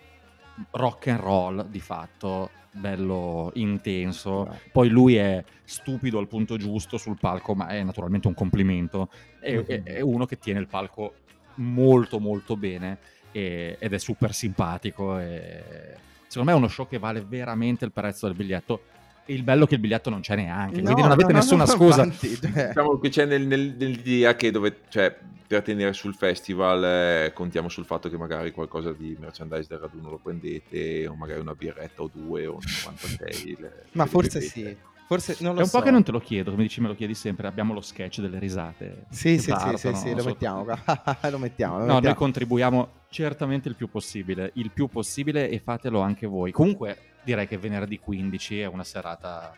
rock 0.72 1.06
and 1.06 1.20
roll 1.20 1.66
di 1.68 1.78
fatto, 1.78 2.50
bello 2.72 3.52
intenso. 3.54 4.42
Bravo. 4.42 4.58
Poi 4.72 4.88
lui 4.88 5.14
è 5.14 5.44
stupido 5.62 6.18
al 6.18 6.26
punto 6.26 6.56
giusto 6.56 6.98
sul 6.98 7.16
palco, 7.20 7.54
ma 7.54 7.68
è 7.68 7.80
naturalmente 7.84 8.26
un 8.26 8.34
complimento. 8.34 9.10
È, 9.38 9.54
Mhm. 9.54 9.64
è- 9.64 9.82
è 9.84 10.00
uno 10.00 10.26
che 10.26 10.38
tiene 10.38 10.58
il 10.58 10.66
palco 10.66 11.14
molto 11.54 12.18
molto 12.18 12.56
bene 12.56 12.98
e- 13.30 13.76
ed 13.78 13.92
è 13.92 13.98
super 13.98 14.34
simpatico. 14.34 15.20
E... 15.20 16.06
Secondo 16.28 16.50
me 16.50 16.56
è 16.56 16.60
uno 16.60 16.68
show 16.68 16.86
che 16.86 16.98
vale 16.98 17.24
veramente 17.26 17.84
il 17.84 17.90
prezzo 17.92 18.26
del 18.26 18.36
biglietto. 18.36 18.82
E 19.24 19.34
il 19.34 19.42
bello 19.42 19.64
è 19.64 19.66
che 19.68 19.74
il 19.74 19.80
biglietto 19.80 20.08
non 20.08 20.20
c'è 20.20 20.36
neanche, 20.36 20.76
No, 20.76 20.82
quindi 20.84 21.02
non 21.02 21.10
avete 21.10 21.32
no, 21.32 21.38
nessuna 21.38 21.64
no, 21.64 21.70
scusa. 21.70 22.04
infatti, 22.04 22.34
cioè, 22.40 22.68
Diciamo 22.68 22.98
che 22.98 23.08
c'è 23.10 23.26
nel- 23.26 23.46
nel- 23.46 23.74
nell'idea 23.76 24.34
che 24.36 24.50
dove, 24.50 24.80
cioè, 24.88 25.14
per 25.46 25.62
tenere 25.62 25.92
sul 25.92 26.14
festival 26.14 26.82
eh, 26.84 27.32
contiamo 27.34 27.68
sul 27.68 27.84
fatto 27.84 28.08
che 28.08 28.16
magari 28.16 28.52
qualcosa 28.52 28.90
di 28.92 29.14
merchandise 29.20 29.66
del 29.68 29.78
raduno 29.80 30.08
lo 30.10 30.18
prendete, 30.22 31.06
o 31.08 31.14
magari 31.14 31.40
una 31.40 31.54
birretta 31.54 32.00
o 32.02 32.10
due 32.10 32.46
o 32.46 32.52
un 32.54 32.60
96. 32.84 33.56
le- 33.60 33.84
Ma 33.92 34.06
forse 34.06 34.38
bevete. 34.38 34.50
sì. 34.54 34.76
Forse 35.08 35.36
non 35.40 35.54
lo 35.54 35.60
È 35.60 35.62
un 35.62 35.68
so. 35.70 35.78
po' 35.78 35.84
che 35.84 35.90
non 35.90 36.02
te 36.02 36.12
lo 36.12 36.20
chiedo, 36.20 36.50
come 36.50 36.62
dici 36.64 36.82
me 36.82 36.88
lo 36.88 36.94
chiedi 36.94 37.14
sempre, 37.14 37.46
abbiamo 37.46 37.72
lo 37.72 37.80
sketch 37.80 38.20
delle 38.20 38.38
risate. 38.38 39.06
Sì, 39.08 39.30
sì, 39.30 39.38
sì, 39.38 39.40
sì, 39.44 39.50
partono 39.50 39.78
sì, 39.96 40.10
lo 40.10 40.16
sotto- 40.18 40.24
mettiamo 40.28 40.64
qua. 40.64 40.78
lo 41.30 41.38
mettiamo. 41.38 41.72
lo 41.74 41.80
No, 41.80 41.86
noi 41.86 41.94
mettiamo. 41.94 42.16
contribuiamo 42.16 42.88
certamente 43.08 43.68
il 43.70 43.74
più 43.74 43.88
possibile, 43.88 44.50
il 44.54 44.70
più 44.70 44.86
possibile 44.88 45.48
e 45.48 45.58
fatelo 45.60 46.00
anche 46.00 46.26
voi. 46.26 46.52
Comunque 46.52 46.98
direi 47.24 47.48
che 47.48 47.56
venerdì 47.56 47.98
15 47.98 48.60
è 48.60 48.66
una 48.66 48.84
serata... 48.84 49.56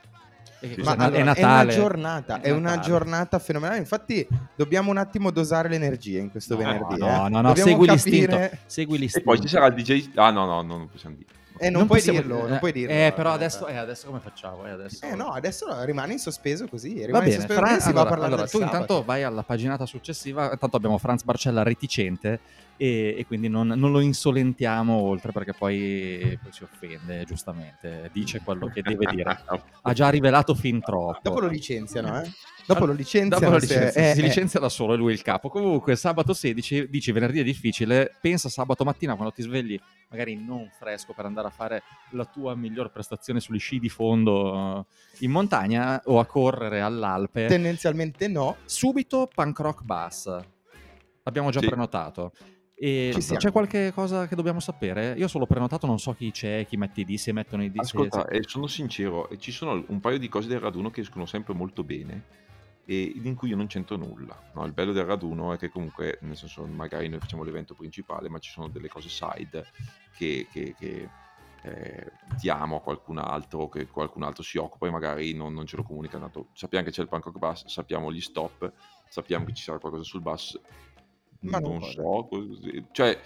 eh, 0.60 0.74
Sì? 0.74 0.82
Ma 0.82 0.92
allora, 0.92 1.16
è 1.16 1.18
è 1.18 1.22
Natale. 1.24 1.62
una 1.64 1.72
giornata, 1.82 2.40
è 2.42 2.50
una 2.50 2.60
Natale. 2.70 2.86
giornata 2.86 3.38
fenomenale. 3.40 3.78
Infatti, 3.80 4.28
dobbiamo 4.54 4.90
un 4.92 4.98
attimo 4.98 5.32
dosare 5.32 5.68
l'energia 5.68 6.20
in 6.20 6.30
questo 6.30 6.54
No, 6.54 6.60
venerdì. 6.60 6.96
no, 6.96 7.08
eh. 7.08 7.28
no, 7.28 7.40
no, 7.40 7.48
Dobbiamo 7.48 7.70
segui 7.70 7.86
capire- 7.88 8.16
l'istinto. 8.36 8.56
Segui 8.66 8.96
E 8.96 8.98
l'istinto. 9.00 9.28
poi 9.28 9.40
ci 9.40 9.48
sarà 9.48 9.66
il 9.66 9.74
DJ... 9.74 10.10
Ah 10.14 10.30
no, 10.30 10.46
no, 10.46 10.62
no, 10.62 10.76
non 10.76 10.88
possiamo 10.88 11.16
dire. 11.16 11.38
Eh, 11.60 11.70
non, 11.70 11.86
puoi 11.86 11.98
possiamo- 11.98 12.20
dirlo, 12.20 12.48
non 12.48 12.58
puoi 12.58 12.72
dirlo. 12.72 12.92
Eh, 12.94 13.12
però 13.14 13.30
eh, 13.32 13.34
adesso, 13.34 13.66
eh, 13.66 13.76
adesso 13.76 14.06
come 14.06 14.18
facciamo? 14.20 14.66
Eh, 14.66 14.70
adesso... 14.70 15.04
Eh 15.04 15.14
no, 15.14 15.28
adesso 15.32 15.66
rimane 15.84 16.12
in 16.14 16.18
sospeso 16.18 16.66
così. 16.66 17.04
Rimane 17.04 17.10
Va 17.12 17.18
in 17.18 17.24
bene, 17.24 17.34
sospeso 17.36 17.60
Fra- 17.60 17.68
così, 17.68 17.80
si 17.80 17.92
va 17.92 17.98
a 17.98 18.02
allora, 18.02 18.08
parlare 18.08 18.32
allora, 18.32 18.48
tu 18.48 18.58
sabato. 18.58 18.72
intanto 18.76 19.04
vai 19.04 19.22
alla 19.22 19.42
paginata 19.42 19.84
successiva, 19.86 20.56
tanto 20.56 20.76
abbiamo 20.76 20.96
Franz 20.98 21.22
Barcella 21.22 21.62
reticente 21.62 22.40
e, 22.82 23.14
e 23.18 23.26
quindi 23.26 23.48
non, 23.48 23.66
non 23.66 23.92
lo 23.92 24.00
insolentiamo 24.00 24.94
oltre 24.94 25.32
perché 25.32 25.52
poi, 25.52 26.38
poi 26.42 26.50
si 26.50 26.62
offende, 26.62 27.24
giustamente, 27.26 28.08
dice 28.10 28.40
quello 28.40 28.68
che 28.68 28.80
deve 28.80 29.04
dire. 29.10 29.38
Ha 29.82 29.92
già 29.92 30.08
rivelato 30.08 30.54
fin 30.54 30.80
troppo. 30.80 31.20
Dopo 31.22 31.40
lo 31.40 31.48
licenziano, 31.48 32.22
eh? 32.22 32.30
Dopo 32.66 32.86
lo 32.86 32.92
licenziano. 32.92 33.38
Dopo 33.38 33.52
lo 33.52 33.60
se- 33.60 33.74
licenzia- 33.74 34.10
eh, 34.10 34.14
si 34.14 34.20
eh. 34.20 34.22
licenzia 34.22 34.60
da 34.60 34.68
solo, 34.70 34.94
è 34.94 34.96
lui 34.96 35.12
il 35.12 35.20
capo. 35.20 35.50
Comunque, 35.50 35.94
sabato 35.96 36.32
16, 36.32 36.88
dici 36.88 37.12
venerdì 37.12 37.40
è 37.40 37.44
difficile, 37.44 38.14
pensa 38.18 38.48
sabato 38.48 38.84
mattina 38.84 39.14
quando 39.14 39.32
ti 39.32 39.42
svegli, 39.42 39.78
magari 40.08 40.36
non 40.42 40.70
fresco 40.78 41.12
per 41.12 41.26
andare 41.26 41.48
a 41.48 41.50
fare 41.50 41.82
la 42.12 42.24
tua 42.24 42.54
miglior 42.54 42.90
prestazione 42.90 43.40
sugli 43.40 43.58
sci 43.58 43.78
di 43.78 43.88
fondo 43.90 44.86
eh, 44.88 45.24
in 45.24 45.30
montagna 45.30 46.00
o 46.06 46.18
a 46.18 46.24
correre 46.24 46.80
all'Alpe. 46.80 47.46
Tendenzialmente 47.46 48.26
no. 48.28 48.56
Subito 48.64 49.28
punk 49.34 49.58
rock 49.58 49.82
bass. 49.82 50.38
Abbiamo 51.24 51.50
già 51.50 51.60
Sì. 51.60 51.66
prenotato. 51.66 52.32
E 52.82 53.14
c'è 53.36 53.52
qualche 53.52 53.92
cosa 53.94 54.26
che 54.26 54.34
dobbiamo 54.34 54.58
sapere? 54.58 55.12
Io 55.18 55.28
solo 55.28 55.44
prenotato, 55.44 55.86
non 55.86 55.98
so 55.98 56.14
chi 56.14 56.30
c'è, 56.30 56.64
chi 56.66 56.78
mette 56.78 57.02
i 57.02 57.04
D, 57.04 57.14
se 57.16 57.30
mettono 57.30 57.62
i 57.62 57.70
D. 57.70 57.78
Ascolta, 57.78 58.26
se- 58.26 58.36
eh, 58.38 58.42
sono 58.46 58.66
sincero, 58.68 59.28
ci 59.36 59.52
sono 59.52 59.84
un 59.88 60.00
paio 60.00 60.18
di 60.18 60.30
cose 60.30 60.48
del 60.48 60.60
raduno 60.60 60.90
che 60.90 61.02
escono 61.02 61.26
sempre 61.26 61.52
molto 61.52 61.84
bene 61.84 62.38
e 62.86 63.12
in 63.22 63.34
cui 63.34 63.50
io 63.50 63.56
non 63.56 63.66
c'entro 63.66 63.96
nulla. 63.96 64.34
no? 64.54 64.64
Il 64.64 64.72
bello 64.72 64.92
del 64.92 65.04
raduno 65.04 65.52
è 65.52 65.58
che 65.58 65.68
comunque, 65.68 66.20
nel 66.22 66.38
senso, 66.38 66.64
magari 66.64 67.08
noi 67.08 67.18
facciamo 67.20 67.42
l'evento 67.42 67.74
principale, 67.74 68.30
ma 68.30 68.38
ci 68.38 68.50
sono 68.50 68.68
delle 68.68 68.88
cose 68.88 69.10
side 69.10 69.66
che, 70.16 70.46
che- 70.50 70.74
che, 70.78 71.08
eh, 71.62 72.12
diamo 72.40 72.76
a 72.76 72.80
qualcun 72.80 73.18
altro, 73.18 73.68
che 73.68 73.86
qualcun 73.88 74.22
altro 74.22 74.42
si 74.42 74.56
occupa 74.56 74.86
e 74.86 74.90
magari 74.90 75.34
non, 75.34 75.52
non 75.52 75.66
ce 75.66 75.76
lo 75.76 75.82
comunica. 75.82 76.18
tanto 76.18 76.48
sappiamo 76.54 76.86
che 76.86 76.90
c'è 76.92 77.02
il 77.02 77.08
rock 77.10 77.36
bass, 77.36 77.66
sappiamo 77.66 78.10
gli 78.10 78.22
stop, 78.22 78.72
sappiamo 79.06 79.44
che 79.44 79.52
ci 79.52 79.64
sarà 79.64 79.78
qualcosa 79.78 80.04
sul 80.04 80.22
bass, 80.22 80.58
Ma 81.42 81.58
non 81.58 81.80
non 81.80 81.82
so, 81.82 82.26
così- 82.28 82.86
cioè 82.92 83.18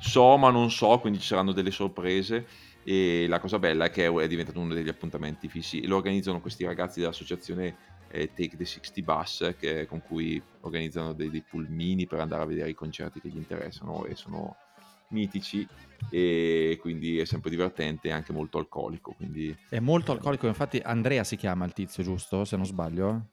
so 0.00 0.36
ma 0.36 0.50
non 0.50 0.70
so, 0.70 0.98
quindi 1.00 1.18
ci 1.18 1.26
saranno 1.26 1.52
delle 1.52 1.70
sorprese 1.72 2.46
e 2.84 3.26
la 3.28 3.40
cosa 3.40 3.58
bella 3.58 3.86
è 3.86 3.90
che 3.90 4.06
è 4.06 4.26
diventato 4.28 4.60
uno 4.60 4.72
degli 4.74 4.88
appuntamenti 4.88 5.48
fissi 5.48 5.84
lo 5.86 5.96
organizzano 5.96 6.40
questi 6.40 6.64
ragazzi 6.64 7.00
dell'associazione 7.00 7.76
eh, 8.06 8.32
Take 8.32 8.56
the 8.56 8.64
60 8.64 9.02
Bus 9.02 9.54
che- 9.58 9.86
con 9.86 10.00
cui 10.00 10.42
organizzano 10.60 11.12
dei, 11.14 11.30
dei 11.30 11.44
pulmini 11.44 12.06
per 12.06 12.20
andare 12.20 12.42
a 12.42 12.46
vedere 12.46 12.70
i 12.70 12.74
concerti 12.74 13.20
che 13.20 13.28
gli 13.28 13.36
interessano 13.36 14.04
e 14.06 14.14
sono 14.14 14.60
mitici 15.08 15.66
e 16.10 16.76
quindi 16.80 17.18
è 17.18 17.24
sempre 17.24 17.50
divertente 17.50 18.08
e 18.08 18.12
anche 18.12 18.32
molto 18.32 18.58
alcolico 18.58 19.12
quindi 19.14 19.54
È 19.68 19.78
molto 19.80 20.12
alcolico, 20.12 20.46
infatti 20.46 20.78
Andrea 20.78 21.24
si 21.24 21.36
chiama 21.36 21.64
il 21.64 21.72
tizio, 21.72 22.02
giusto? 22.02 22.44
Se 22.44 22.56
non 22.56 22.64
sbaglio. 22.66 23.32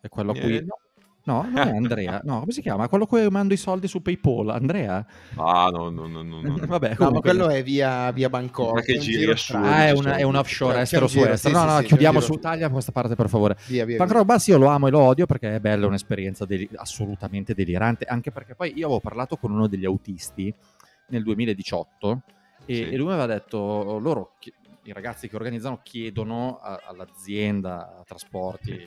È 0.00 0.08
quello 0.08 0.32
a 0.32 0.34
Eh, 0.34 0.40
cui... 0.40 0.64
no. 0.64 0.78
No, 1.26 1.42
non 1.42 1.56
è 1.68 1.70
Andrea. 1.76 2.20
No, 2.24 2.38
come 2.40 2.52
si 2.52 2.60
chiama? 2.62 2.88
Quello 2.88 3.02
a 3.04 3.06
cui 3.08 3.28
mando 3.30 3.52
i 3.52 3.56
soldi 3.56 3.88
su 3.88 4.00
PayPal. 4.00 4.48
Andrea? 4.50 5.04
ah 5.34 5.68
no 5.72 5.90
no 5.90 6.06
no 6.06 6.22
no, 6.22 6.40
no, 6.40 6.56
no. 6.56 6.66
Vabbè, 6.66 6.94
No, 7.00 7.10
ma 7.10 7.20
quello 7.20 7.48
è 7.48 7.64
via, 7.64 8.12
via 8.12 8.28
Bangkok. 8.28 8.74
Ma 8.74 8.80
che 8.80 8.92
è 8.92 8.96
un 8.96 9.02
giri 9.02 9.36
strano. 9.36 9.66
Ah, 9.66 9.86
è, 9.86 9.90
una, 9.90 10.02
sono 10.02 10.14
è 10.14 10.22
un 10.22 10.34
offshore 10.36 10.80
estero 10.82 11.08
su 11.08 11.18
estero. 11.18 11.36
sì, 11.36 11.50
no, 11.52 11.58
sì, 11.60 11.66
no, 11.74 11.80
sì, 11.80 11.86
chiudiamo 11.86 12.20
su. 12.20 12.32
Italia 12.34 12.70
questa 12.70 12.92
parte 12.92 13.16
per 13.16 13.28
favore. 13.28 13.56
Via, 13.66 13.84
via, 13.84 13.96
Punk 13.96 14.12
rock 14.12 14.24
bass 14.24 14.46
io 14.46 14.58
lo 14.58 14.66
amo 14.68 14.86
e 14.86 14.90
lo 14.90 15.00
odio 15.00 15.26
perché 15.26 15.56
è 15.56 15.60
bello, 15.60 15.84
è 15.86 15.88
un'esperienza 15.88 16.44
deli- 16.44 16.68
assolutamente 16.76 17.54
delirante, 17.54 18.04
anche 18.04 18.30
perché 18.30 18.54
poi 18.54 18.72
io 18.76 18.84
avevo 18.86 19.00
parlato 19.00 19.36
con 19.36 19.50
uno 19.50 19.66
degli 19.66 19.84
autisti 19.84 20.54
nel 21.08 21.24
2018 21.24 22.22
e, 22.66 22.74
Sì. 22.74 22.82
e 22.88 22.96
lui 22.96 23.06
mi 23.06 23.12
aveva 23.12 23.26
detto, 23.26 23.98
loro, 23.98 24.34
chi- 24.38 24.52
i 24.84 24.92
ragazzi 24.92 25.28
che 25.28 25.34
organizzano 25.34 25.80
chiedono 25.82 26.58
a- 26.62 26.80
all'azienda 26.86 28.00
trasporti 28.06 28.78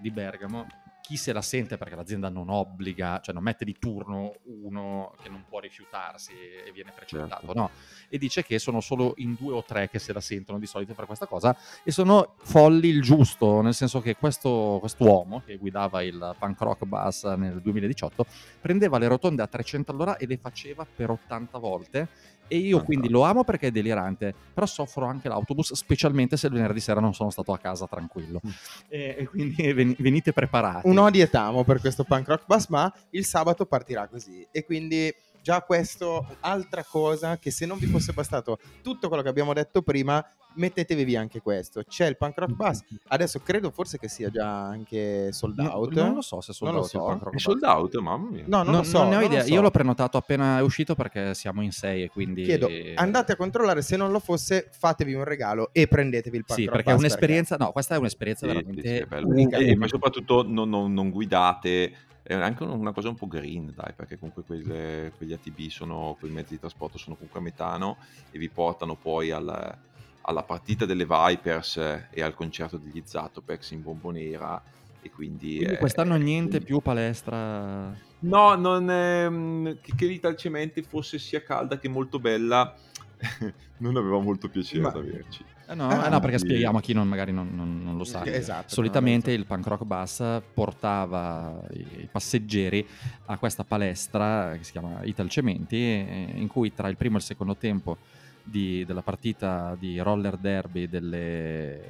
di 0.00 0.10
Bergamo 0.10 0.66
chi 1.06 1.18
se 1.18 1.34
la 1.34 1.42
sente 1.42 1.76
perché 1.76 1.94
l'azienda 1.96 2.30
non 2.30 2.48
obbliga, 2.48 3.20
cioè 3.20 3.34
non 3.34 3.42
mette 3.42 3.66
di 3.66 3.76
turno 3.78 4.32
uno 4.44 5.12
che 5.22 5.28
non 5.28 5.44
può 5.46 5.58
rifiutarsi 5.58 6.32
e 6.32 6.72
viene 6.72 6.92
precettato, 6.92 7.44
Certo. 7.44 7.52
no? 7.52 7.70
E 8.08 8.16
dice 8.16 8.42
che 8.42 8.58
sono 8.58 8.80
solo 8.80 9.12
in 9.18 9.34
due 9.38 9.52
o 9.52 9.62
tre 9.62 9.90
che 9.90 9.98
se 9.98 10.14
la 10.14 10.22
sentono 10.22 10.58
di 10.58 10.64
solito 10.64 10.94
per 10.94 11.04
questa 11.04 11.26
cosa 11.26 11.54
e 11.82 11.90
sono 11.90 12.36
folli 12.42 12.88
il 12.88 13.02
giusto, 13.02 13.60
nel 13.60 13.74
senso 13.74 14.00
che 14.00 14.16
questo 14.16 14.78
quest'uomo 14.80 15.42
che 15.44 15.56
guidava 15.58 16.02
il 16.02 16.34
punk 16.38 16.60
rock 16.62 16.84
bus 16.86 17.24
nel 17.24 17.60
2018 17.60 18.24
prendeva 18.62 18.96
le 18.96 19.06
rotonde 19.06 19.42
a 19.42 19.46
300 19.46 19.92
all'ora 19.92 20.16
e 20.16 20.26
le 20.26 20.38
faceva 20.38 20.86
per 20.86 21.10
80 21.10 21.58
volte 21.58 22.08
e 22.48 22.56
io 22.56 22.76
Fantastico. 22.76 22.84
quindi 22.84 23.08
lo 23.08 23.22
amo 23.22 23.44
perché 23.44 23.68
è 23.68 23.70
delirante, 23.70 24.34
però 24.52 24.66
soffro 24.66 25.06
anche 25.06 25.28
l'autobus, 25.28 25.72
specialmente 25.74 26.36
se 26.36 26.46
il 26.46 26.52
venerdì 26.52 26.80
sera 26.80 27.00
non 27.00 27.14
sono 27.14 27.30
stato 27.30 27.52
a 27.52 27.58
casa 27.58 27.86
tranquillo. 27.86 28.40
Mm. 28.46 28.50
E, 28.88 29.16
e 29.18 29.26
quindi 29.26 29.54
ven- 29.72 29.96
venite 29.98 30.32
preparati. 30.32 30.88
Un 30.88 30.98
odietamo 30.98 31.64
per 31.64 31.80
questo 31.80 32.04
punk 32.04 32.28
rock 32.28 32.44
bus, 32.46 32.66
ma 32.68 32.92
il 33.10 33.24
sabato 33.24 33.66
partirà 33.66 34.06
così. 34.08 34.46
E 34.50 34.64
quindi 34.64 35.12
già 35.44 35.60
questo, 35.60 36.26
altra 36.40 36.82
cosa 36.82 37.36
che 37.36 37.50
se 37.50 37.66
non 37.66 37.76
vi 37.76 37.84
fosse 37.84 38.14
bastato 38.14 38.58
tutto 38.82 39.08
quello 39.08 39.22
che 39.22 39.28
abbiamo 39.28 39.52
detto 39.52 39.82
prima, 39.82 40.26
mettetevi 40.54 41.04
via 41.04 41.20
anche 41.20 41.42
questo. 41.42 41.82
C'è 41.86 42.06
il 42.06 42.16
punk 42.16 42.38
rock 42.38 42.52
bus, 42.54 42.80
adesso 43.08 43.40
credo 43.40 43.70
forse 43.70 43.98
che 43.98 44.08
sia 44.08 44.30
già 44.30 44.48
anche 44.50 45.32
sold 45.32 45.58
No- 45.58 45.70
out. 45.74 45.92
non 45.92 46.14
lo 46.14 46.22
so 46.22 46.40
se 46.40 46.54
sono 46.54 46.70
Non 46.70 46.80
lo 46.80 46.84
out 46.86 46.94
il 46.94 46.98
so. 47.00 47.06
punk 47.06 47.18
rock 47.24 47.28
è 47.30 47.34
bus. 47.34 47.42
sold 47.42 47.62
out 47.62 47.96
mamma 47.98 48.30
mia 48.30 48.44
No, 48.46 48.56
non, 48.62 48.66
Non, 48.66 48.76
lo 48.76 48.82
so. 48.84 48.98
non 49.00 49.08
ne 49.10 49.16
ho 49.16 49.18
non 49.20 49.28
idea, 49.30 49.42
so. 49.44 49.52
io 49.52 49.60
l'ho 49.60 49.70
prenotato 49.70 50.16
appena 50.16 50.58
è 50.58 50.62
uscito 50.62 50.94
perché 50.94 51.34
siamo 51.34 51.60
in 51.62 51.72
sei 51.72 52.04
e 52.04 52.08
quindi... 52.08 52.42
Chiedo, 52.42 52.68
andate 52.94 53.32
a 53.32 53.36
controllare 53.36 53.82
se 53.82 53.98
non 53.98 54.10
lo 54.12 54.20
fosse, 54.20 54.70
fatevi 54.72 55.12
un 55.12 55.24
regalo 55.24 55.68
e 55.72 55.86
prendetevi 55.86 56.38
il 56.38 56.44
punk 56.46 56.58
Sì, 56.58 56.64
rock 56.64 56.76
perché 56.76 56.92
è 56.92 56.94
un'esperienza, 56.94 57.56
no, 57.56 57.70
questa 57.70 57.96
è 57.96 57.98
un'esperienza 57.98 58.46
Sì, 58.46 58.52
sì, 58.52 58.56
veramente 58.56 58.88
sì, 58.88 58.94
è 58.96 59.04
bello. 59.04 59.26
unica. 59.28 59.58
e, 59.58 59.68
e 59.72 59.76
poi 59.76 59.88
soprattutto 59.88 60.42
non, 60.46 60.70
non- 60.70 60.92
non 60.94 61.10
guidate 61.10 61.92
è 62.26 62.34
anche 62.34 62.62
un- 62.62 62.70
una 62.70 62.92
cosa 62.92 63.08
un 63.10 63.16
po' 63.16 63.26
green 63.26 63.72
dai 63.74 63.92
perché 63.94 64.18
comunque 64.18 64.42
quelle- 64.44 65.12
quegli 65.16 65.32
ATB 65.34 65.68
sono 65.68 66.16
quei 66.18 66.30
mezzi 66.32 66.54
di 66.54 66.58
trasporto 66.60 66.96
sono 66.96 67.14
comunque 67.16 67.38
a 67.40 67.42
metano 67.42 67.98
e 68.30 68.38
vi 68.38 68.48
portano 68.48 68.96
poi 68.96 69.30
al- 69.30 69.78
alla 70.22 70.42
partita 70.42 70.86
delle 70.86 71.04
Vipers 71.06 71.76
eh, 71.76 72.06
e 72.10 72.22
al 72.22 72.34
concerto 72.34 72.78
degli 72.78 73.02
Zatopex 73.04 73.72
in 73.72 73.82
Bombonera 73.82 74.60
e 75.02 75.10
quindi, 75.10 75.56
Quindi 75.56 75.74
eh, 75.74 75.78
quest'anno 75.78 76.16
niente 76.16 76.48
quindi- 76.52 76.64
più 76.66 76.80
palestra... 76.80 77.94
No, 78.20 78.54
non 78.54 78.90
ehm, 78.90 79.78
che, 79.82 79.92
che 79.94 80.06
l'Italcementi 80.06 80.80
fosse 80.80 81.18
sia 81.18 81.42
calda 81.42 81.78
che 81.78 81.88
molto 81.88 82.18
bella 82.18 82.74
non 83.78 83.96
aveva 83.98 84.18
molto 84.18 84.48
piacere 84.48 84.80
Ma- 84.80 84.88
ad 84.88 84.96
averci. 84.96 85.44
Eh 85.66 85.74
no, 85.74 85.88
Ah, 85.88 86.06
eh 86.06 86.10
no, 86.10 86.20
perché 86.20 86.38
spieghiamo 86.38 86.78
a 86.78 86.80
chi 86.82 86.92
non- 86.92 87.08
magari 87.08 87.32
non, 87.32 87.48
non- 87.54 87.80
non 87.82 87.96
lo 87.96 88.04
sa. 88.04 88.24
Esatto, 88.26 88.74
Solitamente 88.74 89.30
no, 89.30 89.36
il 89.38 89.46
punk 89.46 89.66
rock 89.66 89.84
bus 89.84 90.22
portava 90.52 91.58
i 91.72 92.06
passeggeri 92.10 92.86
a 93.26 93.38
questa 93.38 93.64
palestra 93.64 94.54
che 94.58 94.64
si 94.64 94.72
chiama 94.72 95.02
Italcementi, 95.04 95.76
eh, 95.76 96.32
in 96.34 96.48
cui 96.48 96.72
tra 96.74 96.88
il 96.88 96.96
primo 96.96 97.14
e 97.16 97.18
il 97.18 97.24
secondo 97.24 97.56
tempo 97.56 97.96
di- 98.42 98.84
della 98.84 99.00
partita 99.02 99.74
di 99.78 99.98
roller 100.00 100.36
derby 100.36 100.86
delle... 100.86 101.80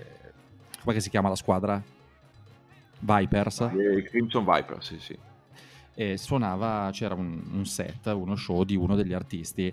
come 0.85 1.01
si 1.01 1.11
chiama 1.11 1.29
la 1.29 1.35
squadra? 1.37 1.83
Vipers. 3.01 3.61
E 3.61 4.03
Crimson 4.09 4.45
Viper, 4.45 4.83
sì, 4.85 4.99
sì. 5.01 5.18
e 5.97 6.16
suonava, 6.16 6.91
c'era 6.93 7.14
un, 7.14 7.41
un 7.53 7.66
set, 7.66 8.07
uno 8.07 8.35
show 8.37 8.64
di 8.64 8.77
uno 8.77 8.95
degli 8.97 9.12
artisti 9.12 9.72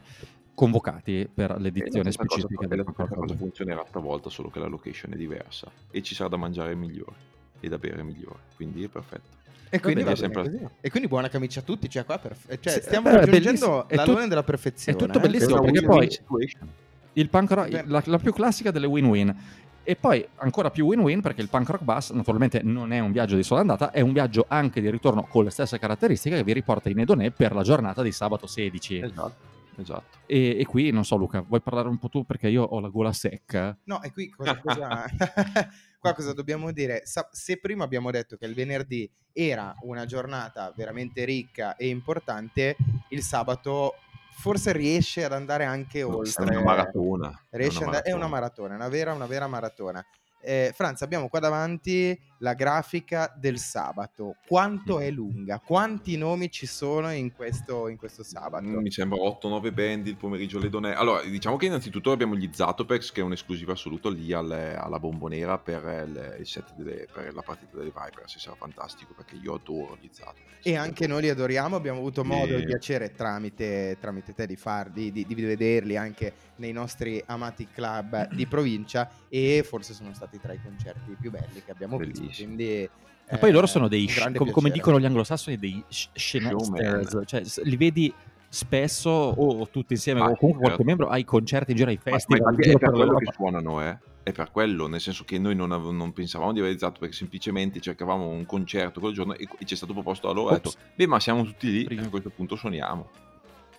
convocati 0.53 1.29
per 1.33 1.59
l'edizione 1.59 2.03
la 2.03 2.11
specifica 2.11 2.67
del 2.67 2.77
la 2.79 2.83
punk 2.83 2.95
stessa 2.95 3.09
rock 3.15 3.27
cosa 3.27 3.35
funzionerà 3.37 3.85
stavolta, 3.87 4.29
solo 4.29 4.49
che 4.49 4.59
la 4.59 4.67
location 4.67 5.13
è 5.13 5.15
diversa 5.15 5.69
e 5.89 6.01
ci 6.01 6.15
sarà 6.15 6.29
da 6.29 6.37
mangiare 6.37 6.75
migliore 6.75 7.29
e 7.59 7.69
da 7.69 7.77
bere 7.77 8.03
migliore, 8.03 8.39
quindi 8.55 8.83
è 8.83 8.87
perfetto. 8.87 9.39
E 9.73 9.79
quindi, 9.79 10.03
bene, 10.03 10.17
sempre- 10.17 10.69
e 10.81 10.89
quindi 10.89 11.07
buona 11.07 11.29
camicia 11.29 11.61
a 11.61 11.63
tutti. 11.63 11.89
Cioè, 11.89 12.03
qua 12.03 12.17
perf- 12.19 12.57
cioè, 12.59 12.73
Sì, 12.73 12.81
stiamo 12.81 13.07
eh, 13.07 13.11
è 13.11 13.15
raggiungendo 13.25 13.85
l'alone 13.89 14.17
tut- 14.17 14.27
della 14.27 14.43
perfezione. 14.43 14.97
è 14.97 15.01
tutto 15.01 15.17
eh. 15.17 15.21
bellissimo. 15.21 15.57
È 15.61 15.61
perché 15.61 15.81
poi- 15.85 16.11
situation. 16.11 16.67
Il 17.13 17.29
punk 17.29 17.51
rock, 17.51 17.83
la, 17.87 18.03
la 18.05 18.19
più 18.19 18.33
classica 18.33 18.69
delle 18.71 18.87
win-win. 18.87 19.35
E 19.83 19.95
poi 19.95 20.25
ancora 20.35 20.69
più 20.71 20.85
win-win 20.85 21.21
perché 21.21 21.41
il 21.41 21.47
punk 21.47 21.69
rock 21.69 21.83
bus 21.83 22.09
naturalmente 22.11 22.61
non 22.63 22.91
è 22.91 22.99
un 22.99 23.11
viaggio 23.13 23.35
di 23.37 23.43
sola 23.43 23.61
andata, 23.61 23.91
è 23.91 24.01
un 24.01 24.11
viaggio 24.13 24.45
anche 24.47 24.79
di 24.81 24.89
ritorno 24.91 25.23
con 25.23 25.45
le 25.45 25.49
stesse 25.49 25.79
caratteristiche 25.79 26.35
che 26.35 26.43
vi 26.43 26.53
riporta 26.53 26.89
in 26.89 26.99
Edonè 26.99 27.31
per 27.31 27.53
la 27.53 27.63
giornata 27.63 28.01
di 28.03 28.11
sabato 28.11 28.47
16. 28.47 28.99
Esatto. 28.99 29.33
Esatto. 29.77 30.19
E, 30.25 30.59
e 30.59 30.65
qui, 30.65 30.91
non 30.91 31.03
so 31.05 31.15
Luca, 31.15 31.41
vuoi 31.41 31.61
parlare 31.61 31.87
un 31.87 31.97
po' 31.97 32.09
tu 32.09 32.25
perché 32.25 32.47
io 32.49 32.63
ho 32.63 32.79
la 32.79 32.89
gola 32.89 33.13
secca? 33.13 33.77
No, 33.85 34.01
e 34.01 34.11
qui 34.11 34.29
cosa, 34.29 34.59
cosa- 34.59 35.05
qua 35.99 36.13
cosa 36.13 36.33
dobbiamo 36.33 36.71
dire? 36.71 37.01
Sa- 37.05 37.29
se 37.31 37.57
prima 37.59 37.83
abbiamo 37.83 38.11
detto 38.11 38.37
che 38.37 38.45
il 38.45 38.53
venerdì 38.53 39.09
era 39.33 39.73
una 39.81 40.05
giornata 40.05 40.73
veramente 40.75 41.23
ricca 41.25 41.75
e 41.75 41.87
importante, 41.87 42.75
il 43.09 43.21
sabato 43.21 43.95
forse 44.33 44.71
riesce 44.71 45.23
ad 45.23 45.33
andare 45.33 45.65
anche 45.65 45.99
È 45.99 46.05
oltre. 46.05 46.43
una 46.55 46.63
maratona. 46.63 47.45
è 47.49 47.57
Riesce 47.57 47.77
una 47.77 47.85
andare- 47.87 48.03
è 48.09 48.11
una 48.13 48.27
maratona. 48.27 48.69
maratona, 48.69 48.75
una 48.75 48.87
vera, 48.89 49.13
una 49.13 49.25
vera 49.27 49.47
maratona. 49.47 50.05
Eh, 50.43 50.71
Franz, 50.73 51.01
abbiamo 51.03 51.27
qua 51.29 51.39
davanti 51.39 52.19
la 52.41 52.53
grafica 52.53 53.33
del 53.37 53.57
sabato. 53.57 54.35
Quanto 54.47 54.97
Mm. 54.97 55.01
è 55.01 55.11
lunga? 55.11 55.59
Quanti 55.59 56.17
nomi 56.17 56.49
ci 56.49 56.65
sono 56.65 57.11
in 57.11 57.31
questo, 57.31 57.87
in 57.87 57.97
questo 57.97 58.23
sabato? 58.23 58.63
Mi 58.65 58.91
sembra 58.91 59.19
8-9 59.19 59.71
band 59.71 60.07
il 60.07 60.17
pomeriggio 60.17 60.57
alle 60.57 60.69
donne. 60.69 60.93
Allora, 60.93 61.21
diciamo 61.23 61.55
che 61.57 61.67
innanzitutto 61.67 62.11
abbiamo 62.11 62.35
gli 62.35 62.49
Zatopex, 62.51 63.11
che 63.11 63.21
è 63.21 63.23
un'esclusiva 63.23 63.73
assoluto 63.73 64.09
lì 64.09 64.33
alle- 64.33 64.75
alla 64.75 64.99
bombonera 64.99 65.57
per 65.59 65.83
il, 66.07 66.35
il 66.39 66.47
set 66.47 66.73
delle- 66.75 67.07
per 67.13 67.33
la 67.33 67.41
partita 67.41 67.77
delle 67.77 67.91
Vipers. 67.95 68.37
Sarà 68.37 68.55
fantastico 68.55 69.13
perché 69.15 69.35
io 69.35 69.53
adoro 69.55 69.97
gli 70.01 70.09
Zatopex. 70.11 70.49
E 70.63 70.75
anche 70.75 71.07
noi 71.07 71.21
li 71.21 71.29
adoriamo, 71.29 71.75
abbiamo 71.75 71.99
avuto 71.99 72.23
modo 72.23 72.55
e 72.55 72.63
piacere 72.63 73.11
tramite, 73.13 73.97
tramite 73.99 74.33
te 74.33 74.45
di, 74.47 74.55
farli, 74.55 75.11
di, 75.11 75.25
di 75.25 75.35
vederli 75.35 75.95
anche 75.97 76.33
nei 76.57 76.71
nostri 76.71 77.21
amati 77.25 77.67
club 77.73 78.29
di 78.33 78.45
provincia 78.45 79.09
e 79.27 79.63
forse 79.67 79.93
sono 79.93 80.13
stati 80.13 80.39
tra 80.39 80.53
i 80.53 80.61
concerti 80.61 81.15
più 81.19 81.31
belli 81.31 81.63
che 81.63 81.71
abbiamo 81.71 81.97
visto. 81.97 82.29
Quindi, 82.35 82.89
E 83.33 83.37
poi 83.37 83.51
loro 83.51 83.65
eh, 83.65 83.69
sono 83.69 83.87
dei, 83.87 84.07
com- 84.07 84.33
come 84.33 84.51
piacere. 84.51 84.71
dicono 84.71 84.99
gli 84.99 85.05
anglosassoni, 85.05 85.57
dei 85.57 85.83
sh- 85.87 86.09
scenesters, 86.13 87.07
Showman. 87.09 87.25
cioè 87.25 87.43
s- 87.43 87.61
li 87.63 87.77
vedi 87.77 88.13
spesso 88.49 89.09
o 89.09 89.67
tutti 89.69 89.93
insieme 89.93 90.19
Ah, 90.19 90.23
o 90.25 90.35
comunque 90.35 90.63
qualche 90.65 90.69
certo. 90.69 90.83
membro 90.83 91.07
ai 91.07 91.23
concerti 91.23 91.71
in 91.71 91.77
giro 91.77 91.89
ai 91.89 91.99
Ma- 92.03 92.11
ma 92.11 92.17
festival. 92.17 92.39
in 92.41 92.47
infatti 92.49 92.63
giro 92.67 92.77
è 92.77 92.79
per 92.79 92.89
per 92.91 92.99
quello 92.99 93.17
che 93.17 93.31
suonano, 93.33 93.81
eh. 93.87 93.97
È 94.23 94.31
per 94.33 94.51
quello, 94.51 94.85
nel 94.87 94.99
senso 95.01 95.23
che 95.23 95.39
noi 95.39 95.55
non, 95.55 95.71
ave- 95.71 95.91
non 95.91 96.13
pensavamo 96.13 96.51
di 96.53 96.59
aver 96.59 96.73
esatto 96.75 96.99
perché 96.99 97.15
semplicemente 97.15 97.79
cercavamo 97.79 98.27
un 98.27 98.45
concerto 98.45 98.99
quel 98.99 99.13
giorno 99.13 99.33
e, 99.33 99.47
e 99.57 99.65
ci 99.65 99.73
è 99.73 99.77
stato 99.77 99.93
proposto 99.93 100.27
da 100.27 100.33
loro. 100.33 100.49
Ho 100.49 100.53
detto, 100.53 100.73
beh, 100.95 101.07
ma 101.07 101.19
siamo 101.19 101.43
tutti 101.43 101.71
lì 101.71 101.83
Prima. 101.85 102.01
e 102.03 102.05
a 102.05 102.09
questo 102.09 102.29
punto 102.29 102.55
suoniamo. 102.55 103.09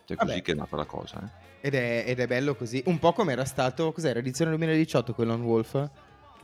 Cioè, 0.05 0.17
così 0.17 0.31
Vabbè. 0.31 0.43
che 0.43 0.53
è 0.53 0.55
nata 0.57 0.75
la 0.77 0.85
cosa, 0.85 1.23
eh. 1.23 1.51
Ed 1.65 1.75
è, 1.75 2.05
ed 2.09 2.19
è 2.19 2.27
bello 2.27 2.57
così, 2.57 2.83
un 2.87 2.99
po' 2.99 3.13
come 3.13 3.31
era 3.33 3.45
stato, 3.45 3.93
cos'era, 3.93 4.19
edizione 4.19 4.51
2018 4.51 5.15
con 5.15 5.27
Lone 5.29 5.45
Wolf? 5.45 5.91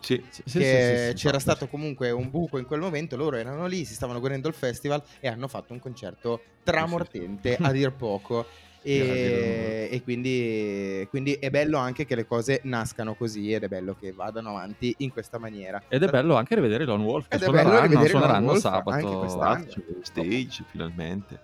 Sì, 0.00 0.30
Sì, 0.30 0.42
sì, 0.44 0.62
che 0.62 0.64
sì, 0.64 0.80
sì, 0.80 0.96
sì, 0.96 1.12
c'era 1.14 1.38
infatti. 1.38 1.38
stato 1.38 1.68
comunque 1.68 2.10
un 2.10 2.28
buco 2.30 2.58
in 2.58 2.66
quel 2.66 2.80
momento, 2.80 3.16
loro 3.16 3.36
erano 3.36 3.66
lì, 3.66 3.84
si 3.86 3.94
stavano 3.94 4.20
godendo 4.20 4.48
il 4.48 4.54
festival 4.54 5.02
e 5.20 5.28
hanno 5.28 5.48
fatto 5.48 5.72
un 5.72 5.78
concerto 5.78 6.44
tramortente 6.62 7.56
a 7.58 7.72
dir 7.72 7.94
poco. 7.96 8.50
E, 8.80 9.88
e 9.90 10.02
quindi, 10.02 11.06
quindi 11.08 11.32
è 11.34 11.50
bello 11.50 11.78
anche 11.78 12.04
che 12.04 12.14
le 12.14 12.24
cose 12.26 12.60
nascano 12.64 13.14
così 13.16 13.52
ed 13.52 13.64
è 13.64 13.68
bello 13.68 13.94
che 13.94 14.12
vadano 14.12 14.50
avanti 14.50 14.94
in 14.98 15.10
questa 15.10 15.38
maniera. 15.38 15.82
Ed 15.90 16.02
è 16.02 16.08
bello 16.08 16.34
anche 16.36 16.54
rivedere 16.54 16.84
Lone 16.84 17.04
Wolf 17.04 17.28
che 17.28 17.36
Ed 17.36 17.42
suoneranno, 17.42 18.04
suoneranno 18.04 18.46
Wolf 18.46 18.60
anche 18.64 19.16
sabato. 19.16 19.16
quest'anno. 19.16 19.64
Grazie, 19.64 19.82
stage 20.02 20.64
finalmente. 20.64 21.40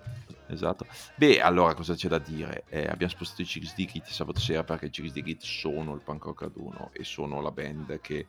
Esatto. 0.54 0.86
Beh, 1.16 1.40
allora 1.40 1.74
cosa 1.74 1.94
c'è 1.94 2.08
da 2.08 2.18
dire? 2.18 2.64
Eh, 2.68 2.86
abbiamo 2.86 3.12
spostato 3.12 3.42
i 3.42 3.44
Chicks 3.44 3.74
Digit 3.74 4.06
sabato 4.06 4.40
sera 4.40 4.64
perché 4.64 4.86
i 4.86 4.90
Chicks 4.90 5.12
Digit 5.12 5.42
sono 5.42 5.94
il 5.94 6.00
punk 6.02 6.24
rock 6.24 6.42
ad 6.42 6.52
uno 6.54 6.90
e 6.92 7.04
sono 7.04 7.40
la 7.42 7.50
band 7.50 8.00
che 8.00 8.26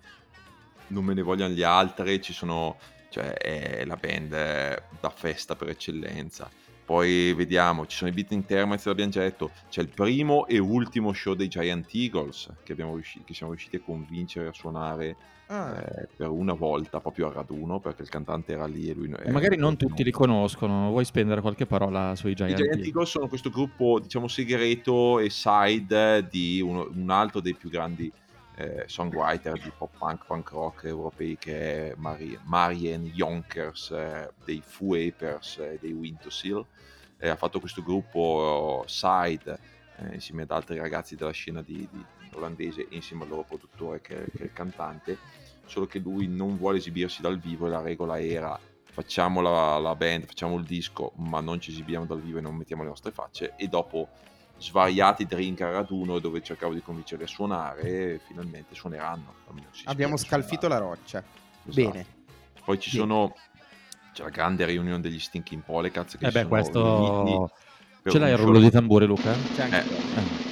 non 0.87 1.05
me 1.05 1.13
ne 1.13 1.21
vogliono 1.21 1.53
gli 1.53 1.63
altri, 1.63 2.21
ci 2.21 2.33
sono, 2.33 2.79
cioè 3.09 3.33
è 3.33 3.85
la 3.85 3.95
band 3.95 4.29
da 4.29 5.09
festa 5.09 5.55
per 5.55 5.69
eccellenza. 5.69 6.49
Poi 6.85 7.33
vediamo, 7.33 7.87
ci 7.87 7.97
sono 7.97 8.11
i 8.11 8.13
Beating 8.13 8.45
Termites, 8.45 8.85
l'abbiamo 8.85 9.09
già 9.11 9.21
detto, 9.21 9.51
c'è 9.69 9.81
il 9.81 9.89
primo 9.89 10.45
e 10.45 10.59
ultimo 10.59 11.13
show 11.13 11.33
dei 11.33 11.47
Giant 11.47 11.87
Eagles 11.93 12.47
che, 12.63 12.73
abbiamo 12.73 12.93
riusci- 12.93 13.23
che 13.25 13.33
siamo 13.33 13.51
riusciti 13.53 13.77
a 13.77 13.81
convincere 13.83 14.47
a 14.47 14.53
suonare 14.53 15.15
Ah, 15.47 15.77
eh, 15.79 16.07
per 16.15 16.29
una 16.29 16.53
volta 16.53 16.99
proprio 16.99 17.27
a 17.29 17.31
raduno 17.33 17.79
perché 17.79 18.01
il 18.01 18.09
cantante 18.09 18.53
era 18.53 18.65
lì 18.65 18.89
e 18.89 18.95
lui 18.95 19.13
E 19.23 19.29
magari 19.29 19.57
non 19.57 19.77
tutti 19.77 20.03
li 20.03 20.09
conoscono 20.09 20.89
vuoi 20.89 21.05
spendere 21.05 21.39
qualche 21.39 21.67
parola 21.67 22.15
sui 22.15 22.31
i 22.31 22.33
Giant, 22.33 22.55
Giant 22.55 22.69
Eagle? 22.71 22.83
Eagles 22.85 23.09
sono 23.09 23.27
questo 23.27 23.51
gruppo, 23.51 23.99
diciamo, 23.99 24.27
segreto 24.27 25.19
e 25.19 25.29
side 25.29 26.27
di 26.27 26.61
uno- 26.61 26.89
un 26.91 27.11
altro 27.11 27.41
dei 27.41 27.53
più 27.53 27.69
grandi 27.69 28.11
eh, 28.55 28.83
songwriter 28.87 29.59
di 29.59 29.71
pop 29.77 29.97
punk, 29.97 30.25
punk 30.25 30.49
rock 30.49 30.83
europei 30.85 31.37
che 31.37 31.91
è 31.91 31.93
Mari- 31.97 32.39
Marian 32.43 33.05
Yonkers 33.05 33.91
eh, 33.91 34.31
dei 34.43 34.61
Foo 34.65 34.95
Apers 34.95 35.57
e 35.57 35.77
dei 35.79 35.91
Wintersill. 35.91 36.65
Eh, 37.17 37.29
ha 37.29 37.35
fatto 37.35 37.59
questo 37.59 37.83
gruppo 37.83 38.83
eh, 38.83 38.89
side 38.89 39.59
eh, 39.97 40.13
insieme 40.13 40.43
ad 40.43 40.51
altri 40.51 40.77
ragazzi 40.77 41.15
della 41.15 41.31
scena 41.31 41.61
di, 41.61 41.87
di 41.91 42.05
olandese 42.33 42.87
insieme 42.89 43.23
al 43.23 43.29
loro 43.29 43.43
produttore 43.43 44.01
che, 44.01 44.25
che 44.35 44.43
è 44.43 44.43
il 44.43 44.53
cantante, 44.53 45.17
solo 45.65 45.85
che 45.85 45.99
lui 45.99 46.27
non 46.27 46.57
vuole 46.57 46.77
esibirsi 46.77 47.21
dal 47.21 47.39
vivo 47.39 47.67
e 47.67 47.69
la 47.69 47.81
regola 47.81 48.19
era 48.19 48.59
facciamo 48.95 49.41
la, 49.41 49.77
la 49.77 49.93
band, 49.93 50.25
facciamo 50.25 50.57
il 50.57 50.63
disco, 50.63 51.11
ma 51.17 51.41
non 51.41 51.59
ci 51.59 51.71
esibiamo 51.71 52.05
dal 52.05 52.21
vivo 52.21 52.37
e 52.37 52.41
non 52.41 52.55
mettiamo 52.55 52.83
le 52.83 52.87
nostre 52.87 53.11
facce. 53.11 53.53
E 53.57 53.67
dopo 53.67 54.07
svariati 54.57 55.25
drink 55.25 55.61
a 55.61 55.69
raduno 55.71 56.19
dove 56.19 56.41
cercavo 56.41 56.73
di 56.73 56.81
convincerli 56.81 57.23
a 57.23 57.27
suonare, 57.27 58.19
finalmente 58.25 58.73
suoneranno. 58.75 59.33
abbiamo 59.85 60.17
scalfito 60.17 60.67
la 60.67 60.77
suonare. 60.77 60.99
roccia. 61.01 61.23
Esatto. 61.67 61.89
Bene. 61.91 62.05
Poi 62.63 62.79
ci 62.79 62.89
Sì. 62.89 62.97
sono 62.97 63.35
c'è 64.13 64.23
la 64.23 64.29
grande 64.29 64.65
riunione 64.65 65.01
degli 65.01 65.19
Stinking 65.19 65.61
Polecats 65.61 66.17
che 66.17 66.27
Eh 66.27 66.31
beh, 66.31 66.45
questo... 66.45 67.51
Ce 68.07 68.17
l'hai 68.19 68.31
il 68.31 68.37
rullo 68.37 68.59
di 68.59 68.69
tamburi, 68.69 69.05
Luca? 69.05 69.33
C'è 69.55 69.63
anche 69.63 69.79
Eh. 69.83 70.44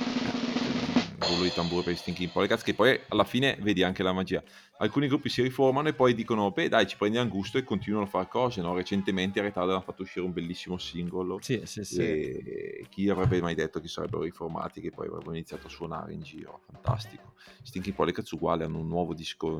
Rullo 1.25 1.43
di 1.43 1.51
tamburo 1.51 1.83
per 1.83 1.93
i 1.93 1.95
Stinking 1.97 2.31
Polecats 2.31 2.63
che 2.63 2.73
poi 2.75 2.99
alla 3.09 3.23
fine 3.23 3.57
vedi 3.61 3.83
anche 3.83 4.03
la 4.03 4.13
magia. 4.13 4.43
Alcuni 4.77 5.07
gruppi 5.07 5.29
si 5.29 5.41
riformano 5.41 5.87
e 5.89 5.93
poi 5.93 6.13
dicono 6.13 6.51
beh 6.51 6.69
dai 6.69 6.87
ci 6.87 6.97
prendiamo 6.97 7.29
gusto 7.29 7.57
e 7.57 7.63
continuano 7.63 8.05
a 8.05 8.09
fare 8.09 8.27
cose 8.27 8.61
no? 8.61 8.73
recentemente 8.75 9.39
a 9.39 9.43
Retard 9.43 9.69
hanno 9.69 9.81
fatto 9.81 10.03
uscire 10.03 10.25
un 10.25 10.31
bellissimo 10.33 10.77
singolo. 10.77 11.39
Sì, 11.39 11.61
sì, 11.65 11.83
sì. 11.83 12.03
e 12.05 12.87
chi 12.89 13.09
avrebbe 13.09 13.41
mai 13.41 13.55
detto 13.55 13.79
che 13.79 13.87
sarebbero 13.87 14.23
riformati 14.23 14.81
che 14.81 14.91
poi 14.91 15.07
avrebbero 15.07 15.35
iniziato 15.35 15.67
a 15.67 15.69
suonare 15.69 16.13
in 16.13 16.21
giro? 16.21 16.59
Fantastico. 16.65 17.33
Stinking 17.61 17.95
Polecats 17.95 18.31
uguale 18.31 18.63
hanno 18.63 18.79
un 18.79 18.87
nuovo 18.87 19.13
disco 19.13 19.59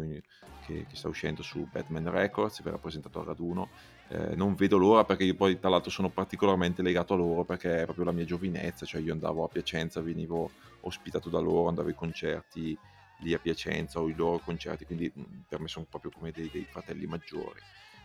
che, 0.59 0.85
che 0.85 0.95
sta 0.95 1.07
uscendo 1.09 1.41
su 1.43 1.67
Batman 1.67 2.09
Records 2.09 2.61
verrà 2.63 2.79
presentato 2.79 3.19
a 3.19 3.23
raduno 3.23 3.71
Eh, 4.13 4.35
non 4.35 4.53
vedo 4.53 4.77
l'ora 4.77 5.05
perché 5.05 5.23
io 5.23 5.33
poi 5.33 5.57
tra 5.57 5.69
l'altro 5.69 5.89
sono 5.89 6.11
particolarmente 6.11 6.83
legato 6.83 7.15
a 7.15 7.17
loro 7.17 7.43
perché 7.45 7.81
è 7.81 7.83
proprio 7.85 8.05
la 8.05 8.11
mia 8.11 8.25
giovinezza 8.25 8.85
cioè 8.85 9.01
io 9.01 9.11
andavo 9.11 9.43
a 9.43 9.47
Piacenza 9.47 10.01
venivo 10.01 10.51
ospitato 10.81 11.29
da 11.29 11.39
loro 11.39 11.67
andavo 11.67 11.87
ai 11.87 11.95
concerti 11.95 12.77
lì 13.21 13.33
a 13.33 13.39
Piacenza 13.39 13.99
o 13.99 14.07
i 14.09 14.13
loro 14.13 14.37
concerti 14.37 14.85
quindi 14.85 15.11
mh, 15.11 15.45
per 15.47 15.59
me 15.61 15.67
sono 15.67 15.87
proprio 15.89 16.11
come 16.11 16.29
dei, 16.29 16.47
dei 16.51 16.63
fratelli 16.69 17.07
maggiori 17.07 17.59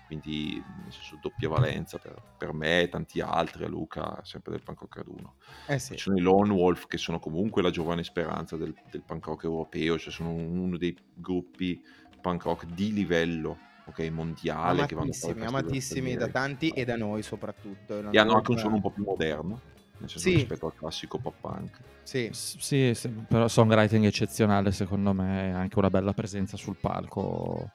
quindi 0.07 0.55
nel 0.83 0.91
senso 0.93 1.19
doppia 1.21 1.51
valenza 1.51 1.99
per, 1.99 2.15
per 2.39 2.55
me 2.55 2.81
e 2.81 2.89
tanti 2.89 3.21
altri 3.21 3.65
a 3.65 3.69
Luca 3.69 4.21
sempre 4.25 4.53
del 4.53 4.63
punk 4.63 4.81
rock 4.81 4.97
raduno 4.97 5.35
Eh 5.67 5.79
sì. 5.79 5.95
ci 5.95 6.05
sono 6.05 6.17
i 6.17 6.23
Lone 6.23 6.53
Wolf 6.53 6.87
che 6.87 6.97
sono 6.97 7.19
comunque 7.19 7.61
la 7.61 7.69
giovane 7.71 8.03
speranza 8.03 8.57
del, 8.57 8.75
del 8.91 9.03
punk 9.03 9.27
rock 9.27 9.45
europeo, 9.45 9.99
cioè 9.99 10.11
sono 10.11 10.31
uno 10.31 10.79
dei 10.79 10.97
gruppi 11.13 11.79
punk 12.23 12.45
rock 12.45 12.65
di 12.65 12.95
livello 12.95 13.59
ok, 13.89 14.01
mondiale 14.10 14.86
che 14.86 14.94
vanno 14.94 15.10
Amatissimi, 15.10 15.44
amatissimi 15.47 16.16
da 16.16 16.28
tanti 16.28 16.70
e 16.70 16.85
da 16.85 16.97
noi 16.97 17.23
soprattutto. 17.23 18.10
E 18.10 18.19
hanno 18.19 18.35
anche 18.35 18.51
un 18.52 18.59
suono 18.59 18.77
un 18.77 18.81
po' 18.82 18.90
più 18.90 19.05
moderno, 19.05 19.60
nel 19.98 20.09
senso 20.09 20.28
Sì. 20.28 20.35
rispetto 20.35 20.66
al 20.66 20.74
classico 20.74 21.19
pop 21.19 21.35
punk. 21.40 21.78
Sì. 22.05 22.28
S- 22.32 22.59
Sì, 22.59 22.93
sì, 22.94 23.09
però 23.27 23.48
songwriting 23.48 24.05
eccezionale 24.05 24.73
secondo 24.73 25.12
me, 25.12 25.52
anche 25.55 25.78
una 25.78 25.90
bella 25.90 26.12
presenza 26.12 26.56
sul 26.56 26.77
palco, 26.81 27.70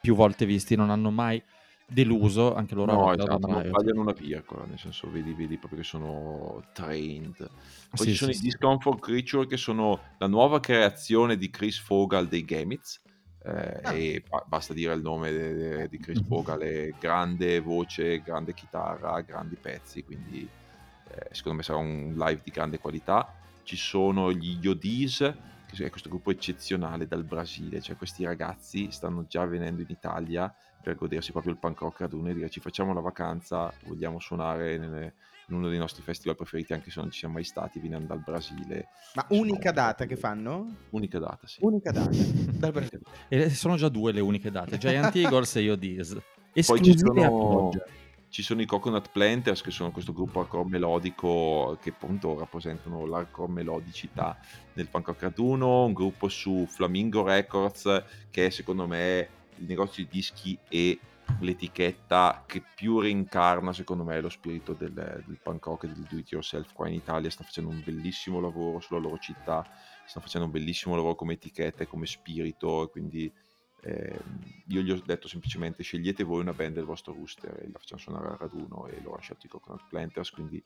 più 0.00 0.14
volte 0.14 0.44
visti, 0.44 0.74
non 0.76 0.90
hanno 0.90 1.10
mai 1.10 1.42
deluso, 1.90 2.54
anche 2.54 2.74
loro 2.74 2.92
no, 2.92 3.02
hanno 3.04 3.14
esatto, 3.14 3.46
non 3.46 3.62
Riot. 3.62 3.74
tagliano 3.76 4.00
una 4.02 4.12
virgola, 4.12 4.64
nel 4.66 4.78
senso 4.78 5.10
vedi, 5.10 5.32
vedi 5.32 5.56
proprio 5.56 5.80
che 5.80 5.86
sono 5.86 6.62
trained. 6.74 7.36
Poi 7.36 7.48
Sì, 7.94 8.10
ci 8.10 8.14
sono 8.16 8.32
sì, 8.32 8.36
i 8.36 8.40
sì. 8.40 8.46
Discomfort 8.46 9.00
Creature 9.00 9.46
che 9.46 9.56
sono 9.56 10.00
la 10.18 10.26
nuova 10.26 10.60
creazione 10.60 11.36
di 11.38 11.48
Chris 11.48 11.78
Fogal 11.80 12.28
dei 12.28 12.44
Gamitz. 12.44 13.00
Eh, 13.44 13.80
Ah. 13.82 13.92
E 13.94 14.22
ba- 14.28 14.44
basta 14.46 14.72
dire 14.74 14.92
il 14.94 15.00
nome 15.02 15.30
de- 15.30 15.54
de- 15.54 15.88
di 15.88 15.98
Chris 15.98 16.18
è 16.60 16.94
grande 16.98 17.60
voce, 17.60 18.20
grande 18.22 18.52
chitarra, 18.54 19.20
grandi 19.20 19.56
pezzi, 19.56 20.02
quindi 20.04 20.48
eh, 21.10 21.28
secondo 21.32 21.58
me 21.58 21.62
sarà 21.64 21.78
un 21.78 22.14
live 22.16 22.40
di 22.44 22.50
grande 22.50 22.78
qualità. 22.78 23.32
Ci 23.62 23.76
sono 23.76 24.32
gli 24.32 24.58
Yodis, 24.60 25.18
che 25.70 25.84
è 25.84 25.90
questo 25.90 26.08
gruppo 26.08 26.30
eccezionale 26.30 27.06
dal 27.06 27.24
Brasile, 27.24 27.80
cioè 27.80 27.96
questi 27.96 28.24
ragazzi 28.24 28.90
stanno 28.90 29.24
già 29.28 29.44
venendo 29.44 29.82
in 29.82 29.88
Italia 29.90 30.52
per 30.82 30.96
godersi 30.96 31.32
proprio 31.32 31.52
il 31.52 31.58
punk 31.58 31.80
rock 31.80 32.00
raduno 32.00 32.28
e 32.30 32.34
dire 32.34 32.48
ci 32.50 32.60
facciamo 32.60 32.94
la 32.94 33.00
vacanza, 33.00 33.72
vogliamo 33.84 34.18
suonare 34.20 34.78
nelle- 34.78 35.14
in 35.48 35.56
uno 35.56 35.68
dei 35.68 35.78
nostri 35.78 36.02
festival 36.02 36.36
preferiti 36.36 36.72
anche 36.72 36.90
se 36.90 37.00
non 37.00 37.10
ci 37.10 37.20
siamo 37.20 37.34
mai 37.34 37.44
stati, 37.44 37.78
venendo 37.78 38.06
dal 38.06 38.20
Brasile. 38.20 38.88
Ma 39.14 39.26
unica 39.30 39.72
data 39.72 40.06
che 40.06 40.16
fanno? 40.16 40.74
Unica 40.90 41.18
data, 41.18 41.46
sì. 41.46 41.58
Unica 41.62 41.90
data. 41.90 42.10
Dal 42.58 42.72
Brasile. 42.72 43.00
E 43.28 43.50
sono 43.50 43.76
già 43.76 43.88
due 43.88 44.12
le 44.12 44.20
uniche 44.20 44.50
date, 44.50 44.78
Giant 44.78 45.14
Eagles 45.14 45.56
e 45.56 45.60
Yodiz. 45.62 46.18
Poi 46.66 46.82
ci 46.82 46.98
sono, 46.98 47.70
ci 48.28 48.42
sono 48.42 48.60
i 48.60 48.66
Coconut 48.66 49.10
Planters 49.10 49.62
che 49.62 49.70
sono 49.70 49.90
questo 49.90 50.12
gruppo 50.12 50.40
hardcore 50.40 50.68
melodico 50.68 51.78
che 51.80 51.90
appunto 51.90 52.38
rappresentano 52.38 53.06
l'hardcore 53.06 53.50
melodicità 53.50 54.38
nel 54.74 54.88
punk 54.88 55.06
rock 55.06 55.22
raduno, 55.22 55.84
un 55.84 55.92
gruppo 55.92 56.28
su 56.28 56.66
Flamingo 56.68 57.22
Records 57.22 58.02
che 58.30 58.50
secondo 58.50 58.86
me 58.86 59.28
il 59.56 59.66
negozio 59.66 60.02
di 60.04 60.10
dischi 60.10 60.58
e 60.68 60.98
l'etichetta 61.40 62.44
che 62.46 62.62
più 62.74 63.00
rincarna 63.00 63.72
secondo 63.72 64.04
me 64.04 64.20
lo 64.20 64.28
spirito 64.28 64.72
del, 64.72 64.92
del 64.92 65.38
punk 65.42 65.66
rock 65.66 65.84
e 65.84 65.88
del 65.88 66.06
do 66.08 66.18
it 66.18 66.30
yourself 66.30 66.72
qua 66.72 66.88
in 66.88 66.94
Italia. 66.94 67.30
Sta 67.30 67.44
facendo 67.44 67.70
un 67.70 67.82
bellissimo 67.84 68.40
lavoro 68.40 68.80
sulla 68.80 69.00
loro 69.00 69.18
città 69.18 69.66
sta 70.08 70.20
facendo 70.20 70.46
un 70.46 70.52
bellissimo 70.52 70.96
lavoro 70.96 71.14
come 71.14 71.34
etichetta 71.34 71.82
e 71.82 71.86
come 71.86 72.06
spirito 72.06 72.84
e 72.84 72.90
quindi 72.90 73.32
eh, 73.82 74.18
io 74.68 74.80
gli 74.80 74.90
ho 74.90 75.02
detto 75.04 75.28
semplicemente 75.28 75.82
scegliete 75.82 76.24
voi 76.24 76.40
una 76.40 76.54
band 76.54 76.74
del 76.74 76.84
vostro 76.84 77.12
rooster 77.12 77.60
e 77.62 77.70
la 77.70 77.78
facciamo 77.78 78.00
suonare 78.00 78.28
a 78.28 78.36
raduno 78.36 78.86
e 78.86 78.96
loro 79.02 79.14
hanno 79.14 79.22
scelto 79.22 79.46
i 79.46 79.50
Coconut 79.50 79.84
Planters 79.86 80.30
quindi 80.30 80.62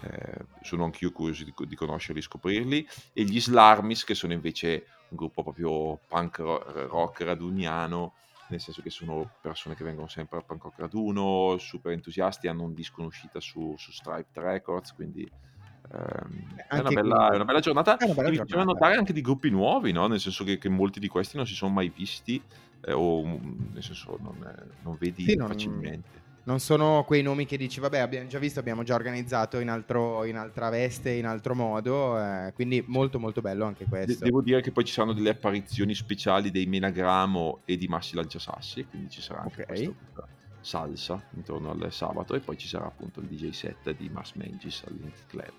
eh, 0.00 0.44
sono 0.62 0.84
anch'io 0.84 1.12
curioso 1.12 1.44
di, 1.44 1.54
di, 1.56 1.76
conoscerli 1.76 2.18
e 2.18 2.24
scoprirli. 2.24 2.88
E 3.12 3.22
gli 3.22 3.40
Slarmis 3.40 4.02
che 4.02 4.14
sono 4.14 4.32
invece 4.32 4.86
un 5.10 5.16
gruppo 5.16 5.44
proprio 5.44 6.00
punk 6.08 6.38
rock 6.38 7.20
raduniano 7.22 8.14
nel 8.54 8.60
senso 8.60 8.82
che 8.82 8.90
sono 8.90 9.30
persone 9.40 9.74
che 9.74 9.84
vengono 9.84 10.06
sempre 10.06 10.38
al 10.38 10.44
punk 10.44 10.62
rock 10.64 10.78
raduno 10.78 11.56
super 11.58 11.92
entusiasti 11.92 12.46
hanno 12.46 12.62
un 12.62 12.72
disco 12.72 13.00
in 13.00 13.06
uscita 13.06 13.40
su, 13.40 13.74
su 13.76 13.90
Striped 13.90 14.42
Records 14.42 14.94
quindi 14.94 15.28
ehm, 15.92 16.56
è, 16.68 16.78
una 16.78 16.90
bella, 16.90 17.30
è, 17.30 17.34
una 17.34 17.44
bella, 17.44 17.60
giornata 17.60 17.96
è 17.96 18.04
una 18.04 18.14
bella 18.14 18.28
giornata. 18.28 18.44
bisogna 18.44 18.64
notare 18.64 18.94
anche 18.94 19.12
di 19.12 19.20
gruppi 19.20 19.50
nuovi 19.50 19.92
no? 19.92 20.06
nel 20.06 20.20
senso 20.20 20.44
che, 20.44 20.58
che, 20.58 20.68
molti 20.68 21.00
di 21.00 21.08
questi 21.08 21.36
non 21.36 21.46
si 21.46 21.54
sono 21.54 21.72
mai 21.72 21.88
visti 21.88 22.40
eh, 22.84 22.92
o 22.92 23.22
nel 23.72 23.82
senso 23.82 24.18
non, 24.20 24.38
non 24.82 24.96
vedi 24.98 25.24
sì, 25.24 25.34
non, 25.34 25.48
facilmente 25.48 26.22
non 26.44 26.60
sono 26.60 27.04
quei 27.04 27.22
nomi 27.22 27.46
che 27.46 27.56
dici, 27.56 27.80
vabbè, 27.80 27.98
abbiamo 27.98 28.28
già 28.28 28.38
visto, 28.38 28.60
abbiamo 28.60 28.82
già 28.82 28.94
organizzato 28.94 29.58
in, 29.60 29.70
altro, 29.70 30.24
in 30.24 30.36
altra 30.36 30.68
veste, 30.68 31.10
in 31.10 31.26
altro 31.26 31.54
modo, 31.54 32.18
eh, 32.18 32.52
quindi 32.54 32.84
molto 32.86 33.18
molto 33.18 33.40
bello 33.40 33.64
anche 33.64 33.86
questo. 33.86 34.18
De- 34.18 34.24
devo 34.24 34.42
dire 34.42 34.60
che 34.60 34.70
poi 34.70 34.84
ci 34.84 34.92
saranno 34.92 35.14
delle 35.14 35.30
apparizioni 35.30 35.94
speciali 35.94 36.50
dei 36.50 36.66
Menagramo 36.66 37.60
e 37.64 37.76
di 37.76 37.88
Massi 37.88 38.14
Lanciasassi, 38.14 38.84
quindi 38.86 39.10
ci 39.10 39.22
sarà 39.22 39.40
anche 39.40 39.62
okay. 39.62 39.94
salsa 40.60 41.22
intorno 41.34 41.70
al 41.70 41.92
sabato 41.92 42.34
e 42.34 42.40
poi 42.40 42.58
ci 42.58 42.68
sarà 42.68 42.86
appunto 42.86 43.20
il 43.20 43.26
DJ 43.26 43.50
set 43.50 43.94
di 43.96 44.08
Mass 44.10 44.34
Mengis 44.34 44.82
al 44.86 44.96
Link 45.00 45.26
Club. 45.28 45.52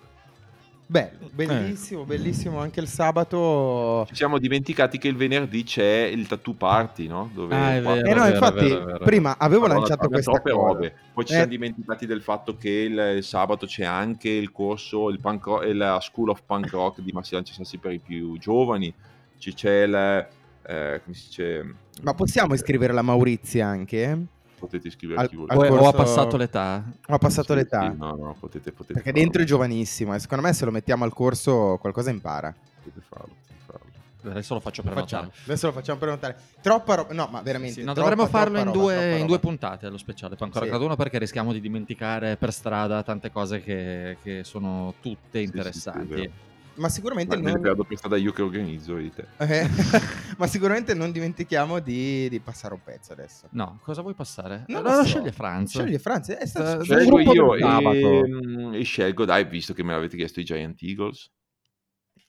Bello, 0.88 1.28
bellissimo, 1.32 2.02
eh. 2.02 2.04
bellissimo 2.04 2.60
anche 2.60 2.78
il 2.78 2.86
sabato. 2.86 4.04
Ci 4.06 4.14
siamo 4.14 4.38
dimenticati 4.38 4.98
che 4.98 5.08
il 5.08 5.16
venerdì 5.16 5.64
c'è 5.64 6.08
il 6.12 6.28
tattoo 6.28 6.54
party, 6.54 7.08
no? 7.08 7.28
Dove 7.34 7.56
ah, 7.56 7.74
è 7.74 7.82
vero, 7.82 7.94
eh 7.94 8.14
no, 8.14 8.22
vero, 8.22 8.34
infatti, 8.34 8.68
vero, 8.68 8.84
vero, 8.84 8.98
prima 8.98 9.36
avevo 9.36 9.64
allora, 9.64 9.80
lanciato 9.80 10.08
questa 10.08 10.40
cosa. 10.40 10.54
robe. 10.54 10.94
Poi 11.12 11.24
ci 11.24 11.32
eh. 11.32 11.36
siamo 11.36 11.50
dimenticati 11.50 12.06
del 12.06 12.22
fatto 12.22 12.56
che 12.56 12.70
il, 12.70 13.14
il, 13.16 13.24
sabato 13.24 13.66
c'è 13.66 13.84
anche 13.84 14.28
il 14.28 14.52
corso, 14.52 15.10
il 15.10 15.18
punk 15.18 15.44
rock, 15.46 15.72
la 15.72 15.98
School 16.00 16.28
of 16.28 16.42
Punk 16.46 16.70
Rock 16.70 17.00
di 17.00 17.10
Massi 17.10 17.34
Lanciasassi 17.34 17.78
per 17.78 17.92
i 17.92 17.98
più 17.98 18.38
giovani. 18.38 18.94
Ci 19.38 19.54
c'è 19.54 19.82
il... 19.82 20.28
Eh, 20.68 21.00
come 21.02 21.16
si 21.16 21.26
dice? 21.26 21.74
Ma 22.02 22.14
possiamo 22.14 22.54
iscrivere 22.54 22.92
la 22.92 23.02
Maurizia 23.02 23.66
anche? 23.66 24.26
Potete 24.66 24.88
iscrivervi 24.88 25.36
al, 25.36 25.44
al 25.46 25.68
corso... 25.68 25.84
o 25.84 25.88
ha 25.88 25.92
passato 25.92 26.36
l'età. 26.36 26.84
O 27.06 27.14
ha 27.14 27.18
passato 27.18 27.52
sì, 27.52 27.58
l'età. 27.58 27.90
sì, 27.90 27.96
no 27.96 28.16
no 28.16 28.36
potete, 28.38 28.72
potete 28.72 28.94
perché 28.94 29.10
farlo. 29.10 29.20
dentro 29.20 29.42
è 29.42 29.44
giovanissimo 29.44 30.14
e 30.14 30.18
secondo 30.18 30.44
me 30.44 30.52
se 30.52 30.64
lo 30.64 30.70
mettiamo 30.70 31.04
al 31.04 31.12
corso 31.12 31.78
qualcosa 31.80 32.10
impara. 32.10 32.54
Potete 32.82 33.04
farlo, 33.08 33.34
potete 33.40 33.60
farlo. 33.64 34.30
adesso 34.30 34.54
lo 34.54 34.60
faccio 34.60 34.82
per 34.82 34.94
notare 34.94 35.30
adesso 35.44 35.66
lo 35.66 35.72
facciamo 35.72 35.98
per 35.98 36.08
notare 36.08 36.36
troppa 36.60 36.94
roba 36.96 37.14
no 37.14 37.28
ma 37.30 37.40
veramente 37.42 37.80
sì, 37.80 37.84
no, 37.84 37.92
troppa, 37.92 38.10
dovremmo 38.10 38.28
farlo 38.30 38.58
in, 38.58 38.64
roba, 38.64 38.78
due, 38.78 39.18
in 39.18 39.26
due, 39.26 39.38
puntate 39.38 39.86
allo 39.86 39.98
speciale. 39.98 40.36
Ancora 40.38 40.64
sì. 40.64 40.70
caduno 40.70 40.96
perché 40.96 41.18
rischiamo 41.18 41.52
di 41.52 41.60
dimenticare 41.60 42.36
per 42.36 42.52
strada 42.52 43.02
tante 43.02 43.30
cose 43.30 43.62
che, 43.62 44.18
che 44.22 44.44
sono 44.44 44.94
tutte 45.00 45.40
interessanti. 45.40 46.16
sì, 46.16 46.30
ma 46.76 46.88
sicuramente 46.88 47.36
ma 47.36 47.50
non... 47.50 47.60
perdo 47.60 47.84
per 47.84 47.96
strada 47.96 48.16
io 48.16 48.32
che 48.32 48.42
organizzo 48.42 48.96
di 48.96 49.12
te. 49.12 49.26
Eh, 49.38 49.68
ma 50.38 50.46
sicuramente 50.46 50.94
non 50.94 51.12
dimentichiamo 51.12 51.78
di, 51.80 52.28
di, 52.28 52.40
passare 52.40 52.74
un 52.74 52.80
pezzo 52.82 53.12
adesso. 53.12 53.48
No 53.52 53.78
cosa 53.82 54.02
vuoi 54.02 54.14
passare? 54.14 54.64
non 54.68 54.86
allora 54.86 55.04
sceglie 55.04 55.32
Franz. 55.32 55.70
Sceglie 55.70 55.98
Franz 55.98 56.28
eh, 56.30 56.46
sta, 56.46 56.82
scelgo 56.82 57.20
io 57.20 57.54
e, 57.54 58.78
e, 58.78 58.82
scelgo 58.82 59.24
dai 59.24 59.44
visto 59.44 59.72
che 59.74 59.82
me 59.82 59.92
l'avete 59.92 60.16
chiesto 60.16 60.40
i 60.40 60.44
Giant 60.44 60.82
Eagles. 60.82 61.30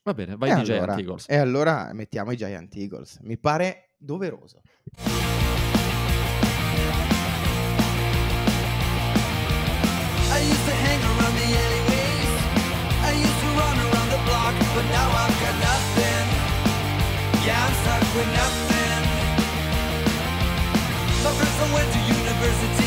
Va 0.04 0.14
bene 0.14 0.36
vai 0.38 0.50
e 0.50 0.54
di 0.54 0.60
allora, 0.72 0.86
Giant 0.86 1.00
Eagles. 1.00 1.26
e 1.28 1.38
allora 1.38 1.90
mettiamo 1.94 2.32
i 2.32 2.38
Giant 2.38 2.76
Eagles. 2.76 3.20
Mi 3.22 3.38
pare 3.38 3.92
doveroso 3.98 4.62
But 14.78 14.86
now 14.92 15.10
I've 15.10 15.38
got 15.42 15.56
nothing. 15.70 16.26
Yeah, 17.48 17.66
I'm 17.66 17.74
stuck 17.82 18.04
with 18.16 18.30
nothing. 18.42 19.02
My 21.24 21.32
friends 21.34 21.58
all 21.64 21.74
went 21.74 21.90
to 21.94 22.00
university 22.14 22.87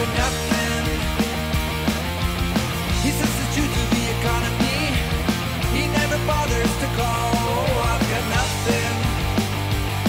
Nothing. 0.00 0.84
He 3.04 3.10
says 3.10 3.36
to 3.54 3.60
the 3.60 4.04
economy. 4.18 4.80
He 5.76 5.88
never 5.88 6.18
bothers 6.26 6.74
to 6.80 6.86
call. 6.96 7.32
Oh, 7.34 7.88
I've 7.90 8.06
got 8.08 8.24
nothing. 8.38 8.94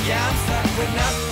Yeah, 0.08 0.28
I'm 0.28 0.38
stuck 0.46 0.78
with 0.78 0.96
nothing. 0.96 1.31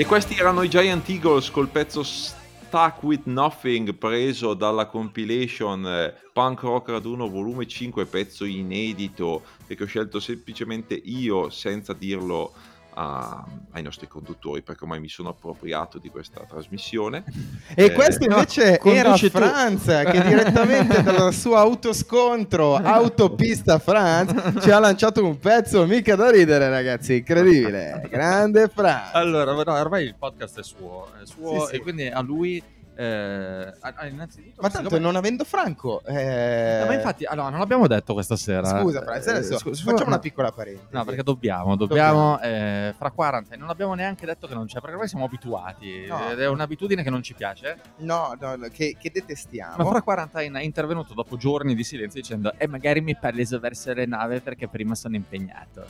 E 0.00 0.06
questi 0.06 0.34
erano 0.34 0.62
i 0.62 0.70
Giant 0.70 1.06
Eagles 1.10 1.50
col 1.50 1.68
pezzo 1.68 2.02
Stuck 2.02 3.02
With 3.02 3.24
Nothing 3.24 3.92
preso 3.96 4.54
dalla 4.54 4.86
compilation 4.86 5.86
eh, 5.86 6.14
Punk 6.32 6.62
Rock 6.62 6.88
Raduno 6.88 7.28
volume 7.28 7.66
5, 7.66 8.06
pezzo 8.06 8.46
inedito 8.46 9.42
e 9.66 9.74
che 9.74 9.82
ho 9.82 9.86
scelto 9.86 10.18
semplicemente 10.18 10.94
io 10.94 11.50
senza 11.50 11.92
dirlo 11.92 12.54
a- 13.02 13.44
ai 13.72 13.82
nostri 13.82 14.06
conduttori 14.08 14.62
perché 14.62 14.82
ormai 14.84 15.00
mi 15.00 15.08
sono 15.08 15.30
appropriato 15.30 15.98
di 15.98 16.08
questa 16.10 16.40
trasmissione. 16.46 17.24
E 17.74 17.84
Eh, 17.84 17.92
questo 17.92 18.26
no, 18.26 18.34
invece 18.34 18.78
era 18.78 18.78
conduci 18.78 19.30
tu. 19.30 19.38
Franz 19.38 19.84
che 19.84 20.22
direttamente 20.26 21.02
dal 21.02 21.32
suo 21.32 21.54
autoscontro 21.56 22.74
Autopista 22.76 23.78
Franz 23.78 24.60
ci 24.62 24.70
ha 24.70 24.78
lanciato 24.78 25.24
un 25.24 25.38
pezzo 25.38 25.86
mica 25.86 26.14
da 26.16 26.30
ridere 26.30 26.68
ragazzi, 26.68 27.16
incredibile, 27.16 28.06
grande 28.10 28.68
Franz. 28.68 29.10
Allora, 29.14 29.52
no, 29.52 29.72
ormai 29.72 30.04
il 30.04 30.14
podcast 30.18 30.58
è 30.60 30.62
suo, 30.64 31.06
è 31.22 31.26
suo 31.26 31.60
Sì, 31.60 31.66
sì. 31.68 31.74
e 31.76 31.78
quindi 31.80 32.06
a 32.08 32.20
lui 32.20 32.62
Eh, 33.02 33.72
ah, 33.80 34.06
innanzitutto, 34.08 34.60
Ma 34.60 34.68
tanto 34.68 34.88
siccome- 34.90 35.00
non 35.06 35.16
avendo 35.16 35.44
Franco... 35.44 36.02
eh, 36.04 36.78
No, 36.80 36.86
ma 36.86 36.92
infatti, 36.94 37.24
allora, 37.24 37.48
non 37.48 37.58
l'abbiamo 37.58 37.86
detto 37.86 38.12
questa 38.12 38.36
sera. 38.36 38.80
Scusa, 38.80 39.02
Eh, 39.04 39.16
adesso 39.30 39.56
scu- 39.58 39.72
scu- 39.74 39.90
facciamo 39.90 40.08
una 40.10 40.18
piccola 40.18 40.52
parentesi. 40.52 40.88
No, 40.90 41.04
perché 41.06 41.22
dobbiamo, 41.22 41.76
dobbiamo, 41.76 42.38
eh, 42.42 42.92
fra 42.98 43.10
quarantena. 43.10 43.60
Non 43.62 43.70
abbiamo 43.70 43.94
neanche 43.94 44.26
detto 44.26 44.46
che 44.46 44.52
non 44.52 44.66
c'è, 44.66 44.74
perché 44.80 44.90
ormai 44.92 45.08
siamo 45.08 45.24
abituati. 45.24 46.04
No. 46.08 46.30
Ed 46.30 46.40
è 46.40 46.46
un'abitudine 46.48 47.02
che 47.02 47.08
non 47.08 47.22
ci 47.22 47.32
piace. 47.32 47.78
No, 47.98 48.36
no, 48.38 48.56
che, 48.70 48.96
che 48.98 48.98
Ma 49.04 49.10
detestiamo. 49.14 49.84
fra 49.90 50.02
quarantena 50.02 50.58
è 50.58 50.62
intervenuto 50.62 51.14
dopo 51.14 51.38
giorni 51.38 51.74
di 51.74 51.84
silenzio 51.84 52.20
dicendo 52.20 52.52
E 52.58 52.66
magari 52.66 53.00
mi 53.00 53.16
parli 53.16 53.46
verso 53.58 53.94
le 53.94 54.04
nave 54.04 54.40
perché 54.42 54.68
prima 54.68 54.94
sono 54.94 55.16
impegnato. 55.16 55.86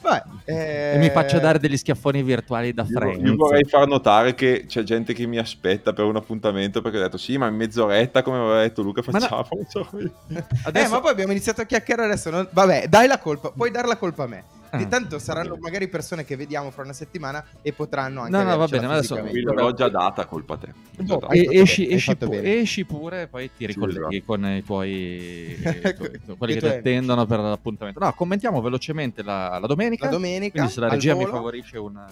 Vabbè, 0.00 0.22
eh, 0.44 0.92
E 0.94 0.98
mi 0.98 1.10
faccio 1.10 1.40
dare 1.40 1.58
degli 1.58 1.76
schiaffoni 1.76 2.22
virtuali 2.22 2.72
da 2.72 2.82
Io, 2.82 2.88
Friends. 2.98 3.28
io 3.28 3.34
vorrei 3.34 3.64
far 3.64 3.88
notare 3.88 4.34
che 4.36 4.64
c'è 4.68 4.84
gente 4.84 5.12
che 5.12 5.26
mi 5.26 5.38
aspetta 5.38 5.92
per 5.92 6.04
un 6.04 6.14
appuntamento 6.16 6.50
perché 6.52 6.98
ho 6.98 7.00
detto 7.00 7.16
sì, 7.18 7.36
ma 7.38 7.46
in 7.48 7.54
mezz'oretta, 7.56 8.22
come 8.22 8.36
aveva 8.38 8.60
detto 8.60 8.82
Luca, 8.82 9.02
Ma 9.10 9.18
no- 9.18 9.26
facciamo. 9.44 9.88
Eh, 10.28 10.44
Adesso... 10.64 10.90
ma 10.90 11.00
poi 11.00 11.10
abbiamo 11.10 11.32
iniziato 11.32 11.60
a 11.60 11.64
chiacchierare 11.64 12.08
adesso. 12.12 12.30
non- 12.30 12.48
Vabbè, 12.50 12.86
dai 12.88 13.06
la 13.06 13.18
colpa, 13.18 13.50
puoi 13.50 13.70
dare 13.70 13.86
la 13.88 13.96
colpa 13.96 14.24
a 14.24 14.26
me. 14.26 14.44
Ah. 14.74 14.86
Tanto 14.86 15.18
saranno 15.18 15.58
magari 15.60 15.86
persone 15.86 16.24
che 16.24 16.34
vediamo 16.34 16.70
fra 16.70 16.82
una 16.82 16.94
settimana 16.94 17.44
e 17.60 17.74
potranno 17.74 18.20
anche 18.22 18.32
No, 18.34 18.42
no, 18.42 18.56
va 18.56 18.66
bene, 18.66 18.86
ma 18.86 18.94
adesso- 18.94 19.20
l'ho 19.20 19.72
già 19.74 19.90
data, 19.90 20.24
colpa 20.24 20.54
a 20.54 20.56
te. 20.56 20.72
Data. 20.96 21.26
hai 21.26 21.44
E- 21.44 21.60
esci, 21.60 21.90
esci 21.90 22.16
pu- 22.16 22.32
esci 22.32 22.84
pure 22.86 23.22
e 23.22 23.26
poi 23.26 23.50
ti 23.54 23.66
ricolleghi 23.66 24.16
esatto. 24.16 24.24
con 24.24 24.46
i 24.46 24.64
tuoi 24.64 25.58
Con 26.26 26.38
quelli 26.38 26.52
i 26.54 26.56
che 26.58 26.60
ti 26.60 26.66
attendono 26.68 27.26
per 27.26 27.40
l'appuntamento. 27.40 28.00
No, 28.00 28.14
commentiamo 28.14 28.62
velocemente 28.62 29.22
la, 29.22 29.58
la 29.58 29.66
domenica. 29.66 30.06
La 30.06 30.10
domenica, 30.12 30.52
Quindi 30.52 30.70
se 30.72 30.80
la 30.80 30.88
regia 30.88 31.14
mi 31.16 31.26
favorisce 31.26 31.76
una, 31.76 32.06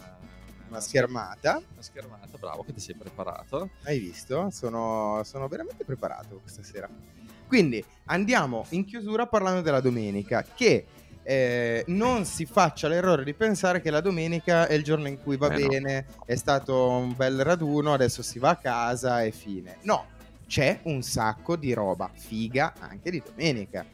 una 0.71 0.81
schermata. 0.81 1.57
una 1.73 1.83
schermata, 1.83 2.39
bravo 2.39 2.63
che 2.65 2.73
ti 2.73 2.81
sei 2.81 2.95
preparato. 2.95 3.71
Hai 3.85 3.99
visto? 3.99 4.49
Sono, 4.51 5.21
sono 5.25 5.49
veramente 5.49 5.85
preparato 5.85 6.39
questa 6.41 6.63
sera. 6.63 6.89
Quindi 7.47 7.85
andiamo 8.07 8.65
in 8.71 8.85
chiusura 8.85 9.27
parlando 9.27 9.61
della 9.61 9.81
domenica. 9.81 10.43
Che 10.43 10.87
eh, 11.23 11.85
non 11.89 12.25
si 12.25 12.47
faccia 12.47 12.89
l'errore 12.89 13.25
di 13.25 13.35
pensare 13.35 13.81
che 13.81 13.91
la 13.91 14.01
domenica 14.01 14.67
è 14.67 14.75
il 14.75 14.85
giorno 14.85 15.09
in 15.09 15.21
cui 15.21 15.37
va 15.37 15.49
Eh 15.53 15.61
no. 15.61 15.67
bene, 15.69 16.07
è 16.25 16.37
stato 16.37 16.89
un 16.89 17.15
bel 17.15 17.43
raduno, 17.43 17.93
adesso 17.93 18.23
si 18.23 18.39
va 18.39 18.51
a 18.51 18.57
casa 18.57 19.23
e 19.23 19.33
fine. 19.33 19.79
No, 19.83 20.07
c'è 20.47 20.81
un 20.85 21.03
sacco 21.03 21.57
di 21.57 21.73
roba 21.75 22.11
figa 22.15 22.73
anche 22.79 23.11
di 23.11 23.23
domenica. 23.25 23.85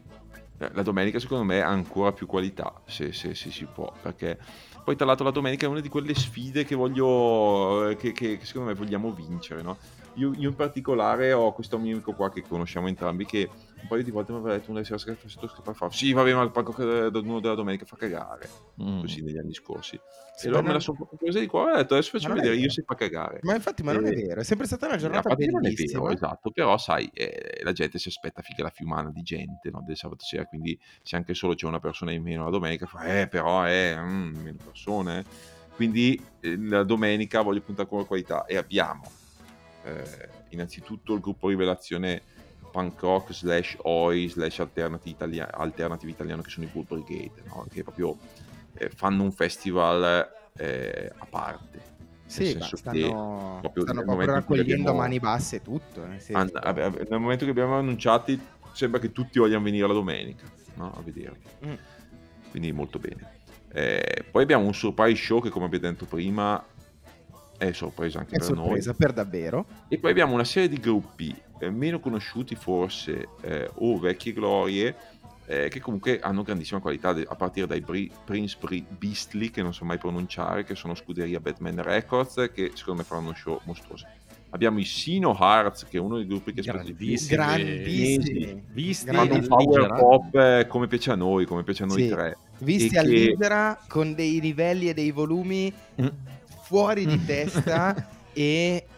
Eh, 0.59 0.71
La 0.73 0.83
domenica 0.83 1.19
secondo 1.19 1.45
me 1.45 1.61
ha 1.63 1.69
ancora 1.69 2.13
più 2.13 2.27
qualità, 2.27 2.81
se, 2.87 3.13
se- 3.13 3.35
se 3.35 3.51
si 3.51 3.65
può, 3.65 3.93
perché 4.01 4.39
poi 4.87 4.95
tra 4.95 5.05
l'altro 5.05 5.25
la 5.25 5.33
domenica 5.33 5.67
è 5.67 5.69
una 5.69 5.81
di 5.81 5.89
quelle 5.89 6.15
sfide 6.15 6.65
che 6.65 6.77
voglio, 6.77 7.89
eh, 7.89 7.97
che, 7.97 8.13
che- 8.13 8.37
che 8.39 8.45
secondo 8.47 8.69
me 8.69 8.77
vogliamo 8.77 9.13
vincere, 9.13 9.61
no? 9.61 9.79
Io, 10.15 10.33
io 10.37 10.49
in 10.51 10.55
particolare 10.55 11.33
ho 11.33 11.53
questo 11.53 11.77
mio 11.77 11.93
amico 11.95 12.13
qua 12.15 12.31
che 12.31 12.45
conosciamo 12.47 12.87
entrambi 12.87 13.27
che 13.27 13.51
un 13.81 13.89
paio 13.89 14.03
di 14.03 14.11
volte 14.11 14.33
mi 14.33 14.39
aveva 14.39 14.57
detto 14.57 14.71
una 14.71 14.83
sera 14.83 14.97
che 15.03 15.15
faccio 15.15 15.49
fa 15.75 15.91
sì 15.91 16.13
va 16.13 16.23
bene 16.23 16.37
ma 16.37 16.43
il 16.43 16.51
palco 16.51 16.75
uno 16.79 17.41
della 17.41 17.55
domenica 17.55 17.85
fa 17.85 17.97
cagare, 17.97 18.49
Mm. 18.83 19.01
così 19.01 19.23
negli 19.23 19.39
anni 19.39 19.55
scorsi. 19.55 19.99
Sì, 20.37 20.47
e 20.47 20.49
allora 20.49 20.63
ma 20.63 20.69
me 20.69 20.75
la 20.79 20.85
non- 20.85 20.97
sono 20.97 21.09
presa 21.19 21.39
di 21.39 21.47
qua 21.47 21.69
e 21.71 21.73
ho 21.73 21.77
detto 21.77 21.95
adesso 21.95 22.11
faccio 22.11 22.29
non 22.29 22.37
vedere 22.37 22.57
io 22.57 22.71
se 22.71 22.83
fa 22.87 22.95
cagare. 22.95 23.39
Ma 23.43 23.55
infatti, 23.55 23.83
ma 23.83 23.93
non 23.93 24.07
è 24.07 24.11
Eh, 24.11 24.15
vero, 24.15 24.41
è 24.41 24.45
sempre 24.45 24.67
stata 24.67 24.87
una 24.87 24.97
giornata 24.97 25.29
Infatti 25.31 25.51
non 25.51 25.65
è 25.67 25.71
vero, 25.73 26.11
esatto, 26.11 26.51
però 26.51 26.77
sai, 26.79 27.09
eh, 27.13 27.61
la 27.63 27.73
gente 27.73 27.99
si 27.99 28.09
aspetta 28.09 28.43
figa 28.43 28.63
la 28.65 28.71
fiumana 28.71 29.11
di 29.11 29.23
gente 29.23 29.71
no, 29.71 29.83
del 29.87 29.97
sabato 29.97 30.25
sera, 30.25 30.45
quindi 30.47 30.79
se 31.03 31.17
anche 31.17 31.33
solo 31.35 31.55
c'è 31.55 31.67
una 31.67 31.81
persona 31.81 32.13
in 32.13 32.23
meno 32.23 32.45
la 32.45 32.51
domenica, 32.51 32.87
fa, 32.87 33.05
eh, 33.21 33.29
però, 33.29 33.67
eh, 33.67 33.97
mm, 33.99 34.35
meno 34.43 34.57
persone. 34.65 35.25
Quindi 35.75 36.23
eh, 36.41 36.57
la 36.59 36.83
domenica 36.85 37.43
voglio 37.43 37.61
puntare 37.61 37.89
con 37.89 37.99
la 37.99 38.05
qualità 38.05 38.45
e 38.47 38.57
abbiamo 38.57 39.11
eh, 39.85 40.29
innanzitutto 40.51 41.15
il 41.15 41.21
gruppo 41.21 41.49
Rivelazione 41.49 42.23
punk 42.77 43.01
rock 43.01 43.33
slash 43.33 43.75
oi 43.85 44.29
slash 44.29 44.59
alternative, 44.59 45.09
italia- 45.11 45.51
alternative 45.51 46.11
italiano 46.11 46.43
che 46.43 46.51
sono 46.51 46.67
i 46.67 46.69
Bull 46.71 46.85
Brigade, 46.87 47.43
no? 47.47 47.67
che 47.73 47.83
proprio 47.83 48.19
eh, 48.75 48.91
fanno 48.91 49.23
un 49.23 49.33
festival 49.33 50.29
eh, 50.59 51.11
a 51.17 51.25
parte. 51.25 51.95
Sì, 52.27 52.47
senso 52.51 52.77
stanno, 52.77 53.61
che 53.73 53.81
stanno 53.81 54.03
proprio 54.03 54.05
proprio 54.05 54.33
raccogliendo 54.33 54.91
a 54.91 54.95
mani 54.95 55.19
basse 55.21 55.63
tutto. 55.63 56.05
nel 56.05 56.21
And- 56.33 56.51
ave- 56.61 57.07
nel 57.09 57.19
momento 57.21 57.45
che 57.45 57.51
abbiamo 57.53 57.79
annunciati 57.79 58.39
sembra 58.73 59.01
che 59.01 59.11
tutti 59.13 59.39
vogliano 59.39 59.63
venire 59.65 59.87
la 59.87 59.95
domenica 59.95 60.45
no? 60.75 60.93
a 60.95 61.01
vederli 61.03 61.41
Mm. 61.65 61.73
quindi 62.51 62.73
molto 62.73 62.99
bene 62.99 63.35
Eh, 63.73 64.25
poi 64.31 64.43
abbiamo 64.43 64.67
un 64.67 64.75
surprise 64.75 65.23
show 65.23 65.41
che 65.41 65.49
come 65.51 65.67
abbiamo 65.67 65.89
detto 65.89 66.05
prima 66.05 66.63
è 67.57 67.71
sorpresa 67.73 68.19
anche 68.19 68.35
È 68.35 68.39
per 68.39 68.47
sorpresa 68.47 68.91
noi 68.91 68.97
per 68.99 69.13
davvero. 69.13 69.65
e 69.89 69.99
poi 69.99 70.11
abbiamo 70.11 70.35
una 70.35 70.45
serie 70.45 70.69
di 70.69 70.79
gruppi 70.81 71.35
eh, 71.59 71.71
meno 71.71 72.01
conosciuti 72.01 72.55
forse 72.55 73.29
eh, 73.43 73.71
o 73.75 73.99
vecchie 73.99 74.33
glorie 74.33 74.95
eh, 75.49 75.69
che 75.69 75.81
comunque 75.81 76.19
hanno 76.21 76.43
grandissima 76.43 76.81
qualità 76.81 77.13
de- 77.13 77.27
a 77.29 77.35
partire 77.37 77.67
dai 77.67 77.81
Bri- 77.81 78.11
Prince 78.25 78.57
Bri- 78.61 78.85
Beastly 78.89 79.51
che 79.51 79.63
non 79.63 79.73
so 79.73 79.85
mai 79.85 79.99
pronunciare 79.99 80.65
che 80.65 80.75
sono 80.75 80.95
scuderia 80.95 81.39
Batman 81.41 81.83
Records 81.83 82.51
che 82.53 82.73
secondo 82.75 83.01
me 83.03 83.07
faranno 83.07 83.33
show 83.35 83.61
mostruosi 83.65 84.05
abbiamo 84.51 84.79
i 84.81 84.85
Sino 84.85 85.37
Hearts 85.39 85.87
che 85.89 85.99
è 85.99 86.01
uno 86.01 86.17
dei 86.17 86.27
gruppi 86.27 86.53
che 86.53 86.63
più 86.63 86.73
Grandissimi. 87.29 88.65
Visti 88.73 89.07
fanno 89.13 89.35
un 89.35 89.47
power 89.47 89.87
pop 89.93 90.35
eh, 90.35 90.67
come 90.69 90.87
piace 90.87 91.11
a 91.11 91.15
noi, 91.15 91.45
come 91.47 91.63
piace 91.63 91.83
a 91.83 91.87
noi 91.87 92.03
Sì. 92.03 92.09
tre. 92.09 92.37
Visti 92.59 92.95
E 92.95 92.99
a 92.99 93.03
che- 93.03 93.09
libera 93.09 93.79
con 93.89 94.15
dei 94.15 94.41
livelli 94.41 94.89
e 94.89 94.95
dei 94.95 95.11
volumi 95.11 95.73
Mm. 96.01 96.07
fuori 96.63 97.07
di 97.07 97.25
testa 97.25 97.95
e 98.33 98.87
mm, 98.89 98.96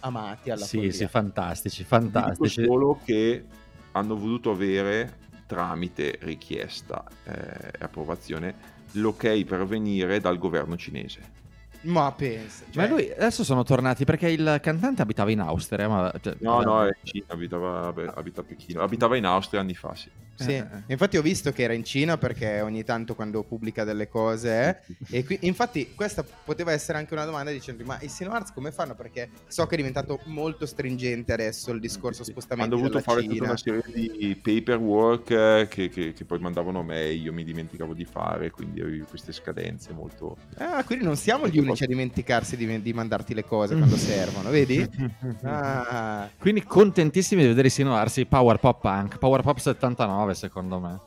amati 0.00 0.50
alla 0.50 0.64
Sì, 0.64 0.76
follia. 0.76 0.92
sì, 0.92 1.06
fantastici, 1.06 1.82
Vi 1.82 1.96
dico 1.98 2.10
fantastici. 2.10 2.64
solo 2.64 3.00
che 3.04 3.44
hanno 3.92 4.16
voluto 4.16 4.50
avere 4.50 5.18
tramite 5.46 6.18
richiesta 6.22 7.04
e 7.24 7.70
approvazione 7.78 8.72
l'ok 8.92 9.44
per 9.44 9.66
venire 9.66 10.20
dal 10.20 10.38
governo 10.38 10.76
cinese. 10.76 11.42
Ma 11.82 12.10
pensa. 12.12 12.64
Ma 12.68 12.72
cioè, 12.72 12.88
lui 12.88 13.10
adesso 13.10 13.44
sono 13.44 13.62
tornati 13.62 14.04
perché 14.04 14.30
il 14.30 14.58
cantante 14.62 15.02
abitava 15.02 15.30
in 15.30 15.40
Austria. 15.40 15.86
Ma, 15.86 16.10
cioè, 16.22 16.34
No, 16.40 16.62
no, 16.62 16.84
è 16.84 16.86
in 16.86 16.92
Cina, 17.02 17.24
abitava, 17.28 17.88
abita 18.14 18.40
a 18.40 18.44
Pechino. 18.44 18.80
Abitava 18.82 19.16
in 19.16 19.26
Austria 19.26 19.60
anni 19.60 19.74
fa, 19.74 19.94
sì. 19.94 20.08
Sì, 20.36 20.50
Eh, 20.52 20.56
eh. 20.56 20.82
infatti 20.88 21.16
ho 21.16 21.22
visto 21.22 21.52
che 21.52 21.62
era 21.62 21.72
in 21.72 21.84
Cina 21.84 22.18
perché 22.18 22.60
ogni 22.60 22.82
tanto 22.84 23.14
quando 23.14 23.42
pubblica 23.44 23.84
delle 23.84 24.08
cose 24.08 24.80
eh, 25.10 25.18
e 25.18 25.24
qui, 25.24 25.38
infatti 25.42 25.92
questa 25.94 26.24
poteva 26.44 26.72
essere 26.72 26.98
anche 26.98 27.14
una 27.14 27.24
domanda 27.24 27.50
dicendo 27.50 27.84
ma 27.84 27.98
i 28.00 28.08
Sino 28.08 28.32
Arts 28.32 28.52
come 28.52 28.72
fanno? 28.72 28.94
Perché 28.94 29.30
so 29.46 29.66
che 29.66 29.74
è 29.74 29.76
diventato 29.76 30.20
molto 30.24 30.66
stringente 30.66 31.32
adesso 31.32 31.70
il 31.72 31.80
discorso 31.80 32.24
Sì, 32.24 32.32
spostamento 32.32 32.74
Hanno 32.74 32.82
dovuto 32.88 33.00
fare 33.00 33.20
tutta 33.22 33.32
Cina. 33.34 33.46
una 33.46 33.56
serie 33.56 33.82
di 33.92 34.36
paperwork 34.42 35.30
eh, 35.30 35.66
che, 35.70 35.88
che- 35.88 36.12
che 36.12 36.24
poi 36.24 36.38
mandavano 36.38 36.80
a 36.80 36.82
me 36.82 37.10
io 37.12 37.32
mi 37.32 37.44
dimenticavo 37.44 37.94
di 37.94 38.04
fare, 38.04 38.50
quindi 38.50 38.80
avevo 38.80 39.04
queste 39.04 39.32
scadenze 39.32 39.92
molto... 39.92 40.36
Ah, 40.56 40.82
quindi 40.84 41.04
non 41.04 41.16
siamo 41.16 41.46
gli 41.48 41.58
unici 41.58 41.84
a 41.84 41.86
dimenticarsi 41.86 42.56
di, 42.56 42.82
di 42.82 42.92
mandarti 42.92 43.34
le 43.34 43.44
cose 43.44 43.76
quando 43.76 43.96
servono, 43.96 44.50
vedi? 44.50 44.88
Ah, 45.42 46.28
Quindi 46.38 46.62
contentissimi 46.64 47.42
di 47.42 47.48
vedere 47.48 47.68
i 47.68 47.70
Sino 47.70 47.94
Arsi 47.94 48.24
Power 48.24 48.58
Pop 48.58 48.80
Punk, 48.80 49.18
Power 49.18 49.42
Pop 49.42 49.58
79 49.58 50.23
secondo 50.32 50.80
me. 50.80 51.00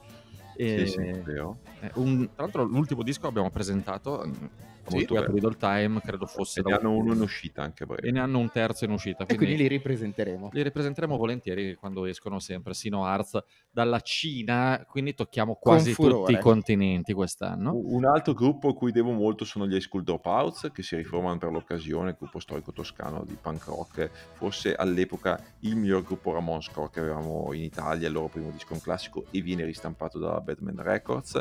E- 0.55 0.85
Sì, 0.85 0.91
sì, 0.91 0.99
eh, 0.99 1.91
un- 1.95 2.25
tra 2.33 2.43
l'altro 2.43 2.63
l'ultimo 2.63 3.01
disco 3.03 3.27
abbiamo 3.27 3.49
presentato 3.49 4.23
mm, 4.25 4.31
Sì, 4.31 4.95
molto 4.95 5.13
beh. 5.15 5.25
Riddle 5.27 5.55
Time, 5.57 5.99
credo 6.01 6.25
fosse 6.25 6.59
E 6.59 6.63
ne 6.63 6.73
hanno 6.73 6.91
uno 6.95 7.13
in 7.13 7.21
uscita 7.21 7.61
anche 7.63 7.83
a 7.83 7.87
e 7.99 8.11
ne 8.11 8.19
hanno 8.19 8.39
un 8.39 8.49
terzo 8.51 8.85
in 8.85 8.91
uscita. 8.91 9.25
e 9.27 9.35
quindi 9.35 9.55
li 9.57 9.67
ripresenteremo. 9.67 10.49
li 10.51 10.61
ripresenteremo 10.63 11.15
volentieri 11.17 11.75
quando 11.75 12.05
escono 12.05 12.39
sempre 12.39 12.73
Sino 12.73 13.03
Arts 13.05 13.37
dalla 13.77 13.99
Cina, 13.99 14.83
quindi 14.89 15.13
tocchiamo 15.13 15.53
quasi 15.61 15.93
tutti 15.93 16.31
i 16.31 16.39
continenti 16.39 17.13
quest'anno. 17.13 17.75
Un 17.75 18.05
altro 18.05 18.33
gruppo 18.33 18.69
a 18.69 18.73
cui 18.73 18.91
devo 18.91 19.11
molto 19.11 19.45
sono 19.45 19.67
gli 19.67 19.75
High 19.75 19.81
School 19.81 20.01
Dropouts 20.01 20.71
che 20.73 20.81
si 20.81 20.95
riformano 20.95 21.37
per 21.37 21.51
l'occasione, 21.51 22.09
il 22.09 22.15
gruppo 22.17 22.39
storico 22.39 22.71
toscano 22.71 23.23
di 23.23 23.37
punk 23.39 23.65
rock, 23.65 24.09
forse 24.33 24.73
all'epoca 24.73 25.39
il 25.59 25.75
miglior 25.75 26.01
gruppo 26.01 26.33
Ramonscore 26.33 26.89
che 26.91 27.01
avevamo 27.01 27.53
in 27.53 27.61
Italia, 27.61 28.07
il 28.07 28.13
loro 28.15 28.29
primo 28.29 28.49
disco 28.49 28.73
un 28.73 28.81
classico 28.81 29.25
e 29.29 29.41
viene 29.41 29.63
ristampato 29.63 30.17
da 30.17 30.41
Batman 30.41 30.81
Records. 30.81 31.39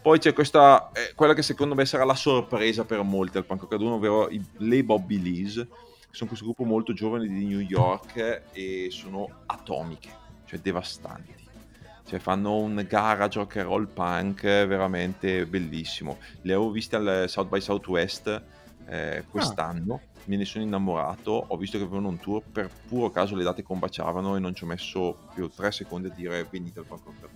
Poi 0.00 0.18
c'è 0.18 0.32
questa, 0.32 0.90
eh, 0.92 1.12
quella 1.14 1.34
che 1.34 1.42
secondo 1.42 1.74
me 1.74 1.84
sarà 1.84 2.04
la 2.04 2.14
sorpresa 2.14 2.86
per 2.86 3.02
molti 3.02 3.36
al 3.36 3.44
punk 3.44 3.60
rock 3.60 3.72
raduno, 3.72 3.96
ovvero 3.96 4.30
i, 4.30 4.42
le 4.60 4.82
Bobby 4.82 5.20
Lees, 5.20 5.56
che 5.56 6.12
sono 6.12 6.30
questo 6.30 6.46
gruppo 6.46 6.64
molto 6.64 6.94
giovane 6.94 7.28
di 7.28 7.44
New 7.44 7.60
York 7.60 8.44
e 8.50 8.88
sono 8.90 9.42
atomiche, 9.44 10.08
cioè 10.46 10.58
devastanti 10.58 11.44
cioè 12.06 12.18
fanno 12.20 12.56
un 12.56 12.84
garage 12.88 13.38
rock 13.38 13.56
and 13.56 13.66
roll 13.66 13.88
punk 13.88 14.42
veramente 14.42 15.44
bellissimo. 15.46 16.18
Le 16.42 16.54
avevo 16.54 16.70
viste 16.70 16.96
al 16.96 17.24
South 17.28 17.48
by 17.48 17.60
Southwest 17.60 18.42
eh, 18.88 19.24
quest'anno, 19.28 20.00
me 20.24 20.36
ne 20.36 20.44
sono 20.44 20.64
innamorato, 20.64 21.46
ho 21.48 21.56
visto 21.56 21.78
che 21.78 21.84
avevano 21.84 22.08
un 22.08 22.18
tour, 22.18 22.42
per 22.42 22.70
puro 22.88 23.10
caso 23.10 23.34
le 23.34 23.42
date 23.42 23.62
combaciavano 23.62 24.36
e 24.36 24.38
non 24.38 24.54
ci 24.54 24.64
ho 24.64 24.66
messo 24.66 25.18
più 25.34 25.48
tre 25.48 25.72
secondi 25.72 26.08
a 26.08 26.12
dire 26.14 26.46
venite 26.48 26.78
al 26.78 26.84
punk 26.86 27.02
rock. 27.04 27.28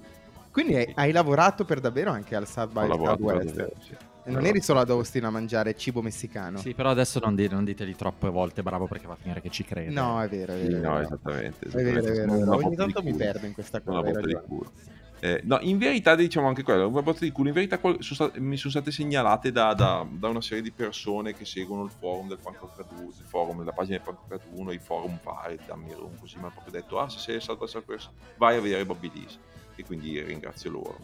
Quindi 0.52 0.76
hai, 0.76 0.92
hai 0.94 1.12
lavorato 1.12 1.64
per 1.64 1.80
davvero 1.80 2.10
anche 2.10 2.36
al 2.36 2.46
South 2.46 2.72
by 2.72 2.86
Southwest. 2.86 3.54
davvero, 3.54 3.72
sì. 3.80 3.96
Non 4.30 4.46
eri 4.46 4.60
solo 4.60 4.80
ad 4.80 4.90
Austin 4.90 5.24
a 5.24 5.30
mangiare 5.30 5.76
cibo 5.76 6.00
messicano. 6.02 6.58
Sì, 6.58 6.74
però 6.74 6.90
adesso 6.90 7.18
non, 7.20 7.34
di- 7.34 7.48
non 7.48 7.64
diteli 7.64 7.94
troppe 7.94 8.28
volte 8.28 8.62
bravo 8.62 8.86
perché 8.86 9.06
va 9.06 9.12
a 9.14 9.18
finire 9.20 9.40
che 9.40 9.50
ci 9.50 9.64
crede. 9.64 9.90
No, 9.90 10.20
è 10.22 10.28
vero, 10.28 10.52
è 10.54 10.60
Sì, 10.60 10.68
vero. 10.68 10.76
è 10.78 10.80
no, 10.80 11.00
esattamente. 11.00 11.66
È 11.66 11.70
vero, 11.70 11.98
è 11.98 12.02
vero, 12.02 12.32
una 12.32 12.54
Ogni 12.56 12.76
tanto 12.76 13.02
mi 13.02 13.14
perdo 13.14 13.46
in 13.46 13.52
questa 13.52 13.80
Una 13.84 13.96
cosa. 14.02 14.06
hai 14.08 14.12
botta 14.14 14.26
di 14.26 14.38
culo. 14.46 14.70
Eh, 15.22 15.42
no, 15.44 15.58
in 15.60 15.76
verità 15.76 16.14
diciamo 16.14 16.48
anche 16.48 16.62
quello, 16.62 16.88
una 16.88 17.02
botta 17.02 17.18
di 17.20 17.30
culo. 17.30 17.48
In 17.48 17.54
verità 17.54 17.78
qual- 17.78 17.96
sono 18.00 18.14
state- 18.30 18.40
mi 18.40 18.56
sono 18.56 18.70
state 18.72 18.90
segnalate 18.90 19.52
da, 19.52 19.74
da- 19.74 20.06
da 20.10 20.28
una 20.28 20.40
serie 20.40 20.62
di 20.62 20.70
persone 20.70 21.34
che 21.34 21.44
seguono 21.44 21.84
il 21.84 21.90
forum 21.90 22.26
del 22.28 22.38
Punk 22.42 22.56
Raduno, 22.74 23.08
il 23.08 23.24
forum, 23.26 23.62
la 23.62 23.72
pagina 23.72 23.98
del 23.98 24.06
Punk 24.06 24.18
Raduno, 24.28 24.72
i 24.72 24.78
forum 24.78 25.18
vari, 25.22 25.58
Dammi 25.66 25.92
Room, 25.92 26.18
così 26.18 26.36
mi 26.36 26.44
hanno 26.44 26.52
proprio 26.54 26.72
detto, 26.72 26.98
ah 26.98 27.10
se 27.10 27.18
sei 27.18 27.38
stato 27.38 27.64
a 27.64 27.66
Salvador, 27.68 28.00
vai 28.38 28.56
a 28.56 28.60
vedere 28.62 28.86
Bobby 28.86 29.10
Lees. 29.14 29.38
E 29.76 29.84
quindi 29.84 30.18
ringrazio 30.22 30.70
loro. 30.70 30.96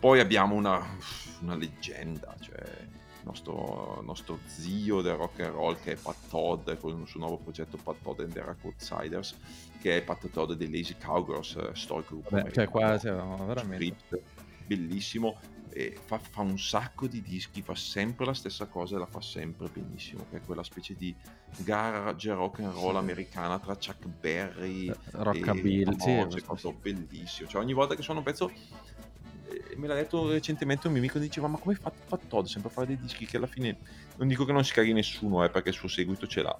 Poi 0.00 0.20
abbiamo 0.20 0.54
una, 0.54 0.80
una 1.40 1.56
leggenda, 1.56 2.34
cioè 2.40 2.62
il 3.24 3.30
nostro, 3.30 4.02
nostro 4.04 4.38
zio 4.46 5.00
del 5.00 5.14
rock 5.14 5.40
and 5.40 5.54
roll 5.54 5.76
che 5.80 5.92
è 5.92 5.96
Pat 5.96 6.28
Todd 6.28 6.70
con 6.78 7.00
il 7.00 7.06
suo 7.08 7.20
nuovo 7.20 7.38
progetto 7.38 7.78
Pat 7.78 7.96
Todd 8.02 8.20
and 8.20 8.32
the 8.32 8.40
Rock 8.40 8.64
Outsiders 8.64 9.34
che 9.80 9.96
è 9.96 10.02
Pat 10.02 10.28
Todd 10.30 10.52
dei 10.52 10.70
Lazy 10.70 10.96
Cowgirls 11.02 11.56
eh, 11.56 11.70
storico 11.74 12.16
gruppo 12.16 12.36
Vabbè, 12.36 12.50
cioè 12.50 12.68
qua 12.68 13.00
no, 13.02 13.46
veramente. 13.46 13.94
script, 14.06 14.22
bellissimo 14.66 15.38
e 15.70 15.98
fa, 16.04 16.18
fa 16.18 16.42
un 16.42 16.58
sacco 16.58 17.08
di 17.08 17.20
dischi 17.20 17.62
fa 17.62 17.74
sempre 17.74 18.26
la 18.26 18.34
stessa 18.34 18.66
cosa 18.66 18.94
e 18.94 18.98
la 18.98 19.06
fa 19.06 19.20
sempre 19.20 19.68
benissimo 19.72 20.26
che 20.30 20.36
è 20.36 20.40
quella 20.40 20.62
specie 20.62 20.94
di 20.94 21.12
garage 21.56 22.32
rock 22.32 22.60
and 22.60 22.74
roll 22.74 22.96
americana 22.96 23.58
tra 23.58 23.74
Chuck 23.74 24.06
Berry 24.06 24.88
Eh, 24.88 24.96
Rockabilly, 25.10 25.84
sì, 25.98 26.14
no, 26.14 26.26
questo 26.26 26.36
c'è 26.36 26.42
proprio 26.44 26.70
sì. 26.70 26.76
bellissimo 26.92 27.48
cioè 27.48 27.62
ogni 27.62 27.72
volta 27.72 27.96
che 27.96 28.02
suona 28.02 28.20
un 28.20 28.24
pezzo 28.24 28.52
me 29.76 29.86
l'ha 29.86 29.94
detto 29.94 30.28
recentemente 30.30 30.86
un 30.86 30.92
mio 30.92 31.02
amico 31.02 31.18
diceva 31.18 31.48
ma 31.48 31.58
come 31.58 31.74
fa, 31.74 31.92
fa 32.06 32.18
Todd 32.28 32.46
sempre 32.46 32.70
a 32.70 32.72
fare 32.72 32.86
dei 32.86 32.98
dischi 32.98 33.26
che 33.26 33.36
alla 33.36 33.46
fine 33.46 33.78
non 34.16 34.28
dico 34.28 34.44
che 34.44 34.52
non 34.52 34.64
si 34.64 34.72
caghi 34.72 34.92
nessuno 34.92 35.44
eh, 35.44 35.50
perché 35.50 35.70
il 35.70 35.74
suo 35.74 35.88
seguito 35.88 36.26
ce 36.26 36.42
l'ha 36.42 36.58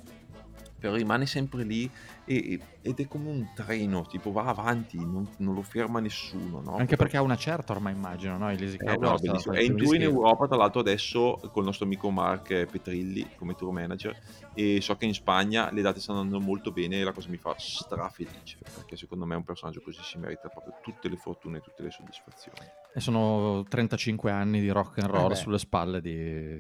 però 0.79 0.95
rimane 0.95 1.27
sempre 1.27 1.65
lì 1.65 1.91
e- 2.25 2.53
e- 2.53 2.61
ed 2.87 3.01
è 3.01 3.09
come 3.09 3.31
un 3.31 3.49
treno 3.55 4.03
tipo 4.03 4.31
va 4.31 4.45
avanti 4.45 4.99
non, 4.99 5.27
non 5.39 5.55
lo 5.55 5.63
ferma 5.63 6.01
nessuno 6.01 6.61
no? 6.61 6.77
Anche 6.77 6.97
perché 6.97 7.17
ha 7.17 7.23
una 7.23 7.37
certa 7.37 7.73
ormai 7.73 7.95
immagino, 7.95 8.37
no? 8.37 8.49
Lazy 8.49 8.77
Eh, 8.79 8.97
no, 8.99 9.17
no, 9.23 9.53
È 9.53 9.61
in 9.63 9.75
tour 9.77 9.95
in 9.95 10.03
Europa, 10.03 10.47
tra 10.47 10.57
l'altro 10.57 10.81
adesso 10.81 11.41
col 11.51 11.65
nostro 11.65 11.87
amico 11.87 12.11
Mark 12.11 12.67
Petrilli 12.67 13.27
come 13.37 13.55
tour 13.55 13.73
manager 13.73 14.15
e 14.53 14.81
so 14.83 14.95
che 14.97 15.07
in 15.07 15.15
Spagna 15.15 15.71
le 15.73 15.81
date 15.81 15.99
stanno 15.99 16.21
andando 16.21 16.45
molto 16.45 16.71
bene 16.73 17.01
e 17.01 17.05
la 17.05 17.13
cosa 17.13 17.29
mi 17.31 17.39
fa 17.39 17.55
strafelice 17.57 18.59
perché 18.75 18.97
secondo 18.97 19.25
me 19.25 19.35
un 19.35 19.45
personaggio 19.45 19.81
così 19.81 20.01
si 20.03 20.19
merita 20.19 20.49
proprio 20.49 20.75
tutte 20.83 21.09
le 21.09 21.17
fortune 21.17 21.59
e 21.59 21.61
tutte 21.63 21.83
le 21.83 21.91
soddisfazioni. 21.91 22.59
E 22.97 23.01
sono 23.01 23.65
35 23.69 24.31
anni 24.31 24.61
di 24.61 24.69
rock 24.69 24.99
and 24.99 25.11
roll 25.11 25.33
Eh 25.33 25.35
sulle 25.35 25.59
spalle 25.59 26.01
di... 26.01 26.15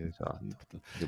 Esatto. 0.09 0.41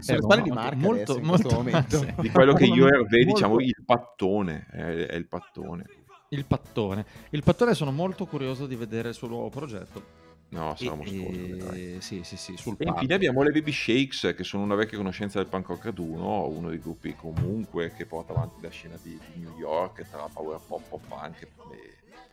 Sulle 0.01 0.18
Eh, 0.18 0.22
spalle 0.22 0.43
di 0.43 0.51
molto- 0.51 0.55
Mark 0.55 0.74
molto, 0.76 1.02
adesso, 1.12 1.18
in 1.18 1.24
molto- 1.24 1.43
questo 1.48 1.56
momento. 1.62 1.97
sì. 1.98 2.14
Di 2.20 2.30
quello 2.30 2.52
che 2.55 2.64
io 2.66 2.84
e 2.86 2.88
Hervé 2.90 3.16
Molto- 3.24 3.32
diciamo 3.32 3.59
il 3.60 3.76
pattone, 3.84 4.66
è, 4.70 5.05
è 5.06 5.14
il 5.14 5.26
pattone. 5.26 5.84
Il 6.30 6.44
pattone. 6.44 7.06
Il 7.30 7.42
pattone 7.42 7.74
sono 7.74 7.92
molto 7.92 8.26
curioso 8.26 8.66
di 8.66 8.74
vedere 8.76 9.10
il 9.10 9.14
suo 9.14 9.28
nuovo 9.28 9.48
progetto. 9.48 10.24
No, 10.48 10.74
sarà 10.76 10.96
E- 11.02 11.96
e- 11.96 12.00
sì, 12.00 12.22
sì, 12.22 12.36
sì, 12.36 12.56
sul 12.56 12.76
E 12.78 12.84
infine 12.88 13.14
abbiamo 13.14 13.42
le 13.42 13.50
Baby 13.50 13.72
Shakes, 13.72 14.32
che 14.36 14.44
sono 14.44 14.62
una 14.62 14.76
vecchia 14.76 14.96
conoscenza 14.96 15.38
del 15.38 15.48
punk 15.48 15.68
rock 15.68 15.84
raduno, 15.86 16.46
uno 16.48 16.68
dei 16.68 16.78
gruppi 16.78 17.14
comunque 17.16 17.92
che 17.94 18.06
porta 18.06 18.32
avanti 18.32 18.60
la 18.62 18.70
scena 18.70 18.96
di, 19.02 19.18
di 19.34 19.40
New 19.40 19.56
York 19.58 20.08
tra 20.08 20.28
power 20.32 20.60
pop, 20.66 20.82
pop 20.88 21.00
punk 21.08 21.42
e, 21.42 21.48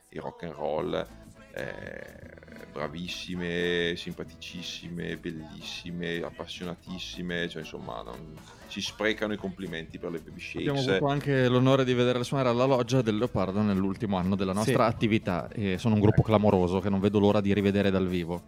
e 0.09 0.19
rock 0.19 0.43
and 0.43 0.53
roll. 0.53 1.07
eh, 1.55 2.31
bravissime, 2.71 3.93
simpaticissime, 3.95 5.17
bellissime, 5.17 6.21
appassionatissime, 6.23 7.47
cioè 7.49 7.61
insomma 7.61 8.01
non- 8.01 8.35
si 8.73 8.81
sprecano 8.81 9.33
i 9.33 9.37
complimenti 9.37 9.99
per 9.99 10.09
le 10.11 10.17
Baby 10.19 10.41
Abbiamo 10.55 10.77
Shakes. 10.79 10.95
avuto 10.97 11.11
anche 11.11 11.47
l'onore 11.47 11.83
di 11.85 11.93
vederle 11.93 12.23
suonare 12.23 12.49
alla 12.49 12.65
loggia 12.65 13.01
del 13.03 13.17
Leopardo 13.17 13.61
nell'ultimo 13.61 14.17
anno 14.17 14.35
della 14.35 14.53
nostra 14.53 14.87
Sì. 14.87 14.93
attività 14.95 15.47
e 15.51 15.77
sono 15.77 15.93
un 15.95 16.01
gruppo 16.01 16.23
clamoroso 16.23 16.79
che 16.79 16.89
non 16.89 16.99
vedo 16.99 17.19
l'ora 17.19 17.39
di 17.39 17.53
rivedere 17.53 17.91
dal 17.91 18.07
vivo. 18.07 18.41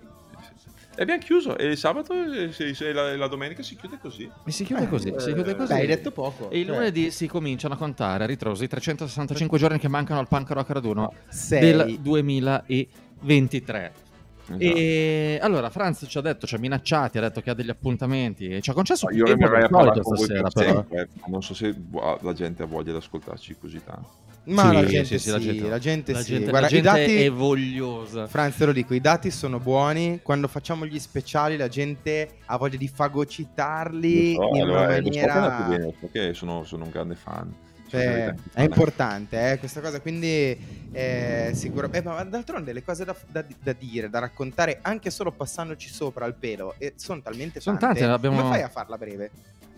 E 0.98 1.02
abbiamo 1.02 1.20
chiuso 1.22 1.58
e 1.58 1.66
il 1.66 1.78
sabato 1.78 2.14
e 2.14 2.52
se 2.54 2.94
la, 2.94 3.16
la 3.18 3.28
domenica 3.28 3.62
si 3.62 3.76
chiude 3.76 3.98
così. 4.02 4.28
E 4.46 4.52
si 4.52 4.64
chiude 4.64 4.84
Eh, 4.84 4.88
così, 4.88 5.14
si 5.18 5.34
chiude 5.34 5.52
eh, 5.52 5.56
così. 5.56 5.74
Beh, 5.74 5.80
hai 5.82 5.88
detto 5.88 6.10
poco. 6.12 6.50
E 6.50 6.60
il 6.60 6.66
cioè, 6.68 6.76
lunedì 6.76 7.12
si 7.12 7.28
cominciano 7.28 7.74
a 7.74 7.78
contare 7.78 8.24
a 8.24 8.28
ritroso 8.28 8.64
i 8.64 8.68
365 8.70 9.60
giorni 9.60 9.78
che 9.78 9.90
mancano 9.90 10.22
al 10.22 10.28
punk 10.30 10.50
rock 10.52 10.70
raduno 10.72 11.14
sei. 11.28 11.60
del 11.60 12.00
2023. 12.00 13.94
Esatto. 14.48 14.60
E 14.60 15.40
allora 15.42 15.70
Franz 15.70 16.06
ci 16.08 16.18
ha 16.18 16.22
detto, 16.22 16.46
ci 16.46 16.56
ha 16.56 16.60
minacciati, 16.60 17.18
ha 17.18 17.22
detto 17.22 17.42
che 17.42 17.50
ha 17.50 17.54
degli 17.54 17.70
appuntamenti 17.70 18.48
e 18.48 18.62
ci 18.62 18.70
ha 18.70 18.74
concesso 18.74 19.08
più 19.08 19.18
Io 19.18 19.24
tempo 19.26 19.46
rimarrei 19.46 19.64
a 19.66 19.70
parlare 19.70 20.02
con 20.02 20.16
voi 20.16 20.26
stasera 20.26 20.50
per 20.50 20.64
però. 20.66 20.74
sempre. 20.80 21.02
eh. 21.02 21.30
Non 21.30 21.42
so 21.42 21.54
se 21.54 21.76
vo- 21.78 22.20
la 22.22 22.34
gente 22.34 22.64
ha 22.64 22.66
voglia 22.68 22.92
di 22.92 22.98
ascoltarci 22.98 23.56
così 23.60 23.82
tanto. 23.84 24.24
Ma 24.48 24.68
Sì, 24.70 24.74
la 24.76 24.86
gente 24.86 25.06
sì, 25.06 25.18
sì, 25.20 25.30
la 25.32 25.40
gente- 25.40 25.70
la 25.70 25.80
gente 25.80 26.12
La 26.12 26.20
sì. 26.22 26.32
gente, 26.34 26.50
Guarda, 26.52 26.60
la 26.62 26.68
gente 26.68 26.88
i 26.88 26.92
dati... 26.92 27.16
è 27.24 27.32
vogliosa. 27.32 28.28
Franz, 28.28 28.56
te 28.58 28.66
lo 28.68 28.72
dico, 28.74 28.94
i 28.94 29.02
dati 29.02 29.32
sono 29.32 29.60
buoni. 29.60 30.20
Quando 30.22 30.48
facciamo 30.48 30.86
gli 30.86 31.00
speciali, 31.00 31.58
la 31.58 31.68
gente 31.68 32.30
ha 32.46 32.56
voglia 32.58 32.78
di 32.78 32.88
fagocitarli 32.88 34.34
so, 34.36 34.50
in 34.54 34.62
allora, 34.62 34.82
una 34.82 34.88
lo 34.88 34.94
so 34.94 35.10
che 35.10 35.10
maniera. 35.10 35.66
bene, 35.68 35.84
lo 35.86 35.94
so 36.00 36.10
che 36.12 36.34
sono, 36.36 36.64
sono 36.64 36.84
un 36.84 36.90
grande 36.92 37.16
fan. 37.16 37.52
È 38.00 38.34
fan. 38.52 38.64
importante 38.64 39.52
eh, 39.52 39.60
questa 39.60 39.82
cosa, 39.82 40.00
quindi 40.00 40.58
eh, 40.92 41.52
sicuramente. 41.54 42.08
ma 42.08 42.24
d'altronde 42.24 42.74
le 42.74 42.84
cose 42.84 43.04
da, 43.06 43.16
da- 43.28 43.44
da 43.62 43.74
dire, 43.74 44.10
da 44.10 44.20
raccontare, 44.20 44.80
anche 44.82 45.10
solo 45.10 45.32
passandoci 45.32 45.90
sopra 45.90 46.26
al 46.26 46.36
pelo, 46.36 46.76
e 46.78 46.94
sono 46.96 47.22
talmente 47.22 47.60
Sono 47.60 47.78
tante. 47.78 48.00
tante, 48.00 48.14
abbiamo- 48.14 48.38
Come 48.42 48.50
fai 48.54 48.62
a 48.62 48.70
farla 48.70 48.98
breve? 48.98 49.32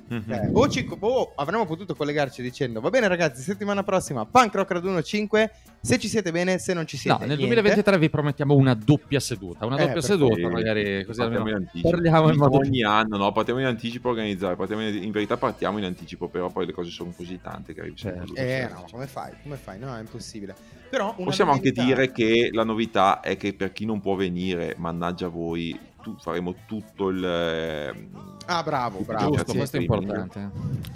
Mhm. 0.09 0.23
Cioè, 0.27 0.49
o, 0.53 0.67
ci- 0.69 0.87
o 0.99 1.33
avremmo 1.35 1.65
potuto 1.65 1.93
collegarci 1.93 2.41
dicendo 2.41 2.79
va 2.79 2.89
bene 2.89 3.07
ragazzi 3.09 3.41
settimana 3.41 3.83
prossima 3.83 4.25
Punk 4.25 4.55
Rock 4.55 4.71
Raduno 4.71 5.01
5 5.01 5.51
se 5.81 5.99
ci 5.99 6.07
siete 6.07 6.31
bene 6.31 6.59
se 6.59 6.73
non 6.73 6.87
ci 6.87 6.95
No, 6.95 7.01
siete 7.01 7.19
nel 7.25 7.37
niente. 7.37 7.45
2023 7.45 7.97
vi 7.97 8.09
promettiamo 8.09 8.55
una 8.55 8.73
doppia 8.73 9.19
seduta, 9.19 9.65
una 9.65 9.75
Eh, 9.75 9.79
doppia 9.79 9.93
perfetto. 10.01 10.27
seduta, 10.29 10.49
magari 10.49 11.03
così 11.05 11.21
almeno 11.21 11.47
in 11.49 11.55
anticipo. 11.55 11.89
parliamo 11.89 12.29
in 12.31 12.37
modo 12.37 12.57
ogni 12.57 12.83
anno, 12.83 13.17
no? 13.17 13.31
Partiamo 13.33 13.59
in 13.59 13.65
anticipo 13.65 14.09
organizzare. 14.09 14.55
partiamo 14.55 14.87
in, 14.87 15.03
in 15.03 15.11
verità 15.11 15.35
partiamo 15.37 15.77
in 15.77 15.83
anticipo, 15.83 16.29
però 16.29 16.49
poi 16.49 16.65
le 16.65 16.71
cose 16.73 16.89
sono 16.89 17.11
così 17.15 17.39
tante 17.41 17.73
che 17.73 17.81
arrivi 17.81 17.97
sempre 17.97 18.25
Certo. 18.27 18.41
Eh 18.41 18.69
no, 18.73 18.85
come 18.89 19.07
fai? 19.07 19.33
Come 19.43 19.55
fai? 19.57 19.77
No, 19.77 19.95
è 19.95 19.99
impossibile. 19.99 20.55
Però 20.89 21.13
Possiamo 21.15 21.51
anche 21.51 21.71
domenica- 21.73 22.01
dire 22.01 22.11
che 22.13 22.49
la 22.53 22.63
novità 22.63 23.19
è 23.19 23.35
che 23.35 23.53
per 23.53 23.73
chi 23.73 23.83
non 23.85 23.99
può 23.99 24.15
venire, 24.15 24.73
mannaggia 24.77 25.27
voi, 25.27 25.77
tu- 26.11 26.17
faremo 26.19 26.55
tutto 26.65 27.09
il... 27.09 27.23
ehm, 27.23 28.35
Ah, 28.49 28.63
bravo, 28.63 28.99
bravo. 29.01 29.31
giusto, 29.31 29.53
questo 29.53 29.75
è 29.75 29.81
importante. 29.81 30.49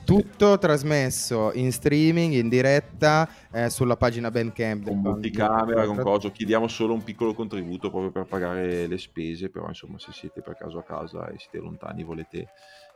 Tutto 0.05 0.57
trasmesso 0.57 1.51
in 1.53 1.71
streaming, 1.73 2.33
in 2.33 2.47
diretta, 2.47 3.27
eh, 3.51 3.69
sulla 3.69 3.97
pagina 3.97 4.31
Bandcamp. 4.31 4.85
con 4.85 4.99
multicamera, 4.99 5.85
con 5.85 5.97
coso, 5.97 6.31
chiediamo 6.31 6.69
solo 6.69 6.93
un 6.93 7.03
piccolo 7.03 7.33
contributo 7.33 7.89
proprio 7.89 8.11
per 8.11 8.23
pagare 8.25 8.87
le 8.87 8.97
spese, 8.97 9.49
però 9.49 9.67
insomma 9.67 9.99
se 9.99 10.13
siete 10.13 10.41
per 10.41 10.55
caso 10.55 10.77
a 10.79 10.83
casa 10.83 11.27
e 11.27 11.35
siete 11.39 11.57
lontani 11.59 12.03
volete, 12.03 12.47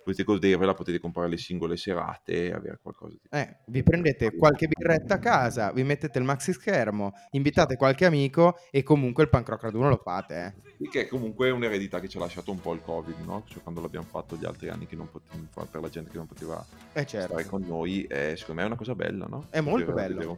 volete 0.06 0.24
godervela 0.24 0.74
potete 0.74 1.00
comprare 1.00 1.30
le 1.30 1.38
singole 1.38 1.76
serate 1.76 2.48
e 2.48 2.54
avere 2.54 2.80
qualcosa 2.82 3.14
di... 3.14 3.20
Eh, 3.32 3.58
vi 3.66 3.84
prendete 3.84 4.36
qualche 4.36 4.68
birretta 4.68 5.16
a 5.16 5.20
casa, 5.20 5.72
vi 5.72 5.84
mettete 5.84 6.20
il 6.20 6.26
maxi 6.26 6.54
schermo, 6.54 7.14
invitate 7.32 7.76
qualche 7.76 8.06
amico 8.06 8.56
e 8.70 8.84
comunque 8.84 9.24
il 9.24 9.30
punk 9.30 9.50
rock 9.50 9.64
raduno 9.64 9.90
lo 9.90 9.98
fate. 9.98 10.56
Eh. 10.80 10.90
Che 10.90 11.02
è 11.02 11.08
comunque 11.08 11.50
un'eredità 11.50 12.00
che 12.00 12.08
ci 12.08 12.18
ha 12.18 12.20
lasciato 12.20 12.52
un 12.52 12.60
po' 12.60 12.74
il 12.74 12.82
covid, 12.82 13.20
no? 13.26 13.44
Cioè 13.48 13.64
quando 13.64 13.82
l'abbiamo 13.82 14.06
fatto 14.06 14.36
gli 14.36 14.46
altri 14.46 14.70
anni 14.70 14.86
che 14.86 14.96
non 14.96 15.10
potevamo 15.10 15.48
per 15.70 15.82
la 15.82 15.90
gente 15.90 16.12
che 16.12 16.18
non 16.18 16.28
poteva 16.28 16.64
Eh 16.94 17.06
certo. 17.06 17.34
stare 17.34 17.46
con 17.46 17.64
noi, 17.66 18.04
eh, 18.04 18.36
secondo 18.38 18.62
me 18.62 18.68
è 18.68 18.70
una 18.70 18.78
cosa 18.78 18.94
bella, 18.94 19.26
no? 19.26 19.48
È 19.50 19.60
molto 19.62 19.92
Poter 19.92 20.14
bello. 20.14 20.38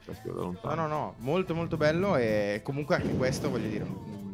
No, 0.63 0.73
no, 0.75 0.87
no, 0.87 1.15
molto 1.17 1.53
molto 1.53 1.75
bello 1.77 2.15
e 2.15 2.61
comunque 2.63 2.95
anche 2.95 3.15
questo 3.15 3.49
voglio 3.49 3.67
dire 3.67 4.26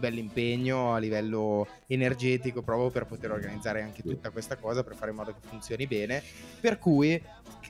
un, 0.00 0.06
un 0.06 0.08
bel 0.08 0.18
impegno 0.18 0.94
a 0.94 0.98
livello 0.98 1.66
energetico 1.86 2.62
proprio 2.62 2.90
per 2.90 3.04
poter 3.06 3.30
organizzare 3.30 3.82
anche 3.82 4.02
tutta 4.02 4.30
questa 4.30 4.56
cosa 4.56 4.82
per 4.82 4.94
fare 4.96 5.10
in 5.10 5.16
modo 5.16 5.32
che 5.32 5.46
funzioni 5.46 5.86
bene. 5.86 6.22
Per 6.60 6.78
cui 6.78 7.22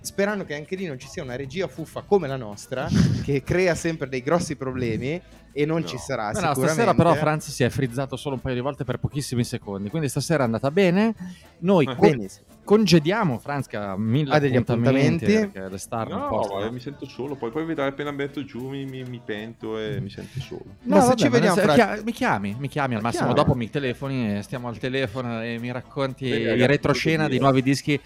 sperando 0.03 0.45
che 0.45 0.55
anche 0.55 0.77
lì 0.77 0.87
non 0.87 0.99
ci 0.99 1.09
sia 1.09 1.23
una 1.23 1.37
regia 1.37 1.67
fuffa 1.69 2.03
come 2.03 2.27
la 2.29 2.37
nostra 2.37 2.89
che 3.23 3.43
crea 3.43 3.75
sempre 3.75 4.09
dei 4.09 4.23
grossi 4.23 4.57
problemi 4.57 5.21
e 5.53 5.67
non 5.67 5.81
No. 5.81 5.87
ci 5.87 5.99
sarà 5.99 6.29
no, 6.29 6.35
sicuramente. 6.35 6.67
stasera 6.67 6.95
però 6.95 7.15
Franz 7.15 7.51
si 7.51 7.65
è 7.65 7.69
frizzato 7.69 8.17
solo 8.17 8.37
un 8.37 8.41
paio 8.41 8.55
di 8.55 8.61
volte 8.61 8.85
per 8.85 8.99
pochissimi 8.99 9.45
secondi, 9.45 9.91
quindi 9.91 10.09
stasera 10.09 10.43
è 10.43 10.47
andata 10.47 10.71
bene. 10.71 11.15
Noi 11.59 11.87
Eh. 11.87 12.31
Congediamo 12.71 13.39
Franz 13.41 13.67
che 13.67 13.77
ha 13.77 13.97
mille 13.97 14.33
Ha 14.33 14.39
degli 14.39 14.55
appuntamenti, 14.55 15.25
appuntamenti. 15.25 15.71
le 15.73 15.79
star 15.79 16.09
No, 16.09 16.47
ma 16.61 16.71
mi 16.71 16.79
sento 16.79 17.05
solo, 17.05 17.35
poi, 17.35 17.51
poi 17.51 17.65
vedrai 17.65 17.89
appena 17.89 18.13
metto 18.13 18.45
giù 18.45 18.69
mi, 18.69 18.85
mi- 18.85 19.03
mi 19.03 19.21
pento 19.25 19.77
e 19.77 20.01
mi 20.01 20.09
sento 20.09 20.39
solo. 20.39 20.63
Ma 20.85 21.01
se 21.01 21.09
vabbè, 21.09 21.19
ci 21.21 21.29
vediamo 21.29 21.57
ne- 21.57 21.63
fra- 21.63 21.75
chia- 21.75 22.01
mi 22.05 22.13
chiami, 22.13 22.55
mi 22.61 22.69
chiami 22.69 22.95
al 22.95 23.01
Ma 23.03 23.09
massimo 23.09 23.33
chiama. 23.33 23.43
dopo 23.43 23.57
mi 23.57 23.69
telefoni 23.69 24.37
e 24.37 24.43
stiamo 24.43 24.69
al 24.69 24.79
telefono 24.79 25.43
e 25.43 25.59
mi 25.59 25.73
racconti 25.73 26.29
in 26.29 26.45
ragazzi, 26.47 26.67
retroscena 26.67 27.17
potete 27.25 27.31
dei 27.31 27.39
nuovi 27.41 27.63
dischi 27.63 28.01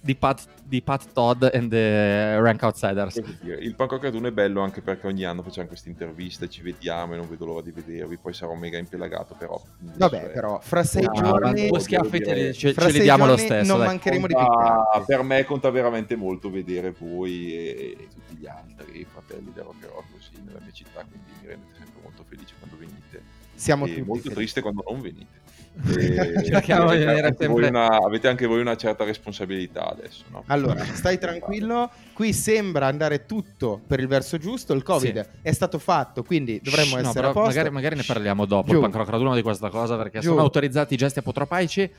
di 0.00 0.14
Pat, 0.14 0.46
di 0.64 0.80
Pat 0.80 1.12
Todd 1.12 1.44
and 1.52 1.68
the 1.70 2.38
Rank 2.40 2.62
Outsiders. 2.62 3.16
Il 3.42 3.74
rock 3.76 4.02
raduno 4.02 4.28
è 4.28 4.32
bello 4.32 4.60
anche 4.62 4.80
perché 4.80 5.06
ogni 5.06 5.24
anno 5.24 5.42
facciamo 5.42 5.66
queste 5.66 5.88
interviste, 5.88 6.48
ci 6.48 6.62
vediamo 6.62 7.14
e 7.14 7.16
non 7.16 7.28
vedo 7.28 7.44
l'ora 7.46 7.62
di 7.62 7.72
vedervi. 7.72 8.16
Poi 8.16 8.32
sarò 8.32 8.54
mega 8.54 8.78
impelagato, 8.78 9.34
però. 9.36 9.60
Vabbè, 9.80 10.28
è- 10.28 10.32
però 10.32 10.60
fra 10.60 10.84
sei 10.84 11.04
Ah, 11.04 11.10
giorni... 11.12 11.68
due 11.68 11.80
schiaffi 11.80 12.22
ce, 12.54 12.72
fra 12.72 12.82
ce 12.82 12.86
li 12.88 12.92
sei 12.94 13.02
diamo 13.02 13.24
lo 13.26 13.32
giorni 13.34 13.46
stesso. 13.46 13.68
Non 13.70 13.78
dai. 13.78 13.86
mancheremo 13.88 14.26
di 14.26 14.34
Conta- 14.34 14.50
picchiarti. 14.50 15.04
per 15.06 15.22
me 15.22 15.44
conta 15.44 15.70
veramente 15.70 16.16
molto 16.16 16.50
vedere 16.50 16.94
voi 16.96 17.52
e, 17.54 17.96
e 17.98 18.08
tutti 18.08 18.36
gli 18.36 18.46
altri 18.46 19.04
fratelli 19.10 19.50
del 19.52 19.64
rock 19.64 19.84
roll 19.90 20.04
così 20.12 20.30
nella 20.44 20.60
mia 20.62 20.72
città, 20.72 21.00
quindi 21.04 21.28
mi 21.40 21.46
rendete 21.48 21.74
sempre 21.76 22.00
molto 22.02 22.24
felice 22.28 22.54
quando 22.58 22.76
venite 22.78 23.22
Siamo 23.54 23.84
e 23.86 23.88
tutti 23.88 24.00
molto 24.02 24.22
felici. 24.22 24.36
triste 24.36 24.60
quando 24.60 24.84
non 24.88 25.00
venite. 25.00 25.46
E 25.86 26.42
Cerchiamo 26.44 26.90
di 26.90 26.96
avete, 26.96 27.04
venire 27.04 27.26
anche 27.28 27.46
voi 27.46 27.62
sempre- 27.62 27.80
una, 27.80 27.86
avete 28.04 28.28
anche 28.28 28.46
voi 28.46 28.60
una 28.60 28.76
certa 28.76 29.04
responsabilità 29.04 29.88
adesso, 29.90 30.24
no? 30.30 30.42
Allora, 30.46 30.84
stai 30.84 31.18
tranquillo, 31.18 31.90
qui 32.12 32.32
sembra 32.32 32.86
andare 32.86 33.26
tutto 33.26 33.80
per 33.86 34.00
il 34.00 34.08
verso 34.08 34.38
giusto, 34.38 34.72
il 34.72 34.82
Covid 34.82 35.20
Sì. 35.22 35.38
è 35.42 35.52
stato 35.52 35.78
fatto, 35.78 36.22
quindi 36.24 36.60
dovremmo 36.62 36.96
Shh, 36.96 37.00
no, 37.02 37.08
essere 37.08 37.14
però 37.14 37.28
a 37.28 37.32
posto. 37.32 37.48
Magari, 37.48 37.70
magari 37.70 37.96
ne 37.96 38.02
parliamo 38.04 38.44
dopo. 38.44 38.68
Giù. 38.70 38.74
Il 38.74 38.80
punk 38.80 38.94
rock 38.96 39.10
raduno 39.10 39.34
di 39.34 39.42
questa 39.42 39.68
cosa 39.70 39.96
perché 39.96 40.18
Giù. 40.20 40.30
sono 40.30 40.40
autorizzati 40.40 40.94
i 40.94 40.96
gesti 40.96 41.20
apotropaici. 41.20 41.90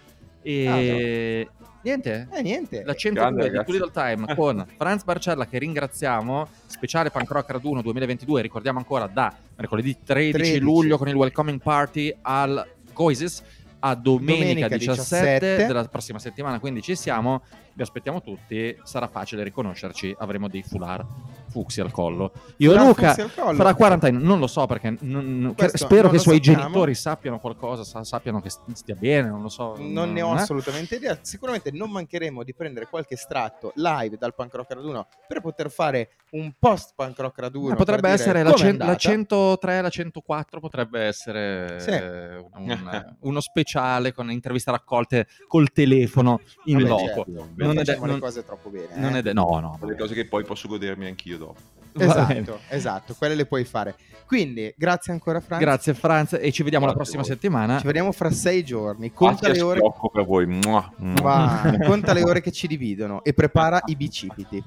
E 0.41 1.47
niente. 1.81 2.27
Eh 2.31 2.41
niente. 2.41 2.84
La 2.85 2.93
Grande, 2.93 3.43
102 3.43 3.64
di 3.65 3.72
Little 3.72 3.91
Time 3.91 4.26
con 4.35 4.65
Franz 4.77 5.03
Barcella 5.03 5.47
che 5.47 5.57
ringraziamo, 5.57 6.47
speciale 6.65 7.10
Punk 7.11 7.30
Rock 7.31 7.49
Raduno 7.51 7.81
2022, 7.81 8.41
ricordiamo 8.41 8.77
ancora 8.80 9.07
da 9.07 9.34
mercoledì 9.56 9.97
13, 10.03 10.31
13. 10.31 10.60
luglio 10.60 10.97
con 10.97 11.07
il 11.07 11.15
welcoming 11.15 11.61
party 11.61 12.15
al 12.22 12.65
Goises 12.93 13.41
a 13.80 13.95
domenica, 13.95 14.68
Domenica 14.68 14.68
17, 14.68 15.39
17. 15.39 15.65
della 15.68 15.84
prossima 15.85 16.19
settimana, 16.19 16.60
quindi 16.60 16.81
ci 16.81 16.95
siamo, 16.95 17.43
vi 17.80 17.85
aspettiamo 17.85 18.22
tutti, 18.22 18.77
sarà 18.84 19.07
facile 19.07 19.41
riconoscerci, 19.41 20.14
avremo 20.19 20.49
dei 20.49 20.64
foulard 20.64 21.06
fucsi 21.49 21.80
al 21.80 21.91
collo. 21.91 22.34
Io 22.57 22.73
Fra 22.73 22.84
Luca 22.84 23.14
farà 23.56 23.73
quarantena, 23.73 24.19
non 24.19 24.38
lo 24.39 24.47
so 24.47 24.65
perché 24.65 24.97
non- 24.99 25.39
non- 25.39 25.56
Questo 25.56 25.77
spero 25.77 26.03
non 26.03 26.11
che 26.11 26.18
i 26.18 26.19
suoi 26.19 26.35
sappiamo. 26.35 26.60
genitori 26.64 26.93
sappiano 26.93 27.39
qualcosa, 27.39 27.85
sa- 27.85 28.03
sappiano 28.03 28.41
che 28.41 28.49
stia 28.49 28.95
bene, 28.95 29.30
non 29.30 29.41
lo 29.41 29.47
so. 29.47 29.76
Non 29.80 30.11
ne 30.11 30.22
ho 30.22 30.34
eh? 30.35 30.39
assolutamente 30.41 30.95
idea. 30.97 31.18
Sicuramente 31.22 31.72
non 31.72 31.89
mancheremo 31.89 32.43
di 32.43 32.53
prendere 32.53 32.88
qualche 32.88 33.14
estratto 33.14 33.72
live 33.76 34.18
dal 34.18 34.35
punk 34.35 34.53
rock 34.56 34.73
raduno 34.73 35.07
per 35.26 35.39
poter 35.39 35.72
fare 35.72 36.10
un 36.31 36.51
post 36.60 36.91
punk 36.95 37.18
rock 37.18 37.39
raduno. 37.39 37.73
Eh, 37.73 37.76
potrebbe 37.77 38.10
essere 38.10 38.43
la, 38.43 38.51
cen- 38.51 38.77
la 38.77 38.84
andata. 38.84 38.97
103, 38.99 39.81
la 39.81 39.89
104 39.89 40.60
potrebbe 40.60 40.99
essere 41.06 41.80
Sì. 41.80 41.89
eh, 41.91 42.35
un- 42.35 42.69
un- 42.69 43.15
uno 43.22 43.39
speciale 43.39 44.14
con 44.14 44.30
interviste 44.30 44.69
raccolte 44.69 45.27
col 45.47 45.72
telefono 45.72 46.41
in 46.65 46.77
Vabbè, 46.80 46.88
loco. 46.89 47.26
certo. 47.26 47.49
Non 47.74 47.82
è 47.82 47.84
de- 47.84 47.86
facciamo 47.86 48.06
le 48.06 48.12
non- 48.12 48.20
cose 48.22 48.46
troppo 48.46 48.70
bene. 48.70 48.88
Non 48.96 49.16
eh. 49.16 49.20
è 49.20 49.22
de- 49.22 49.34
no, 49.34 49.60
no. 49.60 49.80
Le 49.82 49.96
cose 49.98 50.14
che 50.14 50.26
poi 50.28 50.44
posso 50.44 50.68
godermi 50.68 51.08
anch'io 51.08 51.38
dopo. 51.38 51.60
Esatto, 51.98 52.60
esatto, 52.70 53.16
quelle 53.18 53.34
le 53.36 53.46
puoi 53.46 53.66
fare. 53.66 53.96
Quindi, 54.28 54.72
grazie 54.78 55.12
ancora 55.12 55.40
Franz. 55.40 55.60
Grazie 55.62 55.94
Franz 55.96 56.34
e 56.40 56.52
ci 56.52 56.62
vediamo 56.62 56.86
la 56.86 56.94
Grazie 56.94 57.14
prossima 57.16 57.22
a 57.22 57.26
voi. 57.26 57.34
settimana. 57.36 57.80
Ci 57.80 57.86
vediamo 57.88 58.12
fra 58.12 58.30
sei 58.32 58.64
giorni. 58.64 59.12
Conta 59.12 59.50
le 59.50 59.62
ore. 59.62 59.80
per 60.12 60.24
voi. 60.26 60.46
Mua, 60.46 60.91
mua. 60.98 61.22
Va, 61.22 61.78
conta 61.86 62.14
le 62.14 62.22
ore 62.24 62.41
che 62.41 62.52
ci 62.52 62.68
dividono 62.68 63.24
e 63.24 63.34
prepara 63.34 63.82
i 63.86 63.96
bicipiti. 63.96 64.64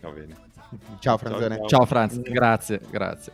Va 0.00 0.10
bene. 0.10 0.36
Ciao 1.00 1.16
Franzone. 1.18 1.56
ciao. 1.56 1.66
Ciao 1.66 1.84
Franz, 1.84 2.20
grazie, 2.20 2.80
grazie. 2.90 3.32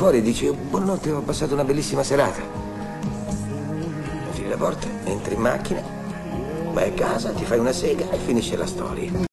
Fuori 0.00 0.16
e 0.16 0.22
dici 0.22 0.50
buonanotte, 0.50 1.10
ho 1.10 1.20
passato 1.20 1.52
una 1.52 1.62
bellissima 1.62 2.02
serata. 2.02 2.40
Chiudi 4.32 4.48
la 4.48 4.56
porta, 4.56 4.86
entri 5.04 5.34
in 5.34 5.40
macchina, 5.42 5.82
vai 6.72 6.88
a 6.88 6.92
casa, 6.92 7.32
ti 7.32 7.44
fai 7.44 7.58
una 7.58 7.72
sega 7.72 8.08
e 8.08 8.16
finisce 8.16 8.56
la 8.56 8.66
storia. 8.66 9.28